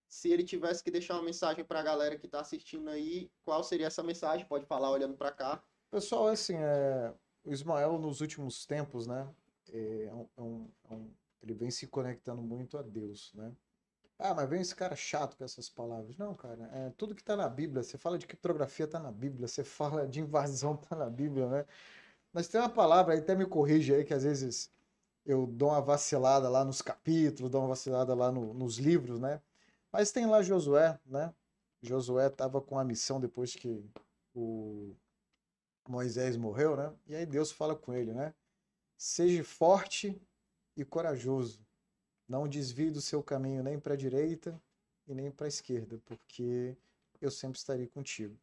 Se 0.07 0.30
ele 0.30 0.44
tivesse 0.44 0.84
que 0.84 0.91
deixar 0.91 1.15
uma 1.15 1.23
mensagem 1.23 1.65
para 1.65 1.80
a 1.80 1.84
galera 1.84 2.18
que 2.18 2.26
está 2.26 2.39
assistindo 2.39 2.89
aí, 2.89 3.30
qual 3.44 3.64
seria 3.64 3.88
essa 3.88 4.03
mensagem? 4.03 4.45
Pode 4.45 4.65
falar 4.65 4.89
olhando 4.89 5.18
para 5.18 5.31
cá. 5.31 5.61
Pessoal, 5.91 6.27
assim, 6.27 6.56
é... 6.56 7.14
o 7.44 7.52
Ismael 7.52 7.98
nos 7.98 8.22
últimos 8.22 8.65
tempos, 8.65 9.06
né, 9.07 9.27
é, 9.69 10.06
é 10.06 10.14
um, 10.14 10.30
é 10.38 10.41
um, 10.41 10.69
é 10.89 10.94
um... 10.94 11.11
ele 11.41 11.53
vem 11.53 11.69
se 11.69 11.88
conectando 11.88 12.41
muito 12.41 12.77
a 12.77 12.81
Deus, 12.81 13.34
né? 13.34 13.52
Ah, 14.19 14.34
mas 14.34 14.49
vem 14.49 14.61
esse 14.61 14.76
cara 14.76 14.95
chato 14.95 15.38
com 15.38 15.44
essas 15.44 15.69
palavras. 15.69 16.18
Não, 16.18 16.34
cara, 16.34 16.69
é 16.73 16.89
tudo 16.98 17.14
que 17.14 17.22
está 17.22 17.35
na 17.35 17.48
Bíblia. 17.48 17.84
Você 17.84 17.99
fala 17.99 18.18
de 18.18 18.26
criptografia, 18.26 18.85
está 18.85 18.99
na 18.99 19.11
Bíblia. 19.11 19.48
Você 19.48 19.64
fala 19.64 20.07
de 20.07 20.19
invasão, 20.19 20.73
está 20.73 20.95
na 20.95 21.07
Bíblia, 21.07 21.48
né? 21.48 21.65
Mas 22.34 22.48
tem 22.48 22.60
uma 22.60 22.69
palavra 22.69 23.14
aí, 23.14 23.19
até 23.19 23.35
me 23.35 23.45
corrige 23.45 23.94
aí, 23.94 24.03
que 24.03 24.14
às 24.14 24.23
vezes 24.23 24.72
eu 25.27 25.45
dou 25.45 25.69
uma 25.69 25.81
vacilada 25.81 26.47
lá 26.47 26.63
nos 26.63 26.81
capítulos, 26.81 27.51
dou 27.51 27.61
uma 27.61 27.67
vacilada 27.67 28.15
lá 28.15 28.31
no, 28.31 28.53
nos 28.53 28.77
livros, 28.77 29.19
né? 29.19 29.41
Mas 29.91 30.09
tem 30.09 30.25
lá 30.25 30.41
Josué, 30.41 30.97
né? 31.05 31.33
Josué 31.81 32.27
estava 32.27 32.61
com 32.61 32.79
a 32.79 32.83
missão 32.85 33.19
depois 33.19 33.53
que 33.53 33.83
o 34.33 34.95
Moisés 35.87 36.37
morreu, 36.37 36.77
né? 36.77 36.93
E 37.05 37.13
aí 37.13 37.25
Deus 37.25 37.51
fala 37.51 37.75
com 37.75 37.93
ele, 37.93 38.13
né? 38.13 38.33
Seja 38.97 39.43
forte 39.43 40.17
e 40.77 40.85
corajoso. 40.85 41.59
Não 42.27 42.47
desvie 42.47 42.89
do 42.89 43.01
seu 43.01 43.21
caminho 43.21 43.61
nem 43.61 43.77
para 43.77 43.95
a 43.95 43.97
direita 43.97 44.59
e 45.07 45.13
nem 45.13 45.29
para 45.29 45.47
a 45.47 45.49
esquerda, 45.49 45.99
porque 46.05 46.77
eu 47.19 47.29
sempre 47.29 47.57
estarei 47.57 47.87
contigo. 47.87 48.37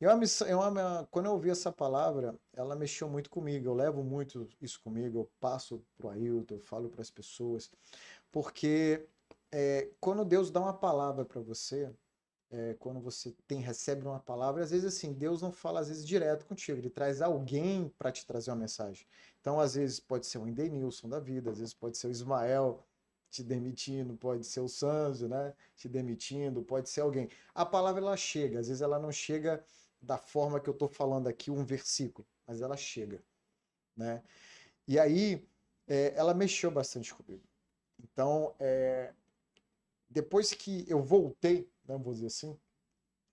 E 0.00 0.04
é 0.04 0.08
uma 0.08 0.16
missão, 0.16 0.46
é 0.46 0.54
uma, 0.54 1.08
quando 1.10 1.26
eu 1.26 1.32
ouvi 1.32 1.50
essa 1.50 1.72
palavra, 1.72 2.34
ela 2.54 2.76
mexeu 2.76 3.08
muito 3.08 3.28
comigo. 3.28 3.66
Eu 3.66 3.74
levo 3.74 4.02
muito 4.04 4.48
isso 4.60 4.80
comigo, 4.80 5.20
eu 5.20 5.30
passo 5.40 5.82
para 5.96 6.06
o 6.06 6.10
Ailton, 6.10 6.54
eu 6.54 6.60
falo 6.60 6.88
para 6.88 7.02
as 7.02 7.10
pessoas, 7.10 7.70
porque 8.30 9.06
é, 9.50 9.88
quando 10.00 10.24
Deus 10.24 10.50
dá 10.50 10.60
uma 10.60 10.72
palavra 10.74 11.24
para 11.24 11.40
você, 11.40 11.90
é, 12.50 12.74
quando 12.78 13.00
você 13.00 13.34
tem 13.46 13.60
recebe 13.60 14.06
uma 14.06 14.20
palavra, 14.20 14.62
às 14.62 14.70
vezes 14.70 14.86
assim, 14.86 15.12
Deus 15.12 15.42
não 15.42 15.52
fala 15.52 15.80
às 15.80 15.88
vezes 15.88 16.06
direto 16.06 16.46
contigo, 16.46 16.78
ele 16.78 16.90
traz 16.90 17.20
alguém 17.20 17.88
para 17.98 18.12
te 18.12 18.24
trazer 18.26 18.50
uma 18.50 18.56
mensagem. 18.56 19.06
Então, 19.40 19.60
às 19.60 19.74
vezes 19.74 20.00
pode 20.00 20.26
ser 20.26 20.38
o 20.38 20.48
Indenilson 20.48 21.08
da 21.08 21.20
vida, 21.20 21.50
às 21.50 21.58
vezes 21.58 21.74
pode 21.74 21.98
ser 21.98 22.06
o 22.06 22.10
Ismael 22.10 22.84
te 23.30 23.42
demitindo, 23.42 24.16
pode 24.16 24.46
ser 24.46 24.60
o 24.60 24.68
Sanzo, 24.68 25.28
né, 25.28 25.52
te 25.76 25.88
demitindo, 25.88 26.62
pode 26.62 26.88
ser 26.88 27.02
alguém. 27.02 27.28
A 27.54 27.66
palavra 27.66 28.00
ela 28.00 28.16
chega, 28.16 28.60
às 28.60 28.68
vezes 28.68 28.80
ela 28.80 28.98
não 28.98 29.12
chega 29.12 29.62
da 30.00 30.16
forma 30.18 30.60
que 30.60 30.68
eu 30.68 30.72
estou 30.72 30.88
falando 30.88 31.28
aqui 31.28 31.50
um 31.50 31.64
versículo, 31.64 32.26
mas 32.46 32.60
ela 32.60 32.76
chega, 32.76 33.22
né? 33.96 34.22
E 34.86 34.98
aí 34.98 35.46
é, 35.86 36.14
ela 36.14 36.34
mexeu 36.34 36.70
bastante 36.70 37.14
comigo. 37.14 37.42
Então, 37.98 38.54
é, 38.58 39.12
depois 40.08 40.52
que 40.52 40.84
eu 40.88 41.02
voltei, 41.02 41.70
né, 41.86 41.96
vou 41.96 42.14
dizer 42.14 42.26
assim, 42.26 42.58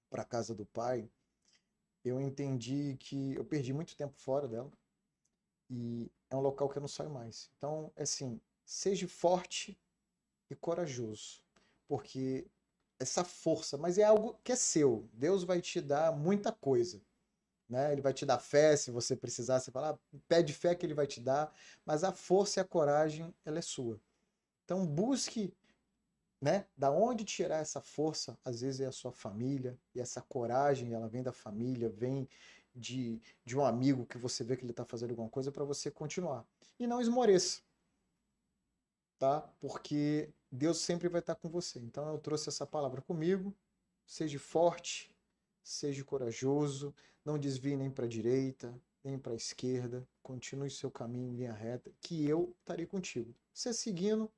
para 0.09 0.25
casa 0.25 0.55
do 0.55 0.65
pai, 0.65 1.09
eu 2.03 2.19
entendi 2.21 2.95
que 2.99 3.33
eu 3.35 3.45
perdi 3.45 3.73
muito 3.73 3.95
tempo 3.95 4.15
fora 4.17 4.47
dela. 4.47 4.71
E 5.69 6.11
é 6.29 6.35
um 6.35 6.41
local 6.41 6.69
que 6.69 6.77
eu 6.77 6.81
não 6.81 6.87
saio 6.87 7.09
mais. 7.09 7.49
Então, 7.57 7.91
é 7.95 8.03
assim, 8.03 8.39
seja 8.63 9.07
forte 9.07 9.79
e 10.49 10.55
corajoso, 10.55 11.41
porque 11.87 12.47
essa 12.99 13.23
força, 13.23 13.77
mas 13.77 13.97
é 13.97 14.03
algo 14.03 14.39
que 14.43 14.51
é 14.51 14.55
seu. 14.55 15.09
Deus 15.13 15.43
vai 15.43 15.61
te 15.61 15.81
dar 15.81 16.11
muita 16.11 16.51
coisa. 16.51 17.01
Né? 17.67 17.91
Ele 17.91 18.01
vai 18.01 18.13
te 18.13 18.25
dar 18.25 18.39
fé 18.39 18.75
se 18.77 18.91
você 18.91 19.15
precisar, 19.15 19.59
você 19.59 19.71
fala, 19.71 19.91
ah, 19.91 20.17
pede 20.27 20.53
fé 20.53 20.75
que 20.75 20.85
ele 20.85 20.93
vai 20.93 21.07
te 21.07 21.19
dar, 21.19 21.53
mas 21.85 22.03
a 22.03 22.11
força 22.11 22.59
e 22.59 22.61
a 22.61 22.65
coragem, 22.65 23.33
ela 23.43 23.57
é 23.57 23.61
sua. 23.61 23.99
Então 24.63 24.85
busque, 24.85 25.53
né, 26.41 26.67
da 26.77 26.91
onde 26.91 27.23
tirar 27.23 27.57
essa 27.57 27.81
força, 27.81 28.37
às 28.43 28.61
vezes 28.61 28.81
é 28.81 28.85
a 28.85 28.91
sua 28.91 29.11
família, 29.11 29.77
e 29.95 29.99
essa 29.99 30.21
coragem, 30.21 30.93
ela 30.93 31.07
vem 31.07 31.23
da 31.23 31.31
família, 31.31 31.89
vem 31.89 32.29
de, 32.75 33.21
de 33.43 33.57
um 33.57 33.65
amigo 33.65 34.05
que 34.05 34.17
você 34.17 34.43
vê 34.43 34.55
que 34.55 34.63
ele 34.63 34.71
está 34.71 34.85
fazendo 34.85 35.11
alguma 35.11 35.29
coisa 35.29 35.51
para 35.51 35.63
você 35.63 35.89
continuar. 35.89 36.45
E 36.77 36.85
não 36.85 37.01
esmoreça, 37.01 37.61
tá? 39.17 39.41
Porque 39.59 40.29
Deus 40.51 40.79
sempre 40.79 41.09
vai 41.09 41.19
estar 41.19 41.35
com 41.35 41.49
você. 41.49 41.79
Então 41.79 42.07
eu 42.09 42.17
trouxe 42.17 42.49
essa 42.49 42.65
palavra 42.65 43.01
comigo. 43.01 43.53
Seja 44.05 44.39
forte, 44.39 45.11
seja 45.63 46.03
corajoso, 46.03 46.93
não 47.23 47.39
desvie 47.39 47.75
nem 47.75 47.89
para 47.89 48.05
a 48.05 48.07
direita, 48.07 48.73
nem 49.03 49.17
para 49.17 49.33
a 49.33 49.35
esquerda, 49.35 50.07
continue 50.21 50.69
seu 50.69 50.91
caminho 50.91 51.31
em 51.31 51.35
linha 51.37 51.53
reta, 51.53 51.91
que 52.01 52.27
eu 52.27 52.55
estarei 52.59 52.85
contigo. 52.85 53.33
Você 53.53 53.73
seguindo, 53.73 54.31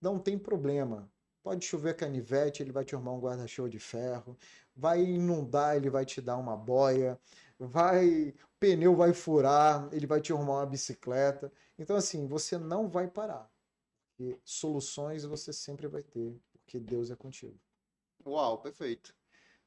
não 0.00 0.18
tem 0.18 0.38
problema. 0.38 1.10
Pode 1.42 1.64
chover 1.64 1.94
canivete, 1.94 2.62
ele 2.62 2.72
vai 2.72 2.84
te 2.84 2.94
arrumar 2.94 3.12
um 3.12 3.20
guarda-chuva 3.20 3.68
de 3.68 3.78
ferro. 3.78 4.36
Vai 4.74 5.02
inundar, 5.02 5.76
ele 5.76 5.90
vai 5.90 6.04
te 6.06 6.20
dar 6.20 6.38
uma 6.38 6.56
boia. 6.56 7.20
Vai, 7.58 8.34
pneu 8.58 8.96
vai 8.96 9.12
furar, 9.12 9.88
ele 9.92 10.06
vai 10.06 10.20
te 10.20 10.32
arrumar 10.32 10.54
uma 10.60 10.66
bicicleta. 10.66 11.52
Então, 11.78 11.96
assim, 11.96 12.26
você 12.26 12.56
não 12.58 12.88
vai 12.88 13.06
parar. 13.08 13.50
E 14.18 14.36
soluções 14.44 15.24
você 15.24 15.52
sempre 15.52 15.88
vai 15.88 16.02
ter, 16.02 16.40
porque 16.52 16.78
Deus 16.78 17.10
é 17.10 17.16
contigo. 17.16 17.58
Uau, 18.26 18.58
perfeito. 18.58 19.14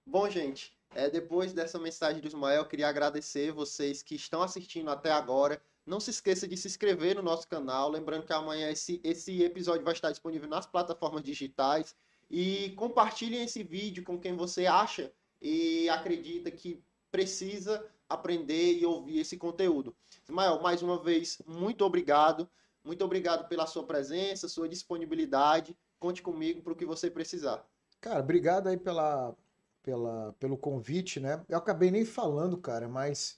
Bom, 0.06 0.30
gente, 0.30 0.78
é, 0.96 1.10
depois 1.10 1.54
dessa 1.54 1.78
mensagem 1.78 2.22
do 2.22 2.28
Ismael, 2.28 2.66
queria 2.66 2.88
agradecer 2.88 3.52
vocês 3.52 4.02
que 4.02 4.16
estão 4.16 4.42
assistindo 4.42 4.90
até 4.90 5.12
agora. 5.12 5.62
Não 5.86 6.00
se 6.00 6.10
esqueça 6.12 6.48
de 6.48 6.56
se 6.58 6.68
inscrever 6.68 7.16
no 7.16 7.22
nosso 7.22 7.48
canal. 7.48 7.90
Lembrando 7.90 8.26
que 8.26 8.34
amanhã 8.34 8.70
esse, 8.72 9.02
esse 9.04 9.44
episódio 9.44 9.84
vai 9.84 9.94
estar 9.94 10.12
disponível 10.12 10.48
nas 10.48 10.66
plataformas 10.66 11.24
digitais. 11.24 11.96
E 12.30 12.72
compartilhem 12.72 13.44
esse 13.44 13.64
vídeo 13.64 14.04
com 14.04 14.20
quem 14.20 14.36
você 14.36 14.66
acha 14.66 15.12
e 15.42 15.88
acredita 15.90 16.52
que 16.52 16.82
precisa 17.12 17.86
aprender 18.10 18.80
e 18.80 18.86
ouvir 18.86 19.20
esse 19.20 19.38
conteúdo. 19.38 19.96
Ismael, 20.24 20.62
mais 20.62 20.82
uma 20.82 21.02
vez, 21.02 21.42
muito 21.46 21.84
obrigado. 21.86 22.50
Muito 22.88 23.04
obrigado 23.04 23.50
pela 23.50 23.68
sua 23.68 23.86
presença, 23.86 24.48
sua 24.48 24.70
disponibilidade. 24.70 25.78
Conte 26.00 26.22
comigo 26.22 26.62
para 26.62 26.72
o 26.72 26.76
que 26.76 26.86
você 26.86 27.12
precisar. 27.12 27.68
Cara, 28.00 28.22
obrigado 28.22 28.68
aí 28.68 28.78
pela, 28.78 29.36
pela, 29.84 30.34
pelo 30.40 30.58
convite, 30.58 31.20
né? 31.20 31.44
Eu 31.50 31.58
acabei 31.58 31.92
nem 31.92 32.06
falando, 32.06 32.58
cara, 32.58 32.88
mas 32.88 33.38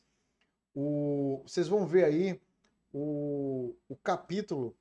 o, 0.76 1.42
vocês 1.48 1.68
vão 1.68 1.84
ver 1.84 2.04
aí 2.04 2.40
o, 2.94 3.76
o 3.90 3.96
capítulo 3.96 4.76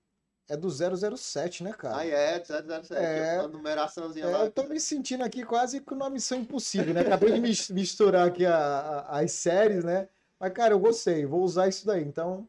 é 0.51 0.57
do 0.57 0.69
007, 0.71 1.65
né, 1.65 1.73
cara? 1.73 1.97
Ah, 1.97 2.07
é, 2.07 2.45
007, 2.45 2.93
é, 2.95 3.39
a 3.39 3.49
numeraçãozinha 3.49 4.27
é, 4.27 4.29
lá. 4.29 4.45
Eu 4.45 4.51
tô 4.51 4.65
me 4.65 4.79
sentindo 4.79 5.25
aqui 5.25 5.45
quase 5.45 5.81
com 5.81 5.95
uma 5.95 6.11
missão 6.11 6.39
impossível, 6.39 6.93
né? 6.93 7.01
Acabei 7.01 7.33
de 7.33 7.73
misturar 7.73 8.29
aqui 8.29 8.45
a, 8.45 8.55
a, 8.55 9.21
as 9.21 9.33
séries, 9.33 9.83
né? 9.83 10.11
Mas, 10.39 10.53
cara, 10.53 10.75
eu 10.75 10.79
gostei, 10.79 11.25
vou 11.25 11.43
usar 11.43 11.69
isso 11.69 11.87
daí. 11.87 12.05
Então, 12.05 12.47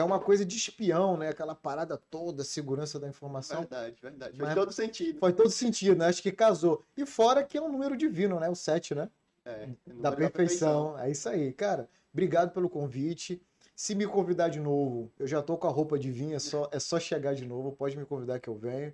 é 0.00 0.04
uma 0.04 0.18
coisa 0.18 0.44
de 0.44 0.56
espião, 0.56 1.16
né? 1.16 1.28
Aquela 1.28 1.54
parada 1.54 1.96
toda, 1.96 2.42
segurança 2.42 2.98
da 2.98 3.08
informação. 3.08 3.60
Verdade, 3.60 3.96
verdade. 4.00 4.38
Faz 4.38 4.54
todo 4.54 4.72
sentido. 4.72 5.18
Faz 5.18 5.34
todo 5.34 5.50
sentido, 5.50 5.98
né? 5.98 6.06
Acho 6.06 6.22
que 6.22 6.32
casou. 6.32 6.84
E 6.96 7.06
fora 7.06 7.44
que 7.44 7.56
é 7.56 7.62
um 7.62 7.70
número 7.70 7.96
divino, 7.96 8.40
né? 8.40 8.48
O 8.48 8.54
7, 8.54 8.94
né? 8.94 9.08
É. 9.44 9.50
Da 9.50 9.66
perfeição. 9.66 10.02
da 10.02 10.12
perfeição. 10.12 10.98
É 10.98 11.10
isso 11.10 11.28
aí. 11.28 11.52
Cara, 11.52 11.88
obrigado 12.12 12.52
pelo 12.52 12.68
convite. 12.68 13.40
Se 13.76 13.94
me 13.94 14.06
convidar 14.06 14.48
de 14.48 14.60
novo, 14.60 15.10
eu 15.18 15.26
já 15.26 15.40
tô 15.40 15.56
com 15.56 15.66
a 15.66 15.70
roupa 15.70 15.98
de 15.98 16.10
vinho, 16.10 16.36
é 16.36 16.38
só, 16.38 16.68
é 16.70 16.78
só 16.78 17.00
chegar 17.00 17.34
de 17.34 17.46
novo. 17.46 17.72
Pode 17.72 17.96
me 17.96 18.04
convidar 18.04 18.38
que 18.38 18.48
eu 18.48 18.54
venho. 18.54 18.92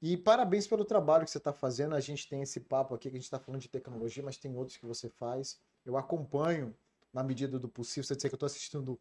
E 0.00 0.16
parabéns 0.16 0.66
pelo 0.66 0.84
trabalho 0.84 1.24
que 1.24 1.30
você 1.30 1.38
está 1.38 1.52
fazendo. 1.52 1.94
A 1.94 2.00
gente 2.00 2.28
tem 2.28 2.42
esse 2.42 2.60
papo 2.60 2.94
aqui 2.94 3.08
que 3.08 3.16
a 3.16 3.18
gente 3.18 3.24
está 3.24 3.38
falando 3.38 3.60
de 3.60 3.68
tecnologia, 3.68 4.22
mas 4.22 4.36
tem 4.36 4.54
outros 4.56 4.76
que 4.76 4.86
você 4.86 5.08
faz. 5.08 5.58
Eu 5.84 5.96
acompanho 5.96 6.74
na 7.12 7.22
medida 7.22 7.58
do 7.58 7.68
possível. 7.68 8.04
Você 8.04 8.16
dizer 8.16 8.28
que 8.28 8.34
eu 8.34 8.36
estou 8.36 8.46
assistindo 8.46 8.98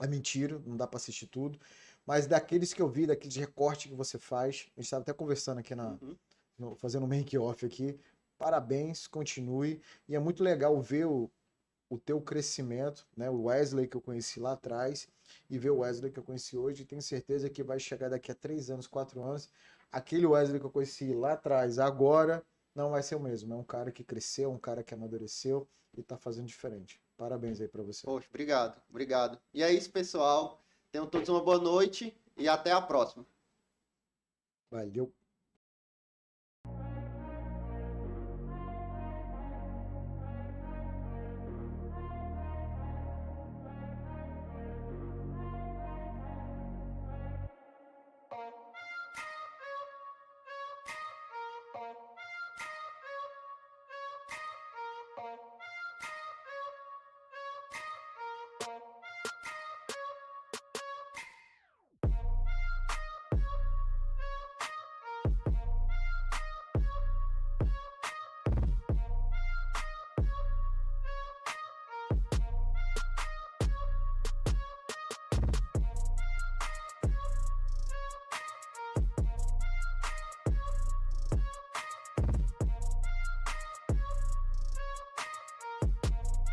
é 0.00 0.06
mentira, 0.06 0.60
não 0.66 0.76
dá 0.76 0.86
para 0.86 0.96
assistir 0.96 1.26
tudo. 1.26 1.58
Mas 2.06 2.26
daqueles 2.26 2.72
que 2.72 2.82
eu 2.82 2.88
vi, 2.88 3.06
daqueles 3.06 3.36
recortes 3.36 3.90
que 3.90 3.96
você 3.96 4.18
faz, 4.18 4.66
a 4.76 4.80
gente 4.80 4.84
estava 4.84 5.02
até 5.02 5.12
conversando 5.12 5.58
aqui 5.58 5.74
na. 5.74 5.90
Uhum. 5.90 6.16
No, 6.58 6.74
fazendo 6.76 7.04
um 7.04 7.08
make-off 7.08 7.64
aqui. 7.64 7.98
Parabéns, 8.36 9.06
continue. 9.06 9.80
E 10.08 10.14
é 10.14 10.18
muito 10.18 10.42
legal 10.42 10.78
ver 10.80 11.06
o, 11.06 11.30
o 11.88 11.98
teu 11.98 12.20
crescimento, 12.20 13.06
né? 13.16 13.30
O 13.30 13.44
Wesley 13.44 13.88
que 13.88 13.96
eu 13.96 14.00
conheci 14.00 14.38
lá 14.38 14.52
atrás 14.52 15.08
e 15.48 15.58
ver 15.58 15.70
o 15.70 15.78
Wesley 15.78 16.12
que 16.12 16.18
eu 16.18 16.22
conheci 16.22 16.56
hoje. 16.56 16.84
Tenho 16.84 17.00
certeza 17.00 17.48
que 17.48 17.62
vai 17.62 17.78
chegar 17.78 18.10
daqui 18.10 18.30
a 18.30 18.34
três 18.34 18.70
anos, 18.70 18.86
quatro 18.86 19.22
anos. 19.22 19.48
Aquele 19.90 20.26
Wesley 20.26 20.60
que 20.60 20.66
eu 20.66 20.70
conheci 20.70 21.12
lá 21.14 21.32
atrás, 21.32 21.78
agora, 21.78 22.44
não 22.74 22.90
vai 22.90 23.02
ser 23.02 23.16
o 23.16 23.20
mesmo. 23.20 23.52
É 23.52 23.56
um 23.56 23.64
cara 23.64 23.90
que 23.90 24.04
cresceu, 24.04 24.52
um 24.52 24.58
cara 24.58 24.82
que 24.82 24.94
amadureceu 24.94 25.66
e 25.96 26.00
está 26.00 26.16
fazendo 26.16 26.46
diferente. 26.46 27.00
Parabéns 27.20 27.60
aí 27.60 27.68
para 27.68 27.82
você. 27.82 28.00
Poxa, 28.06 28.26
obrigado, 28.30 28.80
obrigado. 28.88 29.38
E 29.52 29.62
é 29.62 29.70
isso, 29.70 29.92
pessoal. 29.92 30.58
Tenham 30.90 31.06
todos 31.06 31.28
uma 31.28 31.44
boa 31.44 31.58
noite 31.58 32.18
e 32.34 32.48
até 32.48 32.72
a 32.72 32.80
próxima. 32.80 33.26
Valeu. 34.70 35.12